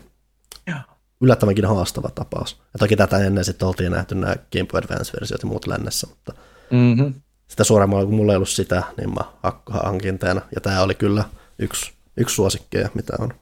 [1.20, 2.56] yllättävänkin haastava tapaus.
[2.72, 6.32] Ja toki tätä ennen sitten oltiin nähty nämä Game Boy Advance-versiot ja muut lännessä, mutta
[6.70, 7.14] Mm-hmm.
[7.48, 9.20] sitä suoremmalla kun mulla ei ollut sitä, niin mä
[9.68, 10.42] hankin tämän.
[10.54, 11.24] Ja tämä oli kyllä
[11.58, 13.34] yksi, yksi suosikkeja, mitä on.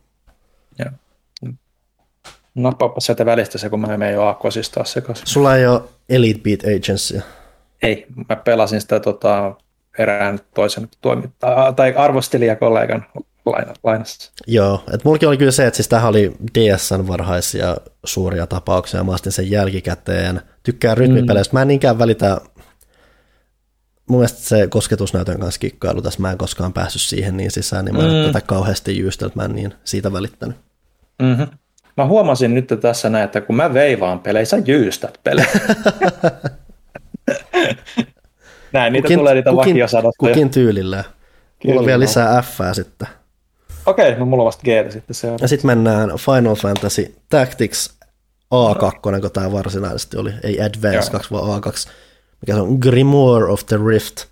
[0.78, 0.90] Joo.
[2.54, 5.26] Nappaappa sieltä välistä se, kun mä menen jo Aakkosista taas sekaisin.
[5.26, 7.22] Sulla ei ole Elite Beat Agency.
[7.82, 9.54] Ei, mä pelasin sitä tota,
[9.98, 13.06] erään toisen toimittaja tai arvostelijakollegan
[13.46, 14.32] laina- lainassa.
[14.46, 19.12] Joo, että mullakin oli kyllä se, että siis tämähän oli DSN varhaisia suuria tapauksia, mä
[19.12, 20.40] astin sen jälkikäteen.
[20.62, 22.40] Tykkään rytmipeleistä, mä en niinkään välitä,
[24.08, 27.96] mun mielestä se kosketusnäytön kanssa kikkailu tässä, mä en koskaan päässyt siihen niin sisään, niin
[27.96, 28.32] mä en mm.
[28.32, 30.56] tätä kauheasti jyystellyt, mä en niin siitä välittänyt.
[31.22, 31.46] Mm-hmm.
[31.96, 35.48] Mä huomasin nyt tässä näin, että kun mä veivaan pelejä, sä jyystät pelejä.
[38.72, 40.34] Näin, niitä Kukin, tulee niitä kukin, vakiosanottuja.
[40.34, 41.04] kukin tyylillä.
[41.64, 43.08] Mulla on vielä lisää F sitten.
[43.86, 45.38] Okei, no mulla on vasta G sitten se on.
[45.40, 47.98] Ja sitten mennään Final Fantasy Tactics
[48.54, 51.10] A2, kun tämä varsinaisesti oli, ei Advance Joo.
[51.10, 51.90] 2, vaan A2,
[52.40, 54.24] mikä se on Grimoire of the Rift.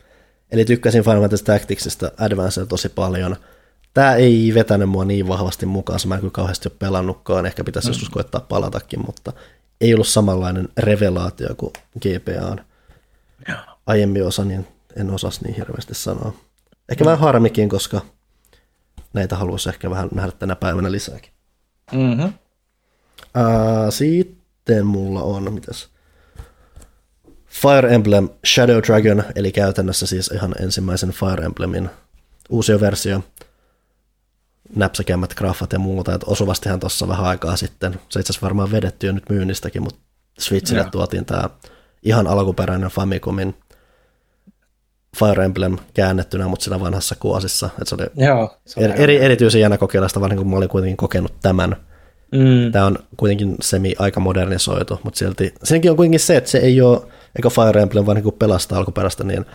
[0.53, 3.37] Eli tykkäsin Final Fantasy Tacticsista Advancea tosi paljon.
[3.95, 7.89] Tämä ei vetänyt mua niin vahvasti mukaan, mä en kyllä kauheasti ole pelannutkaan, ehkä pitäisi
[7.89, 7.91] mm.
[7.91, 9.33] joskus koettaa palatakin, mutta
[9.81, 12.65] ei ollut samanlainen revelaatio kuin GPAn
[13.87, 14.67] aiemmin osa, niin
[14.97, 16.35] en osas niin hirveästi sanoa.
[16.89, 18.01] Ehkä vähän harmikin, koska
[19.13, 21.31] näitä haluaisi ehkä vähän nähdä tänä päivänä lisääkin.
[21.93, 22.33] Mm-hmm.
[23.35, 25.89] Ää, sitten mulla on, mitäs?
[27.47, 31.91] Fire Emblem Shadow Dragon, eli käytännössä siis ihan ensimmäisen Fire Emblemin
[32.51, 33.25] uusi versio,
[34.77, 39.07] näpsäkemmät graffat ja muuta, että osuvastihan tuossa vähän aikaa sitten, se itse asiassa varmaan vedetty
[39.07, 40.01] jo nyt myynnistäkin, mutta
[40.39, 40.91] Switchille Joo.
[40.91, 41.51] tuotiin tämä
[42.03, 43.55] ihan alkuperäinen Famicomin
[45.17, 48.57] Fire Emblem käännettynä, mutta siinä vanhassa kuosissa, että se oli Joo.
[48.67, 51.77] Se on eri, eri, erityisen jännä kokeilla sitä, varsinkin kun mä olin kuitenkin kokenut tämän.
[52.33, 52.73] Mm.
[52.73, 56.81] Tämä on kuitenkin semi aika modernisoitu, mutta silti senkin on kuitenkin se, että se ei
[56.81, 57.01] ole,
[57.37, 59.47] eikä Fire Emblem vaan niin pelastaa alkuperäistä, niin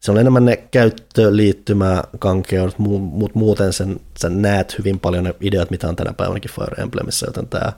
[0.00, 5.70] se on enemmän ne käyttöliittymä kankeudet, mutta muuten sen, sen näet hyvin paljon ne ideat,
[5.70, 7.72] mitä on tänä päivänäkin Fire Emblemissä, joten tämä,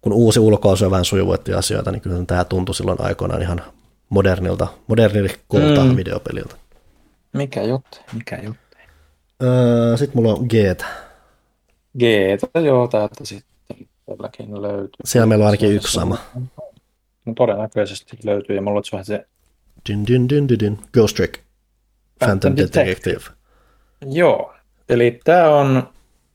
[0.00, 3.62] kun uusi ulkoasu vähän sujuvoitti asioita, niin kyllä tämä tuntui silloin aikoinaan ihan
[4.08, 5.96] modernilta, modernilta Mm.
[5.96, 6.54] videopeliltä.
[7.32, 8.60] Mikä juttu, mikä juttu.
[9.42, 10.52] Öö, Sitten mulla on G.
[11.98, 12.02] G,
[12.64, 13.50] joo, täältä sitten
[14.06, 15.00] tälläkin löytyy.
[15.04, 16.18] Siellä meillä on ainakin yksi sama.
[17.24, 19.26] No, todennäköisesti löytyy, ja mulla on se,
[19.88, 20.78] Dyn, dyn, dyn, dyn, dyn.
[20.92, 21.34] Ghost Trick.
[22.18, 23.20] Phantom Phantom Detective.
[24.12, 24.54] joo.
[24.88, 25.88] Eli tämä on,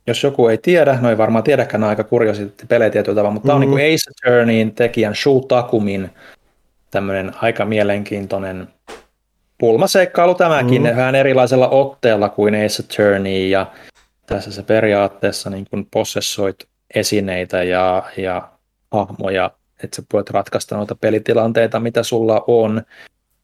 [0.07, 3.53] jos joku ei tiedä, no ei varmaan tiedäkään, aika kuriosit pelejä tietyllä tavalla, mutta tämä
[3.59, 3.63] Mhm.
[3.63, 6.09] on niin kuin Ace Attorneyin tekijän Shu Takumin
[6.91, 8.67] tämmöinen aika mielenkiintoinen
[9.57, 10.89] pulmaseikkailu tämäkin, mm.
[10.95, 13.71] vähän erilaisella otteella kuin Ace Attorney, ja
[14.25, 16.55] tässä se periaatteessa niin kuin possessoit
[16.95, 18.49] esineitä ja, ja
[18.91, 19.51] hahmoja,
[19.83, 22.81] että sä voit ratkaista noita pelitilanteita, mitä sulla on.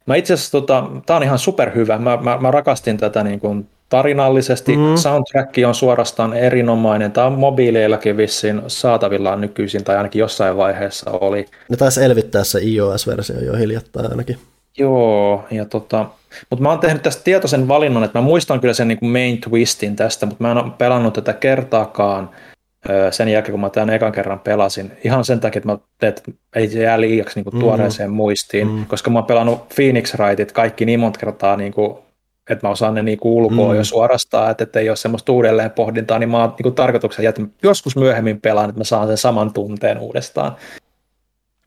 [0.05, 1.97] Mä itse asiassa, tota, tää on ihan superhyvä.
[1.97, 4.77] Mä, mä, mä rakastin tätä niin kuin tarinallisesti.
[4.77, 4.95] Mm.
[4.95, 7.11] Soundtrack on suorastaan erinomainen.
[7.11, 11.45] Tämä on mobiileillakin vissiin saatavilla nykyisin, tai ainakin jossain vaiheessa oli.
[11.69, 14.37] Ne taisi elvittää se iOS-versio jo hiljattain ainakin.
[14.77, 16.05] Joo, ja tota,
[16.49, 19.41] mutta mä oon tehnyt tästä tietoisen valinnan, että mä muistan kyllä sen niin kuin main
[19.41, 22.29] twistin tästä, mutta mä en ole pelannut tätä kertaakaan
[23.11, 24.91] sen jälkeen, kun mä tämän ekan kerran pelasin.
[25.03, 25.77] Ihan sen takia, että mä
[26.07, 26.21] että
[26.55, 28.85] ei se jää liiaksi niin kuin tuoreeseen muistiin, Mm.
[28.85, 31.95] koska mä oon pelannut Phoenix Wrightit kaikki niin monta kertaa, niin kuin,
[32.49, 33.77] että mä osaan ne niin kuin ulkoa Mm.
[33.77, 37.23] jo suorastaan, että, että ei ole semmoista uudelleen pohdintaa, niin mä oon niin kuin tarkoituksena
[37.23, 40.55] jättänyt joskus myöhemmin pelaan, että mä saan sen saman tunteen uudestaan.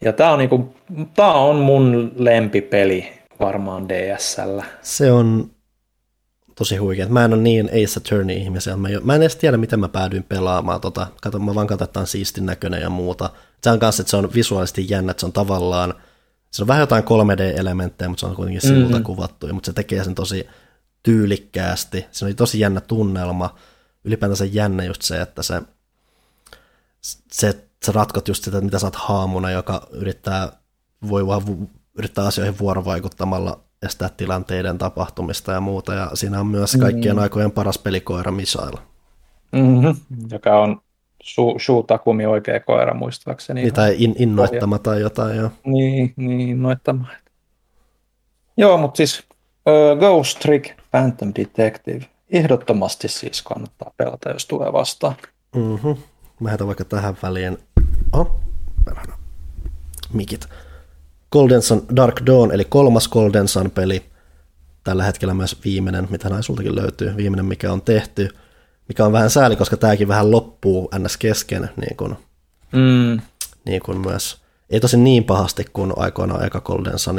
[0.00, 0.74] Ja tää on, niinku,
[1.14, 3.08] tää on mun lempipeli
[3.40, 4.58] varmaan DSL.
[4.82, 5.50] Se on
[6.54, 7.08] tosi huikea.
[7.08, 8.76] Mä en ole niin Ace Attorney-ihmisiä.
[8.76, 10.80] Mä, mä en edes tiedä, miten mä päädyin pelaamaan.
[10.80, 11.06] Tota.
[11.22, 13.30] Kato, mä vaan katsoin, että on siistin näköinen ja muuta.
[13.62, 15.94] Se on kanssa, että se on visuaalisesti jännä, että se on tavallaan,
[16.50, 18.90] se on vähän jotain 3D-elementtejä, mutta se on kuitenkin sivulta Mhm.
[18.92, 19.04] mm-hmm.
[19.04, 20.46] kuvattu, mutta se tekee sen tosi
[21.02, 22.06] tyylikkäästi.
[22.10, 23.54] Se oli tosi jännä tunnelma.
[24.04, 25.62] Ylipäätänsä jännä just se, että se,
[27.32, 30.52] se sä ratkot just sitä, että mitä sä oot haamuna, joka yrittää,
[31.08, 31.68] voi vaan
[31.98, 35.94] yrittää asioihin vuorovaikuttamalla estää tilanteiden tapahtumista ja muuta.
[35.94, 37.22] Ja siinä on myös kaikkien mm.
[37.22, 38.76] aikojen paras pelikoira Misail.
[39.52, 39.96] Mm-hmm.
[40.30, 40.80] Joka on
[41.24, 43.62] Shu, Shu Takumi oikea koira muistaakseni.
[43.62, 45.36] Niin, tai in, innoittama tai jotain.
[45.36, 45.50] Jo.
[45.64, 47.06] Niin, niin noittama.
[48.56, 49.22] Joo, mutta siis
[49.66, 52.06] uh, Ghost Trick Phantom Detective.
[52.30, 55.14] Ehdottomasti siis kannattaa pelata, jos tulee vastaan.
[55.56, 55.96] Mm-hmm.
[56.40, 57.58] Mä heitän vaikka tähän väliin.
[58.12, 58.40] Oh,
[58.84, 59.18] perhana.
[60.12, 60.48] mikit.
[61.34, 64.02] Golden Sun Dark Dawn, eli kolmas Golden Sun peli.
[64.84, 68.28] Tällä hetkellä myös viimeinen, mitä näin sultakin löytyy, viimeinen mikä on tehty.
[68.88, 71.16] Mikä on vähän sääli, koska tämäkin vähän loppuu ns.
[71.16, 72.16] kesken niin kun
[72.72, 73.20] Mm.
[73.66, 77.18] Niin kuin myös, ei tosin niin pahasti kuin aikoinaan eka Golden Sun,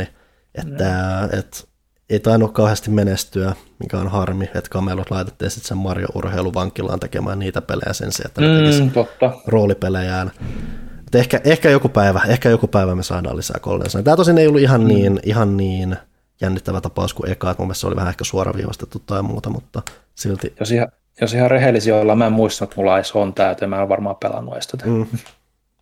[0.56, 1.40] että mm.
[1.40, 1.68] et,
[2.10, 7.40] ei tainnut kauheasti menestyä, mikä on harmi, että kamelot laitettiin sitten sen Mario Urheiluvankilaan tekemään
[7.40, 8.42] niitä pelejä sen sijaan, että
[8.82, 9.32] mm, totta.
[9.48, 10.32] roolipelejään.
[11.16, 14.04] Et ehkä, ehkä, joku päivä, ehkä joku päivä me saadaan lisää Golden.
[14.04, 14.88] Tämä tosin ei ollut ihan, mm.
[14.88, 15.98] niin, ihan niin
[16.42, 19.82] jännittävä tapaus kuin eka, että mun mielestä se oli vähän ehkä suoraviivastettu tai muuta, mutta
[20.16, 20.54] silti.
[20.60, 20.88] Jos ihan,
[21.22, 24.16] jos ihan rehellisiä ollaan, mä en muista, että mulla edes on täyteen, mä en varmaan
[24.16, 24.86] pelannut edes tätä.
[24.86, 25.06] Mm.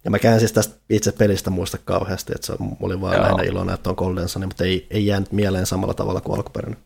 [0.06, 3.24] Ja mä käyn siis tästä itse pelistä muista kauheasti, että se oli vaan Joo.
[3.24, 6.80] lähinnä iloinen, että on Golden Sun, mutta ei, ei jäänyt mieleen samalla tavalla kuin alkuperäinen.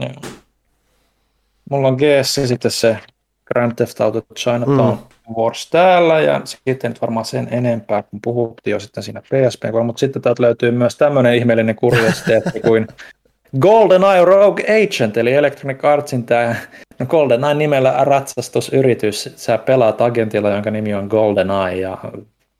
[0.00, 0.12] Joo.
[1.70, 2.98] Mulla on GS sitten se
[3.52, 4.98] Grand Theft Auto Chinatown
[5.28, 5.34] mm.
[5.36, 10.00] Wars täällä, ja sitten nyt varmaan sen enempää, kun puhuttiin jo sitten siinä PSP, mutta
[10.00, 12.86] sitten täältä löytyy myös tämmöinen ihmeellinen kuriositeetti kuin
[13.60, 16.56] GoldenEye Rogue Agent, eli Electronic Artsin tämä
[16.98, 19.32] no GoldenEye nimellä ratsastusyritys.
[19.36, 21.98] Sä pelaat agentilla, jonka nimi on GoldenEye, ja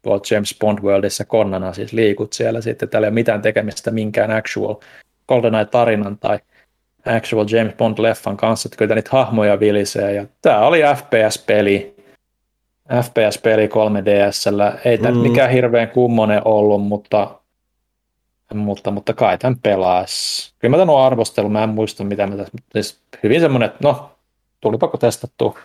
[0.06, 2.88] olet James Bond Worldissa konnana, siis liikut siellä sitten.
[2.88, 4.74] Täällä ei ole mitään tekemistä minkään actual
[5.28, 6.38] GoldenEye-tarinan tai
[7.06, 10.14] actual James Bond-leffan kanssa, että kyllä niitä hahmoja vilisee.
[10.14, 11.96] Ja tämä oli FPS-peli,
[13.02, 14.78] FPS-peli 3DSllä.
[14.84, 15.20] Ei tämä mm.
[15.20, 17.42] mikään hirveän kummonen ollut, mutta
[18.54, 20.54] mutta, mutta kai tämän pelaas.
[20.58, 23.78] Kyllä mä tämän olen arvostellut, mä en muista mitä mä tässä, siis hyvin semmoinen, että
[23.88, 24.10] no,
[24.60, 25.58] tulipako testattu.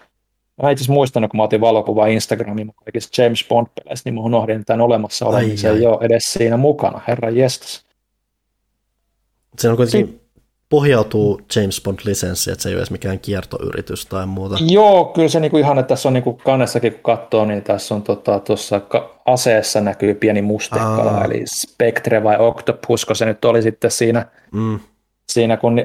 [0.64, 4.82] Mä itse muistanut, kun mä otin valokuvaa Instagramiin kaikissa James Bond-peleissä, niin mä unohdin tämän
[4.82, 7.86] olemassa olemisen jo edes siinä mukana, herra jestas.
[9.60, 10.22] Se on kuitenkin
[10.69, 14.56] pohjautuu James Bond-lisenssiin, että se ei ole edes mikään kiertoyritys tai muuta.
[14.68, 18.03] Joo, kyllä se niinku ihan, että tässä on niinku kannessakin, kun katsoo, niin tässä on
[18.03, 23.91] tuossa tota, aseessa näkyy pieni mustekala, eli Spectre vai Octopus, kun se nyt oli sitten
[23.91, 24.80] siinä, mm.
[25.30, 25.77] siinä kun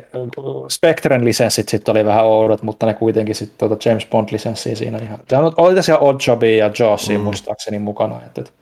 [0.70, 5.18] Spectren lisenssit sitten oli vähän oudot, mutta ne kuitenkin sitten tuota James Bond-lisenssiä siinä ihan.
[5.28, 7.24] Tämä oli tässä Oddjobia ja Jawsia mm.
[7.24, 8.52] muistaakseni mukana, että, että,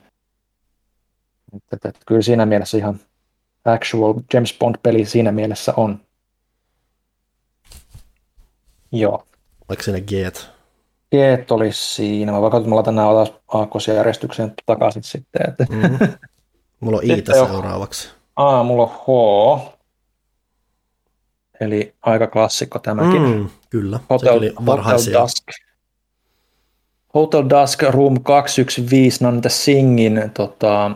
[1.55, 2.99] että, että, että kyllä siinä mielessä ihan
[3.65, 5.99] actual James Bond-peli siinä mielessä on.
[8.91, 9.23] Joo.
[9.69, 10.49] Oliko siinä Geet?
[11.11, 12.31] Geet olisi siinä.
[12.31, 15.49] Mä vaikka mä laitan nämä otas aakkosjärjestykseen takaisin sitten.
[15.49, 15.65] Että.
[15.69, 16.07] Mm.
[16.79, 18.09] Mulla on Iitä seuraavaksi.
[18.35, 19.71] Aa, mulla on H.
[21.61, 23.21] Eli aika klassikko tämäkin.
[23.21, 25.47] Mm, kyllä, Hotel, Hotel Dusk.
[27.13, 30.91] Hotel Dusk Room 215, no niitä Singin tota,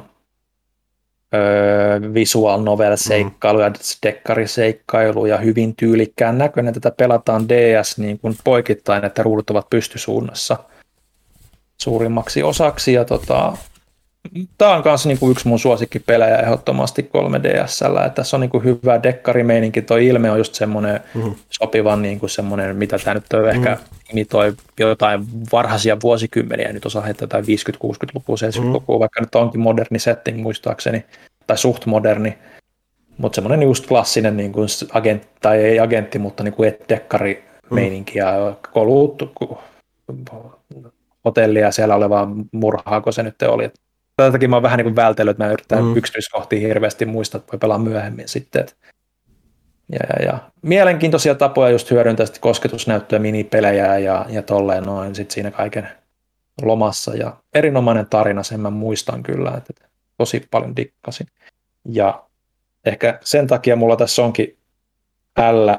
[1.35, 3.71] öö, visual novel seikkailu ja
[4.03, 6.73] dekkariseikkailu ja hyvin tyylikkään näköinen.
[6.73, 10.57] Tätä pelataan DS niin kuin poikittain, että ruudut ovat pystysuunnassa
[11.81, 12.93] suurimmaksi osaksi.
[12.93, 13.57] Ja tota,
[14.57, 18.63] Tämä on myös niin kuin yksi mun suosikkipelejä ehdottomasti 3DSllä, että tässä on niin kuin
[18.63, 21.35] hyvä dekkarimeininki, tuo ilme on just semmoinen mm-hmm.
[21.49, 23.57] sopivan niin kuin semmoinen, mitä tämä nyt on mm-hmm.
[23.57, 23.77] ehkä
[24.11, 28.99] imitoi jotain varhaisia vuosikymmeniä, nyt osaa heittää jotain 50-60-lukua, 70-lukua, mm-hmm.
[28.99, 31.05] vaikka nyt onkin moderni setting muistaakseni,
[31.47, 32.37] tai suht moderni,
[33.17, 38.19] mutta semmoinen just klassinen niin kuin agent, tai ei agentti, mutta niin kuin dekkari meininki
[38.19, 39.33] ja kolut,
[41.25, 43.71] hotellia siellä olevaa murhaa, kun se nyt oli.
[44.15, 45.97] Tätä takia mä oon vähän niin kuin vältellyt, että mä yritän mm.
[45.97, 48.65] yksityiskohtia hirveästi muistaa, että voi pelaa myöhemmin sitten.
[49.91, 50.39] Ja, ja, ja.
[50.61, 55.87] Mielenkiintoisia tapoja just hyödyntää sitten kosketusnäyttöä, minipelejä ja, ja tolleen noin sitten siinä kaiken
[56.61, 57.15] lomassa.
[57.15, 59.87] Ja erinomainen tarina, sen mä muistan kyllä, että
[60.17, 61.27] tosi paljon dikkasin.
[61.85, 62.23] Ja
[62.85, 64.57] ehkä sen takia mulla tässä onkin
[65.37, 65.69] L,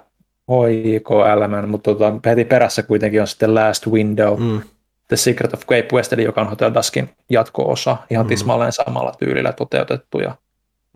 [0.50, 4.62] HIKL, mutta tota, heti perässä kuitenkin on sitten Last Window, mm.
[5.08, 8.28] The Secret of Cape West, eli joka on Hotel Duskin jatko-osa, ihan mm.
[8.28, 10.36] tismalleen samalla tyylillä toteutettu ja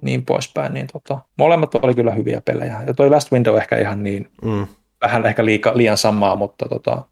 [0.03, 0.75] niin poispäin.
[0.75, 2.83] Niin tota, molemmat oli kyllä hyviä pelejä.
[2.87, 4.67] Ja toi Last Window ehkä ihan niin, mm.
[5.01, 7.05] vähän ehkä liika, liian samaa, mutta, tota,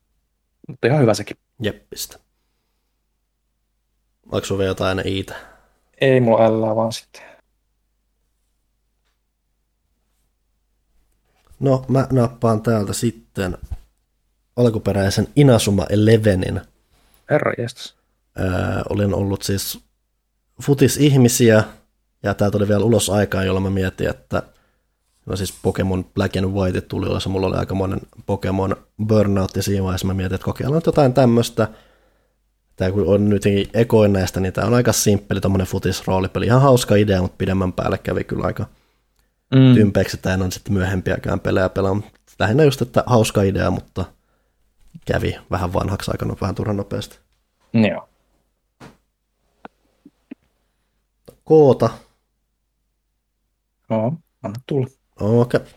[0.68, 1.36] mutta ihan hyvä sekin.
[1.62, 2.18] Jeppistä.
[4.32, 5.34] Onko sinulla vielä jotain iitä?
[6.00, 7.22] Ei mulla ällää vaan sitten.
[11.60, 13.58] No, mä nappaan täältä sitten
[14.56, 16.60] alkuperäisen Inasuma Elevenin.
[17.30, 17.52] Herra.
[18.40, 19.80] Öö, olin ollut siis
[20.62, 21.64] futis-ihmisiä,
[22.22, 24.42] ja täältä oli vielä ulos aikaan, jolloin mä mietin, että
[25.26, 28.76] no siis Pokemon Black and White tuli ulos, mulla oli aika monen Pokemon
[29.06, 31.68] Burnout siinä vaiheessa, mä mietin, että kokeillaan jotain tämmöistä,
[32.76, 33.42] tämä kun on nyt
[33.74, 36.46] ekoin näistä, niin tämä on aika simppeli tuommoinen futisroolipeli.
[36.46, 38.66] Ihan hauska idea, mutta pidemmän päälle kävi kyllä aika
[39.54, 39.74] mm.
[39.74, 42.00] tympeäksi, että en ole sitten myöhempiäkään pelejä pelaa.
[42.38, 44.04] Lähinnä just, että hauska idea, mutta
[45.06, 47.18] kävi vähän vanhaksi aikana, vähän turhan nopeasti.
[47.72, 48.08] Joo.
[51.44, 51.90] Koota.
[53.90, 54.86] Joo, anna tulla.
[55.20, 55.60] Okei.
[55.60, 55.68] Okay.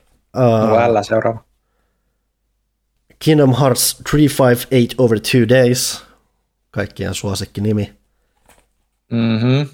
[0.98, 1.44] Uh, seuraava.
[3.20, 6.04] Kingdom Hearts 358 over two days
[6.72, 7.94] kaikkien suosikki nimi.
[9.12, 9.70] Mm-hmm.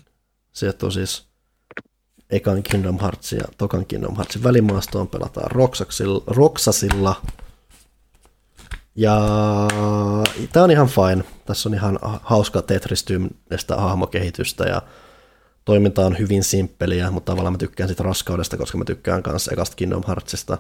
[0.54, 1.28] Sieltä on siis
[2.30, 7.22] ekan Kingdom Hearts ja tokan Kingdom Heartsin välimaastoon pelataan Roksasilla, Roksasilla.
[8.98, 9.22] Ja
[10.54, 11.24] tämä on ihan fine.
[11.46, 14.82] Tässä on ihan hauska Tetris-tyymistä hahmokehitystä ja
[15.66, 19.76] toiminta on hyvin simppeliä, mutta tavallaan mä tykkään siitä raskaudesta, koska mä tykkään kanssa ekasta
[19.76, 20.58] Kingdom Heartsista.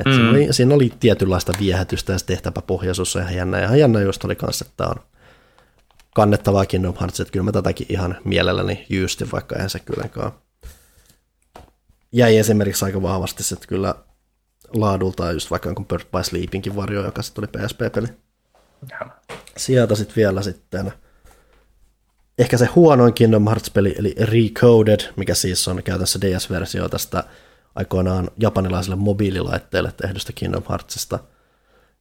[0.00, 0.12] Et mm.
[0.12, 3.58] siinä, oli, siinä oli tietynlaista viehätystä ja se tehtäväpohjaisuus on ihan jännä.
[3.58, 5.02] Ja ihan jännä just oli kanssa, että tämä on
[6.14, 10.32] kannettavaa Kingdom Hearts, että kyllä mä tätäkin ihan mielelläni jyystin, vaikka eihän se kylläkään
[12.12, 13.94] jäi esimerkiksi aika vahvasti että kyllä
[14.74, 18.06] laadulta just vaikka kuin Bird by Sleepinkin varjo, joka sitten oli PSP-peli.
[19.56, 20.92] Sieltä sitten vielä sitten
[22.38, 27.24] ehkä se huonoin Kingdom Hearts-peli, eli Recoded, mikä siis on käytännössä DS-versio tästä
[27.74, 31.18] aikoinaan japanilaiselle mobiililaitteelle tehdystä Kingdom Heartsista,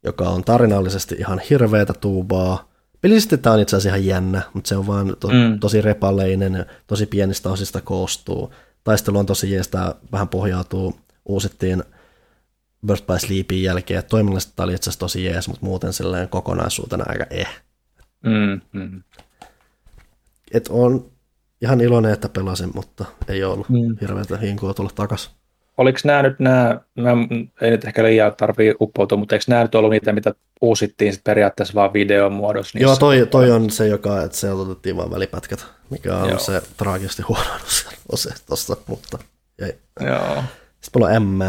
[0.03, 2.69] joka on tarinallisesti ihan hirveätä tuubaa.
[3.01, 5.59] Pelisesti tämä on itse asiassa ihan jännä, mutta se on vaan to, mm.
[5.59, 8.53] tosi repaleinen, tosi pienistä osista koostuu.
[8.83, 9.69] Taistelu on tosi jees,
[10.11, 11.83] vähän pohjautuu, uusittiin
[12.85, 16.29] Birth by Sleepin jälkeen, että toiminnallisesti tämä oli itse asiassa tosi jees, mutta muuten silleen
[16.29, 17.61] kokonaisuutena aika eh.
[18.23, 19.03] Mm, mm.
[20.53, 21.11] Et on
[21.61, 23.97] ihan iloinen, että pelasin, mutta ei ollut mm.
[24.01, 25.31] hirveätä hinkua tulla takaisin.
[25.77, 27.11] Oliko nämä nyt nämä, mä
[27.61, 31.23] ei nyt ehkä liian tarvii uppoutua, mutta eikö nämä nyt ollut niitä, mitä uusittiin sit
[31.23, 32.79] periaatteessa vaan videon muodossa?
[32.79, 36.39] Joo, toi, toi on se, joka, että se otettiin vaan välipätkät, mikä on Joo.
[36.39, 37.49] se traagisesti huono
[38.11, 39.17] osa tuossa, mutta
[39.59, 39.73] ei.
[39.99, 40.43] Joo.
[40.81, 41.41] Sitten mulla on M.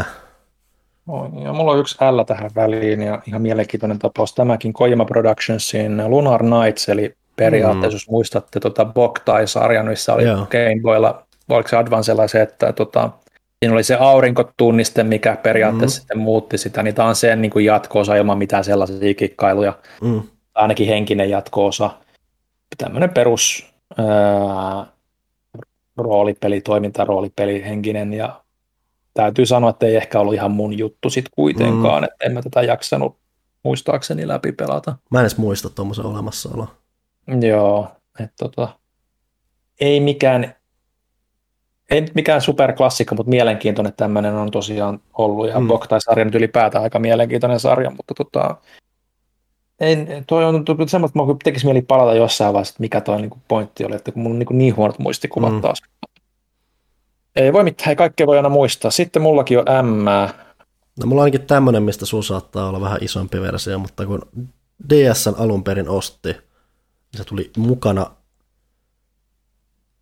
[1.07, 4.35] On, ja mulla on yksi L tähän väliin ja ihan mielenkiintoinen tapaus.
[4.35, 7.95] Tämäkin Kojima Productionsin Lunar Nights, eli periaatteessa, mm.
[7.95, 10.37] jos muistatte tota Boktai-sarjan, missä oli Joo.
[10.37, 13.09] Game Boylla, oliko se Advancella se, että tota,
[13.59, 16.01] siinä oli se aurinkotunniste, mikä periaatteessa mm.
[16.01, 20.21] sitten muutti sitä, niin tämä on sen niin kuin jatko-osa ilman mitään sellaisia kikkailuja, mm.
[20.55, 21.89] ainakin henkinen jatko-osa.
[22.77, 24.85] Tämmöinen perus ää,
[25.97, 28.41] roolipeli, toimintaroolipeli henkinen ja
[29.13, 32.03] täytyy sanoa, että ei ehkä ollut ihan mun juttu sitten kuitenkaan, mm.
[32.03, 33.17] että en mä tätä jaksanut
[33.63, 34.95] muistaakseni läpi pelata.
[35.09, 36.75] Mä en edes muista tuommoisen olemassaoloa.
[37.41, 37.87] Joo,
[38.19, 38.69] että tota,
[39.79, 40.55] ei mikään
[41.91, 45.49] ei nyt mikään superklassikko, mutta mielenkiintoinen tämmöinen on tosiaan ollut.
[45.49, 45.67] Ja mm.
[45.67, 48.55] Boktai-sarja nyt ylipäätään aika mielenkiintoinen sarja, mutta tota,
[49.79, 53.85] ei, toi on semmoista, että tekisi mieli palata jossain vaiheessa, että mikä toi niin pointti
[53.85, 55.61] oli, että kun mulla on niin, niin huonot muistikuvat mm.
[55.61, 55.81] taas.
[57.35, 58.91] Ei voi mitään, ei kaikkea voi aina muistaa.
[58.91, 60.05] Sitten mullakin on M.
[60.99, 64.21] No mulla on ainakin tämmöinen, mistä sun saattaa olla vähän isompi versio, mutta kun
[64.89, 68.05] DSn alun perin osti, niin se tuli mukana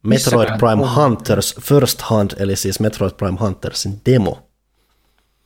[0.04, 0.96] Metroid Prime on?
[0.96, 4.50] Hunters First Hunt, eli siis Metroid Prime Huntersin demo.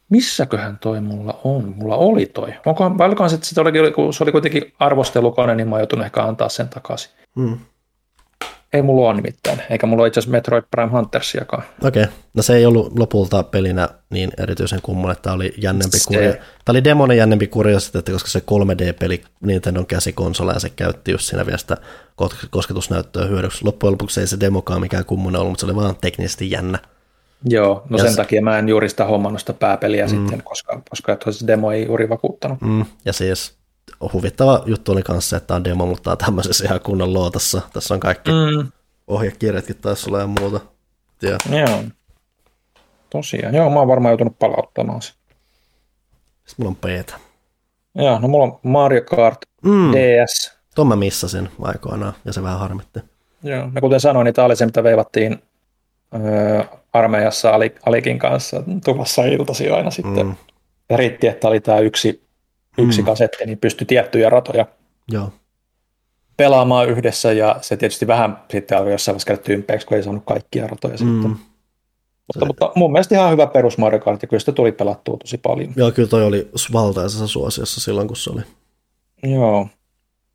[0.10, 1.74] Missäköhän toi mulla on?
[1.78, 2.54] Mulla oli toi.
[2.66, 6.24] Onko, olikohan se, että se oli, kun se oli kuitenkin arvostelukone, niin mä joutun ehkä
[6.24, 7.12] antaa sen takaisin.
[7.36, 7.58] Hmm.
[8.74, 11.64] Ei mulla ole nimittäin, eikä mulla ole itse asiassa Metroid Prime Huntersiakaan.
[11.84, 12.16] Okei, okay.
[12.34, 16.08] no se ei ollut lopulta pelinä niin erityisen kummonen, että tämä oli jännempi se...
[16.08, 16.32] kurja.
[16.32, 21.46] Tämä oli demonen jännempi kuriositeetti, koska se 3D-peli Nintendo käsikonsola ja se käytti just siinä
[21.46, 21.78] vielä sitä
[22.50, 23.66] kosketusnäyttöä hyödyksi.
[23.66, 26.80] Loppujen lopuksi ei se demokaan mikään kummonen ollut, mutta se oli vaan teknisesti jännä.
[27.46, 28.18] Joo, no ja sen se...
[28.18, 30.10] takia mä en juuri sitä hommannut sitä pääpeliä mm.
[30.10, 32.62] sitten, koska, koska se demo ei juuri vakuuttanut.
[32.62, 32.86] Mm.
[33.06, 33.63] Ja siis
[34.14, 37.62] huvittava juttu oli kanssa, että on demo, mutta on tämmöisessä ihan kunnon lootassa.
[37.74, 38.72] Tässä on kaikki mm.
[39.08, 40.60] ohjekirjatkin taisi olla ja muuta.
[41.20, 41.38] Tiedä.
[41.50, 41.84] Joo.
[43.10, 43.56] Tosiaan.
[43.56, 45.14] Joo, mä oon varmaan joutunut palauttamaan se.
[46.46, 47.14] Sitten mulla on Peetä.
[47.96, 49.92] Joo, no mulla on Mario Kart mm.
[49.92, 50.54] DS.
[50.76, 53.00] Tuon mä missasin aikoinaan ja se vähän harmitti.
[53.44, 55.44] Joo, no kuten sanoin, niin tämä oli se, mitä veivattiin
[56.16, 56.64] öö,
[56.94, 57.52] armeijassa
[57.86, 60.26] Alikin kanssa tuvassa iltasi aina sitten.
[60.26, 60.36] Mm.
[60.90, 62.24] Ja riitti, että oli tämä yksi
[62.78, 63.06] yksi mm.
[63.06, 64.66] kasetti, niin pystyi tiettyjä ratoja
[65.12, 65.30] Joo.
[66.38, 70.24] pelaamaan yhdessä, ja se tietysti vähän sitten alkoi jossain vaiheessa käydä tympeäksi, kun ei saanut
[70.26, 70.98] kaikkia ratoja mm.
[70.98, 71.36] sitten.
[72.28, 75.38] Mutta, mutta mun mielestä ihan hyvä perus Mario Kart, ja kyllä sitä tuli pelattua tosi
[75.38, 75.74] paljon.
[75.76, 78.42] Joo, kyllä toi oli valtaisessa suosiossa silloin, kun se oli.
[79.24, 79.68] Joo.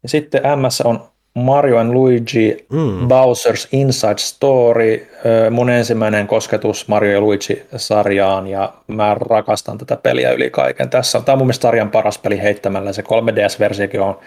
[0.03, 1.09] Ja sitten MS on
[1.39, 3.09] Mario and Luigi mm.
[3.09, 5.11] Bowser's Inside Story,
[5.51, 10.91] mun ensimmäinen kosketus Mario ja Luigi-sarjaan ja mä rakastan tätä peliä yli kaiken.
[10.91, 14.19] Tässä on, tämä on mun mielestä sarjan paras peli heittämällä, se 3DS-versiokin on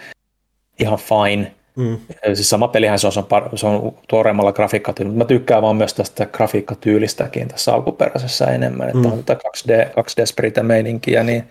[0.79, 1.51] ihan fine.
[1.75, 1.97] Mm.
[2.33, 5.61] Siis sama pelihän se on, se on, par, se on tuoreemmalla grafiikkatyylillä, mutta mä tykkään
[5.61, 9.11] vaan myös tästä grafiikkatyylistäkin tässä alkuperäisessä enemmän, että mm.
[9.11, 11.43] on tätä 2D, 2D-sprite-meininkiä, niin,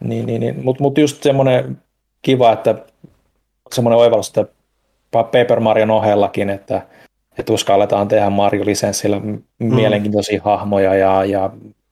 [0.00, 0.64] niin, niin, niin.
[0.64, 1.78] mutta mut just semmoinen
[2.22, 2.74] kiva, että
[3.72, 4.46] semmoinen oivallus, että
[5.22, 6.82] Paper Marion ohellakin, että,
[7.38, 9.42] että uskalletaan tehdä Mario-lisenssillä mm.
[9.58, 11.50] mielenkiintoisia hahmoja ja, ja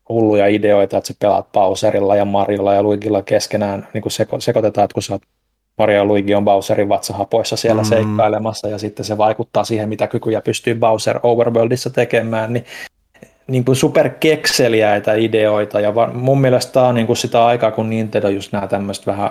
[0.09, 4.85] hulluja ideoita, että sä pelaat Bowserilla ja Mariolla ja Luigilla keskenään, niin kuin seko, sekoitetaan,
[4.85, 5.19] että kun sä
[5.79, 7.89] Mario Luigi on Bowserin vatsahapoissa siellä mm.
[7.89, 12.65] seikkailemassa ja sitten se vaikuttaa siihen, mitä kykyjä pystyy Bowser Overworldissa tekemään, niin
[13.47, 18.29] niin kuin superkekseliäitä ideoita ja mun mielestä tämä on niin kuin sitä aikaa, kun Nintendo
[18.29, 19.31] just nämä tämmöiset vähän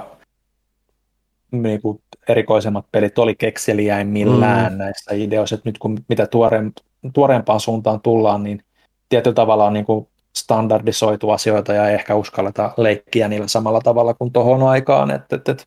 [1.51, 4.77] niin kuin erikoisemmat pelit oli kekseliäimmillään mm.
[4.77, 6.73] näissä ideoissa, että nyt kun mitä tuoreen,
[7.13, 8.63] tuoreempaan suuntaan tullaan, niin
[9.09, 14.31] tietyllä tavalla on niin kuin standardisoitu asioita ja ehkä uskalleta leikkiä niillä samalla tavalla kuin
[14.31, 15.63] tuohon aikaan, että, että, että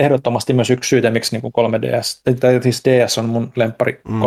[0.00, 4.20] ehdottomasti myös yksi syytä, miksi niin 3DS, tai siis DS on mun lemppari mm.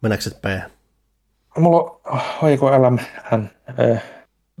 [0.00, 0.72] Mennäänkö P?
[1.58, 3.48] Mulla on, oiko LMN,
[3.92, 4.02] äh,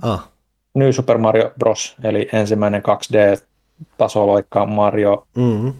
[0.02, 0.28] ah.
[0.74, 1.96] New Super Mario Bros.
[2.04, 2.82] eli ensimmäinen
[3.82, 5.72] 2D-tasoloikka Mario, mm-hmm.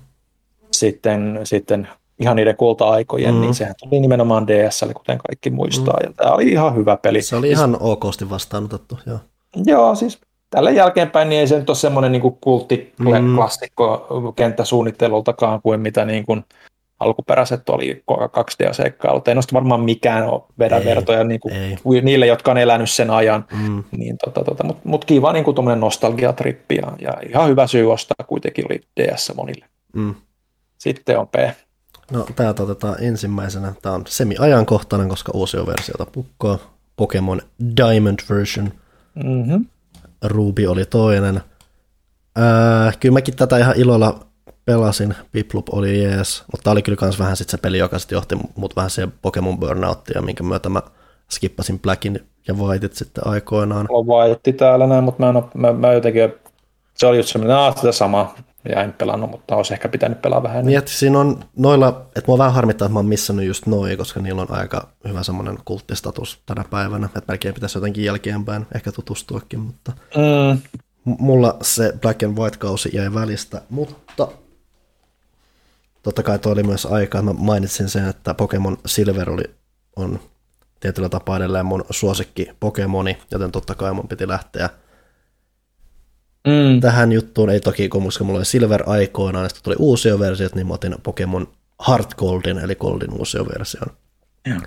[0.70, 1.89] sitten, sitten
[2.20, 3.40] ihan niiden kulta-aikojen, mm-hmm.
[3.40, 6.10] niin sehän tuli nimenomaan DSL, kuten kaikki muistaa, mm-hmm.
[6.10, 7.22] ja tämä oli ihan hyvä peli.
[7.22, 9.18] Se oli ihan okosti vastaanotettu, joo.
[9.66, 14.34] Joo, siis tällä jälkeenpäin niin ei se nyt ole semmoinen niin kulttiklassikko mm.
[14.34, 16.44] kenttäsuunnittelultakaan kuin mitä niin kuin
[17.02, 19.28] alkuperäiset oli 2D-seikkailut.
[19.28, 21.55] Ei noista varmaan mikään ole vedä ei, vertoja niin kuin
[22.02, 23.44] niille, jotka on elänyt sen ajan.
[23.52, 23.84] Mm.
[23.97, 28.26] Niin tota, tota, Mutta mut kiva niin kuin nostalgiatrippi ja, ja, ihan hyvä syy ostaa
[28.26, 29.64] kuitenkin oli DS monille.
[29.92, 30.14] Mm.
[30.78, 31.34] Sitten on P.
[32.10, 33.72] No täältä otetaan ensimmäisenä.
[33.82, 36.58] Tämä on semi-ajankohtainen, koska uusi versiota pukkaa.
[36.97, 37.42] Pokemon
[37.76, 38.72] Diamond version.
[39.14, 39.66] Mm-hmm.
[40.22, 41.40] Ruby oli toinen.
[42.39, 44.26] Äh, kyllä mäkin tätä ihan ilolla
[44.65, 48.16] pelasin, Piplup oli jees, mutta tämä oli kyllä myös vähän sit se peli, joka sitten
[48.16, 50.82] johti mut vähän siihen Pokemon Burnouttiin, minkä myötä mä
[51.31, 53.86] skippasin Blackin ja Whiteit sitten aikoinaan.
[53.91, 56.32] Mulla on White täällä näin, mutta mä, en ole, mä, mä jotenkin,
[56.94, 58.34] se oli just semmoinen, että sitä sama,
[58.68, 60.66] ja en pelannut, mutta olisi ehkä pitänyt pelaa vähän.
[60.66, 63.99] Niin, että siinä on noilla, että mua vähän harmittaa, että mä oon missannut just noin,
[63.99, 68.92] koska niillä on aika hyvä semmoinen kulttistatus tänä päivänä, että melkein pitäisi jotenkin jälkeenpäin ehkä
[68.92, 70.60] tutustuakin, mutta mm.
[71.05, 74.28] mulla se Black and White-kausi jäi välistä, mutta
[76.02, 79.44] totta kai toi oli myös aika, mä mainitsin sen, että Pokemon Silver oli,
[79.97, 80.20] on
[80.81, 84.70] tietyllä tapaa edelleen mun suosikki Pokemoni, joten totta kai mun piti lähteä
[86.47, 86.81] mm.
[86.81, 87.50] tähän juttuun.
[87.50, 91.48] Ei toki, koska mulla oli Silver aikoinaan, sitten tuli uusia versioita, niin mä otin Pokemon
[91.89, 93.97] Heart Goldin, eli Goldin uusia version.
[94.47, 94.60] Ja.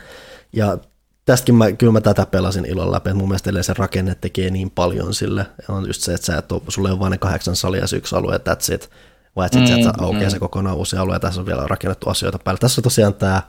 [0.53, 0.77] ja
[1.25, 4.71] tästäkin mä, kyllä mä tätä pelasin ilolla läpi, että mun mielestä se rakenne tekee niin
[4.71, 5.45] paljon sille.
[5.69, 8.15] On just se, että sä et ole, sulla on vain ne kahdeksan salia ja yksi
[8.15, 8.89] alue, that's it
[9.35, 10.29] vai että sitten mm, aukeaa mm.
[10.29, 12.59] se kokonaan uusi alue, ja tässä on vielä rakennettu asioita päälle.
[12.59, 13.41] Tässä on tosiaan tämä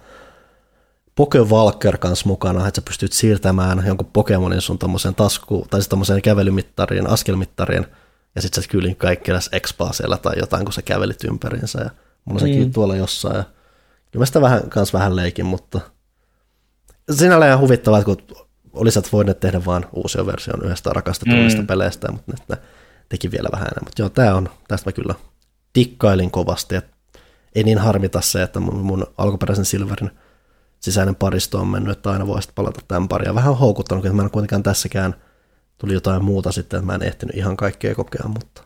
[1.50, 6.22] Walker kanssa mukana, että sä pystyt siirtämään jonkun Pokemonin sun tommoseen tasku, tai sitten tommoseen
[6.22, 7.86] kävelymittariin, askelmittariin,
[8.34, 11.90] ja sitten sä kyylin kaikki edes expaa siellä tai jotain, kun sä kävelit ympäriinsä, ja
[12.24, 12.72] mulla sekin mm.
[12.72, 13.44] tuolla jossain, ja
[14.12, 15.80] kyllä mä sitä vähän, kans vähän leikin, mutta
[17.10, 21.66] sinällään ihan huvittavaa, että kun olisit voineet tehdä vaan uusia version yhdestä rakastetuista mm.
[21.66, 22.62] peleistä, mutta ne, ne
[23.08, 23.84] teki vielä vähän enemmän.
[23.84, 25.14] Mutta joo, tämä on, tästä mä kyllä
[25.76, 26.90] tikkailin kovasti, että
[27.54, 30.10] ei niin harmita se, että mun, mun alkuperäisen Silverin
[30.80, 33.34] sisäinen paristo on mennyt, että aina voisi palata tämän paria.
[33.34, 35.14] Vähän on houkuttanut, että mä en kuitenkaan tässäkään
[35.78, 38.62] tuli jotain muuta sitten, että mä en ehtinyt ihan kaikkea kokea, mutta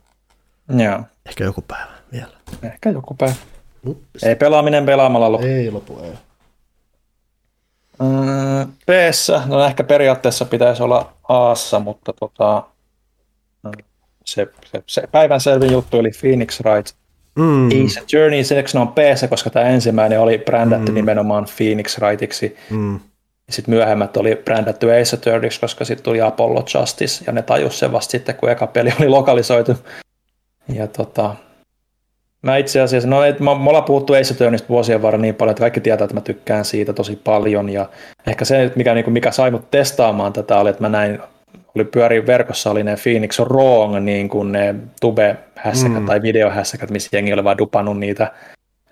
[0.69, 1.03] Joo.
[1.27, 2.33] ehkä joku päivä vielä.
[2.63, 3.35] Ehkä joku päivä.
[3.87, 4.25] Ups.
[4.25, 5.45] Ei pelaaminen pelaamalla lopu.
[5.45, 6.13] Ei lopu, ei.
[7.99, 8.89] Mm, p
[9.47, 12.65] no ehkä periaatteessa pitäisi olla Aassa, mutta tota,
[14.25, 17.00] se, se, se päivänselvin juttu oli Phoenix Wright
[17.37, 17.67] Mm.
[17.67, 20.95] Ace Journey, se on PC, koska tämä ensimmäinen oli brändätty mm.
[20.95, 22.57] nimenomaan Phoenix Wrightiksi.
[22.71, 23.01] Mm.
[23.51, 27.93] Sitten myöhemmät oli brändätty Ace Attorneyksi, koska sitten tuli Apollo Justice, ja ne tajus sen
[27.93, 29.77] vasta sitten, kun eka peli oli lokalisoitu.
[30.73, 31.35] Ja tota,
[32.43, 35.51] mä itse asiassa, no et, mä, me ollaan puhuttu Ace Attorneysta vuosien varrella niin paljon,
[35.51, 37.89] että kaikki tietää, että mä tykkään siitä tosi paljon, ja
[38.27, 41.19] ehkä se, mikä, niin kuin, mikä sai mut testaamaan tätä, oli, että mä näin
[41.75, 46.07] oli pyöri verkossa oli ne Phoenix Wrong, niin kuin ne tube-hässäkät mm.
[46.07, 48.33] tai videohässäkät, missä jengi oli vaan dupannut niitä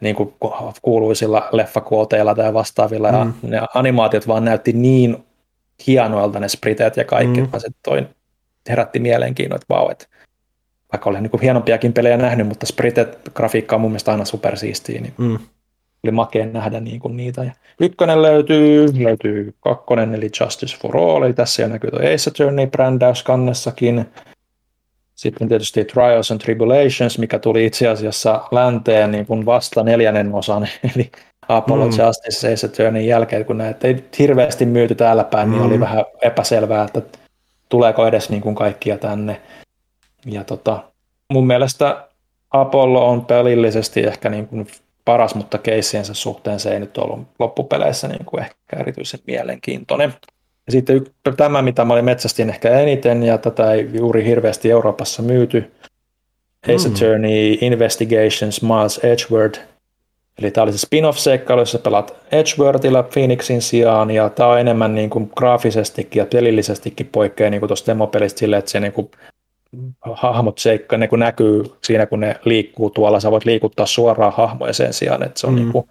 [0.01, 0.35] niin kuin
[0.83, 3.17] kuuluisilla leffakuoteilla tai vastaavilla, mm.
[3.17, 5.25] ja ne animaatiot vaan näytti niin
[5.87, 7.45] hienoilta ne spriteet ja kaikki, mm.
[7.45, 8.07] että se toi
[8.69, 10.07] herätti mielenkiinnon, että vau, että
[10.93, 15.01] vaikka olen niin kuin hienompiakin pelejä nähnyt, mutta spritet grafiikka on mun mielestä aina supersiistiä,
[15.01, 15.39] niin mm
[16.05, 17.45] oli makea nähdä niin kuin niitä.
[17.45, 22.31] Ja ykkönen löytyy, löytyy kakkonen, eli Justice for All, eli tässä jo näkyy tuo Ace
[22.31, 24.07] Attorney-brändäys kannessakin.
[25.15, 30.69] Sitten tietysti Trials and Tribulations, mikä tuli itse asiassa länteen niin kuin vasta neljännen osan,
[30.95, 31.11] eli
[31.49, 31.91] Apollo mm.
[31.91, 35.55] Justice Ace Attorney jälkeen, kun näitä ei hirveästi myyty täällä päin, mm.
[35.55, 35.81] niin oli mm.
[35.81, 37.03] vähän epäselvää, että
[37.69, 39.41] tuleeko edes niin kuin kaikkia tänne.
[40.27, 40.83] Ja tota,
[41.33, 42.09] mun mielestä
[42.51, 44.67] Apollo on pelillisesti ehkä niin kuin
[45.09, 50.15] paras, mutta keissiensä suhteen se ei nyt ollut loppupeleissä niin kuin ehkä erityisen mielenkiintoinen.
[50.67, 51.07] Ja sitten
[51.37, 55.73] tämä, mitä mä olin metsästin ehkä eniten, ja tätä ei juuri hirveästi Euroopassa myyty,
[56.63, 59.61] Ace Attorney Investigations Miles Edgeworth.
[60.39, 65.11] Eli tämä oli se spin-off-seikkailu, jossa pelaat Edgeworthilla Phoenixin sijaan, ja tämä on enemmän niin
[65.11, 69.11] kuin graafisestikin ja pelillisestikin poikkeaa niin tuosta demopelistä silleen, että se niin kuin
[70.01, 74.73] hahmot seikka, ne kun näkyy siinä, kun ne liikkuu tuolla, sä voit liikuttaa suoraan hahmoja
[74.73, 75.57] sen sijaan, että se on mm.
[75.57, 75.89] niin kuin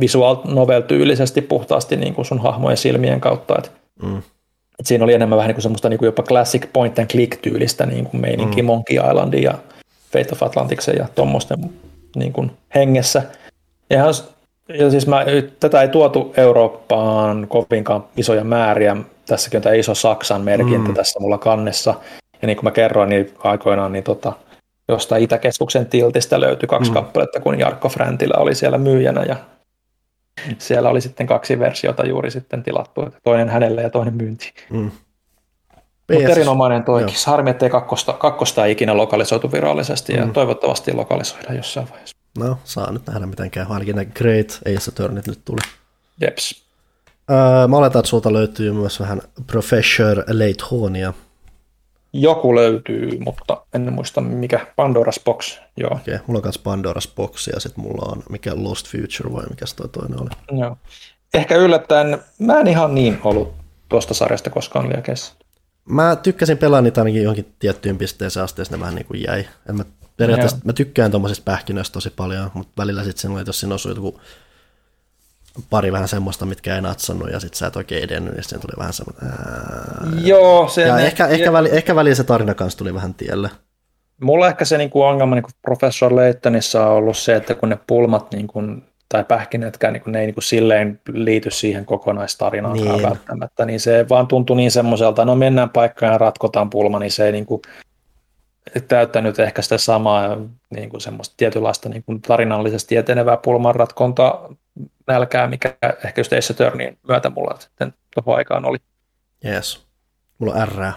[0.00, 3.54] visual novel tyylisesti puhtaasti niin kuin sun hahmojen silmien kautta.
[3.58, 3.70] Että,
[4.02, 4.18] mm.
[4.18, 7.40] että siinä oli enemmän vähän niin kuin semmoista niin kuin jopa classic point and click
[7.42, 8.66] tyylistä niin kuin meininki mm.
[8.66, 9.54] Monkey Islandin ja
[10.12, 11.58] Fate of Atlanticsen ja tuommoisten
[12.16, 13.22] niin kuin hengessä.
[13.90, 14.04] Ja,
[14.68, 15.24] ja siis mä,
[15.60, 18.96] tätä ei tuotu Eurooppaan kovinkaan isoja määriä.
[19.26, 20.94] Tässäkin on tämä iso Saksan merkintä mm.
[20.94, 21.94] tässä mulla kannessa.
[22.42, 24.32] Ja niin kuin mä kerroin niin aikoinaan, niin tota,
[24.88, 26.94] jostain Itäkeskuksen tiltistä löytyi kaksi mm.
[26.94, 29.36] kappaletta, kun Jarkko Fräntilä oli siellä myyjänä ja
[30.58, 34.54] siellä oli sitten kaksi versiota juuri sitten tilattu, toinen hänelle ja toinen myynti.
[34.70, 34.90] Mm.
[36.12, 37.14] Mutta erinomainen toikin.
[37.26, 40.18] Harmi, ettei kakkosta, kakkosta ei ikinä lokalisoitu virallisesti mm.
[40.18, 42.16] ja toivottavasti lokalisoidaan jossain vaiheessa.
[42.38, 43.66] No, saa nyt nähdä miten käy.
[43.68, 45.60] Ainakin ne Great Ace Attorneyt nyt tuli.
[46.20, 46.64] Jeps.
[47.30, 51.12] Öö, mä oletan, että sulta löytyy myös vähän Professor Laytonia.
[52.12, 54.58] Joku löytyy, mutta en muista mikä.
[54.58, 55.90] Pandora's Box, joo.
[55.92, 59.46] Okei, okay, mulla on myös Pandora's Box ja sitten mulla on mikä Lost Future vai
[59.50, 60.60] mikä toi toinen oli.
[60.60, 60.76] Joo.
[61.34, 63.54] Ehkä yllättäen, mä en ihan niin ollut
[63.88, 65.32] tuosta sarjasta koskaan liekeissä.
[65.84, 69.44] Mä tykkäsin pelaa niitä ainakin johonkin tiettyyn pisteeseen asteessa ne vähän niin kuin jäi.
[69.68, 69.84] En mä,
[70.16, 70.62] periaatteessa Joo.
[70.64, 74.20] mä tykkään tuommoisista pähkinöistä tosi paljon, mutta välillä sitten sen, että jos siinä osui joku
[75.70, 78.78] pari vähän semmoista, mitkä ei natsannut, ja sitten sä et oikein edennyt, niin sitten tuli
[78.78, 80.26] vähän semmoinen...
[80.26, 80.82] Joo, se...
[80.82, 83.50] Ja ne, ehkä, ehkä, väli, ehkä välillä se tarina kanssa tuli vähän tielle.
[84.22, 87.68] Mulla ehkä se niin kuin ongelma niin kuin Professor Laytonissa on ollut se, että kun
[87.68, 91.84] ne pulmat niin kuin, tai pähkinätkään, niin kuin, ne ei niin kuin silleen liity siihen
[91.84, 93.02] kokonaistarinaan niin.
[93.02, 97.26] välttämättä, niin se vaan tuntui niin semmoiselta, no mennään paikkaan ja ratkotaan pulma, niin se
[97.26, 97.62] ei niin kuin,
[98.88, 100.36] täyttänyt ehkä sitä samaa
[100.70, 104.54] niin kuin semmoista tietynlaista niin kuin tarinallisesti etenevää pulmanratkontaa
[105.06, 105.74] nälkää, mikä
[106.04, 108.78] ehkä just Ace Attorneyin myötä mulla sitten tuohon aikaan oli.
[109.44, 109.86] Yes.
[110.38, 110.92] Mulla on R.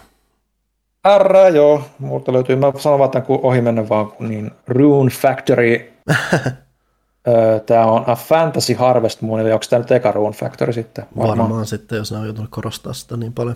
[1.17, 1.83] R, joo.
[1.99, 5.91] Multa löytyy, mä sanon vaan tämän ohi mennä vaan, niin Rune Factory.
[7.65, 11.05] tämä on A Fantasy Harvest Moon, eli onko tämä nyt eka Rune Factory sitten?
[11.17, 13.55] Varmaan, Varmaan sitten, jos ne on joutunut korostaa sitä niin paljon.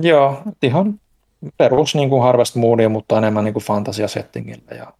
[0.00, 1.00] Joo, ihan
[1.56, 4.92] perus niin kuin Harvest Moonia, mutta enemmän niin kuin fantasia-settingillä ja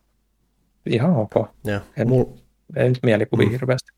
[0.86, 1.48] ihan ok.
[1.64, 2.24] Ja, en, mul...
[2.76, 3.52] ei nyt mielikuvia mm.
[3.52, 3.90] hirveästi.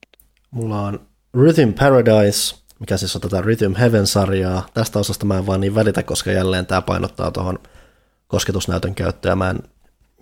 [0.51, 1.01] Mulla on
[1.35, 4.67] Rhythm Paradise, mikä siis on tätä Rhythm Heaven-sarjaa.
[4.75, 7.59] Tästä osasta mä en vaan niin välitä, koska jälleen tämä painottaa tuohon
[8.27, 9.37] kosketusnäytön käyttöä.
[9.37, 9.59] Mä en,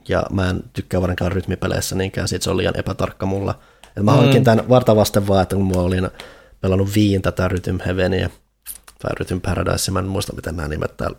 [0.08, 3.58] ja mä en tykkää varsinkaan rytmipeleissä niinkään, siitä se on liian epätarkka mulla.
[3.96, 4.44] Et mä hankin mm.
[4.44, 6.08] tämän vartavasten vaan, että kun mä olin
[6.60, 8.30] pelannut viin tätä Rhythm Heavenia,
[8.98, 11.18] tai Rhythm Paradise, mä en muista miten nämä nimet täällä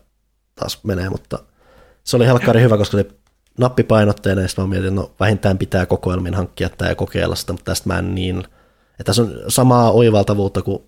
[0.55, 1.39] taas menee, mutta
[2.03, 3.05] se oli helkkari hyvä, koska se
[3.57, 7.71] nappipainotteinen, ja sitten mä mietin, no vähintään pitää kokoelmin hankkia tämä ja kokeilla sitä, mutta
[7.71, 8.43] tästä mä en niin
[8.99, 10.83] että tässä on samaa oivaltavuutta kuin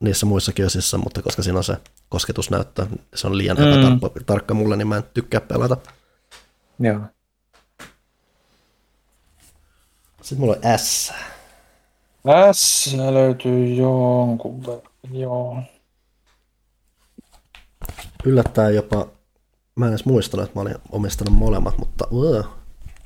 [0.00, 1.76] niissä muissakin osissa, mutta koska siinä on se
[2.08, 4.06] kosketusnäyttö, se on liian mm.
[4.06, 5.76] epätarkka mulle, niin mä en tykkää pelata.
[6.80, 7.00] Joo.
[10.22, 11.12] Sitten mulla on S.
[12.52, 15.62] S löytyy jonkun joo.
[18.24, 19.06] Yllättäen jopa,
[19.74, 22.46] mä en edes muistanut, että mä olin omistanut molemmat, mutta uh,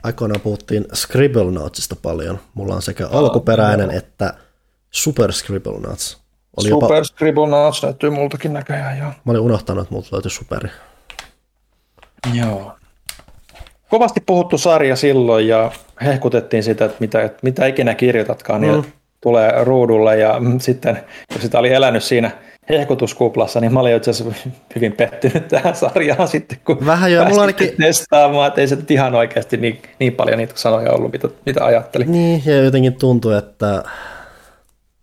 [0.03, 2.41] aikoinaan puhuttiin Scribble Notesista paljon.
[2.55, 4.35] Mulla on sekä alkuperäinen oh, että
[4.93, 6.19] Super Scribble Notes.
[6.57, 7.05] Oli Super jopa...
[7.05, 9.11] Scribble Notes löytyy multakin näköjään, joo.
[9.25, 10.69] Mä olin unohtanut, että multa löytyi Superi.
[12.35, 12.73] Joo.
[13.89, 15.73] Kovasti puhuttu sarja silloin ja
[16.05, 18.85] hehkutettiin sitä, että mitä, että mitä ikinä kirjoitatkaan, niin mm.
[19.21, 22.31] tulee ruudulle ja sitten kun sitä oli elänyt siinä–
[22.69, 27.41] hehkutuskuplassa, niin mä olin itse asiassa hyvin pettynyt tähän sarjaan sitten, kun Vähän jo, mulla
[27.41, 27.77] ainakin...
[27.81, 32.13] testaamaan, että ei se ihan oikeasti niin, niin paljon niitä sanoja ollut, mitä, mitä ajattelin.
[32.13, 33.83] Niin, ja jotenkin tuntui, että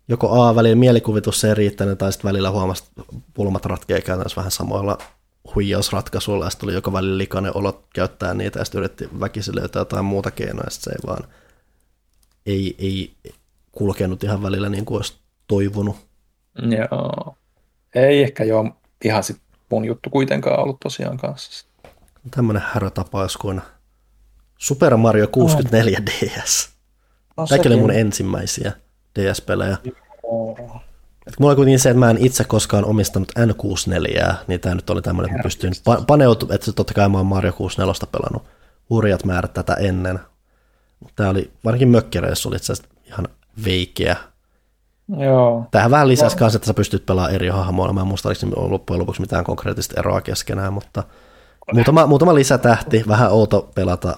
[0.09, 4.51] joko A, välillä mielikuvitus ei riittänyt, tai sitten välillä huomasi, että pulmat ratkeaa käytännössä vähän
[4.51, 4.97] samoilla
[5.55, 9.81] huijausratkaisuilla, ja sitten tuli joko välillä likainen olot käyttää niitä, ja sitten yritti väkisin löytää
[9.81, 11.23] jotain muuta keinoa, ja se ei vaan
[12.45, 13.13] ei, ei
[13.71, 15.13] kulkenut ihan välillä niin kuin olisi
[15.47, 15.95] toivonut.
[16.77, 17.35] Joo
[17.95, 18.65] ei ehkä jo
[19.03, 21.65] ihan sit mun juttu kuitenkaan ollut tosiaan kanssa.
[22.31, 23.61] Tämmöinen härötapaus kuin
[24.57, 26.05] Super Mario 64 no.
[26.05, 26.69] DS.
[27.38, 28.71] No, Tämäkin oli mun ensimmäisiä
[29.19, 29.77] DS-pelejä.
[30.23, 30.59] Oh.
[31.27, 34.89] Et mulla on kuitenkin se, että mä en itse koskaan omistanut N64, niin tämä nyt
[34.89, 38.43] oli tämmöinen, että mä pystyin pa- paneutumaan, että totta kai mä oon Mario 64 pelannut
[38.89, 40.19] hurjat määrät tätä ennen.
[41.15, 42.73] Tämä oli, varsinkin mökkireissu oli itse
[43.07, 43.27] ihan
[43.65, 44.15] veikeä
[45.17, 45.65] Joo.
[45.72, 47.93] Tähän vähän lisäsi kanssa, että sä pystyt pelaamaan eri hahmoilla.
[47.93, 51.03] Mä en muista, oliko loppujen lopuksi mitään konkreettista eroa keskenään, mutta
[51.73, 54.17] muutama, muutama lisätähti, vähän outo pelata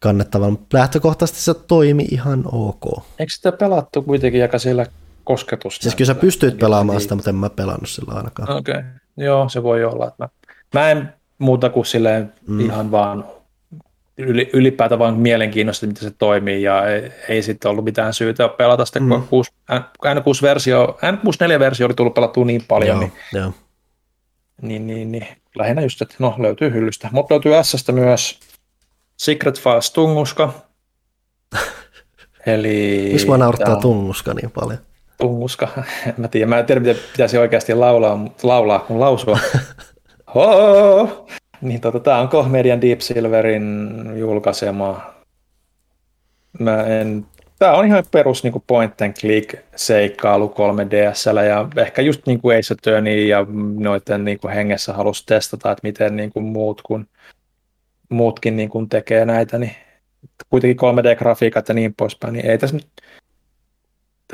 [0.00, 3.04] kannettava, mutta lähtökohtaisesti se toimi ihan ok.
[3.18, 4.86] Eikö sitä pelattu kuitenkin aika sillä
[5.24, 5.76] kosketus?
[5.76, 8.56] Siis kyllä sä pystyit pelaamaan sitä, mutta en mä pelannut sillä ainakaan.
[8.56, 8.84] Okei, okay.
[9.16, 10.08] joo, se voi olla.
[10.08, 12.60] Että mä, mä en muuta kuin silleen mm.
[12.60, 13.24] ihan vaan
[14.52, 19.00] ylipäätään vaan mielenkiinnosta, miten se toimii, ja ei, ei sitten ollut mitään syytä pelata sitä,
[19.00, 19.22] mm.
[19.30, 23.52] kun N64-versio, N64-versio oli tullut pelattua niin paljon, joo, niin, joo.
[24.62, 27.08] Niin, niin, niin, lähinnä just, että no löytyy hyllystä.
[27.12, 28.40] Mutta löytyy s myös
[29.20, 30.52] Secret Files Tunguska.
[32.46, 33.08] Eli...
[33.12, 33.76] Miksi mä naurattaa.
[33.76, 34.78] Tunguska niin paljon?
[35.18, 35.68] Tunguska,
[36.06, 36.46] en mä tiedä.
[36.46, 39.38] Mä en tiedä, miten pitäisi oikeasti laulaa, laulaa kun lausua.
[41.60, 45.14] Niin tota, tämä on Kohmedian Deep Silverin julkaisema.
[46.58, 47.26] Mä en,
[47.58, 52.40] tämä on ihan perus niin kuin point and click seikkailu 3DSllä ja ehkä just niin
[52.40, 53.46] kuin Ace Attorney ja
[53.78, 57.06] noiden niin kuin hengessä halusi testata, että miten niin kuin muut kun,
[58.10, 59.76] muutkin niin kuin tekee näitä, niin
[60.50, 62.88] kuitenkin 3D-grafiikat ja niin poispäin, niin ei tässä nyt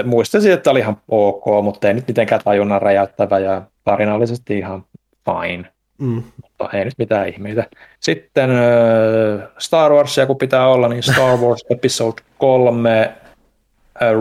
[0.05, 4.85] muistaisin, että oli ihan ok, mutta ei nyt mitenkään tajunnan räjäyttävä ja tarinallisesti ihan
[5.25, 5.65] fine.
[5.99, 6.23] Mm.
[6.43, 7.67] Mutta ei nyt mitään ihmeitä.
[8.01, 8.51] Sitten
[9.59, 13.15] Star Warsia, kun pitää olla, niin Star Wars Episode 3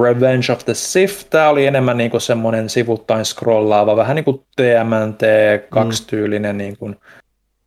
[0.02, 1.30] Revenge of the Sith.
[1.30, 5.22] Tämä oli enemmän niin kuin semmoinen sivuttain scrollaava, vähän niin kuin TMNT,
[5.70, 6.58] kaksityylinen, mm.
[6.58, 6.96] niin kuin,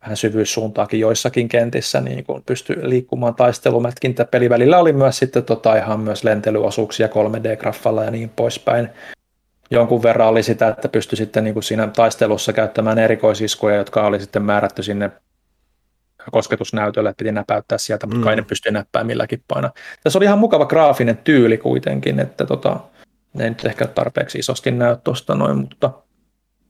[0.01, 4.25] vähän syvyyssuuntaakin joissakin kentissä, niin kuin pystyi liikkumaan taistelumätkintä.
[4.25, 8.89] Pelivälillä oli myös sitten tota, ihan myös lentelyosuuksia 3D-graffalla ja niin poispäin
[9.71, 14.19] jonkun verran oli sitä, että pystyi sitten niin kuin siinä taistelussa käyttämään erikoisiskuja, jotka oli
[14.19, 15.11] sitten määrätty sinne
[16.31, 18.23] kosketusnäytölle, piti näpäyttää sieltä, mutta mm.
[18.23, 19.71] kai ne pystyi näppää milläkin paina.
[20.03, 22.79] Tässä oli ihan mukava graafinen tyyli kuitenkin, että tota,
[23.33, 25.91] ne ei nyt ehkä tarpeeksi isosti näy tuosta noin, mutta,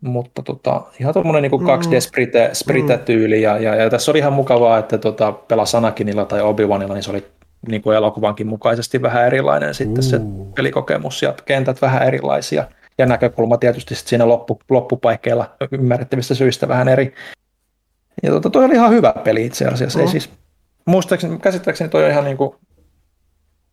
[0.02, 4.78] mutta tota, ihan tuommoinen niin 2D sprite, sprite-tyyli, ja, ja, ja, tässä oli ihan mukavaa,
[4.78, 7.26] että tota, pelasi Anakinilla tai Obi-Wanilla, niin se oli
[7.68, 10.10] niin kuin elokuvankin mukaisesti vähän erilainen sitten uh.
[10.10, 10.20] se
[10.56, 12.66] pelikokemus ja kentät vähän erilaisia
[12.98, 17.14] ja näkökulma tietysti sit siinä loppu, loppupaikkeilla ymmärrettävistä syistä vähän eri.
[18.24, 20.00] Ja tota, toi oli ihan hyvä peli itse asiassa.
[20.00, 20.06] Mm.
[20.06, 20.30] Ei siis,
[20.86, 22.56] muistaakseni, käsittääkseni toi on ihan, niinku,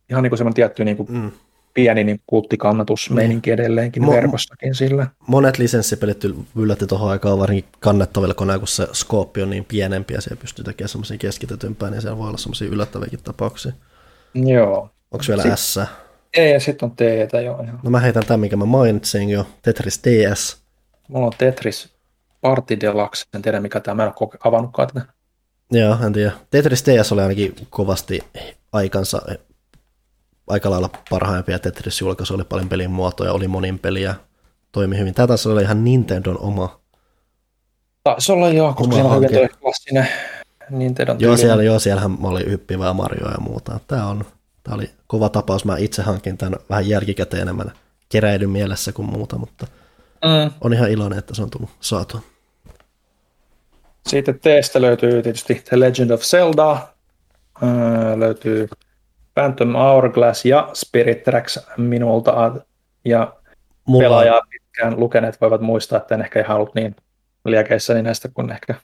[0.09, 1.31] ihan niinku semmoinen tietty niinku mm.
[1.77, 3.59] Pieni niin kulttikannatusmeininki niin.
[3.59, 5.07] edelleenkin Mo- verkossakin sillä.
[5.27, 6.23] Monet lisenssipelit
[6.55, 10.65] yllätti tuohon aikaan varsinkin kannettavilla koneilla, kun se skooppi on niin pienempi ja se pystyy
[10.65, 13.71] tekemään semmoisia keskitetympää, niin siellä voi olla semmoisia yllättäviäkin tapauksia.
[14.33, 14.89] Joo.
[15.11, 15.51] Onko vielä Sit...
[15.55, 15.79] S?
[16.37, 16.99] Ei, ja sitten on T,
[17.45, 17.61] joo.
[17.61, 17.79] Ihan.
[17.83, 20.57] No mä heitän tämän, mikä mä mainitsin jo, Tetris DS.
[21.07, 21.89] Mulla on Tetris
[22.41, 25.05] Party Deluxe, en tiedä mikä tämä, mä en ole avannutkaan tätä.
[25.71, 26.31] Joo, en tiedä.
[26.51, 28.23] Tetris DS oli ainakin kovasti
[28.71, 29.21] aikansa
[30.47, 34.15] aika lailla parhaimpia Tetris-julkaisu, oli paljon pelin muotoja, oli monin peliä,
[34.71, 35.13] toimi hyvin.
[35.13, 36.79] Tätä oli ihan Nintendon oma.
[38.03, 40.07] Taisi olla joo, koska siinä on hyvin klassinen
[40.69, 43.79] Nintendon Joo, siellä, joo, siellähän oli hyppivää Marioa ja muuta.
[43.87, 44.25] Tämä on
[44.67, 45.65] Tämä oli kova tapaus.
[45.65, 47.71] Mä itse hankin tämän vähän jälkikäteen enemmän
[48.09, 49.67] keräilyn mielessä kuin muuta, mutta
[50.25, 50.51] mm.
[50.61, 52.21] on ihan iloinen, että se on tullut saatua.
[54.07, 56.87] Sitten teestä löytyy tietysti The Legend of Zelda,
[57.63, 58.69] öö, löytyy
[59.37, 62.51] Phantom Hourglass ja Spirit Tracks minulta,
[63.05, 63.33] ja
[63.87, 64.03] Mulla...
[64.03, 66.95] pelaajaa pitkään lukeneet voivat muistaa, että en ehkä ihan ollut niin
[67.45, 68.75] liekeissäni näistä kuin ehkä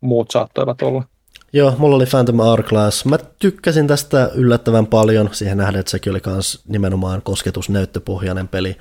[0.00, 1.04] muut saattoivat olla.
[1.52, 3.04] Joo, mulla oli Phantom Hourglass.
[3.04, 8.76] Mä tykkäsin tästä yllättävän paljon, siihen nähden, että sekin oli kans nimenomaan kosketusnäyttöpohjainen peli.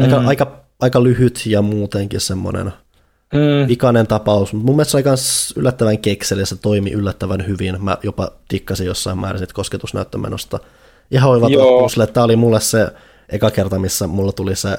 [0.00, 0.28] Aika, mm.
[0.28, 2.72] aika, aika lyhyt ja muutenkin semmoinen
[3.32, 3.68] mm.
[3.68, 7.84] vikainen tapaus, mutta mun mielestä se oli kans yllättävän kekseli ja se toimi yllättävän hyvin.
[7.84, 10.58] Mä jopa tikkasin jossain määrin siitä kosketusnäyttömenosta.
[11.10, 11.48] Ihan oiva
[12.02, 12.88] että tämä oli mulle se
[13.28, 14.78] eka kerta, missä mulla tuli se,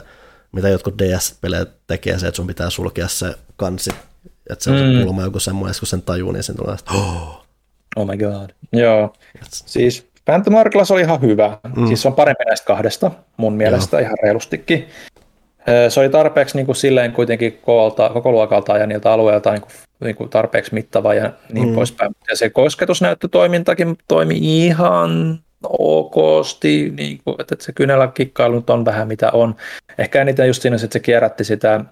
[0.52, 3.92] mitä jotkut DS-pelejä tekee, se, että sun pitää sulkea se kansi
[4.50, 4.98] että se on mm.
[4.98, 7.46] kuulemma joku semmoinen, kun sen tajuu, niin sen tulee, että oh.
[7.96, 8.50] oh my god.
[8.74, 9.14] Joo,
[9.50, 11.58] siis Phantom Hourglass oli ihan hyvä.
[11.76, 11.88] Mm.
[11.88, 14.06] Siis se on parempi näistä kahdesta mun mielestä Joo.
[14.06, 14.88] ihan reilustikin.
[15.90, 19.72] Se oli tarpeeksi niin kuin silleen kuitenkin koolta, koko luokalta ja niiltä alueilta niin kuin,
[20.04, 21.76] niin kuin tarpeeksi mittava ja niin mm.
[21.76, 22.16] poispäin.
[22.30, 29.32] Ja se kosketusnäyttötoimintakin toimi ihan okosti, niin kuin, että se kynällä kikkailu on vähän mitä
[29.32, 29.56] on.
[29.98, 31.86] Ehkä eniten just siinä, että se kierrätti sitä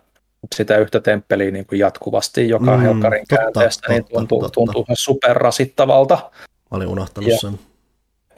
[0.56, 4.40] sitä yhtä temppeliä niin kuin jatkuvasti joka mm, helkkarin totta, käänteestä, niin totta, niin tuntuu,
[4.40, 4.54] totta.
[4.54, 6.16] tuntuu ihan superrasittavalta.
[6.44, 7.60] Mä olin unohtanut ja, sen.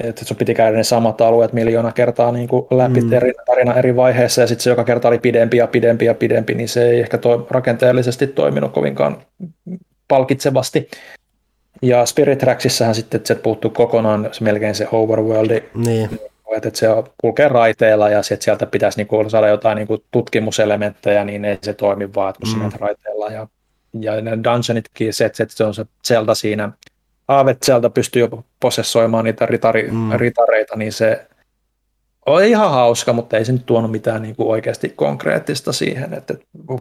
[0.03, 3.09] Että sun piti käydä ne samat alueet miljoona kertaa niin kuin läpi mm.
[3.45, 6.69] tarina eri vaiheissa, ja sitten se joka kerta oli pidempi ja pidempi ja pidempi, niin
[6.69, 9.17] se ei ehkä toi, rakenteellisesti toiminut kovinkaan
[10.07, 10.89] palkitsevasti.
[11.81, 16.09] Ja Spirit Tracksissähän sitten, että se puuttuu kokonaan se melkein se overworldi, niin
[16.57, 16.87] että se
[17.21, 22.13] kulkee raiteilla ja sit sieltä pitäisi niinku saada jotain niinku tutkimuselementtejä, niin ei se toimi
[22.15, 22.71] vaan, kun mm.
[22.79, 23.29] raiteilla.
[23.29, 23.47] Ja,
[23.99, 26.71] ja ne dungeonitkin, se, että se on se Zelda siinä
[27.27, 30.11] Aavetselta pystyy jopa posessoimaan niitä ritari, mm.
[30.15, 31.27] ritareita, niin se
[32.25, 36.33] oli ihan hauska, mutta ei se nyt tuonut mitään niin kuin oikeasti konkreettista siihen, että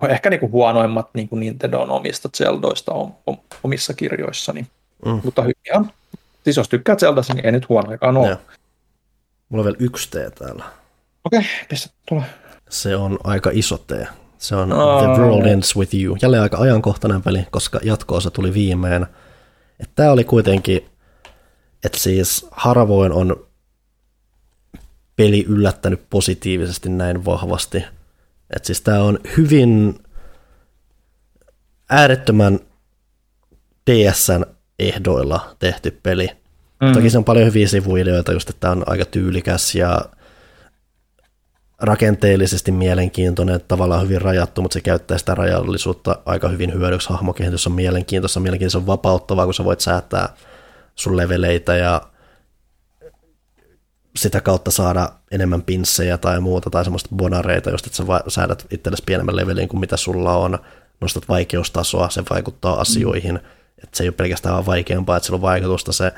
[0.09, 4.67] ehkä niin kuin huonoimmat niin kuin Nintendon omista Zeldoista on, on omissa kirjoissani,
[5.07, 5.21] mm.
[5.25, 5.91] mutta ihan,
[6.45, 8.39] siis jos tykkää Zeldasta, niin ei nyt huonoikaan ole.
[9.49, 10.65] Mulla on vielä yksi T täällä.
[11.25, 12.25] Okei, okay, pistä tulee.
[12.69, 13.93] Se on aika iso T.
[14.39, 15.03] Se on oh.
[15.03, 16.17] The World Ends With You.
[16.23, 19.07] Jälleen aika ajankohtainen peli, koska jatkoosa tuli viimein.
[19.95, 20.85] Tämä oli kuitenkin,
[21.85, 23.47] että siis harvoin on
[25.17, 27.85] peli yllättänyt positiivisesti näin vahvasti.
[28.57, 29.95] Että siis tämä on hyvin
[31.91, 32.61] äärettömän
[33.91, 34.47] DSn
[34.79, 36.29] ehdoilla tehty peli.
[36.81, 36.93] Mm.
[36.93, 40.01] Toki se on paljon hyviä sivuideoita, just että tämä on aika tyylikäs ja
[41.83, 47.09] rakenteellisesti mielenkiintoinen, tavallaan hyvin rajattu, mutta se käyttää sitä rajallisuutta aika hyvin hyödyksi.
[47.11, 50.29] Hahmokehitys on mielenkiintoista, mielenkiintoista on vapauttavaa, kun sä voit säätää
[50.95, 52.03] sun leveleitä ja
[54.17, 59.37] sitä kautta saada enemmän pinssejä tai muuta, tai semmoista bonareita, että sä säädät itsellesi pienemmän
[59.37, 60.59] levelin kuin mitä sulla on,
[61.01, 63.47] nostat vaikeustasoa, se vaikuttaa asioihin, mm.
[63.83, 66.13] että se ei ole pelkästään vaan vaikeampaa, että sillä on vaikutusta se,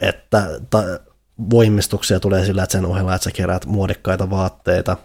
[0.00, 0.82] että ta,
[1.50, 4.96] voimistuksia tulee sillä, että sen ohella, että sä keräät muodikkaita vaatteita,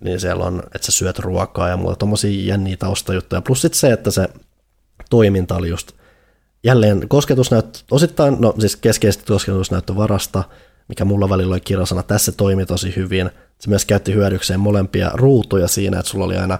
[0.00, 3.92] niin siellä on, että sä syöt ruokaa ja muuta, tommosia jänniä taustajuttuja, plus sitten se,
[3.92, 4.28] että se
[5.10, 5.92] toiminta oli just
[6.64, 10.44] jälleen kosketusnäyttö, osittain, no siis keskeisesti kosketusnäyttövarasta,
[10.88, 13.30] mikä mulla välillä oli kirjasana, tässä toimi tosi hyvin.
[13.58, 16.58] Se myös käytti hyödykseen molempia ruutuja siinä, että sulla oli aina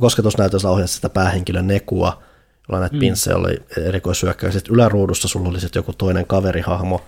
[0.00, 2.22] kosketusnäytössä ohjasi sitä päähenkilön nekua,
[2.68, 3.00] jolla näitä mm.
[3.00, 4.58] pinssejä oli erikoisyökkäyksiä.
[4.58, 7.00] Sitten yläruudussa sulla oli sitten joku toinen kaverihahmo,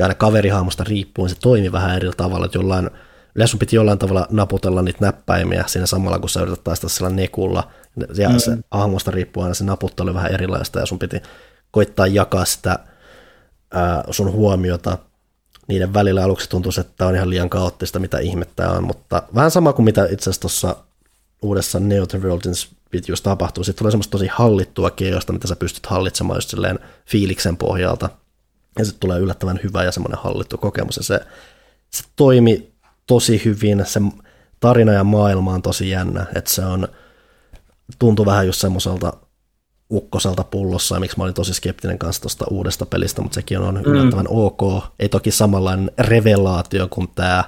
[0.00, 2.90] ja aina kaverihahmosta riippuen se toimi vähän eri tavalla, että jollain,
[3.34, 7.10] yleensä sun piti jollain tavalla naputella niitä näppäimiä siinä samalla, kun sä yrität taistella sillä
[7.10, 7.70] nekulla,
[8.16, 8.38] ja mm.
[8.38, 11.22] se hahmosta riippuen aina se naputtelu oli vähän erilaista, ja sun piti
[11.70, 12.78] koittaa jakaa sitä
[13.70, 14.98] ää, sun huomiota
[15.68, 19.50] niiden välillä aluksi tuntuu, että tämä on ihan liian kaoottista, mitä ihmettä on, mutta vähän
[19.50, 20.76] sama kuin mitä itse asiassa tuossa
[21.42, 23.64] uudessa Neo The World's videossa tapahtuu.
[23.64, 28.10] Sitten tulee semmoista tosi hallittua keosta, mitä sä pystyt hallitsemaan just silleen fiiliksen pohjalta.
[28.78, 30.96] Ja sitten tulee yllättävän hyvä ja semmoinen hallittu kokemus.
[30.96, 31.20] Ja se,
[31.90, 32.72] se toimi
[33.06, 34.00] tosi hyvin, se
[34.60, 36.88] tarina ja maailma on tosi jännä, että se on,
[37.98, 39.12] tuntuu vähän just semmoiselta
[39.90, 43.82] ukkoselta pullossa, ja miksi mä olin tosi skeptinen kanssa tuosta uudesta pelistä, mutta sekin on
[43.84, 44.36] yllättävän mm.
[44.36, 44.84] ok.
[44.98, 47.44] Ei toki samanlainen revelaatio kuin tämä,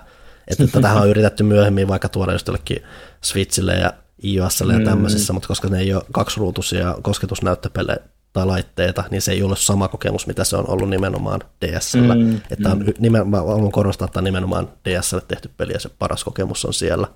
[0.48, 2.82] että tähän on yritetty myöhemmin vaikka tuoda just jollekin
[3.20, 3.92] Switchille ja
[4.24, 4.84] iOSlle ja mm.
[4.84, 7.98] tämmöisissä, mutta koska ne ei ole kaksiruutuisia kosketusnäyttöpelejä
[8.32, 12.14] tai laitteita, niin se ei ole sama kokemus, mitä se on ollut nimenomaan DSL.
[12.14, 12.92] Mm, että on, mm.
[12.98, 16.74] nimen, mä haluan korostaa, että on nimenomaan DSL tehty peli ja se paras kokemus on
[16.74, 17.08] siellä.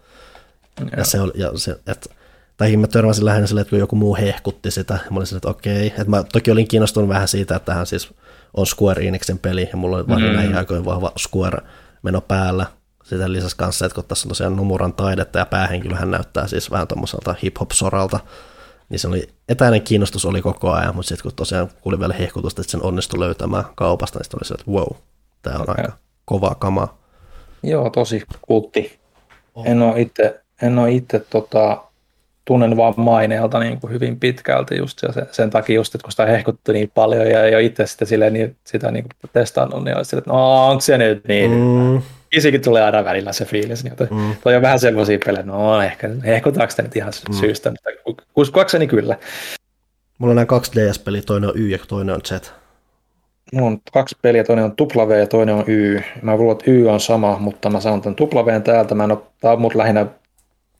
[0.96, 2.10] Ja se, on, ja se, että
[2.56, 5.38] tai mä törmäsin lähinnä sille, että kun joku muu hehkutti sitä, ja mä olin sille,
[5.38, 5.86] että okei.
[5.86, 8.14] Että mä toki olin kiinnostunut vähän siitä, että tähän siis
[8.54, 10.36] on Square Enixin peli, ja mulla oli mm.
[10.36, 12.66] näihin aikoihin vahva Square-meno päällä.
[13.04, 16.88] Sitä lisäksi kanssa, että kun tässä on tosiaan numuran taidetta, ja päähenkilöhän näyttää siis vähän
[16.88, 18.20] tuommoiselta hip-hop-soralta,
[18.88, 22.60] niin se oli, etäinen kiinnostus oli koko ajan, mutta sitten kun tosiaan kuuli vielä hehkutusta,
[22.60, 24.96] että sen onnistui löytämään kaupasta, niin sitten oli se, että wow,
[25.42, 25.92] tämä on aika
[26.24, 26.98] kova kama.
[27.62, 28.98] Joo, tosi kultti.
[29.54, 29.66] Oh.
[29.66, 31.82] En ole itse, en ole itse tota,
[32.44, 36.12] tunnen vaan maineelta niin kuin hyvin pitkälti just ja sen, sen takia just, että kun
[36.12, 39.84] sitä hehkutti niin paljon ja ei ole itse sitä, silleen, niin, sitä niin kuin testannut,
[39.84, 41.50] niin olisi että no onko se nyt niin?
[41.50, 42.02] Mm.
[42.32, 43.84] Isikin tulee aina välillä se fiilis.
[43.84, 44.36] Niin, että mm.
[44.42, 47.34] Toi on vähän sellaisia pelejä, no ehkä hehkutaanko nyt ihan mm.
[47.34, 49.16] syystä, mutta uskoakseni kyllä.
[50.18, 52.52] Mulla on nämä kaksi DS-peliä, toinen on Y ja toinen on Z.
[53.52, 56.00] Mulla on kaksi peliä, toinen on W ja toinen on Y.
[56.22, 58.94] Mä luulen, että Y on sama, mutta mä sanon tämän W täältä.
[58.94, 60.06] Mä en ole, tää on mut lähinnä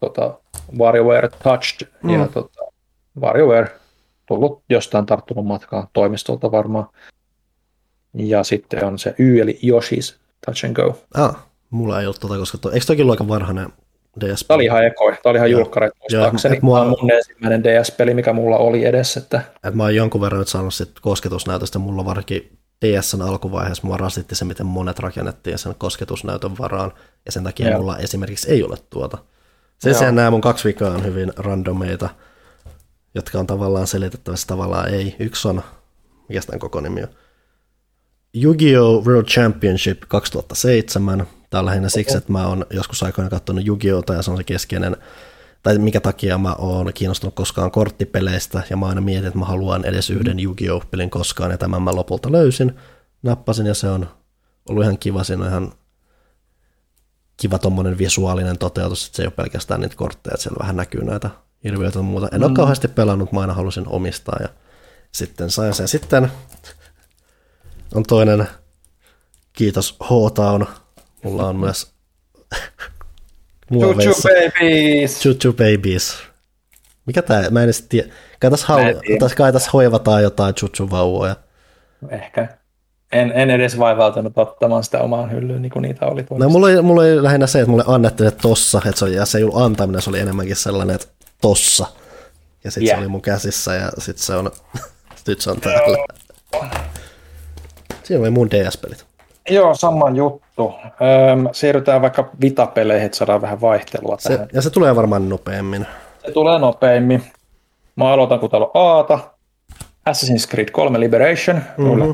[0.01, 0.39] tota,
[0.79, 2.11] WarioWare Touched mm.
[2.11, 2.61] ja tota,
[3.21, 3.69] WarioWare
[4.27, 6.87] tullut jostain tarttunut matkaan toimistolta varmaan.
[8.15, 10.17] Ja sitten on se Y eli Yoshi's
[10.47, 10.99] Touch and Go.
[11.15, 11.37] Ah,
[11.71, 13.69] mulla ei ollut tota, koska to, eikö toki ollut aika varhainen
[14.21, 14.45] DS?
[14.49, 16.61] Tämä oli ihan ekoi, tämä oli ihan julkkari, muistaakseni.
[16.61, 19.21] Tämä on mun ensimmäinen DS-peli, mikä mulla oli edessä.
[19.21, 19.41] Että...
[19.65, 24.35] Et mä oon jonkun verran nyt saanut sit kosketusnäytöstä, mulla varsinkin DSn alkuvaiheessa mua rasitti
[24.35, 26.93] se, miten monet rakennettiin sen kosketusnäytön varaan,
[27.27, 27.79] ja sen takia ja.
[27.79, 29.19] mulla esimerkiksi ei ole tuota.
[29.79, 32.09] Sen sijaan nämä mun kaksi vikaa on hyvin randomeita,
[33.15, 35.17] jotka on tavallaan selitettävissä, tavallaan ei.
[35.19, 35.63] Yksi on,
[36.29, 37.09] mikä tämän koko nimi on?
[38.39, 39.05] Yu-Gi-Oh!
[39.05, 41.27] World Championship 2007.
[41.51, 44.45] Tämä on lähinnä siksi, että mä oon joskus aikoina katsonut Yu-Gi-Ohta ja se on se
[44.45, 44.97] keskeinen,
[45.63, 49.85] tai mikä takia mä oon kiinnostunut koskaan korttipeleistä ja mä aina mietin, että mä haluan
[49.85, 50.91] edes yhden Yu-Gi-Oh!
[50.91, 52.77] pelin koskaan ja tämän mä lopulta löysin,
[53.23, 54.09] nappasin ja se on
[54.69, 55.73] ollut ihan kiva, siinä on ihan
[57.37, 61.05] kiva tuommoinen visuaalinen toteutus, että se ei ole pelkästään niitä kortteja, että siellä vähän näkyy
[61.05, 61.31] näitä
[61.65, 62.29] hirviöitä ja muuta.
[62.33, 62.47] En mm.
[62.47, 64.49] ole kauheasti pelannut, mä aina halusin omistaa ja
[65.13, 65.89] sitten sain sen.
[65.89, 66.31] Sitten
[67.97, 68.49] on toinen,
[69.53, 70.67] kiitos H-Town,
[71.23, 71.93] mulla on myös
[73.73, 75.21] Chuchu Babies!
[75.21, 76.19] Chuchu Babies.
[77.07, 78.09] Mikä tää, mä en edes tiedä.
[78.41, 81.37] Kai tässä, hau- kai tässä hoivataan jotain Chuchu vauvoja.
[82.11, 82.49] Ehkä.
[83.13, 86.45] En, en edes vaivautunut ottamaan sitä omaan hyllyyn, niin kuin niitä oli tuolla.
[86.45, 89.15] No mulla oli, mulla oli lähinnä se, että mulle annettiin että tossa, että se oli,
[89.15, 91.07] ja se ei ollut antaminen, se oli enemmänkin sellainen, että
[91.41, 91.87] tossa.
[92.65, 92.99] Ja sitten yeah.
[92.99, 94.51] se oli mun käsissä ja sitten se on,
[95.27, 95.99] nyt se on täällä.
[98.07, 99.07] Siinä oli mun DS-pelit.
[99.51, 100.75] Joo, sama juttu.
[100.85, 104.49] Öm, siirrytään vaikka Vita-peleihin, että saadaan vähän vaihtelua se, tähän.
[104.53, 105.87] Ja se tulee varmaan nopeammin.
[106.27, 107.23] Se tulee nopeammin.
[107.97, 109.19] Mä aloitan, kun täällä on Aata.
[110.11, 111.57] Assassin's Creed 3 Liberation.
[111.57, 112.13] Mm-hmm.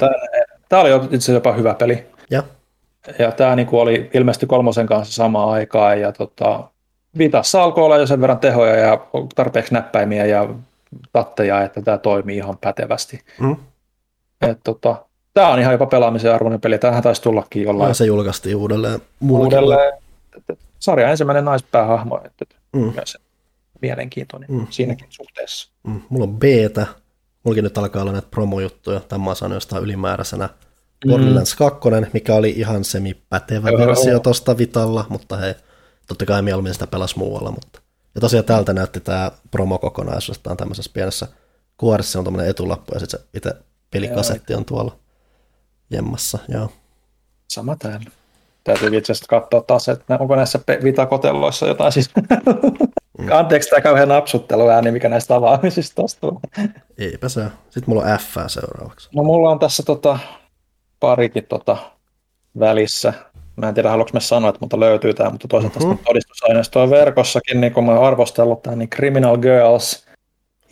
[0.69, 2.07] Tämä oli itse asiassa jopa hyvä peli.
[2.31, 2.43] Ja,
[3.19, 6.01] ja tämä niinku oli ilmeisesti kolmosen kanssa samaan aikaan.
[6.01, 6.69] Ja tota,
[7.19, 10.49] Vitassa alkoi olla jo sen verran tehoja ja tarpeeksi näppäimiä ja
[11.13, 13.21] tatteja, että tämä toimii ihan pätevästi.
[13.41, 13.57] Mm.
[14.43, 14.97] Et, tota,
[15.35, 16.79] tämä on ihan jopa pelaamisen arvoinen peli.
[16.79, 17.89] Tämähän taisi tullakin jollain.
[17.89, 19.01] Ja se julkaistiin uudelleen.
[19.29, 20.03] Uudelleen.
[20.79, 22.21] Sarja ensimmäinen naispäähahmo.
[22.25, 22.93] Että mm.
[22.95, 23.17] Myös
[23.83, 24.67] mielenkiintoinen mm.
[24.71, 25.71] siinäkin suhteessa.
[25.83, 26.01] Mm.
[26.09, 26.87] Mulla on beta.
[27.45, 29.01] Mullakin nyt alkaa olla näitä promojuttuja.
[29.01, 30.49] Tämä mä sanoin jostain ylimääräisenä.
[31.05, 31.11] Mm.
[31.11, 33.79] Borderlands 2, mikä oli ihan semipätevä Oho.
[33.79, 35.55] versio tuosta Vitalla, mutta hei,
[36.09, 37.51] totta kai mieluummin sitä pelasi muualla.
[37.51, 37.81] Mutta.
[38.15, 41.27] Ja tosiaan täältä näytti tämä promokokonaisuus, että on tämmöisessä pienessä
[41.77, 43.55] kuorissa on tämmöinen etulappu ja sitten se itse
[43.91, 45.02] pelikasetti on tuolla
[45.93, 46.39] jemmassa.
[46.49, 46.69] Joo.
[47.49, 48.11] Sama täällä.
[48.65, 52.11] Täytyy itse asiassa katsoa taas, että onko näissä vitakotelloissa jotain siis
[53.19, 53.29] Mm.
[53.39, 56.27] Anteeksi tämä kauhean napsuttelu ääni, mikä näistä avaamisista tuosta
[56.99, 57.45] Eipä se.
[57.71, 59.09] Sitten mulla on F seuraavaksi.
[59.15, 60.19] No mulla on tässä tota,
[61.01, 61.77] parikin tota,
[62.59, 63.13] välissä.
[63.57, 65.99] Mä en tiedä, haluanko mä sanoa, että mutta löytyy tämä, mutta toisaalta mm-hmm.
[66.05, 70.07] todistusaineistoa verkossakin, niin kun mä oon arvostellut tämän, niin Criminal Girls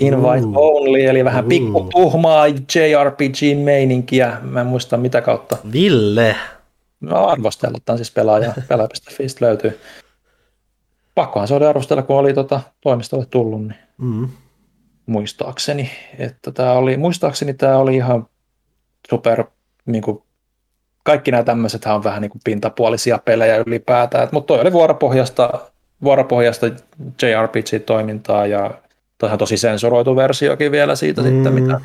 [0.01, 0.57] Invite mm.
[0.57, 1.49] Only, eli vähän mm.
[1.49, 4.37] pikku tuhmaa JRPG-meininkiä.
[4.43, 5.57] Mä en muista mitä kautta.
[5.73, 6.37] Ville!
[7.01, 9.81] Mä oon arvostellut tämän siis pelaaja, pelaaja.fi löytyy
[11.21, 14.29] pakkohan se oli arvostella, kun oli tota, toimistolle tullut, niin mm.
[15.07, 15.91] muistaakseni.
[16.19, 18.27] Että tämä oli, muistaakseni tämä oli ihan
[19.11, 19.45] super,
[19.87, 20.23] niin kuin,
[21.03, 25.61] kaikki nämä tämmöiset on vähän niin kuin pintapuolisia pelejä ylipäätään, mutta toi oli vuoropohjasta,
[26.05, 26.67] vuoropohjasta
[27.23, 28.71] JRPG-toimintaa ja
[29.21, 31.29] toihan tosi sensuroitu versiokin vielä siitä mm.
[31.29, 31.81] sitten, mitä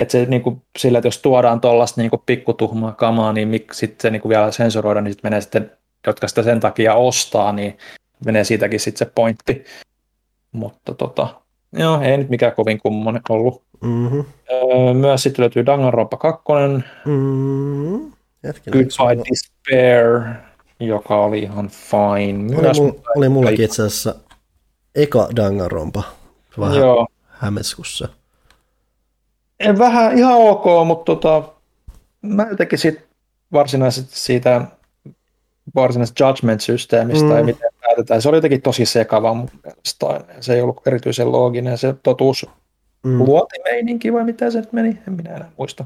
[0.00, 4.02] että se niin kuin, sillä, että jos tuodaan tuollaista niin pikkutuhmaa kamaa, niin miksi sitten
[4.02, 5.70] se niin kuin vielä sensuroida, niin sitten menee sitten,
[6.06, 7.78] jotka sitä sen takia ostaa, niin
[8.24, 9.64] menee siitäkin sitten se pointti.
[10.52, 11.28] Mutta tota,
[11.72, 13.62] joo, ei nyt mikään kovin kummonen ollut.
[13.80, 14.24] Mm-hmm.
[14.50, 16.42] Öö, myös sitten löytyy Danganronpa 2.
[17.04, 18.12] Mm-hmm.
[18.72, 20.34] Goodbye Despair,
[20.80, 22.56] joka oli ihan fine.
[22.56, 24.14] Oli, mul, oli mullakin itse asiassa
[24.94, 26.02] eka Danganronpa.
[26.58, 27.06] Vähän Joo.
[27.28, 28.08] hämeskussa.
[29.60, 31.42] En vähän ihan ok, mutta tota,
[32.22, 33.04] mä jotenkin sit
[33.52, 34.66] varsinaisesti siitä
[35.74, 37.30] varsinaisesta judgment-systeemistä mm.
[37.30, 38.22] tai miten päätetään.
[38.22, 40.24] Se oli jotenkin tosi sekava mun mielestä aina.
[40.40, 41.78] Se ei ollut erityisen looginen.
[41.78, 42.46] Se totuus
[43.02, 43.18] mm.
[43.18, 45.84] luotimeininki vai mitä se nyt meni, en minä enää muista.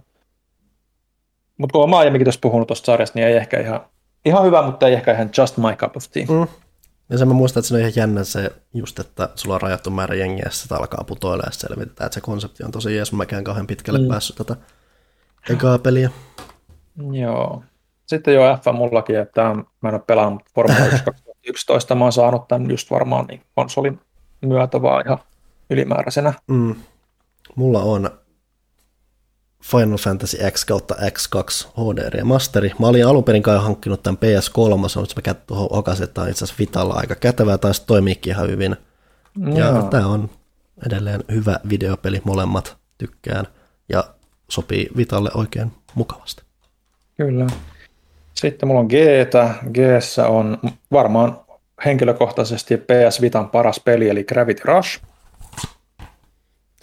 [1.58, 3.80] Mutta kun olen aiemminkin tuossa puhunut tuosta sarjasta, niin ei ehkä ihan,
[4.24, 6.26] ihan hyvä, mutta ei ehkä ihan just my cup of tea.
[6.28, 6.46] Mm.
[7.10, 9.90] Ja sen mä muistan, että se on ihan jännä se just, että sulla on rajattu
[9.90, 13.44] määrä jengiä ja sitä alkaa putoilla ja selvitetään, että se konsepti on tosi jees, mäkään
[13.44, 14.08] kauhean pitkälle mm.
[14.08, 14.56] päässyt tätä
[15.50, 16.10] ekaa peliä.
[17.12, 17.62] Joo.
[18.06, 19.42] Sitten jo F mullakin, että
[19.80, 24.00] mä en ole pelannut Formula 1 2011, mä oon saanut tämän just varmaan niin konsolin
[24.40, 25.18] myötä vaan ihan
[25.70, 26.32] ylimääräisenä.
[26.46, 26.74] Mm.
[27.54, 28.10] Mulla on
[29.70, 32.70] Final Fantasy X kautta X2 HD remasteri.
[32.78, 36.54] Mä olin alun perin kai hankkinut tämän PS3, mutta mä kätty hokasin, että itse asiassa
[36.58, 38.76] Vitalla aika kätevää, taisi toimiikin ihan hyvin.
[39.54, 39.82] Ja Jaa.
[39.82, 40.30] tämä on
[40.86, 43.46] edelleen hyvä videopeli, molemmat tykkään
[43.88, 44.04] ja
[44.50, 46.42] sopii Vitalle oikein mukavasti.
[47.16, 47.46] Kyllä.
[48.34, 48.92] Sitten mulla on g
[49.72, 49.78] g
[50.28, 50.58] on
[50.92, 51.40] varmaan
[51.84, 55.00] henkilökohtaisesti PS Vitan paras peli, eli Gravity Rush.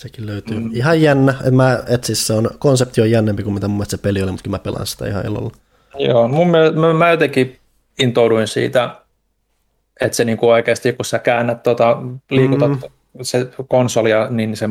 [0.03, 0.59] Sekin löytyy.
[0.59, 0.69] Mm.
[0.73, 1.35] Ihan jännä.
[1.51, 4.32] Mä, et siis se on, konsepti on jännempi kuin mitä mun mielestä se peli oli,
[4.32, 5.51] mutta kyllä mä pelaan sitä ihan ilolla.
[5.99, 7.59] Joo, mun mielestä, mä, mä jotenkin
[7.99, 8.95] intouduin siitä,
[10.01, 11.98] että se niinku oikeasti, kun sä käännät, tota,
[12.30, 12.80] liikutat mm
[13.22, 14.69] se konsolia, niin se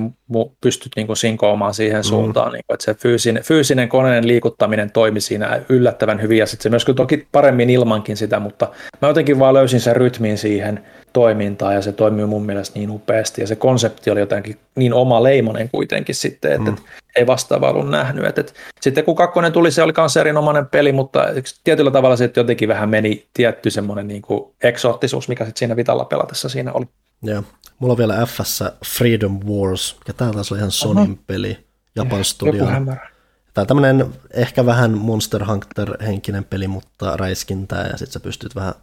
[0.60, 2.04] pystyt niin kuin sinkoamaan siihen mm.
[2.04, 6.62] suuntaan, niin kuin, että se fyysinen, fyysinen koneen liikuttaminen toimi siinä yllättävän hyvin, ja sitten
[6.62, 8.68] se myös toki paremmin ilmankin sitä, mutta
[9.02, 13.40] mä jotenkin vaan löysin sen rytmin siihen toimintaan, ja se toimii mun mielestä niin upeasti,
[13.40, 16.76] ja se konsepti oli jotenkin niin oma leimonen kuitenkin sitten, että mm.
[16.76, 16.82] et
[17.16, 18.24] ei vastaavaa ollut nähnyt.
[18.24, 21.26] Et, et, sitten kun kakkonen tuli, se oli myös erinomainen peli, mutta
[21.64, 26.04] tietyllä tavalla se jotenkin vähän meni tietty semmoinen niin kuin eksoottisuus, mikä sitten siinä Vitalla
[26.04, 26.86] pelatessa siinä oli.
[27.22, 27.42] Joo.
[27.82, 31.66] Mulla on vielä FS Freedom Wars, mikä tää taas oli ihan Sonin peli.
[31.96, 32.66] Japan Studio.
[32.66, 38.74] Tämä on tämmöinen ehkä vähän Monster Hunter-henkinen peli, mutta räiskintää, ja sitten sä pystyt vähän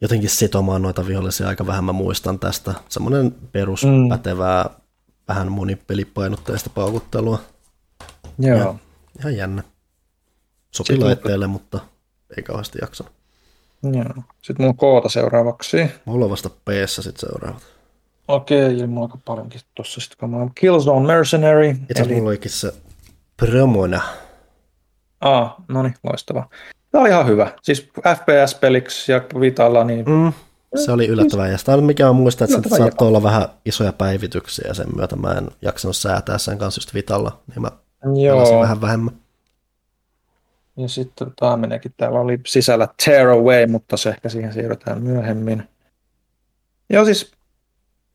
[0.00, 2.74] jotenkin sitomaan noita vihollisia aika vähän, mä muistan tästä.
[2.88, 4.70] Semmoinen peruspätevää, mm.
[5.28, 7.38] vähän monipelipainotteista paukuttelua.
[8.38, 8.58] Joo.
[8.58, 8.74] Ja,
[9.20, 9.62] ihan jännä.
[10.70, 11.80] Sopi Sitten laitteelle, mutta
[12.36, 13.12] ei kauheasti jaksanut.
[13.82, 14.24] Joo.
[14.42, 15.90] Sitten mulla on koota seuraavaksi.
[16.04, 16.50] Mulla on vasta
[16.88, 17.75] sit seuraavat.
[18.28, 20.50] Okei, ja mulla on aika paljonkin tossa sitten kamaa.
[20.54, 21.68] Killzone Mercenary.
[21.68, 22.72] Itse asiassa mulla olikin se
[23.36, 24.00] promona.
[25.20, 26.48] Ah, no niin, loistava.
[26.90, 27.52] Tämä oli ihan hyvä.
[27.62, 30.32] Siis FPS-peliksi ja Vitalla, niin Mm,
[30.84, 31.48] se oli yllättävää.
[31.48, 35.16] Ja sitä mikä on muistaa, että se saattoi olla vähän isoja päivityksiä ja sen myötä
[35.16, 37.70] mä en jaksanut säätää sen kanssa just Vitalla, niin mä
[38.22, 38.60] joo.
[38.60, 39.14] vähän vähemmän.
[40.76, 45.68] Ja sitten tämä meneekin, täällä oli sisällä Tear Away, mutta se ehkä siihen siirrytään myöhemmin.
[46.90, 47.35] Joo, siis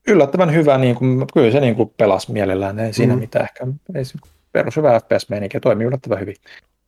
[0.08, 3.20] yllättävän hyvä, niin kuin, kyllä se niin kuin pelasi mielellään, ei siinä Mm.
[3.20, 4.18] mitään ehkä, ei se
[4.52, 6.36] perus hyvä FPS-meininki, toimii yllättävän hyvin.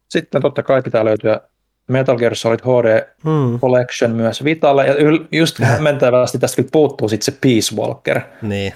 [0.09, 1.41] Sitten totta kai pitää löytyä
[1.89, 7.09] Metal Gear Solid HD Mm, Collection myös Vitalle, ja yl- just hämmentävästi tästä kyllä puuttuu
[7.09, 8.73] sitten se Peace Walker, niin.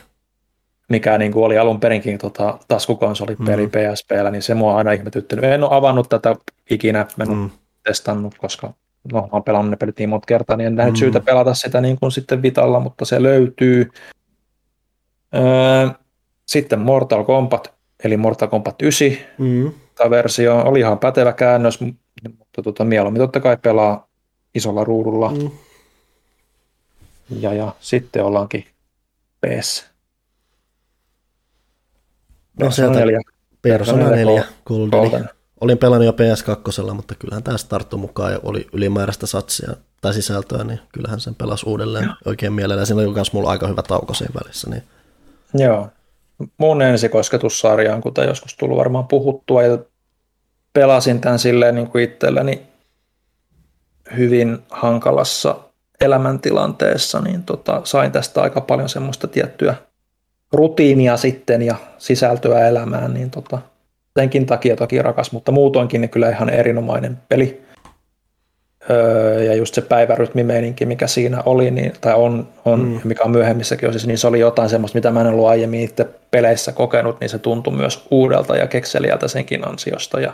[0.89, 3.71] mikä niin kuin oli alun perinkin tota, taskukonsolipeli Mm.
[3.71, 5.45] PSPllä, niin se mua on aina ihmetyttänyt.
[5.45, 6.37] En ole avannut tätä
[6.71, 7.29] ikinä, en.
[7.29, 7.51] Mm,
[7.83, 8.73] testannut, koska
[9.13, 10.99] no, mä oon pelannut ne pelit niin monta kertaa, niin en nähnyt Mm.
[10.99, 13.91] syytä pelata sitä niin kuin sitten Vitalla, mutta se löytyy.
[15.35, 15.89] Öö,
[16.47, 17.75] sitten Mortal Kombat,
[18.05, 19.09] eli Mortal Kombat 9
[19.39, 21.81] mm, tämä versio, oli ihan pätevä käännös,
[22.39, 24.09] mutta tota, mieluummin totta kai pelaa
[24.55, 25.31] isolla ruudulla.
[25.31, 25.51] mm.
[27.41, 28.65] Ja, ja sitten ollaankin
[29.47, 29.87] PS.
[32.61, 33.21] No sieltä neljä.
[33.63, 35.29] Persona Persona 4 Golden.
[35.61, 40.65] Olin pelannut jo PS2, mutta kyllähän tämä tarttui mukaan ja oli ylimääräistä satsia tai sisältöä,
[40.65, 42.85] niin kyllähän sen pelasi uudelleen oikein mielellä.
[42.85, 44.71] Siinä oli myös mulla aika hyvä tauko siinä välissä.
[44.71, 44.83] Niin.
[45.55, 45.89] Joo.
[46.59, 49.79] Mun ensikosketussarja on, kuten joskus tullut varmaan puhuttua, ja
[50.73, 52.63] pelasin tämän silleen niin kuin itselleni
[54.17, 55.57] hyvin hankalassa
[56.01, 59.75] elämäntilanteessa, niin tota, sain tästä aika paljon semmoista tiettyä
[60.53, 63.59] rutiinia sitten ja sisältöä elämään, niin tota,
[64.19, 67.68] senkin takia toki rakas, mutta muutoinkin niin kyllä ihan erinomainen peli.
[68.91, 73.01] Öö, ja just se päivärytmimeininki, mikä siinä oli, niin, tai on, on mm.
[73.05, 76.07] mikä on myöhemmissäkin osissa, niin se oli jotain semmoista, mitä mä en ollut aiemmin itse
[76.31, 80.21] peleissä kokenut, niin se tuntui myös uudelta ja kekseliältä senkin ansiosta.
[80.21, 80.33] Ja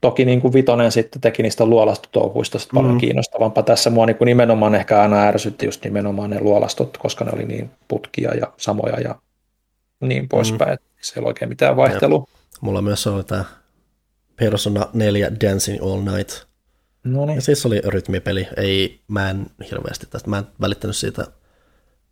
[0.00, 2.64] toki niin kuin Vitonen sitten teki niistä luolastotouhuista mm.
[2.74, 3.62] paljon kiinnostavampaa.
[3.62, 7.44] Tässä mua niin kuin nimenomaan ehkä aina ärsytti just nimenomaan ne luolastot, koska ne oli
[7.44, 9.14] niin putkia ja samoja ja
[10.00, 10.72] niin poispäin.
[10.72, 10.86] Mm.
[11.00, 12.26] Se ei ole oikein mitään vaihtelua.
[12.60, 13.44] Mulla myös oli tämä
[14.36, 16.51] Persona 4 Dancing All Night.
[17.04, 17.36] No niin.
[17.36, 18.48] Ja siis oli rytmipeli.
[18.56, 21.26] Ei, mä en hirveästi tästä, mä en välittänyt siitä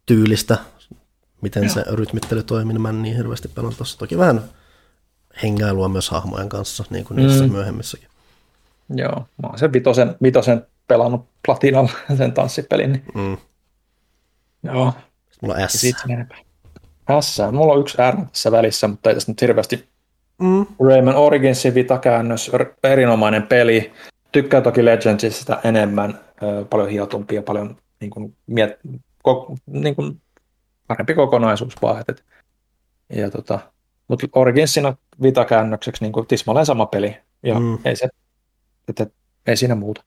[0.06, 0.58] tyylistä,
[1.42, 1.72] miten Joo.
[1.74, 3.98] se rytmittely toimii, niin mä en niin hirveästi pelannut tuossa.
[3.98, 4.42] Toki vähän
[5.42, 7.52] hengailua myös hahmojen kanssa, niin kuin niissä mm.
[7.52, 8.08] myöhemmissäkin.
[8.94, 12.92] Joo, mä oon sen vitosen, vitosen pelannut platinalla sen tanssipelin.
[12.92, 13.04] Niin.
[13.14, 13.36] Mm.
[14.62, 14.92] Joo.
[15.30, 15.80] Sitten mulla on S.
[17.20, 17.38] S.
[17.52, 19.88] Mulla on yksi R tässä välissä, mutta ei tässä nyt hirveästi.
[20.38, 20.66] Mm.
[20.88, 22.50] Rayman Originsin vitakäännös,
[22.84, 23.92] erinomainen peli.
[24.32, 26.20] Tykkään toki Legendsista enemmän,
[26.70, 28.78] paljon hiotumpi ja paljon niin kuin, miet,
[29.22, 30.20] ko, niin kuin,
[30.86, 32.04] parempi kokonaisuus vaan.
[32.08, 32.24] Et,
[33.12, 33.58] ja tota,
[34.08, 37.16] mutta Originsina vitakäännökseksi niin tismalleen sama peli.
[37.42, 37.78] Ja mm.
[37.84, 38.08] ei, se,
[38.88, 39.12] et, et,
[39.46, 40.02] ei siinä muuta.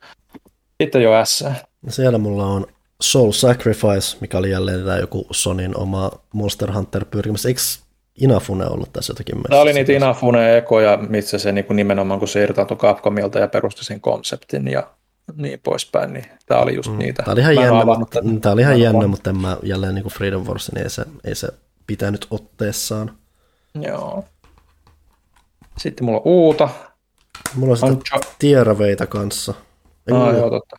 [0.81, 1.45] Sitten jo S.
[1.89, 2.67] Siellä mulla on
[3.01, 7.45] Soul Sacrifice, mikä oli jälleen tämä joku Sonin oma Monster Hunter pyrkimys.
[7.45, 7.61] Eikö
[8.15, 9.43] Inafune ollut tässä jotakin?
[9.49, 13.47] Tämä oli niitä Inafune ekoja, missä se niin kuin nimenomaan kun se irtautui Capcomilta ja
[13.47, 14.87] perusti sen konseptin ja
[15.35, 16.97] niin poispäin, niin tämä oli just mm.
[16.97, 17.23] niitä.
[17.23, 20.13] Tämä oli ihan jännä, mutta, tämä oli ihan jännä mutta en mä jälleen niin kuin
[20.13, 21.47] Freedom Wars, niin ei se, ei se
[21.87, 23.17] pitänyt otteessaan.
[23.81, 24.25] Joo.
[25.77, 26.69] Sitten mulla on Uuta.
[27.55, 28.31] Mulla on sitten Ancho...
[28.39, 29.53] Tieraveita kanssa.
[30.07, 30.75] Ei, ah, joo, totta.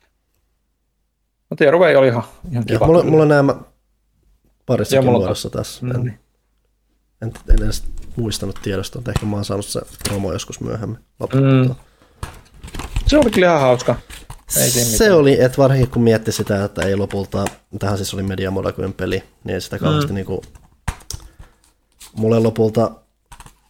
[1.51, 2.87] No Tieravei oli ihan, ihan kiva.
[2.87, 3.55] Mulla, mulla on nämä
[4.67, 5.87] parissakin muodossa tässä.
[5.87, 5.95] Mm.
[5.95, 6.19] En,
[7.25, 7.85] en, en edes
[8.17, 10.99] muistanut tiedosta, että ehkä mä oon saanut se promo joskus myöhemmin.
[11.35, 11.75] Mm.
[13.07, 13.97] Se oli kyllä ihan hauska.
[14.57, 17.45] Ei se oli, että varsinkin kun mietti sitä, että ei lopulta,
[17.79, 20.15] tähän siis oli Media Moleculen peli, niin ei sitä kauheasti mm.
[20.15, 20.43] niinku,
[22.17, 22.91] mulle lopulta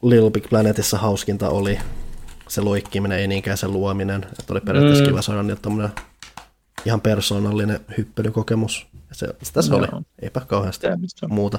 [0.03, 1.79] Little Big Planetissa hauskinta oli
[2.49, 4.27] se loikkiminen, ei niinkään se luominen.
[4.39, 5.11] Että oli periaatteessa mm.
[5.11, 5.91] kiva saada niin tommonen
[6.85, 8.87] ihan persoonallinen hyppelykokemus.
[9.13, 9.77] Se, sitä se no.
[9.77, 9.87] oli,
[10.23, 10.87] eipä kauheasti
[11.29, 11.59] muuta.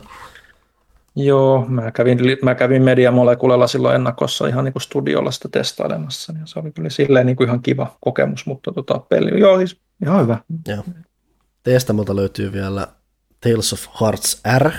[1.16, 6.48] Joo, mä kävin, mä kävin Mediamolekulella silloin ennakossa ihan niin kuin studiolla sitä testailemassa, niin
[6.48, 10.22] se oli kyllä silleen niin kuin ihan kiva kokemus, mutta tota, peli, joo, siis ihan
[10.22, 10.38] hyvä.
[10.68, 10.84] Joo.
[11.64, 12.88] Teistä multa löytyy vielä
[13.42, 14.72] Tales of Hearts R,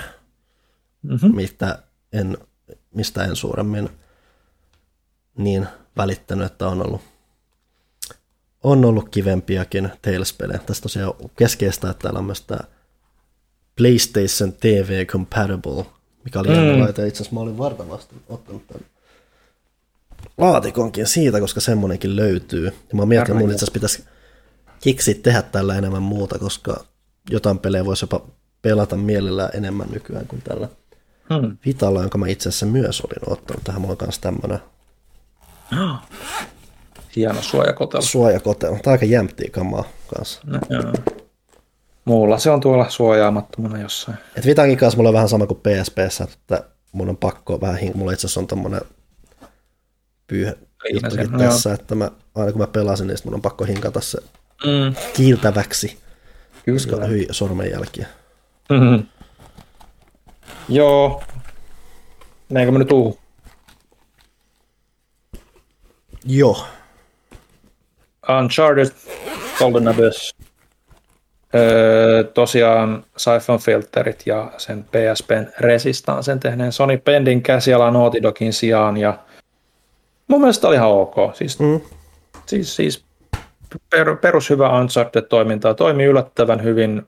[1.03, 1.35] mm-hmm.
[1.35, 1.79] mitä
[2.13, 2.37] en
[2.97, 3.89] mistä en suuremmin
[5.37, 5.67] niin
[5.97, 7.01] välittänyt, että on ollut,
[8.63, 10.59] on ollut kivempiakin Tales-pelejä.
[10.59, 12.59] Tässä tosiaan keskeistä, että täällä on myös tämä
[13.77, 15.85] PlayStation TV Compatible,
[16.27, 16.79] mikä oli mm.
[16.81, 17.07] laite.
[17.07, 18.85] Itse asiassa mä olin vartavasti ottanut tämän
[20.37, 22.65] laatikonkin siitä, koska semmonenkin löytyy.
[22.65, 24.03] Ja mä oon miettinyt, että mun itse asiassa pitäisi
[24.79, 26.85] kiksi tehdä tällä enemmän muuta, koska
[27.29, 28.25] jotain pelejä voisi jopa
[28.61, 30.67] pelata mielellään enemmän nykyään kuin tällä
[31.33, 31.57] hmm.
[31.65, 33.63] Vitalla, jonka mä itse asiassa myös olin ottanut.
[33.63, 34.59] Tähän mulla on myös tämmönen
[37.15, 38.01] Hieno suojakotelo.
[38.01, 38.71] Suojakotelo.
[38.71, 39.83] Tämä on aika jämptiä kamaa
[40.15, 40.41] kanssa.
[40.45, 40.93] No, joo.
[42.07, 44.17] Muulla se on tuolla suojaamattomana jossain.
[44.35, 48.11] Et Vitankin kanssa mulla on vähän sama kuin PSPssä, että mun on pakko vähän, mulla
[48.11, 48.81] itse asiassa on tommonen
[50.27, 50.57] pyyhe
[50.93, 51.73] juttukin tässä, joo.
[51.73, 54.17] että mä, aina kun mä pelasin, niin mun on pakko hinkata se
[54.65, 54.95] mm.
[55.13, 55.97] kiiltäväksi,
[56.65, 56.75] Kyllä.
[56.75, 58.07] koska hyi sormenjälkiä.
[58.69, 59.07] Mm-hmm.
[60.69, 61.23] Joo.
[62.49, 63.19] Näinkö mä nyt tuu?
[66.25, 66.65] Joo.
[68.39, 68.91] Uncharted,
[69.59, 70.35] Golden Abyss.
[71.57, 78.97] Öö, tosiaan Siphon Filterit ja sen PSPn Resistancen tehneen Sony Pendin käsiala Naughty Dogin sijaan
[78.97, 79.19] ja
[80.27, 81.15] mun mielestä oli ihan ok.
[81.33, 81.81] Siis, mm.
[82.45, 83.05] siis, siis
[83.89, 87.03] per, perushyvä Uncharted-toimintaa toimi yllättävän hyvin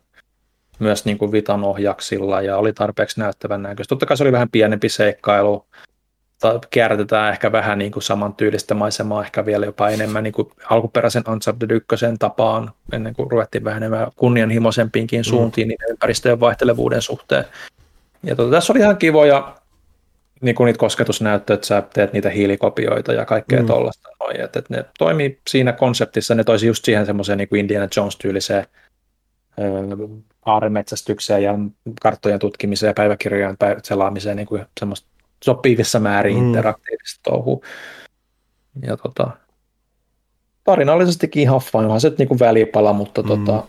[0.80, 3.90] myös niin kuin Vitan ohjaksilla ja oli tarpeeksi näyttävän näköistä.
[3.90, 5.66] Totta kai se oli vähän pienempi seikkailu,
[6.70, 11.72] kierrätetään ehkä vähän niin kuin samantyylistä maisemaa, ehkä vielä jopa enemmän niin kuin alkuperäisen Uncharted
[11.72, 11.88] 1
[12.20, 15.24] tapaan, ennen kuin ruvettiin vähän enemmän kunnianhimoisempiinkin mm.
[15.24, 15.70] suuntiin mm.
[15.70, 17.46] niin ympäristöjen vaihtelevuuden suhteen.
[18.24, 19.56] Ja tota, tässä oli ihan kivoja
[20.42, 23.68] niin kuin niitä kosketusnäyttöjä, että sä teet niitä hiilikopioita ja kaikkea mm.
[23.68, 24.10] tuollaista.
[24.44, 28.66] Että, että ne toimii siinä konseptissa, ne toisi just siihen semmoiseen niin kuin Indiana Jones-tyyliseen
[30.46, 31.54] aaremetsästykseen ja
[32.02, 35.09] karttojen tutkimiseen ja päiväkirjojen selaamiseen niin kuin semmoista
[35.44, 36.48] sopivissa määrin mm.
[36.48, 37.60] interaktiivista touhua.
[38.82, 39.32] Ja tota,
[40.64, 43.28] tarinallisestikin ihan fine, onhan se niin kuin välipala, mutta, mm.
[43.28, 43.64] tota,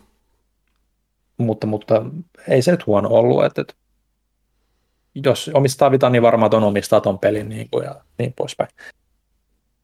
[1.36, 2.02] mutta, mutta
[2.49, 3.74] ei se nyt huono ollut, että, että
[5.15, 8.70] jos omistaa Vita, niin varmaan ton omistaa ton pelin niin kuin, ja niin poispäin.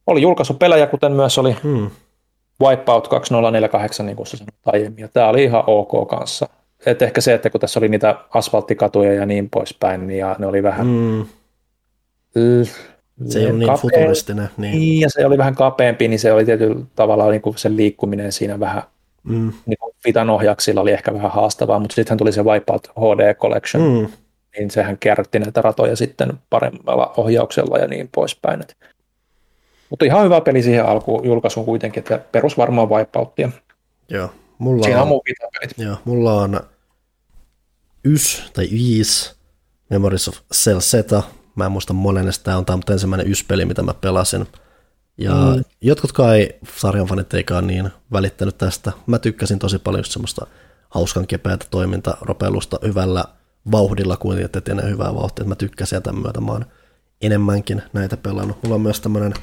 [0.06, 1.90] Oli julkaisupelejä, kuten myös oli hmm.
[2.62, 6.48] Wipeout 2048, niin kuin sanoit aiemmin, ja tämä oli ihan ok kanssa.
[6.86, 10.46] Et ehkä se, että kun tässä oli niitä asfalttikatuja ja niin poispäin, niin ja ne
[10.46, 11.26] oli vähän hmm.
[13.26, 14.48] Se ei ole niin futuristinen.
[14.56, 14.72] Niin.
[14.72, 15.00] niin.
[15.00, 18.60] ja se oli vähän kapeampi, niin se oli tietyllä tavalla niin kuin sen liikkuminen siinä
[18.60, 18.82] vähän,
[19.24, 19.52] mm.
[19.66, 23.82] niin kuin Vitan ohjaksilla oli ehkä vähän haastavaa, mutta sittenhän tuli se Wipeout HD Collection,
[23.82, 24.08] mm.
[24.58, 28.60] niin sehän kierrätti näitä ratoja sitten paremmalla ohjauksella ja niin poispäin.
[29.90, 33.50] Mutta ihan hyvä peli siihen alkuun julkaisuun kuitenkin, että perus varmaan Wipeoutia.
[34.08, 35.20] Joo, mulla Siinä on, on.
[35.78, 36.60] Joo, mulla on
[38.04, 39.36] ys tai viis
[39.90, 41.22] Memories of Cell Zeta,
[41.56, 44.46] Mä en muista monennesta tämä on tämä ensimmäinen yspeli, mitä mä pelasin.
[45.18, 45.64] Ja mm.
[45.80, 48.92] jotkutkaan ei, sarjan fanit eikaan niin välittänyt tästä.
[49.06, 50.46] Mä tykkäsin tosi paljon just semmoista
[50.88, 53.24] hauskan kepeätä toimintaropelusta hyvällä
[53.72, 55.44] vauhdilla, kuin että etenee hyvää vauhtia.
[55.44, 56.66] Mä tykkäsin ja tämän myötä mä oon
[57.20, 58.62] enemmänkin näitä pelannut.
[58.62, 59.34] Mulla on myös tämmöinen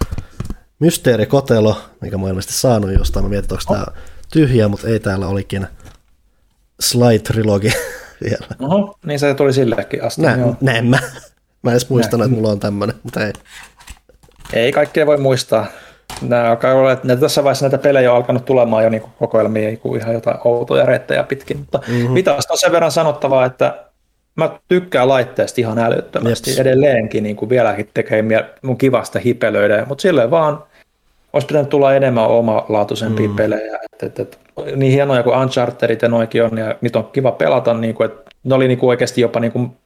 [0.80, 3.25] mysteerikotelo, mikä mä oon ilmeisesti saanut jostain.
[3.25, 3.75] Mä mietin, onko oh.
[3.75, 3.98] tämä
[4.32, 5.67] tyhjä, mutta ei täällä olikin
[6.80, 7.69] Sly Trilogy
[8.24, 8.48] vielä.
[8.59, 10.22] Oho, niin se tuli sillekin asti.
[10.22, 11.00] Näin, näin mä.
[11.64, 13.33] Mä en edes muistanut, että mulla on tämmöinen, mutta ei.
[14.53, 15.66] Ei kaikkea voi muistaa.
[16.22, 19.98] Nämä alkaa olla, että tässä vaiheessa näitä pelejä on alkanut tulemaan jo niin kokoelmia niin
[19.98, 22.14] ihan jotain outoja reittejä pitkin, mutta mm-hmm.
[22.16, 23.83] Vitasta on sen verran sanottavaa, että
[24.35, 26.59] mä tykkään laitteesta ihan älyttömästi Jeps.
[26.59, 28.24] edelleenkin, niin kuin vieläkin tekee
[28.61, 30.64] mun kivasta hipelöidä, mutta silleen vaan
[31.33, 33.35] olisi pitänyt tulla enemmän omalaatuisempia mm.
[33.35, 34.38] pelejä, että, että, että,
[34.75, 38.32] niin hienoja kuin Unchartedit ja noikin on, ja niitä on kiva pelata, niin kuin, että
[38.43, 39.77] ne oli niin kuin oikeasti jopa niin kuin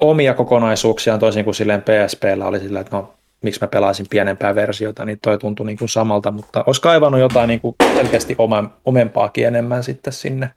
[0.00, 5.04] omia kokonaisuuksiaan toisin kuin silleen PSPllä oli sillä, että no miksi mä pelaisin pienempää versiota,
[5.04, 9.46] niin toi tuntui niin kuin samalta, mutta olisi kaivannut jotain niin kuin selkeästi oma, omempaakin
[9.46, 10.50] enemmän sitten sinne.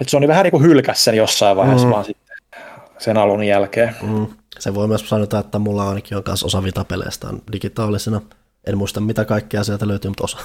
[0.00, 1.92] Et se on vähän niin kuin hylkäs sen jossain vaiheessa mm.
[1.92, 2.38] vaan sitten
[2.98, 3.96] sen alun jälkeen.
[4.02, 4.26] Mm.
[4.58, 8.20] Se voi myös sanoa, että mulla ainakin on myös osa vitapeleistä on digitaalisena.
[8.66, 10.38] En muista mitä kaikkea sieltä löytyy, mutta osa.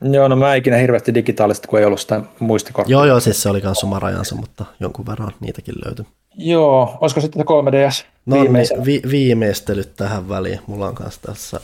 [0.00, 2.92] Joo, no mä ikinä hirveästi digitaalista, kun ei ollut sitä muistikorttia.
[2.92, 6.04] Joo, joo, siis se oli myös oma rajansa, mutta jonkun verran niitäkin löytyi.
[6.34, 8.52] Joo, olisiko sitten 3DS no, niin,
[8.84, 10.60] vi- viimeistelyt tähän väliin.
[10.66, 11.60] Mulla on kanssa tässä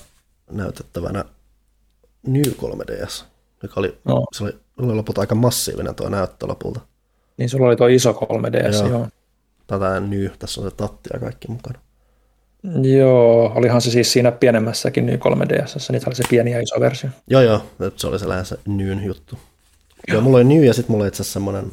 [0.51, 1.25] näytettävänä
[2.27, 3.25] New 3DS,
[3.63, 4.25] joka oli, no.
[4.33, 6.81] se oli, oli lopulta aika massiivinen tuo näyttö lopulta.
[7.37, 8.89] Niin sulla oli tuo iso 3DS, joo.
[8.89, 9.09] joo.
[9.67, 11.79] Tätä New, tässä on se tatti ja kaikki mukana.
[12.97, 17.11] Joo, olihan se siis siinä pienemmässäkin New 3DS, niitä oli se pieni ja iso versio.
[17.27, 17.61] Joo, joo,
[17.97, 19.39] se oli se lähes Nyn juttu.
[20.09, 20.21] Joo.
[20.21, 21.73] mulla oli New ja sitten mulla oli itse asiassa semmoinen,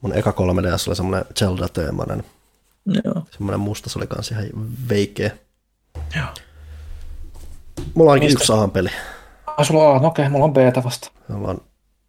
[0.00, 2.24] mun eka 3DS oli semmoinen Zelda-teemainen
[3.04, 3.22] Joo.
[3.30, 4.44] Semmoinen musta, se oli kans ihan
[4.88, 5.30] veikeä.
[6.16, 6.26] Joo.
[7.94, 8.38] Mulla Mistä?
[8.38, 8.88] yksi A-peli.
[9.46, 11.10] Ah, sulla on, no okei, mulla on beta vasta.
[11.28, 11.60] Mulla on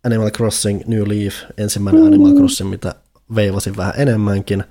[0.06, 2.96] Animal Crossing New Leaf, ensimmäinen Animal Crossing, mitä
[3.36, 4.62] veivasin vähän enemmänkin.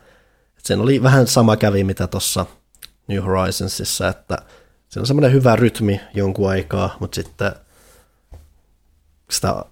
[0.58, 2.46] Et sen oli vähän sama kävi, mitä tuossa
[3.08, 4.38] New Horizonsissa, että
[4.88, 7.52] siinä on semmoinen hyvä rytmi jonkun aikaa, mutta sitten
[9.30, 9.64] sitä,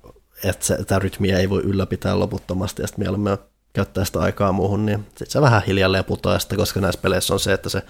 [0.44, 3.38] että se, tämä rytmiä ei voi ylläpitää loputtomasti, ja sitten mieluummin
[3.72, 7.40] käyttää sitä aikaa muuhun, niin sitten se vähän hiljalleen putoaa, sitten, koska näissä peleissä on
[7.40, 7.82] se, että se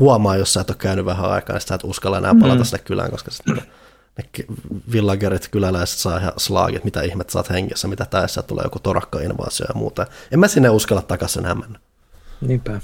[0.00, 2.64] huomaa, jos sä et ole käynyt vähän aikaa, niin sä et uskalla enää palata mm.
[2.64, 3.62] sinne kylään, koska sitten ne
[4.92, 9.74] villagerit, kyläläiset saa ihan slaagit, mitä ihmet saat hengessä, mitä tässä tulee joku torakka-invaasio ja
[9.74, 10.06] muuta.
[10.30, 11.78] En mä sinne uskalla takaisin enää mennä.
[12.40, 12.80] Niinpä.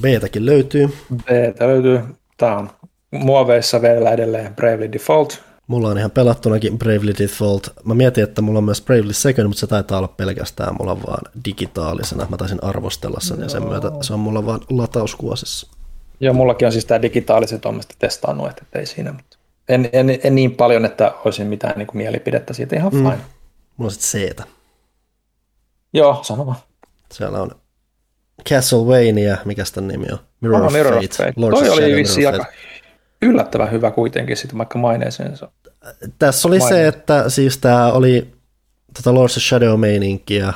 [0.00, 0.88] B-täkin löytyy.
[1.24, 2.00] Beta löytyy.
[2.36, 2.70] Tää on
[3.10, 5.42] muoveissa vielä edelleen Bravely Default.
[5.66, 7.68] Mulla on ihan pelattunakin Bravely Default.
[7.84, 11.22] Mä mietin, että mulla on myös Bravely Second, mutta se taitaa olla pelkästään mulla vaan
[11.44, 12.26] digitaalisena.
[12.30, 15.66] Mä taisin arvostella sen ja sen myötä se on mulla vaan latauskuosissa.
[16.20, 20.34] Joo, mullakin on siis tämä digitaaliset on testannut, että ei siinä, mutta en, en, en,
[20.34, 23.02] niin paljon, että olisin mitään niin kuin mielipidettä siitä, ihan fine.
[23.02, 23.20] Mm.
[23.76, 24.46] Mulla on sitten c
[25.92, 26.58] Joo, sano vaan.
[27.12, 27.50] Siellä on
[28.48, 30.18] Castlevania, mikä sitä nimi on?
[30.40, 31.16] Mirror, of Mirror of Fate.
[31.16, 31.32] Fate.
[31.36, 32.46] Lords of Toi oli Shadow, vissi of aika
[33.22, 35.50] yllättävän hyvä kuitenkin, sitten vaikka maineeseen se on.
[36.18, 36.78] Tässä oli Mainiot.
[36.78, 38.32] se, että siis tämä oli
[38.94, 40.52] tota Lords of Shadow-meininkiä,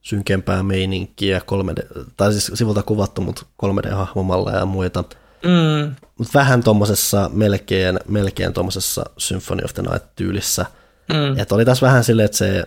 [0.00, 5.04] synkempää meininkiä, 3D, tai siis sivulta kuvattu, mutta 3D-hahmomalleja ja muita.
[5.44, 5.94] Mm.
[6.18, 10.66] Mutta vähän tuommoisessa melkein, melkein tuommoisessa Symphony of the Night-tyylissä.
[11.08, 11.46] Mm.
[11.50, 12.64] Oli tässä vähän silleen, että se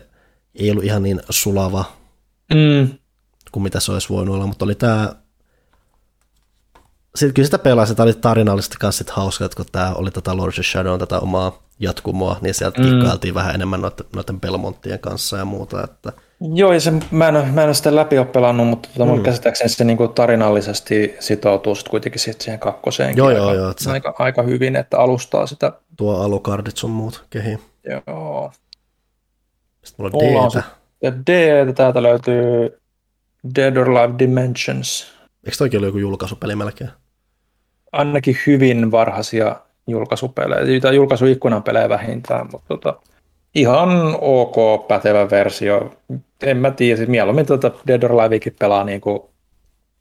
[0.56, 1.86] ei ollut ihan niin sulava
[2.54, 2.90] Mm.
[3.56, 5.16] Kuin mitä se olisi voinut olla, mutta oli tämä
[7.16, 10.38] sitten kyllä sitä pelasi, tämä oli tarinallisesti kanssa sit hauska, että kun tämä oli tätä
[10.38, 12.90] Lords of Shadow, tätä omaa jatkumoa, niin sieltä mm.
[12.90, 16.14] kikkailtiin vähän enemmän noiden, noiden Belmonttien kanssa ja muuta, että
[16.54, 19.24] Joo, ja se, mä, en, mä en ole sitä läpi ole pelannut, mutta tota, mun
[19.24, 23.70] käsittääkseni se niin kuin tarinallisesti sitoutuu sit kuitenkin sit siihen kakkoseenkin Joo, aika, joo, joo,
[23.70, 25.72] että se- aika, aika hyvin, että alustaa sitä.
[25.98, 27.60] tuo alukardit sun muut kehiin.
[27.90, 28.52] Joo.
[29.84, 30.64] Sitten mulla on D-tä.
[31.02, 31.30] Ja D,
[31.74, 32.80] täältä löytyy
[33.56, 35.14] Dead or Alive Dimensions.
[35.46, 36.90] Eikö toikin ollut joku julkaisupeli melkein?
[37.92, 39.56] Ainakin hyvin varhaisia
[39.88, 43.00] julkaisupelejä, tai julkaisuikkunan pelejä vähintään, mutta tota,
[43.56, 45.94] ihan ok pätevä versio.
[46.44, 49.20] En mä tiedä, siis mieluummin tota Dead or Alivekin pelaa niin kuin,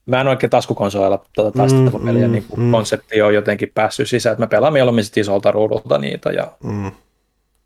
[0.06, 2.70] mä en oikein taskukonsoleilla tuota taistelupeliä, mm, mm, niin kuin mm.
[2.70, 6.92] konsepti on jotenkin päässyt sisään, että mä pelaan mieluummin sit isolta ruudulta niitä ja Mm.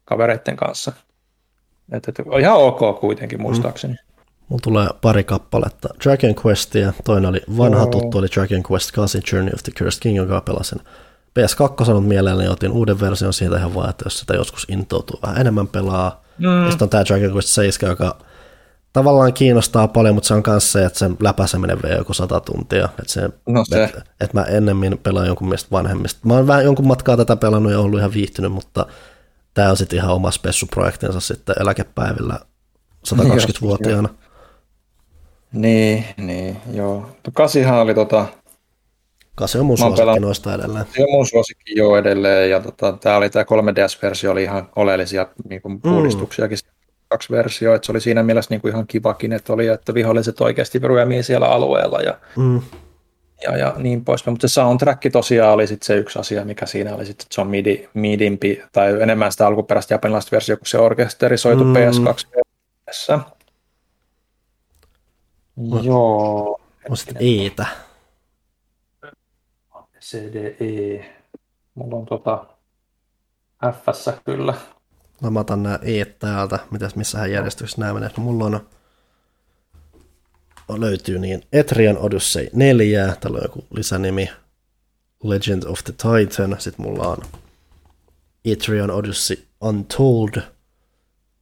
[0.04, 0.92] kavereiden kanssa.
[1.92, 3.94] Et, et, on ihan ok kuitenkin muistaakseni.
[4.48, 6.92] Mulla tulee pari kappaletta Dragon Questia.
[7.04, 7.86] Toinen oli vanha Joo.
[7.86, 10.80] tuttu, oli Dragon Quest 8 Journey of the Cursed King, joka pelasin
[11.38, 15.40] PS2 on mielelläni, otin uuden version siitä ihan vaan, että jos sitä joskus intoutuu vähän
[15.40, 16.24] enemmän pelaa.
[16.38, 16.64] Mm.
[16.64, 18.18] Ja sitten on tämä Dragon Quest 7, joka
[18.92, 22.84] tavallaan kiinnostaa paljon, mutta se on myös se, että sen läpäiseminen vie joku sata tuntia.
[22.84, 23.84] Että, se, No se.
[23.84, 26.20] että, että mä ennemmin pelaan jonkun mielestä vanhemmista.
[26.24, 28.86] Mä oon vähän jonkun matkaa tätä pelannut ja ollut ihan viihtynyt, mutta
[29.54, 32.40] tämä on sitten ihan oma spessuprojektinsa sitten eläkepäivillä
[33.14, 34.08] 120-vuotiaana.
[35.52, 37.10] Niin, niin, joo.
[37.34, 38.26] Kasihan oli tota,
[39.34, 40.84] Kasi on mun suosikki noista edelleen.
[40.96, 45.26] se on mun suosikki jo edelleen, ja tota, tämä oli tämä 3DS-versio, oli ihan oleellisia
[45.48, 46.58] niin kuin uudistuksiakin,
[47.08, 50.40] kaksi versioa, että se oli siinä mielessä niin kuin ihan kivakin, että oli, että viholliset
[50.40, 52.60] oikeasti ryömii siellä alueella ja, Mm.
[53.42, 56.94] ja, ja niin poispäin, mutta se soundtrack tosiaan oli sitten se yksi asia, mikä siinä
[56.94, 60.78] oli sitten, että se on midi, midimpi, tai enemmän sitä alkuperäistä japanilaista versiota, kun se
[60.78, 61.70] orkesterisoitu Mm.
[61.70, 61.76] mm.
[61.76, 62.42] PS2
[65.82, 66.60] Joo.
[66.90, 67.66] On sitten Eetä.
[70.00, 71.14] CDE.
[71.74, 72.46] Mulla on tota
[73.72, 74.54] FS kyllä.
[75.30, 76.58] Mä otan nämä Eet täältä.
[76.70, 78.10] Mitäs, missähän järjestyksessä nämä menee.
[78.16, 78.60] No, mulla on
[80.76, 84.30] löytyy niin Etrian Odyssey 4, täällä on joku lisänimi
[85.22, 87.18] Legend of the Titan, sitten mulla on
[88.44, 90.42] Etrian Odyssey Untold,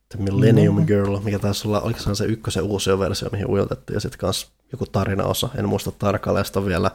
[0.09, 0.87] The Millennium Mm.
[0.87, 4.53] Girl, mikä taisi olla, oliko se se ykkösen uusi versio, mihin ujotettiin, ja sitten kans
[4.73, 6.91] joku tarinaosa, en muista tarkalleen, on vielä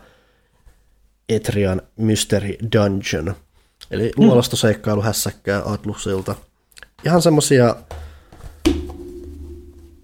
[1.29, 3.35] Etrian Mystery Dungeon,
[3.91, 6.35] eli luolastoseikkailu hässäkkää Atlusilta.
[7.05, 7.75] Ihan semmosia,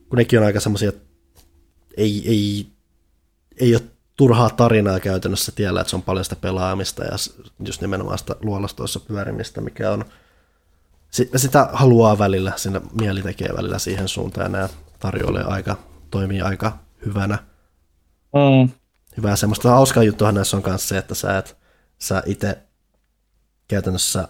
[0.10, 0.92] kun nekin on aika semmosia,
[1.98, 2.68] ei, ei,
[3.58, 3.84] ei ole
[4.16, 7.12] turhaa tarinaa käytännössä tiellä, että se on paljon sitä pelaamista ja
[7.66, 10.06] just nimenomaan sitä luolastoissa pyörimistä, mikä on,
[11.12, 14.70] sitä haluaa välillä, siinä mieli tekee välillä siihen suuntaan ja nämä
[15.00, 15.76] tarjoilee aika,
[16.12, 17.38] toimii aika hyvänä.
[18.34, 18.70] Mm.
[19.18, 21.58] Hyvää semmoista hauskaa juttuahan näissä on myös se, että sä, et,
[22.00, 22.58] sä itse
[23.68, 24.28] käytännössä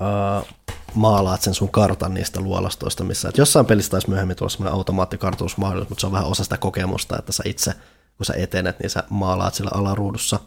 [0.00, 0.48] uh,
[0.94, 5.88] maalaat sen sun kartan niistä luolastoista, missä että jossain pelissä taisi myöhemmin tulla semmoinen automaattikartoitusmahdollisuus,
[5.88, 7.74] mutta se on vähän osa sitä kokemusta, että sä itse,
[8.16, 10.40] kun sä etenet, niin sä maalaat sillä alaruudussa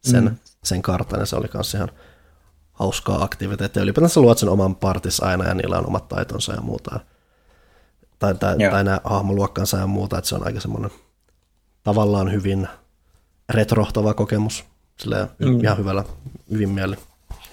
[0.00, 0.36] sen, mm.
[0.64, 1.90] sen kartan, ja se oli myös ihan
[2.72, 3.82] hauskaa aktiviteettia.
[3.82, 7.00] Ylipäätään sä luot sen oman partis aina, ja niillä on omat taitonsa ja muuta.
[8.18, 10.90] Tai, tai, tai nämä hahmoluokkansa ja muuta, että se on aika semmoinen
[11.82, 12.68] tavallaan hyvin
[13.48, 14.64] retrohtava kokemus.
[14.96, 15.60] Silleen mm.
[15.60, 16.04] ihan hyvällä,
[16.50, 16.98] hyvin mielin,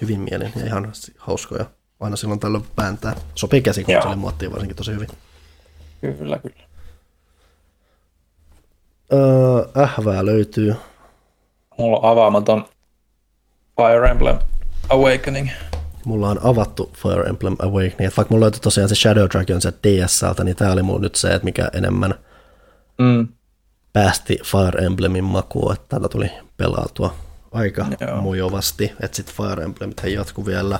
[0.00, 1.64] hyvin mielin ja ihan hauskoja.
[2.00, 3.16] Aina silloin tällöin vääntää.
[3.34, 5.08] Sopii käsikonsolin muottiin varsinkin tosi hyvin.
[6.00, 6.56] Kyllä, kyllä.
[9.12, 10.76] Öö, ähvää löytyy.
[11.78, 12.68] Mulla on avaamaton
[13.76, 14.38] Fire Emblem
[14.90, 15.50] Awakening.
[16.04, 18.00] Mulla on avattu Fire Emblem Awakening.
[18.00, 21.14] Et vaikka mulla löytyi tosiaan se Shadow Dragon se DSLtä, niin tää oli mulla nyt
[21.14, 22.14] se, että mikä enemmän
[22.98, 23.28] mm.
[23.92, 27.14] päästi Fire Emblemin makuun, että tätä tuli pelautua
[27.52, 28.20] aika Joo.
[28.20, 28.92] mujovasti.
[29.00, 30.78] Että sitten Fire Emblem jatkuu vielä.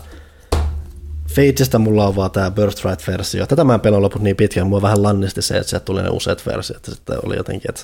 [1.28, 3.46] Fateista mulla on vaan tämä Birthright-versio.
[3.46, 6.08] Tätä mä en pelaa loput niin pitkään, mua vähän lannisti se, että sieltä tuli ne
[6.08, 7.82] useat versiot, ja sitten oli jotenkin, että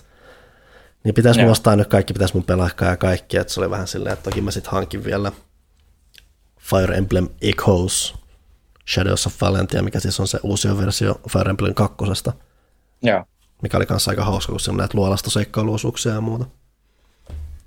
[1.05, 3.87] niin pitäisi mun ostaa nyt kaikki, pitäisi mun pelaa ja kaikki, että se oli vähän
[3.87, 5.33] silleen, että toki mä sitten hankin vielä
[6.67, 8.15] Fire Emblem Echoes
[8.89, 12.33] Shadows of Valentia, mikä siis on se uusi versio Fire Emblem kakkosesta.
[13.03, 13.25] Joo.
[13.63, 16.45] Mikä oli kanssa aika hauska, kun siinä näitä luolastoseikkailuosuuksia ja muuta.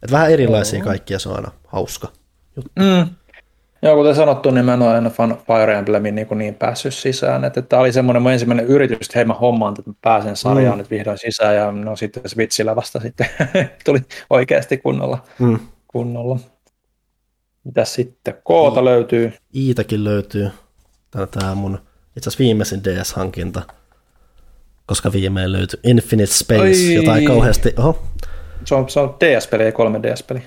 [0.03, 2.07] Et vähän erilaisia kaikkia, se on aina hauska
[2.55, 2.71] juttu.
[2.79, 3.15] Mm.
[3.81, 7.45] Joo, kuten sanottu, niin mä en ole aina fan Fire Emblemin niin, niin päässyt sisään.
[7.45, 10.75] Että tämä oli semmoinen mun ensimmäinen yritys, että hei mä hommaan, että mä pääsen sarjaan
[10.75, 10.77] mm.
[10.77, 13.27] nyt vihdoin sisään ja no sitten Switchillä vasta sitten
[13.85, 15.23] tuli oikeasti kunnolla.
[15.39, 15.59] Mm.
[15.87, 16.39] kunnolla.
[17.63, 18.33] Mitä sitten?
[18.43, 19.33] Koota I, löytyy.
[19.55, 20.49] Iitakin löytyy.
[21.31, 21.79] Tämä mun
[22.17, 23.61] itse asiassa viimeisin DS-hankinta,
[24.85, 26.93] koska viimein löytyi Infinite Space, Oi.
[26.93, 27.73] jota ei kauheasti...
[27.77, 28.03] Oho.
[28.65, 30.43] Se on, se on DS-peli, ei 3DS-peli.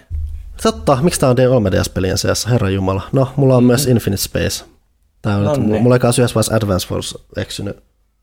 [0.63, 3.03] Totta, miksi tämä on D3DS-pelien seassa, herra jumala.
[3.13, 3.67] No, mulla on mm-hmm.
[3.67, 4.65] myös Infinite Space.
[5.23, 5.83] Tämä on, no niin.
[5.83, 7.77] mulla ei kanssa yhdessä vaiheessa Advance Force eksynyt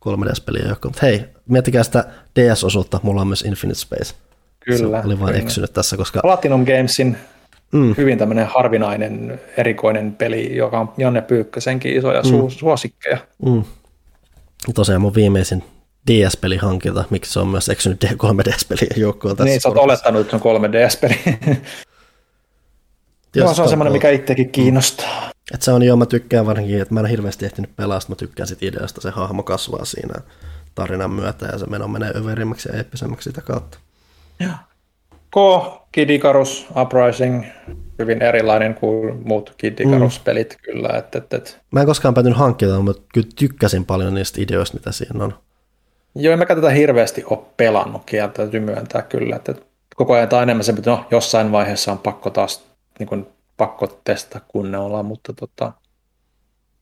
[0.06, 0.88] 3DS-peliä joku.
[0.88, 2.06] Mutta hei, miettikää sitä
[2.40, 4.16] DS-osuutta, mulla on myös Infinite Space.
[4.60, 5.02] Kyllä.
[5.02, 6.20] Se oli vain eksynyt tässä, koska...
[6.22, 7.18] Platinum Gamesin
[7.72, 7.94] mm.
[7.98, 12.30] hyvin tämmöinen harvinainen, erikoinen peli, joka on Janne Pyykkösenkin isoja mm.
[12.30, 13.18] su- suosikkeja.
[13.46, 13.64] Mm.
[14.76, 15.64] Tosiaan mun viimeisin
[16.08, 19.50] DS-peli hankilta, miksi se on myös eksynyt D3DS-pelien joukkoon tässä.
[19.50, 21.20] Niin, sä oot olettanut, että se on 3DS-peli.
[23.36, 25.32] Joo, se on semmoinen, mikä itsekin kiinnostaa.
[25.54, 28.48] Et se on jo, mä tykkään varsinkin, että mä en hirveästi ehtinyt pelaa, mä tykkään
[28.48, 30.14] sit ideasta, se hahmo kasvaa siinä
[30.76, 33.78] tarinan myötä ja se meno menee överimmäksi ja eeppisemmäksi sitä kautta.
[34.40, 34.52] Joo.
[35.30, 37.46] Ko, Kid Icarus, Uprising,
[38.00, 40.62] hyvin erilainen kuin muut Kid Icarus-pelit mm.
[40.62, 40.98] kyllä.
[40.98, 41.60] Et, et, et.
[41.72, 45.34] Mä en koskaan päätynyt hankkimaan, mutta kyllä tykkäsin paljon niistä ideoista, mitä siinä on.
[46.16, 49.36] Joo, en mä tätä hirveästi ole pelannut, kieltä täytyy myöntää kyllä.
[49.36, 49.56] Että
[49.96, 52.66] koko ajan on enemmän se, että no, jossain vaiheessa on pakko taas
[53.00, 53.28] niin kuin,
[53.58, 55.74] pakko testata kunnolla, mutta tota,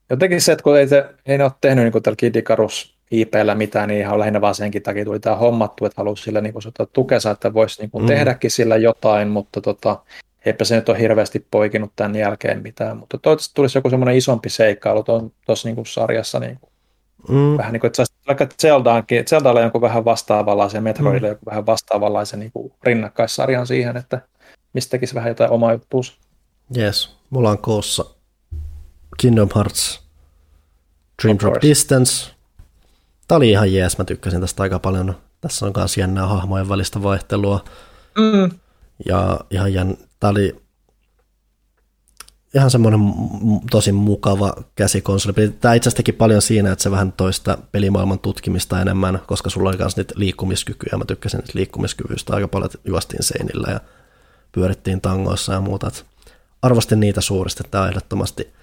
[0.09, 3.55] jotenkin se, että kun ei, te, ei ne ole tehnyt niin tällä Kid Icarus IPllä
[3.55, 6.53] mitään, niin ihan lähinnä vaan senkin takia tuli tämä hommattu, että halusi sillä niin
[6.93, 8.07] tukensa, että voisi niin mm.
[8.07, 9.99] tehdäkin sillä jotain, mutta tota,
[10.45, 14.49] eipä se nyt ole hirveästi poikinut tämän jälkeen mitään, mutta toivottavasti tulisi joku semmoinen isompi
[14.49, 15.03] seikkailu
[15.45, 16.71] tuossa niin sarjassa, niin kuin,
[17.29, 17.57] mm.
[17.57, 21.31] vähän niin kuin, että vaikka Zeldaankin, Zeldaalla jonkun vähän vastaavanlaisen, Metroidille mm.
[21.31, 24.21] joku vähän vastaavanlaisen niin kuin rinnakkaissarjan siihen, että
[24.73, 26.19] mistä tekisi vähän jotain omaa juttuus.
[26.77, 28.05] Yes, mulla on koossa
[29.17, 30.07] Kingdom Hearts,
[31.23, 32.36] Dream Drop Distance.
[33.27, 35.17] Tämä oli ihan jees, mä tykkäsin tästä aika paljon.
[35.41, 37.63] Tässä on myös jännää hahmojen välistä vaihtelua.
[38.17, 38.59] Mm.
[39.05, 39.93] Ja ihan jänn...
[40.19, 40.55] Tämä oli
[42.55, 42.99] ihan semmoinen
[43.71, 45.33] tosi mukava käsikonsoli.
[45.33, 49.69] Tämä itse asiassa teki paljon siinä, että se vähän toista pelimaailman tutkimista enemmän, koska sulla
[49.69, 50.97] oli myös niitä liikkumiskykyjä.
[50.97, 53.79] Mä tykkäsin niitä liikkumiskyvyistä aika paljon, että juostiin seinillä ja
[54.51, 55.87] pyörittiin tangoissa ja muuta.
[55.87, 56.05] Et
[56.61, 58.53] arvostin niitä suuresti, tämä on ehdottomasti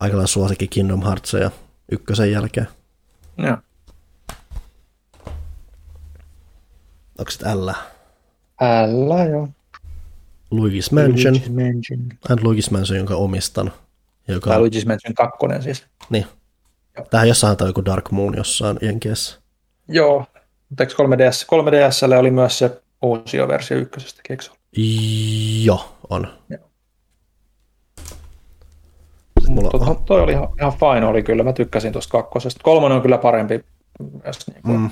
[0.00, 1.02] aika lailla suosikki Kingdom
[1.40, 1.50] ja
[1.92, 2.68] ykkösen jälkeen.
[3.38, 3.56] Joo.
[7.20, 7.70] Onko sitten L?
[8.86, 9.48] L, joo.
[10.50, 11.34] Luigi's Mansion.
[11.34, 12.00] Luigi's Mansion.
[12.28, 13.72] And Luigi's Mansion, jonka omistan.
[14.28, 14.50] Joka...
[14.50, 15.86] Tämä Luigi's Mansion 2 siis.
[16.10, 16.26] Niin.
[17.10, 19.40] Tähän jossain on joku Dark Moon jossain Jenkeissä.
[19.88, 20.26] Joo,
[20.68, 24.44] mutta 3DS, 3DSlle oli myös se uusi versio ykkösestä, eikö
[25.64, 26.28] Joo, on.
[26.48, 26.60] Joo.
[29.48, 29.70] Mulla...
[29.70, 31.42] Tota, toi oli ihan, ihan fine, oli kyllä.
[31.42, 32.60] Mä tykkäsin tuosta kakkosesta.
[32.64, 33.64] Kolmonen on kyllä parempi
[34.24, 34.90] myös niin kuin mm.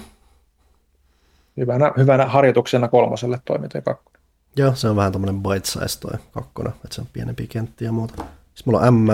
[1.58, 4.22] Hyvänä, hyvänä harjoituksena kolmoselle toimii kakkonen.
[4.56, 7.92] Joo, se on vähän tämmöinen bite size toi kakkonen, että se on pienempi kenttiä ja
[7.92, 8.14] muuta.
[8.54, 9.06] Sitten mulla on M.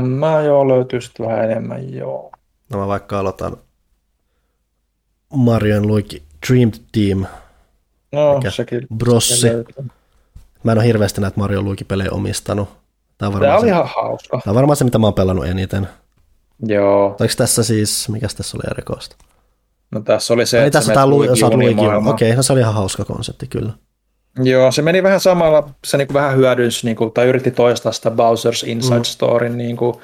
[0.00, 2.32] M, joo, löytyy sitten vähän enemmän, joo.
[2.68, 3.56] No mä vaikka aloitan
[5.34, 7.26] Marion Luigi Dream Team
[8.12, 8.86] No, sekin.
[8.96, 9.36] Brossi.
[9.36, 9.92] Sekin
[10.64, 12.68] mä en ole hirveästi näitä Mario Luigi-pelejä omistanut.
[13.18, 14.40] Tämä on Tämä oli se, ihan hauska.
[14.44, 15.88] tämä on varmaan se, mitä mä oon pelannut eniten.
[16.66, 17.16] Joo.
[17.20, 19.16] Oliko tässä siis, mikä tässä oli erikoista?
[19.90, 22.10] No tässä oli se, Ei että tässä menet Lu-.
[22.10, 23.72] Okei, no se oli ihan hauska konsepti kyllä.
[24.42, 28.68] Joo, se meni vähän samalla, se niinku vähän hyödynsi, niinku, tai yritti toistaa sitä Bowser's
[28.68, 29.04] Inside Mm.
[29.04, 30.00] Storyn niinku,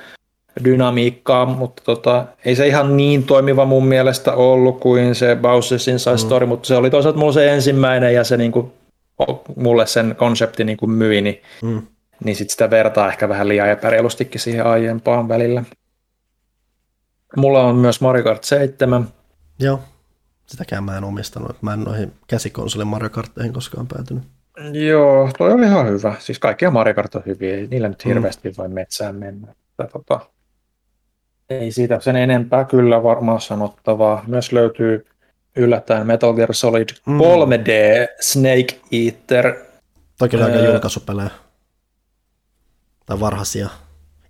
[0.64, 6.14] dynamiikkaa, mutta tota, ei se ihan niin toimiva mun mielestä ollut kuin se Bowser's Inside
[6.14, 6.18] Mm.
[6.18, 8.72] Story, mutta se oli toisaalta mulla se ensimmäinen ja se niinku,
[9.56, 11.82] mulle sen konsepti niinku myi, niin, Mm.
[12.24, 15.64] niin sit sitä vertaa ehkä vähän liian epäreilustikin siihen aiempaan välillä.
[17.36, 19.08] Mulla on myös Mario Kart 7,
[19.58, 19.80] Joo,
[20.46, 21.62] sitäkään mä en omistanut.
[21.62, 24.22] Mä en noihin käsikonsolin Mario Kartteihin koskaan päätynyt.
[24.88, 26.14] Joo, toi oli ihan hyvä.
[26.18, 28.08] Siis kaikkia Mario Kart on hyviä, ei niillä nyt Mm.
[28.08, 29.50] hirveästi voi metsään mennä.
[29.50, 30.20] Että, tota,
[31.50, 34.24] ei siitä sen enempää kyllä varmaan sanottavaa.
[34.26, 35.06] Myös löytyy
[35.56, 37.18] yllättäen Metal Gear Solid Mm.
[37.18, 37.68] 3D
[38.20, 39.54] Snake Eater.
[40.18, 40.70] Toki oli aika Öö.
[40.72, 41.30] julkaisupelejä.
[43.06, 43.68] Tai varhaisia.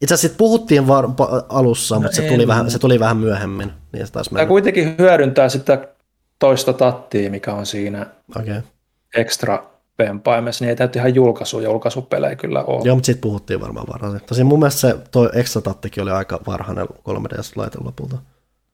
[0.03, 3.73] Itse asiassa puhuttiin var- pa- alussa, mutta se en- tuli, vähän, se tuli vähän myöhemmin.
[3.93, 5.89] Niin se taisi Tämä kuitenkin hyödyntää sitä
[6.39, 8.07] toista tattia, mikä on siinä.
[8.41, 8.63] Okay.
[9.17, 9.65] extra
[9.99, 12.83] vempaimessa, niin ei täytyy ihan julkaisu, julkaisupelejä kyllä ole.
[12.85, 14.21] Joo, mutta siitä puhuttiin varmaan varhaisen.
[14.27, 18.19] Tosin mun mielestä se toi extra tattikin oli aika varhainen 3DS-laite lopulta.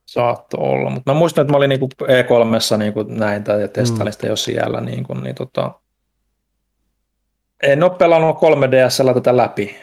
[0.05, 4.13] Saattoi olla, mutta mä muistan, että mä olin niinku E3 niinku näin tai ja testailin
[4.13, 5.71] sitä jo siellä, niinku, niin tota,
[7.63, 9.75] en ole pelannut 3DSllä tätä läpi.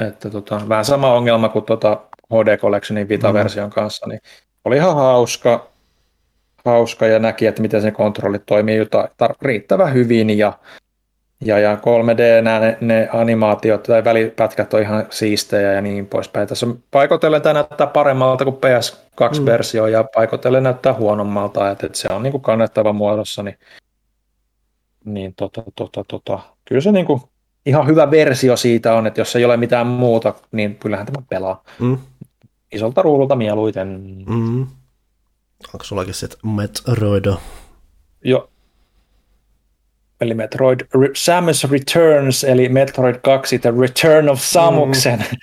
[0.00, 2.00] Että tota, vähän sama ongelma kuin tota
[2.32, 4.20] HD Collectionin Vita-version kanssa, niin
[4.64, 5.66] oli ihan hauska,
[6.64, 10.52] hauska ja näki, että miten se kontrollit toimii jota, tar- riittävän hyvin ja,
[11.40, 16.48] ja, ja 3D nämä, ne, ne animaatiot tai välipätkät on ihan siistejä ja niin poispäin.
[16.48, 22.22] Tässä paikotellen tämä näyttää paremmalta kuin PS2-versio ja paikotellen näyttää huonommalta, että, että se on
[22.22, 23.58] niin kuin kannettava muodossa, niin,
[25.04, 27.20] niin tota, tota, tota, kyllä se niin kuin
[27.66, 31.64] ihan hyvä versio siitä on, että jos ei ole mitään muuta, niin kyllähän tämä pelaa
[31.78, 31.98] Mm.
[32.72, 34.02] isolta ruudulta mieluiten.
[34.26, 34.60] Mm.
[35.74, 37.40] Onko sullakin sitten Metroido?
[38.24, 38.48] Jo.
[40.20, 45.18] Eli Metroid Re- Samus Returns, eli Metroid 2, The Return of Samuksen.
[45.18, 45.36] Mm.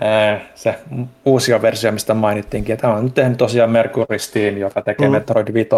[0.54, 0.78] Se
[1.24, 5.12] uusi versio, mistä mainittiinkin, että on nyt tehnyt tosiaan Mercury Steam, joka tekee Mm.
[5.12, 5.68] Metroid 5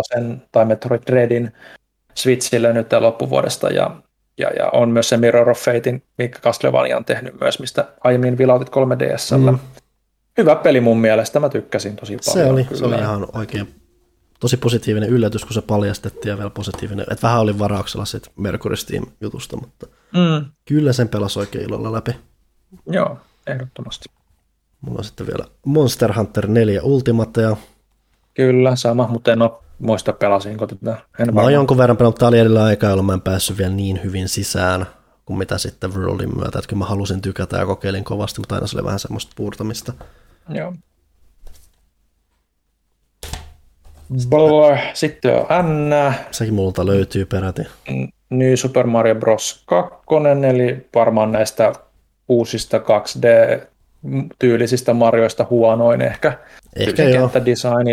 [0.52, 1.52] tai Metroid Dreadin
[2.14, 3.90] Switchille nyt loppuvuodesta, ja,
[4.38, 8.38] ja, ja on myös se Mirror of Fatein, mikä Castlevania on tehnyt myös, mistä aiemmin
[8.38, 9.50] vilautit 3DSllä.
[9.52, 9.58] Mm.
[10.38, 12.46] Hyvä peli mun mielestä, mä tykkäsin tosi paljon.
[12.46, 12.78] Se oli, kyllä.
[12.78, 13.74] se oli ihan oikein
[14.40, 17.06] tosi positiivinen yllätys, kun se paljastettiin ja vielä positiivinen.
[17.10, 21.92] Et vähän oli varauksella sit Mercury Steam jutusta, mutta Mm, kyllä sen pelasi oikein ilolla
[21.92, 22.16] läpi.
[22.86, 24.08] joo, ehdottomasti.
[24.80, 27.56] Mulla on sitten vielä Monster Hunter 4 Ultimate ja
[28.34, 29.50] Kyllä, sama, mutta en ole
[29.82, 30.96] muista pelasinko tätä.
[31.18, 33.72] En mä oon jonkun verran pelannut, tää oli edellä aikaa, jolloin mä en päässyt vielä
[33.72, 34.86] niin hyvin sisään
[35.24, 36.58] kuin mitä sitten Worldin myötä.
[36.58, 39.92] Että kyllä mä halusin tykätä ja kokeilin kovasti, mutta aina se oli vähän semmoista puurtamista.
[40.48, 40.72] Joo.
[44.28, 44.78] Blablabla.
[44.94, 47.62] Sitten on N, Sekin multa löytyy peräti.
[48.30, 49.62] New Super Mario Bros.
[49.66, 49.98] 2,
[50.48, 51.72] eli varmaan näistä
[52.28, 56.38] uusista 2D-tyylisistä Marioista huonoin ehkä.
[56.76, 57.30] Ehkä joo.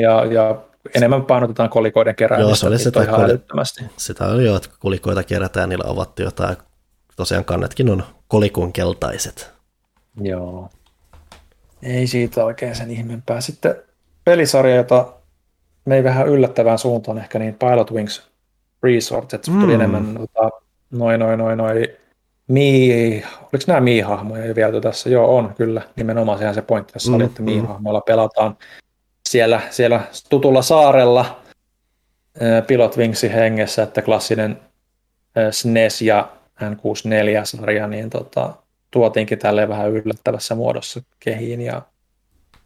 [0.02, 0.56] ja, ja
[0.96, 2.50] enemmän painotetaan kolikoiden keräämistä.
[2.50, 3.40] Joo, se oli niin sitä ihan.
[3.98, 6.58] Sitä oli jo, että kolikoita kerätään, niillä avattiin jotain.
[7.16, 9.52] Tosiaan kannetkin on kolikon keltaiset.
[10.22, 10.70] Joo.
[11.84, 13.42] Ei siitä oikein sen ihmeempää.
[13.42, 13.76] Sitten
[14.24, 15.14] pelisarja, jota
[15.86, 18.30] mei vähän yllättävään suuntaan ehkä niin Pilot Wings
[18.84, 19.74] Resort, että se tuli Mm.
[19.74, 20.50] enemmän tota,
[20.92, 21.88] noin, noin, noin, noin,
[22.48, 25.10] Mii, oliko nämä Mii-hahmoja vielä tässä?
[25.10, 25.82] Joo, on kyllä.
[25.96, 27.46] Nimenomaan sehän se pointti tässä mm, oli, Mm, että mm.
[27.46, 28.58] Mii-hahmoilla pelataan
[29.30, 31.42] siellä, siellä tutulla saarella
[32.68, 34.60] Pilot Wingsin hengessä, että klassinen
[35.52, 38.54] SNES ja N64-sarja, niin tota,
[38.92, 41.82] tuotiinkin tälleen vähän yllättävässä muodossa kehiin ja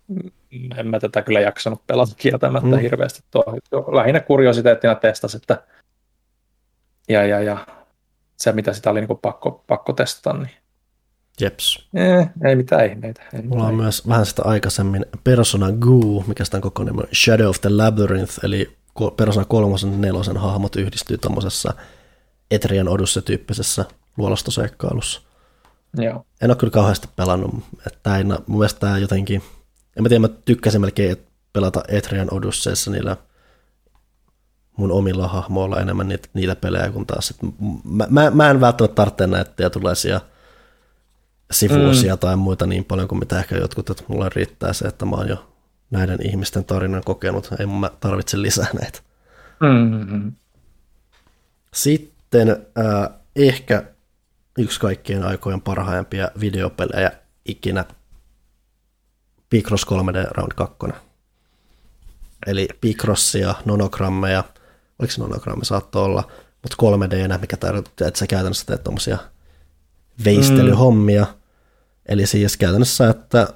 [0.08, 0.32] mm,
[0.78, 2.82] en mä tätä kyllä jaksanut pelata kieltämättä Mm.
[2.82, 3.22] hirveästi.
[3.32, 5.64] Tuo, tuo, lähinnä kuriositeettina testasi, että
[7.10, 7.58] ja, ja, ja
[8.38, 10.63] se mitä sitä oli niin pakko, pakko testata, niin
[11.44, 11.88] Jeps.
[11.94, 13.22] eh, ei mitään ihmeitä.
[13.34, 17.02] Ei Mulla mitään on myös vähän sitä aikaisemmin Persona Goo, mikä sitä on koko nimi,
[17.14, 18.78] Shadow of the Labyrinth, eli
[19.18, 21.74] Persona 3 nelosen hahmot yhdistyy tuommoisessa
[22.52, 23.86] Etrian Odyssey-tyyppisessä
[24.18, 25.22] luolastoseikkailussa.
[25.98, 26.26] Joo.
[26.42, 27.56] En ole kyllä kauheasti pelannut,
[27.88, 29.42] että na- mun mielestä tämä jotenkin,
[29.98, 31.18] en mä tiedä, mä tykkäsin melkein
[31.54, 33.18] pelata Etrian Odysseyssa niillä
[34.78, 37.34] mun omilla hahmoilla enemmän niitä, niitä pelejä, kun taas
[37.84, 40.22] mä, mä, mä, en välttämättä tarvitse näitä tietynlaisia
[41.54, 42.20] sivuosia mm.
[42.20, 45.30] tai muita niin paljon kuin mitä ehkä jotkut, että mulla riittää se, että mä oon
[45.30, 45.54] jo
[45.92, 49.00] näiden ihmisten tarinan kokenut, ei mä tarvitse lisää näitä.
[49.60, 50.32] Mm-hmm.
[51.74, 53.84] Sitten äh, ehkä
[54.58, 57.12] yksi kaikkien aikojen parhaimpia videopelejä
[57.46, 57.86] ikinä.
[59.50, 60.78] Picross 3D Round 2.
[62.48, 64.44] Eli Picrossia, nonogrammeja,
[65.00, 69.18] oliko se nonogrammi saattoi olla, mutta 3D, mikä tarkoittaa, että sä käytännössä teet tuommoisia
[70.26, 71.24] veistelyhommia.
[71.24, 71.43] Mm.
[72.06, 73.48] Eli siis käytännössä, että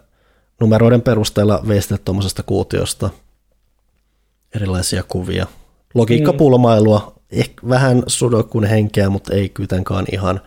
[0.59, 3.09] numeroiden perusteella veistelet tuommoisesta kuutiosta
[4.56, 5.48] erilaisia kuvia.
[5.93, 10.42] Logiikkapulmailua, ehkä vähän sudokun henkeä, mutta ei kuitenkaan ihan.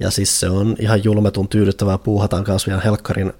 [0.00, 3.32] Ja siis se on ihan julmetun tyydyttävää, puuhataan kanssa vielä helkkarin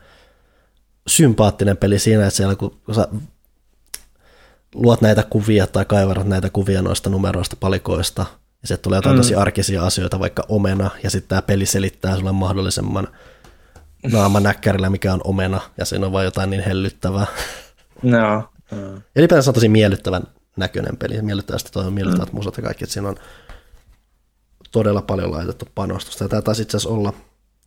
[1.06, 3.08] sympaattinen peli siinä, että siellä kun sä
[4.74, 8.26] luot näitä kuvia tai kaivarat näitä kuvia noista numeroista palikoista,
[8.62, 9.20] ja sitten tulee jotain mm.
[9.20, 13.08] tosi arkisia asioita, vaikka omena, ja sitten tämä peli selittää sulle mahdollisimman
[14.12, 17.26] naamanäkkärillä, mikä on omena, ja siinä on vain jotain niin hellyttävää.
[18.02, 18.48] No.
[18.70, 19.02] Mm.
[19.16, 20.22] Ylipäätään se on tosi miellyttävän
[20.56, 22.36] näköinen peli, miellyttävästi toi on miellyttävät mm.
[22.36, 23.16] musat ja kaikki, että siinä on
[24.72, 26.24] todella paljon laitettu panostusta.
[26.24, 27.12] Ja tämä taisi itse asiassa olla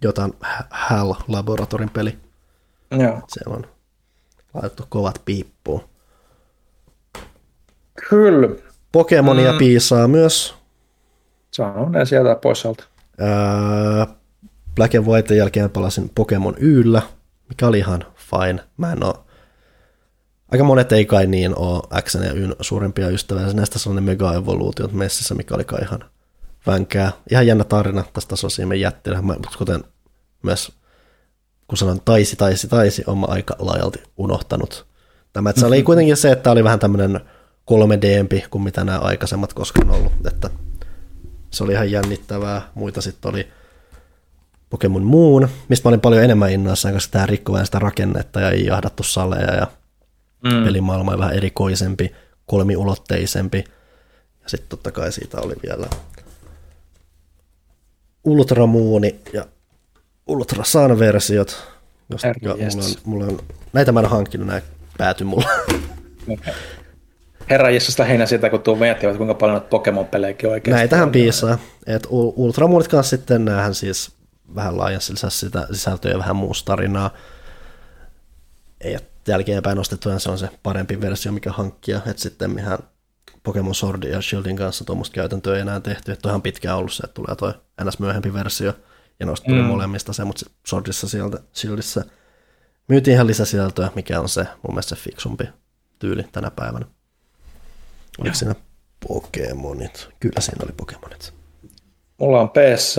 [0.01, 0.33] jotain
[0.69, 2.17] HAL Laboratorin peli.
[2.91, 3.21] Joo.
[3.27, 3.65] Siellä on
[4.53, 5.83] laitettu kovat piippuun.
[8.09, 8.49] Kyllä.
[8.91, 9.57] Pokemonia mm.
[9.57, 10.55] piisaa myös.
[11.51, 12.83] Sano ne sieltä pois alta.
[13.19, 14.07] Ää,
[14.75, 17.01] Black and White jälkeen palasin Pokemon Yllä,
[17.49, 18.63] mikä oli ihan fine.
[18.77, 19.13] Mä en ole
[20.51, 23.53] aika monet ei kai niin ole X ja Yn suurimpia ystäviä.
[23.53, 26.05] Näistä sellainen mega-evoluutiot messissä, mikä oli kai ihan
[26.67, 27.11] vänkää.
[27.31, 29.83] Ihan jännä tarina tästä sosiaalinen jättilä, mutta kuten
[30.43, 30.71] myös
[31.67, 34.85] kun sanon taisi, taisi, taisi, on aika laajalti unohtanut.
[35.33, 37.19] Tämä, että se oli kuitenkin se, että oli vähän tämmöinen
[37.65, 40.49] 3 d kuin mitä nämä aikaisemmat koskaan ollut, että
[41.51, 42.61] se oli ihan jännittävää.
[42.75, 43.47] Muita sitten oli
[44.73, 48.51] Pokemon Moon, mistä mä olin paljon enemmän innoissaan, koska tämä rikkoi vähän sitä rakennetta ja
[48.51, 49.67] ei jahdattu saleja ja
[50.43, 50.63] mm.
[50.63, 52.11] pelimaailma on vähän erikoisempi,
[52.45, 53.63] kolmiulotteisempi.
[54.43, 55.87] Ja sitten totta kai siitä oli vielä
[58.23, 59.45] Ultramuuni ja
[60.27, 61.63] Ultra Sun-versiot.
[62.09, 63.39] Josta, mulla on, mulla on,
[63.73, 64.61] näitä mä en hankkinut, nämä
[64.97, 65.49] pääty mulla.
[66.33, 66.53] Okay.
[67.49, 71.57] Herra Jeesus lähinnä sitä, kun tuu miettivät, kuinka paljon noita Pokemon-pelejäkin oikeasti Näitähän piisaa.
[71.87, 74.11] Et Ultramuunit kanssa sitten näähän siis
[74.55, 77.11] vähän laajensi sitä sisältöä ja vähän muusta tarinaa.
[78.81, 82.79] Et jälkeenpäin ostettujen se on se parempi versio, mikä hankkia, että sitten mihän
[83.43, 87.03] Pokemon Sword ja Shieldin kanssa tuommoista käytäntöä ei enää tehty, että ihan pitkään ollut se,
[87.03, 87.99] että tulee toi ns.
[87.99, 88.73] myöhempi versio,
[89.19, 89.67] ja noista tuli mm.
[89.67, 92.03] molemmista se, mutta Swordissa sieltä, Shieldissa
[92.87, 95.49] myytiin ihan lisäsisältöä, mikä on se mun mielestä se fiksumpi
[95.99, 96.85] tyyli tänä päivänä.
[98.17, 98.55] Oliko siinä
[99.07, 100.09] Pokemonit?
[100.19, 101.33] Kyllä siinä oli Pokemonit.
[102.17, 102.95] Mulla on ps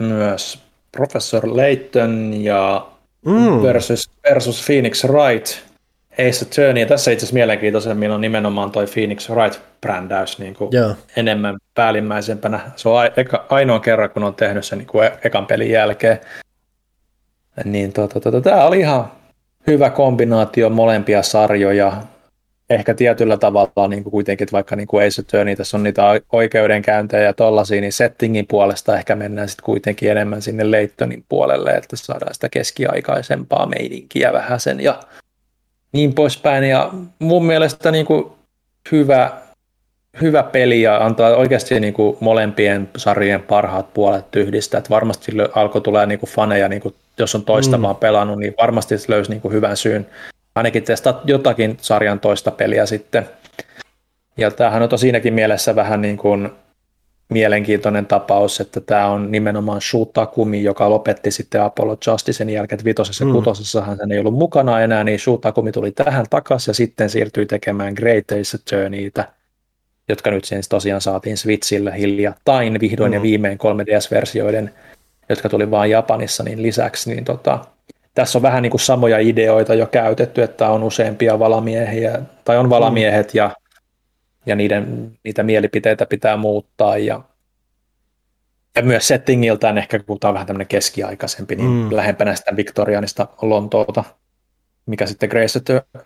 [0.00, 0.61] myös
[0.96, 2.86] Professor Layton ja
[3.26, 3.62] mm.
[3.62, 5.46] versus, versus Phoenix Wright
[6.12, 6.82] Ace Attorney.
[6.82, 10.96] Ja tässä itse asiassa mielenkiintoisemmin on nimenomaan toi Phoenix Wright-brändäys niin kuin yeah.
[11.16, 12.60] enemmän päällimmäisempänä.
[12.76, 16.20] Se on eka, ainoa kerran, kun on tehnyt sen niin kuin e- ekan pelin jälkeen.
[17.64, 19.12] Niin tota, tota, tämä oli ihan
[19.66, 21.92] hyvä kombinaatio molempia sarjoja
[22.74, 26.02] ehkä tietyllä tavalla niin kuin kuitenkin, että vaikka niin kuin Ace Attorney, tässä on niitä
[26.32, 31.96] oikeudenkäyntejä ja tollaisia, niin settingin puolesta ehkä mennään sitten kuitenkin enemmän sinne Leittonin puolelle, että
[31.96, 35.00] saadaan sitä keskiaikaisempaa meininkiä vähän sen ja
[35.92, 36.64] niin poispäin.
[36.64, 38.32] Ja mun mielestä niin kuin
[38.92, 39.30] hyvä,
[40.20, 44.78] hyvä peli ja antaa oikeasti niin kuin molempien sarjien parhaat puolet yhdistä.
[44.78, 47.82] Että varmasti alkoi tulee niin kuin faneja, niin kuin, jos on toista mm.
[47.82, 50.06] vaan pelannut, niin varmasti löysi niin kuin hyvän syyn
[50.54, 53.28] ainakin testaa jotakin sarjan toista peliä sitten.
[54.36, 56.50] Ja tämähän on siinäkin mielessä vähän niin kuin
[57.32, 62.84] mielenkiintoinen tapaus, että tämä on nimenomaan Shu Takumi, joka lopetti sitten Apollo Justicen jälkeen, että
[62.84, 63.32] vitosessa ja mm.
[63.32, 67.46] kutosessahan hän ei ollut mukana enää, niin Shu Takumi tuli tähän takaisin ja sitten siirtyi
[67.46, 69.28] tekemään Great Ace Attorneytä,
[70.08, 73.14] jotka nyt siis tosiaan saatiin Switchille hiljattain vihdoin mm.
[73.14, 74.70] ja viimein 3DS-versioiden,
[75.28, 77.58] jotka tuli vain Japanissa, niin lisäksi, niin tota,
[78.14, 82.70] tässä on vähän niin kuin samoja ideoita jo käytetty, että on useampia valamiehiä, tai on
[82.70, 83.50] valamiehet ja,
[84.46, 87.20] ja niiden, niitä mielipiteitä pitää muuttaa ja,
[88.76, 91.96] ja myös settingiltään ehkä, kun tämä on vähän tämmöinen keskiaikaisempi, niin mm.
[91.96, 94.04] lähempänä sitä Victorianista Lontoota,
[94.86, 95.28] mikä sitten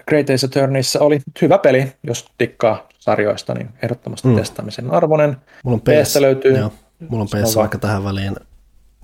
[0.08, 1.20] Great Ace Attorneyssä oli.
[1.42, 4.36] Hyvä peli, jos tikkaa sarjoista, niin ehdottomasti mm.
[4.36, 5.36] testaamisen arvoinen.
[5.64, 6.58] Mulla on PS, löytyy.
[6.58, 6.72] Joo,
[7.08, 8.36] mulla on PS vaikka tähän väliin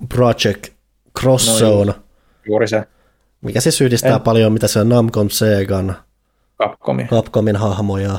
[0.09, 0.67] Project
[1.19, 1.85] Cross Zone.
[1.85, 1.93] No,
[2.47, 2.83] juuri se.
[3.43, 4.21] Mikä siis yhdistää en...
[4.21, 5.95] paljon, mitä se on Namcon, Segan,
[6.61, 7.07] Capcomin.
[7.07, 8.17] Capcomin hahmoja.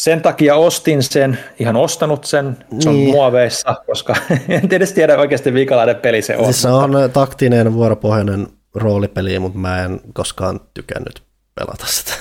[0.00, 3.08] Sen takia ostin sen, ihan ostanut sen, se niin.
[3.08, 4.16] on muoveissa, koska
[4.48, 6.44] en edes tiedä oikeasti minkälainen peli se on.
[6.44, 11.22] Siis se on taktinen vuoropohjainen roolipeli, mutta mä en koskaan tykännyt
[11.54, 12.12] pelata sitä.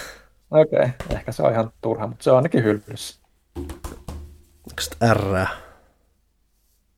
[0.52, 0.90] Okei, okay.
[1.18, 3.22] ehkä se on ihan turha, mutta se on ainakin hyllyssä.
[3.58, 5.46] Onko R?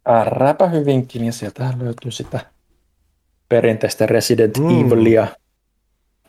[0.10, 2.53] Ärräpä hyvinkin, ja sieltähän löytyy sitä
[3.54, 4.86] perinteistä Resident mm.
[4.86, 5.28] Evilia.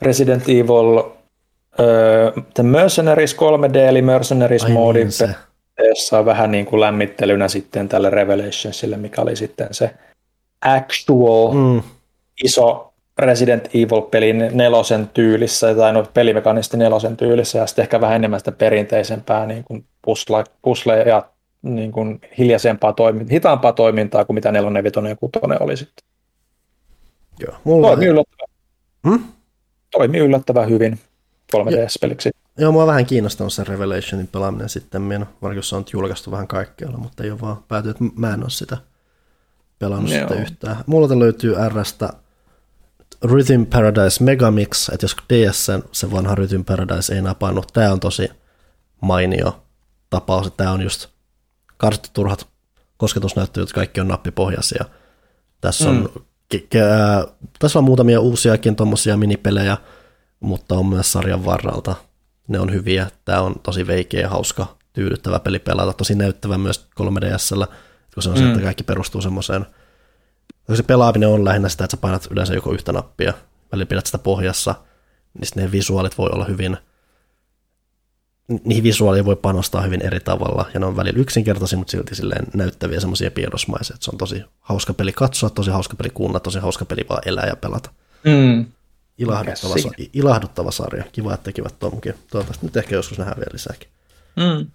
[0.02, 6.16] Resident Evil uh, The Mercenaries 3D, eli Mercenaries niin se.
[6.16, 9.90] on vähän niin kuin lämmittelynä sitten tälle Revelationsille, mikä oli sitten se
[10.60, 11.82] actual mm.
[12.44, 18.40] iso Resident Evil-pelin nelosen tyylissä, tai no pelimekanisti nelosen tyylissä, ja sitten ehkä vähän enemmän
[18.40, 21.22] sitä perinteisempää niin kuin pusle, pusle ja
[21.62, 26.13] niin kuin hiljaisempaa toimintaa, hitaampaa toimintaa kuin mitä nelonen, vitonen ja kutonen oli sitten.
[27.38, 28.48] Joo, mulla Toimii, yllättävän,
[29.08, 29.24] hmm?
[29.90, 31.00] toimii yllättävän hyvin
[31.56, 32.30] 3DS-peliksi.
[32.58, 37.24] Joo, mua vähän kiinnostanut se Revelationin pelaaminen sitten, varsinkin se on julkaistu vähän kaikkialla, mutta
[37.24, 38.76] ei ole vaan pääty, että mä en ole sitä
[39.78, 40.18] pelannut Joo.
[40.18, 40.76] sitten yhtään.
[40.86, 42.12] Mulla löytyy RStä
[43.24, 48.28] Rhythm Paradise Megamix, että jos DS se vanha Rhythm Paradise ei napannut, tämä on tosi
[49.00, 49.64] mainio
[50.10, 51.08] tapaus, että tämä on just
[51.76, 52.46] karsittu turhat
[52.96, 54.84] kosketusnäyttelyt, kaikki on nappipohjaisia.
[55.60, 56.24] Tässä on, mm.
[57.58, 59.76] Tässä on muutamia uusiakin tuommoisia minipelejä,
[60.40, 61.94] mutta on myös sarjan varralta.
[62.48, 63.10] Ne on hyviä.
[63.24, 65.92] Tämä on tosi veikeä ja hauska, tyydyttävä peli pelata.
[65.92, 67.66] Tosi näyttävä myös 3DSllä,
[68.14, 68.38] kun se on mm.
[68.38, 68.64] se, että mm.
[68.64, 69.66] kaikki perustuu semmoiseen
[70.74, 73.32] se pelaaminen on lähinnä sitä, että sä painat yleensä joko yhtä nappia,
[73.72, 74.74] välillä pidät sitä pohjassa,
[75.34, 76.76] niin sitten ne visuaalit voi olla hyvin,
[78.48, 82.46] niihin visuaaleihin voi panostaa hyvin eri tavalla, ja ne on välillä yksinkertaisia, mutta silti silleen
[82.54, 86.58] näyttäviä semmoisia piirrosmaisia, että se on tosi hauska peli katsoa, tosi hauska peli kuunnella, tosi
[86.58, 87.90] hauska peli vaan elää ja pelata.
[88.24, 88.66] Mm.
[89.18, 91.04] Ilahduttava, sa- ilahduttava sarja.
[91.12, 92.14] Kiva, että tekivät tuonkin.
[92.30, 93.88] Toivottavasti nyt ehkä joskus nähdään vielä lisääkin.
[94.36, 94.66] Mm.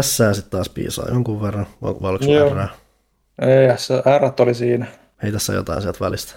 [0.00, 2.38] S sitten taas piisaa jonkun verran, vai oliko ei,
[4.18, 4.86] R oli siinä.
[5.22, 6.34] Ei tässä jotain sieltä välistä.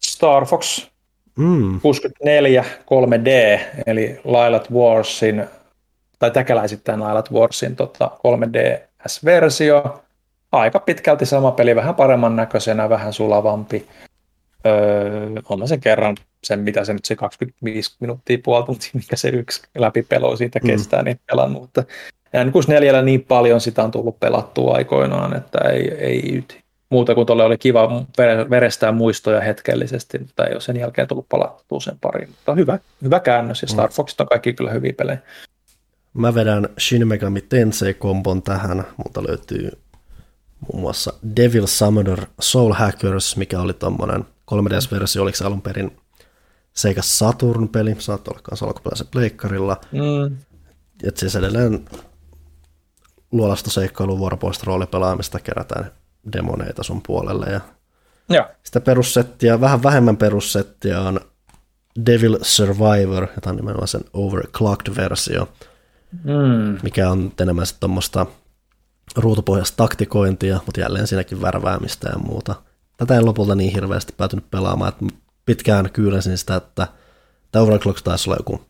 [0.00, 0.86] Star Fox
[1.36, 1.80] mm.
[1.80, 5.44] 64 3D, eli Lilat Warsin,
[6.18, 10.02] tai täkäläisittäin Lilat Warsin tota, 3DS-versio.
[10.52, 13.86] Aika pitkälti sama peli, vähän paremman näköisenä, vähän sulavampi.
[14.66, 19.28] Öö, on sen kerran sen, mitä se nyt se 25 minuuttia, puoli tuntia, mikä se
[19.28, 20.66] yksi läpipelo siitä mm.
[20.66, 21.04] kestää, mm.
[21.04, 21.62] niin pelannut.
[21.62, 21.84] Mutta
[22.36, 26.44] N64 niin paljon sitä on tullut pelattua aikoinaan, että ei, ei
[26.92, 28.04] muuta kuin tuolle oli kiva
[28.50, 32.28] verestää muistoja hetkellisesti, mutta ei ole sen jälkeen tullut palattua sen pariin.
[32.28, 33.94] Mutta hyvä, hyvä käännös ja Star mm.
[33.94, 35.18] Foxit on kaikki kyllä hyviä pelejä.
[36.14, 39.70] Mä vedän Shin Megami Tensei-kombon tähän, mutta löytyy
[40.72, 45.96] muun muassa Devil Summoner Soul Hackers, mikä oli tommonen 3DS-versio, oliko se alun perin
[46.72, 49.76] Sega Saturn-peli, saattoi olla kanssa alkuperäisen pleikkarilla.
[49.92, 50.36] Mm.
[51.04, 51.84] Et siis edelleen
[53.32, 55.90] luolasta seikkailu vuoropuolista roolipelaamista kerätään
[56.32, 57.46] demoneita sun puolelle.
[57.46, 57.60] Ja
[58.28, 58.50] ja.
[58.62, 61.20] Sitä perussettiä, vähän vähemmän perussettiä on
[62.06, 65.48] Devil Survivor, jota on nimenomaan sen overclocked-versio,
[66.24, 66.78] mm.
[66.82, 68.26] mikä on enemmän sitten tuommoista
[69.16, 72.54] ruutupohjaista taktikointia, mutta jälleen siinäkin värväämistä ja muuta.
[72.96, 75.04] Tätä en lopulta niin hirveästi päätynyt pelaamaan, että
[75.46, 76.88] pitkään kyyläsin sitä, että
[77.52, 78.64] tämä Overclock taisi olla joku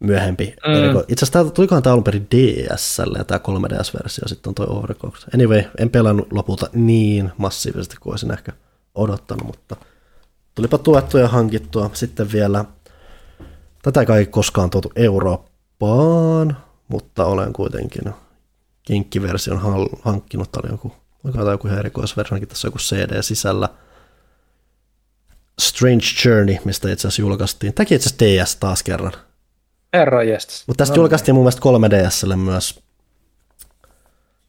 [0.00, 0.44] myöhempi.
[0.44, 1.00] Mm.
[1.00, 5.22] Itse asiassa tämä tulikohan tämä alun perin DSL ja tämä 3DS-versio sitten on toi Overclocked.
[5.34, 8.52] Anyway, en pelannut lopulta niin massiivisesti kuin olisin ehkä
[8.94, 9.76] odottanut, mutta
[10.54, 11.90] tulipa tuettua ja hankittua.
[11.92, 12.64] Sitten vielä,
[13.82, 16.56] tätä ei koskaan tuotu Eurooppaan,
[16.88, 18.14] mutta olen kuitenkin
[18.82, 19.60] kinkkiversion
[20.02, 20.52] hankkinut.
[20.52, 20.92] Tämä oli joku,
[21.24, 23.68] oli joku erikoisversio, tässä joku CD sisällä.
[25.60, 27.74] Strange Journey, mistä itse asiassa julkaistiin.
[27.74, 29.12] Tämäkin itse asiassa DS taas kerran
[29.92, 30.20] Herra
[30.66, 32.80] Mutta tästä no, julkaistiin mun mielestä 3DSlle myös.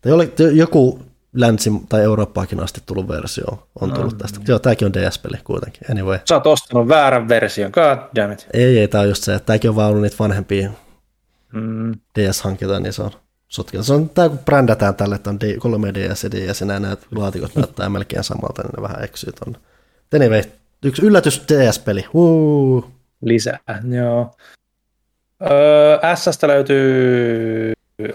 [0.02, 0.12] Tai
[0.54, 1.00] joku
[1.34, 4.40] länsi- tai Eurooppaakin asti tullut versio on tullut no, tästä.
[4.48, 5.92] Joo, tämäkin on DS-peli kuitenkin.
[5.92, 6.20] Anyway.
[6.30, 8.48] Sä oot ostanut väärän version, god damn it.
[8.54, 10.70] Ei, ei, tää on just se, että tämäkin on vaan ollut niitä vanhempia
[11.54, 11.94] mm.
[12.20, 13.12] DS-hankintoja, niin se on
[13.48, 13.84] sotkia.
[13.84, 17.90] Se on tää, kun brändätään tälle, että on 3DS ja DS, ja nämä laatikot näyttää
[18.00, 19.60] melkein samalta, niin ne vähän eksyy tuonne.
[20.16, 20.42] Anyway,
[20.84, 22.06] yksi yllätys DS-peli.
[22.14, 22.92] Uh.
[23.22, 23.60] Lisää,
[23.90, 24.36] joo.
[25.42, 27.74] Öö, S löytyy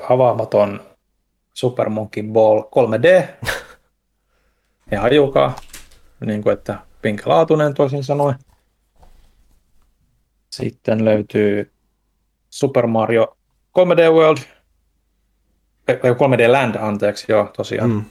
[0.08, 0.80] avaamaton
[1.54, 3.28] Super Monkey Ball 3D.
[4.90, 5.56] Ja hajukaa,
[6.26, 8.34] niin kuin että pinkälaatuinen toisin sanoen.
[10.50, 11.72] Sitten löytyy
[12.50, 13.36] Super Mario
[13.78, 14.38] 3D World,
[15.90, 17.90] 3D Land, anteeksi, joo, tosiaan.
[17.90, 18.04] Mm.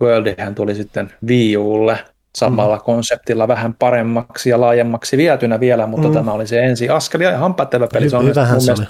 [0.00, 2.04] Worldihän tuli sitten Wii Ulle
[2.36, 2.82] samalla mm.
[2.82, 6.14] konseptilla vähän paremmaksi ja laajemmaksi vietynä vielä, mutta mm.
[6.14, 8.10] tämä oli se ensi askel ja ihan pätevä peli.
[8.10, 8.86] Se on Hyvähän se oli.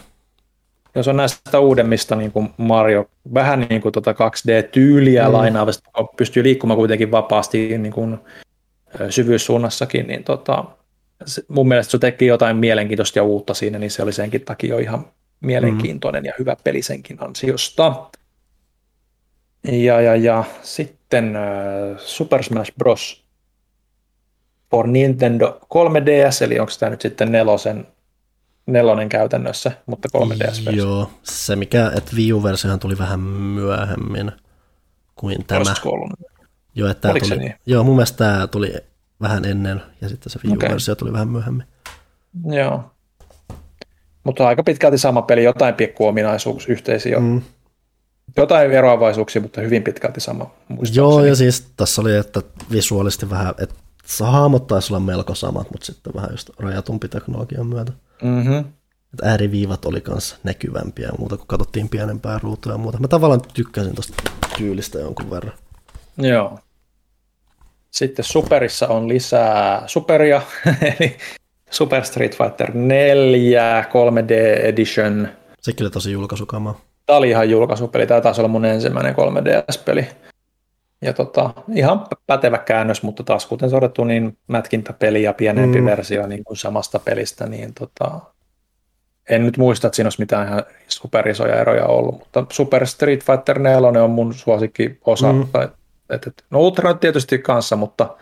[0.94, 5.32] Jos on näistä uudemmista niin kuin Mario, vähän niin kuin tuota 2D-tyyliä mm.
[5.32, 8.18] lainaavasta, pystyy liikkumaan kuitenkin vapaasti niin kuin
[9.10, 10.64] syvyyssuunnassakin, niin tota,
[11.26, 14.70] se, mun mielestä se teki jotain mielenkiintoista ja uutta siinä, niin se oli senkin takia
[14.70, 15.06] jo ihan
[15.40, 16.26] mielenkiintoinen mm.
[16.26, 18.06] ja hyvä peli senkin ansiosta.
[19.64, 21.42] Ja, ja, ja sitten äh,
[21.98, 23.24] Super Smash Bros.
[24.70, 27.86] For Nintendo 3DS, eli onko tämä nyt sitten nelosen,
[28.66, 30.72] nelonen käytännössä, mutta 3DS-versio.
[30.72, 34.32] Joo, se mikä, että Wii U-versiohan tuli vähän myöhemmin
[35.14, 35.74] kuin tämä.
[36.74, 37.54] Joo, että tämä tuli, niin?
[37.66, 38.74] joo, mun mielestä tämä tuli
[39.20, 40.98] vähän ennen ja sitten se Wii U-versio okay.
[40.98, 41.66] tuli vähän myöhemmin.
[42.44, 42.84] Joo.
[44.24, 47.20] Mutta aika pitkälti sama peli, jotain ominaisuuksia yhteisiä.
[47.20, 47.42] Mm.
[48.36, 50.50] Jotain eroavaisuuksia, mutta hyvin pitkälti sama.
[50.92, 52.42] Joo, ja siis tässä oli, että
[52.72, 53.74] visuaalisesti vähän, että
[54.18, 57.92] hahmot taisi olla melko samat, mutta sitten vähän just rajatumpi teknologian myötä.
[58.22, 58.58] Mm-hmm.
[59.14, 62.98] Että ääriviivat oli kanssa näkyvämpiä ja muuta, kun katsottiin pienempää ruutua ja muuta.
[62.98, 64.22] Mä tavallaan tykkäsin tuosta
[64.58, 65.54] tyylistä jonkun verran.
[66.16, 66.58] Joo.
[67.90, 70.42] Sitten Superissa on lisää Superia,
[70.98, 71.16] eli
[71.70, 75.28] Super Street Fighter 4 3D Edition.
[75.60, 76.80] Sekin oli tosi julkaisukama.
[77.06, 80.08] Tämä oli ihan julkaisupeli, tämä taisi olla mun ensimmäinen 3DS-peli.
[81.02, 85.86] Ja tota, ihan pätevä käännös, mutta taas kuten todettu, niin mätkintäpeli ja pienempi mm.
[85.86, 88.20] versio niin kuin samasta pelistä, niin tota,
[89.30, 93.58] en nyt muista, että siinä olisi mitään ihan superisoja eroja ollut, mutta Super Street Fighter
[93.58, 95.32] 4 on mun suosikki osa.
[95.32, 95.42] Mm.
[96.10, 98.16] Et, et, no Ultra tietysti kanssa, mutta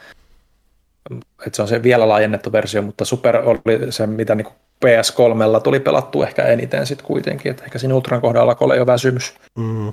[1.47, 4.47] että se on se vielä laajennettu versio, mutta Super oli se, mitä niin
[4.85, 9.35] PS3 tuli pelattu ehkä eniten sitten kuitenkin, että ehkä siinä Ultran kohdalla oli jo väsymys.
[9.59, 9.93] Mm.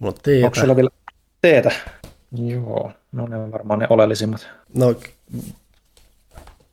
[0.00, 0.46] No teetä.
[0.46, 0.90] Onko sulla vielä
[1.42, 1.70] teetä?
[2.32, 4.48] Joo, no ne on varmaan ne oleellisimmat.
[4.74, 4.94] No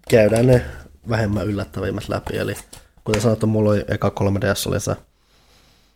[0.10, 0.62] käydään ne
[1.10, 2.54] vähemmän yllättävimmät läpi, eli
[3.04, 4.96] kuten sanottu, mulla oli eka 3DS oli se.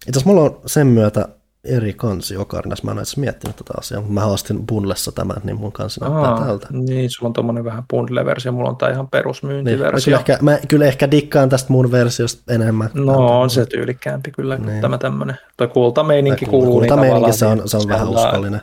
[0.08, 1.28] Itse mulla on sen myötä
[1.64, 2.76] eri kansi Ocarina.
[2.84, 6.46] Mä en edes miettinyt tätä asiaa, mutta mä haastin bundlessa tämän, niin mun kansi näyttää
[6.46, 6.68] tältä.
[6.72, 10.18] Niin, sulla on tommonen vähän bundle-versio, mulla on tää ihan perusmyyntiversio.
[10.18, 12.90] Niin, mä, kyllä ehkä, mä kyllä ehkä dikkaan tästä mun versiosta enemmän.
[12.94, 14.82] No on se tyylikkäämpi kyllä niin.
[14.82, 15.38] tämä tämmönen.
[15.58, 16.80] Toi kultameininki kuuluu.
[16.80, 18.62] Niin kultameininki niin se on, se on vähän uskollinen.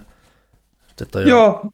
[0.98, 1.70] Sitten Joo,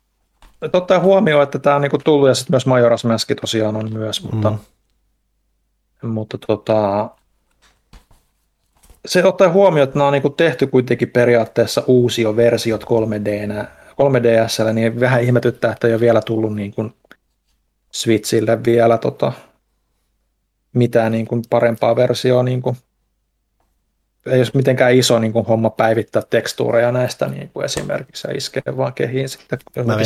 [0.72, 4.24] ottaa huomioon, että tämä on niinku tullut ja sitten myös Majoras Mask tosiaan on myös,
[4.24, 6.08] mutta, mm.
[6.08, 7.10] mutta tota,
[9.06, 15.00] se ottaa huomioon, että nämä on niin tehty kuitenkin periaatteessa uusia versiot 3D, 3DSllä, niin
[15.00, 16.94] vähän ihmetyttää, että ei ole vielä tullut niin kuin
[17.92, 19.32] Switchille vielä tota,
[20.72, 22.42] mitään niin kuin parempaa versioa.
[22.42, 22.76] Niin kuin,
[24.26, 28.62] ei ole mitenkään iso niin kuin homma päivittää tekstuureja näistä niin kuin esimerkiksi ja iskee
[28.76, 29.58] vaan kehiin sitten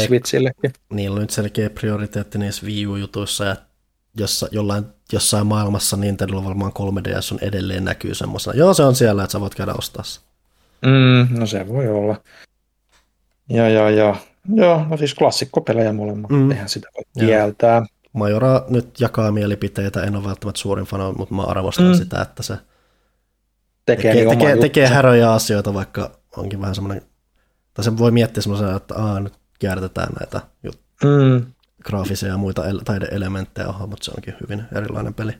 [0.06, 0.72] Switchillekin.
[0.92, 3.56] Niillä on nyt selkeä prioriteetti niissä Wii U-jutuissa ja
[4.16, 8.56] jossa, jollain, jossain maailmassa Nintendo varmaan 3DS on edelleen näkyy semmoisena.
[8.56, 10.20] Joo, se on siellä, että sä voit käydä ostaa se.
[10.86, 12.20] Mm, no se voi olla.
[13.48, 14.16] Ja, ja, ja.
[14.54, 16.50] Joo, no siis klassikkopelejä molemmat, mm.
[16.50, 17.86] eihän sitä voi kieltää.
[18.12, 21.94] Majora nyt jakaa mielipiteitä, en ole välttämättä suurin fana, mutta mä arvostan mm.
[21.94, 22.56] sitä, että se
[23.86, 27.02] tekee, tekee, niin tekee, tekee häröjä asioita, vaikka onkin vähän semmoinen,
[27.74, 31.12] tai se voi miettiä semmoisen, että Aa, nyt kiertetään näitä juttuja.
[31.18, 31.52] Mm
[31.86, 35.32] graafisia ja muita taideelementtejä on, mutta se onkin hyvin erilainen peli.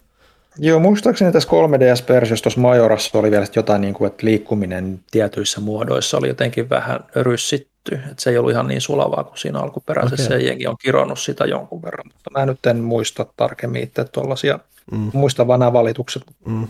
[0.59, 6.19] Joo, muistaakseni tässä 3DS-versiossa tuossa Majorassa oli vielä jotain, niin kuin, että liikkuminen tietyissä muodoissa
[6.19, 10.39] oli jotenkin vähän ryssitty, että se ei ollut ihan niin sulavaa kuin siinä alkuperäisessä, okay.
[10.39, 14.59] ja jengi on kironnut sitä jonkun verran, mutta mä nyt en muista tarkemmin itse tuollaisia,
[14.93, 15.11] mm.
[15.13, 16.23] muista vaan nämä valitukset.
[16.47, 16.69] Mm.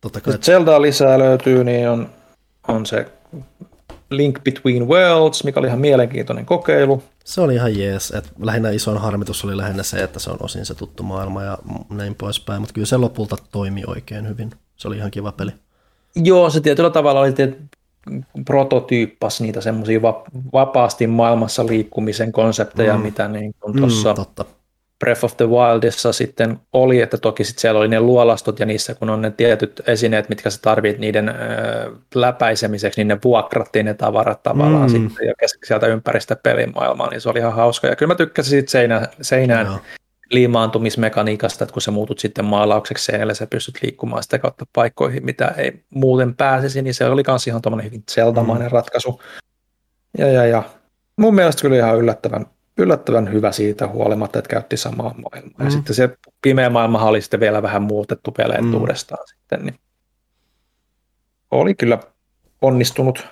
[0.00, 0.38] Totta kai.
[0.38, 2.08] Zelda lisää löytyy, niin on,
[2.68, 3.06] on se
[4.16, 7.02] Link Between Worlds, mikä oli ihan mielenkiintoinen kokeilu.
[7.24, 8.10] Se oli ihan jees.
[8.10, 11.58] Et lähinnä isoin harmitus oli lähinnä se, että se on osin se tuttu maailma ja
[11.90, 14.50] näin poispäin, mutta kyllä se lopulta toimi oikein hyvin.
[14.76, 15.50] Se oli ihan kiva peli.
[16.16, 17.34] Joo, se tietyllä tavalla oli
[18.44, 20.02] prototyyppas niitä semmoisia
[20.52, 23.02] vapaasti maailmassa liikkumisen konsepteja, mm.
[23.02, 24.16] mitä niin tuossa mm,
[25.02, 28.94] Breath of the Wildissa sitten oli, että toki sitten siellä oli ne luolastot ja niissä
[28.94, 31.32] kun on ne tietyt esineet, mitkä sä tarvit niiden ö,
[32.14, 35.08] läpäisemiseksi, niin ne vuokrattiin ne tavarat tavallaan mm.
[35.08, 37.86] sitten jo sieltä ympäristä pelimaailmaa, niin se oli ihan hauska.
[37.86, 39.78] Ja kyllä mä tykkäsin siitä seinä, seinään no.
[40.30, 45.54] liimaantumismekaniikasta, että kun sä muutut sitten maalaukseksi seinälle, sä pystyt liikkumaan sitä kautta paikkoihin, mitä
[45.56, 48.72] ei muuten pääsisi, niin se oli myös ihan tuommoinen hyvin zeltamainen mm.
[48.72, 49.20] ratkaisu.
[50.18, 50.62] Ja, ja, ja
[51.16, 52.46] mun mielestä kyllä ihan yllättävän
[52.78, 55.58] yllättävän hyvä siitä huolimatta, että käytti samaa maailmaa.
[55.58, 55.64] Mm.
[55.64, 58.74] Ja sitten se pimeä maailma oli sitten vielä vähän muutettu peleen mm.
[58.74, 59.74] uudestaan sitten, niin
[61.50, 61.98] oli kyllä
[62.62, 63.26] onnistunut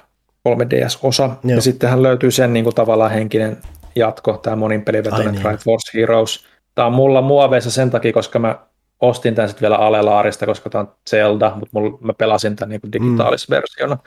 [0.49, 1.23] 3DS-osa.
[1.23, 1.57] Joo.
[1.57, 3.57] Ja sittenhän löytyy sen niin kuin tavallaan henkinen
[3.97, 5.59] jatko, tämä monin pelivetoinen niin.
[5.65, 6.47] Force Heroes.
[6.75, 8.59] Tämä on mulla muoveissa sen takia, koska mä
[9.01, 12.93] ostin tämän sitten vielä Alelaarista, koska tämä on Zelda, mutta mulla, mä pelasin tämän niin
[12.93, 13.99] digitaalisena mm.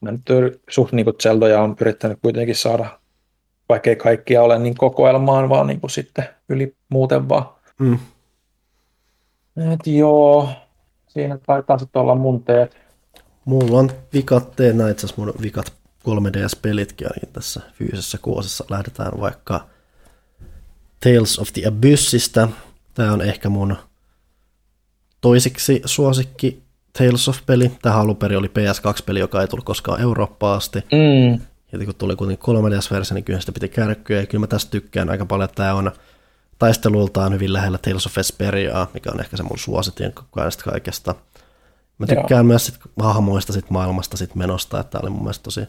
[0.00, 2.99] Mä nyt suht niin kuin Zeldoja on yrittänyt kuitenkin saada
[3.70, 7.48] vaikkei kaikkia ole niin kokoelmaan, vaan niin kuin sitten yli muuten vaan.
[7.78, 7.98] Mm.
[9.72, 10.48] Et joo,
[11.08, 12.76] siinä taitaa sitten olla mun teet.
[13.44, 15.72] Mulla on vikat, teen näin itse asiassa mun vikat
[16.08, 18.64] 3DS-pelitkin ainakin tässä fyysisessä kuosissa.
[18.70, 19.66] Lähdetään vaikka
[21.00, 22.48] Tales of the Abyssistä.
[22.94, 23.76] Tämä on ehkä mun
[25.20, 26.62] toisiksi suosikki
[26.98, 27.72] Tales of-peli.
[27.82, 30.78] Tämä alun perin oli PS2-peli, joka ei tullut koskaan Eurooppaan asti.
[30.78, 31.40] Mm.
[31.72, 34.20] Ja kun tuli kuitenkin 3DS-versio, niin kyllä sitä piti kärkkyä.
[34.20, 35.92] Ja kyllä mä tästä tykkään aika paljon, että tämä on
[36.58, 41.14] taistelultaan hyvin lähellä Tales of Vesperiaa, mikä on ehkä se mun suositin kaikesta kaikesta.
[41.98, 42.44] Mä tykkään Joo.
[42.44, 45.60] myös sit hahmoista, sit maailmasta, sit menosta, että tämä oli mun mielestä tosi...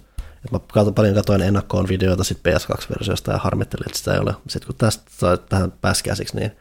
[0.45, 4.33] Että mä katsoin, paljon katoin ennakkoon videoita sit PS2-versiosta ja harmittelin, että sitä ei ole.
[4.47, 6.51] Sitten kun tästä sai tähän pääskäsiksi, niin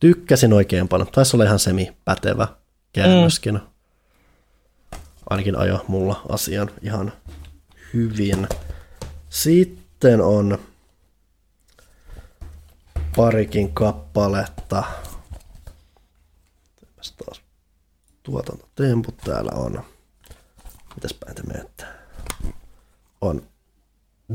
[0.00, 1.08] tykkäsin oikein paljon.
[1.12, 2.48] Taisi olla ihan semi-pätevä
[2.92, 3.54] käännöskin.
[3.54, 4.98] Mm.
[5.30, 7.12] Ainakin ajo mulla asian ihan
[7.94, 8.48] hyvin.
[9.30, 10.58] Sitten on
[13.16, 14.82] parikin kappaletta.
[17.24, 17.42] taas
[18.22, 19.84] tuotantotemput täällä on.
[20.94, 21.84] Mitäs päin te menette?
[23.20, 23.42] On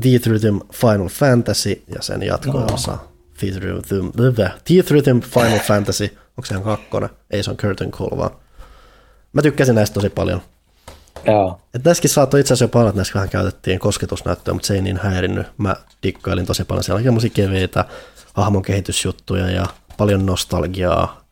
[0.00, 3.08] Teeth Rhythm Final Fantasy ja sen jatko-osa no.
[3.42, 4.06] Rhythm,
[4.64, 6.04] Teeth Rhythm Final Fantasy.
[6.04, 7.10] Onko se ihan kakkonen?
[7.30, 8.30] Ei se on Curtain Call vaan.
[9.32, 10.42] Mä tykkäsin näistä tosi paljon.
[11.26, 11.60] Joo.
[11.74, 14.96] Et näissäkin saattoi itse asiassa jopa että näissä vähän käytettiin kosketusnäyttöä, mutta se ei niin
[14.96, 15.46] häirinnyt.
[15.58, 16.84] Mä dikkailin tosi paljon.
[16.84, 17.84] Siellä semmoisia keveitä
[18.34, 21.24] hahmon kehitysjuttuja ja paljon nostalgiaa.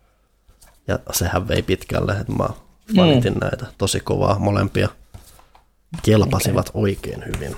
[0.88, 2.48] Ja sehän vei pitkälle, että mä
[2.96, 3.40] fanitin mm.
[3.40, 4.88] näitä tosi kovaa molempia.
[6.02, 6.82] Kelpasivat okay.
[6.82, 7.56] oikein hyvin.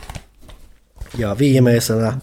[1.19, 2.19] Ja viimeisenä,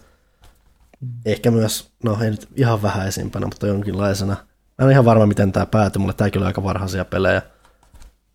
[1.26, 4.36] ehkä myös, no ei nyt ihan vähäisimpänä, mutta jonkinlaisena.
[4.78, 7.42] Mä en ihan varma, miten tämä päätyi, mulle tää kyllä aika varhaisia pelejä.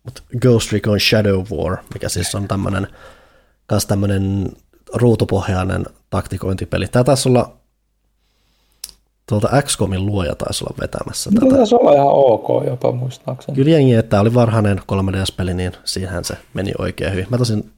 [0.07, 2.87] Mutta Ghost Recon Shadow War, mikä siis on tämmönen,
[3.65, 4.51] kans tämmönen
[4.93, 6.87] ruutupohjainen taktikointipeli.
[6.87, 7.57] Tää taisi olla
[9.29, 11.55] tuolta XCOMin luoja taisi olla vetämässä tätä.
[11.55, 13.55] Taisi olla ihan ok jopa muistaakseni.
[13.55, 17.27] Kyllä jengi, että tämä oli varhainen 3DS-peli, niin siihen se meni oikein hyvin.
[17.29, 17.71] Mä tosin,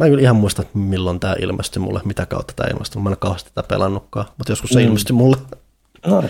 [0.00, 3.02] mä en kyllä ihan muista, milloin tämä ilmestyi mulle, mitä kautta tämä ilmestyi.
[3.02, 4.86] Mä en ole kauheasti tätä pelannutkaan, mutta joskus se mm.
[4.86, 5.36] ilmestyi mulle.
[6.06, 6.24] No,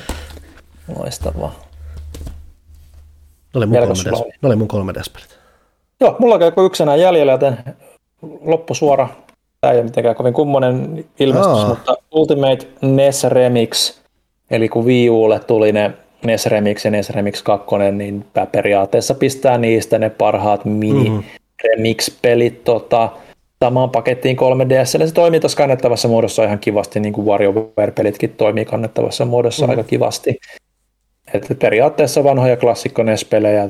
[0.96, 1.63] loistavaa.
[3.54, 5.38] Ne oli mun, 3DS, ne oli mun 3DS-pelit.
[6.00, 7.58] Joo, mulla on yksi enää jäljellä, joten
[8.40, 9.08] loppusuora.
[9.60, 11.68] Tämä ei ole mitenkään kovin kummonen ilmestys, Aa.
[11.68, 13.98] mutta Ultimate NES Remix,
[14.50, 15.90] eli kun Wii Ulle tuli ne
[16.24, 21.22] NES Remix ja NES Remix 2, niin periaatteessa pistää niistä ne parhaat mini mm.
[21.64, 23.10] remix-pelit tota,
[23.64, 25.06] samaan pakettiin 3DS.
[25.06, 29.70] Se toimii tuossa kannettavassa muodossa ihan kivasti, niin kuin WarioWare-pelitkin toimii kannettavassa muodossa mm.
[29.70, 30.38] aika kivasti.
[31.34, 33.68] Että periaatteessa vanhoja klassikko NES-pelejä,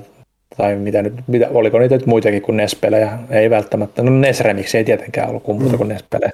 [0.57, 4.43] tai mitä nyt, mitä, oliko niitä nyt muitakin kuin NES-pelejä, ei välttämättä, no NES
[4.75, 6.33] ei tietenkään ollut kuin muuta kuin NES-pelejä.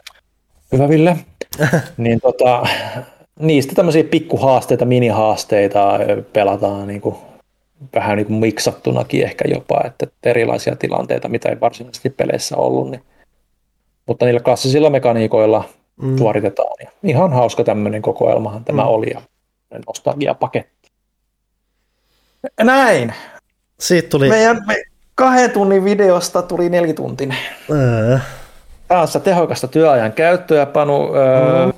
[0.73, 1.17] Hyvä Ville.
[1.97, 2.67] niin tota,
[3.41, 5.99] niistä tämmöisiä pikkuhaasteita, minihaasteita
[6.33, 7.17] pelataan niin kuin,
[7.95, 13.03] vähän niin kuin miksattunakin ehkä jopa, että erilaisia tilanteita, mitä ei varsinaisesti peleissä ollut, niin,
[14.07, 15.65] mutta niillä klassisilla mekaniikoilla
[16.03, 16.19] mm.
[16.19, 16.77] suoritetaan.
[16.83, 18.89] Ja ihan hauska tämmöinen kokoelmahan tämä mm.
[18.89, 19.21] oli ja
[19.87, 20.80] nostalgiapaketti.
[22.63, 23.15] Näin.
[23.81, 24.29] Siitä tuli...
[24.29, 24.83] Meidän me,
[25.15, 27.39] kahden tunnin videosta tuli nelituntinen.
[28.11, 28.21] Ää.
[28.89, 31.09] Taas tehokasta työajan käyttöä, Panu.
[31.09, 31.73] Mm.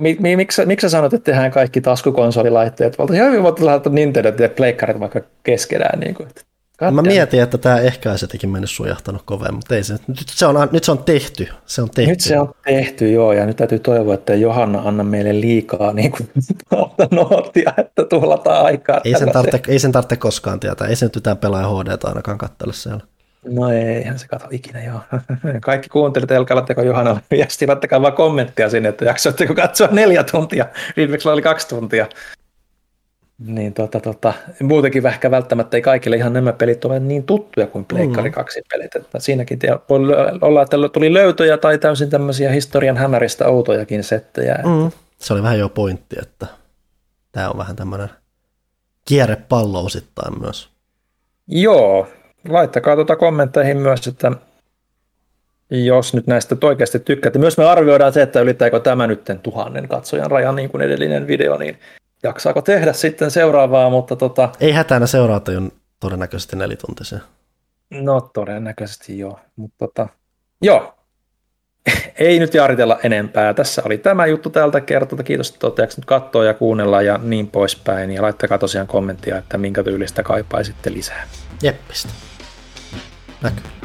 [0.00, 2.98] mi, mi, miksi, miksi sä sanot, että tehdään kaikki taskukonsolilaitteet?
[2.98, 6.00] Valtaisi hyvin voitu laittaa Nintendo ja pleikkarit vaikka keskenään.
[6.00, 6.42] Niin kuin, että
[6.80, 9.94] Mä mietin, että tämä ehkä olisi jotenkin mennyt sujahtanut kovemmin, mutta ei se.
[10.06, 11.48] Nyt se on, nyt se on tehty.
[11.66, 12.10] Se on tehty.
[12.10, 16.10] Nyt se on tehty, joo, ja nyt täytyy toivoa, että Johanna anna meille liikaa niin
[16.12, 16.30] kuin,
[17.10, 19.00] noottia, että tuhlataan aikaa.
[19.04, 20.88] Ei sen, tarvitse, ei sen tarvitse koskaan tietää.
[20.88, 23.00] Ei se nyt yhtään pelaa HD ainakaan katsella siellä.
[23.44, 25.00] No eihän se kato ikinä, joo.
[25.60, 30.66] Kaikki kuuntelijat, älkää laittako Johanna viesti, laittakaa vaan kommenttia sinne, että jaksoitteko katsoa neljä tuntia.
[30.96, 32.06] Viimeksi oli kaksi tuntia.
[33.46, 37.84] Niin tota, tota, muutenkin ehkä välttämättä ei kaikille ihan nämä pelit ole niin tuttuja kuin
[37.84, 38.64] Pleikkari 2 mm.
[38.70, 38.96] pelit.
[38.96, 40.00] Että siinäkin voi
[40.40, 44.54] olla, että tuli löytöjä tai täysin tämmöisiä historian hämäristä outojakin settejä.
[44.54, 44.90] Mm.
[45.18, 46.46] Se oli vähän jo pointti, että
[47.32, 48.10] tämä on vähän tämmöinen
[49.04, 50.68] kierrepallo osittain myös.
[51.46, 52.06] Joo,
[52.48, 54.32] laittakaa tuota kommentteihin myös, että
[55.70, 57.38] jos nyt näistä oikeasti tykkäätte.
[57.38, 61.58] Myös me arvioidaan se, että ylittääkö tämä nyt tuhannen katsojan rajan niin kuin edellinen video,
[61.58, 61.78] niin
[62.22, 64.48] jaksaako tehdä sitten seuraavaa, mutta tota...
[64.60, 67.18] Ei hätänä seuraata on todennäköisesti nelituntisia.
[67.90, 70.08] No todennäköisesti joo, mutta tota,
[70.62, 70.94] joo,
[72.18, 73.54] ei nyt jaaritella enempää.
[73.54, 75.22] Tässä oli tämä juttu tältä kertolta.
[75.22, 78.10] Kiitos, että olette nyt katsoa ja kuunnella ja niin poispäin.
[78.10, 81.28] Ja laittakaa tosiaan kommenttia, että minkä tyylistä kaipaisitte lisää.
[81.62, 82.08] Jeppistä.
[83.42, 83.79] Näkyy.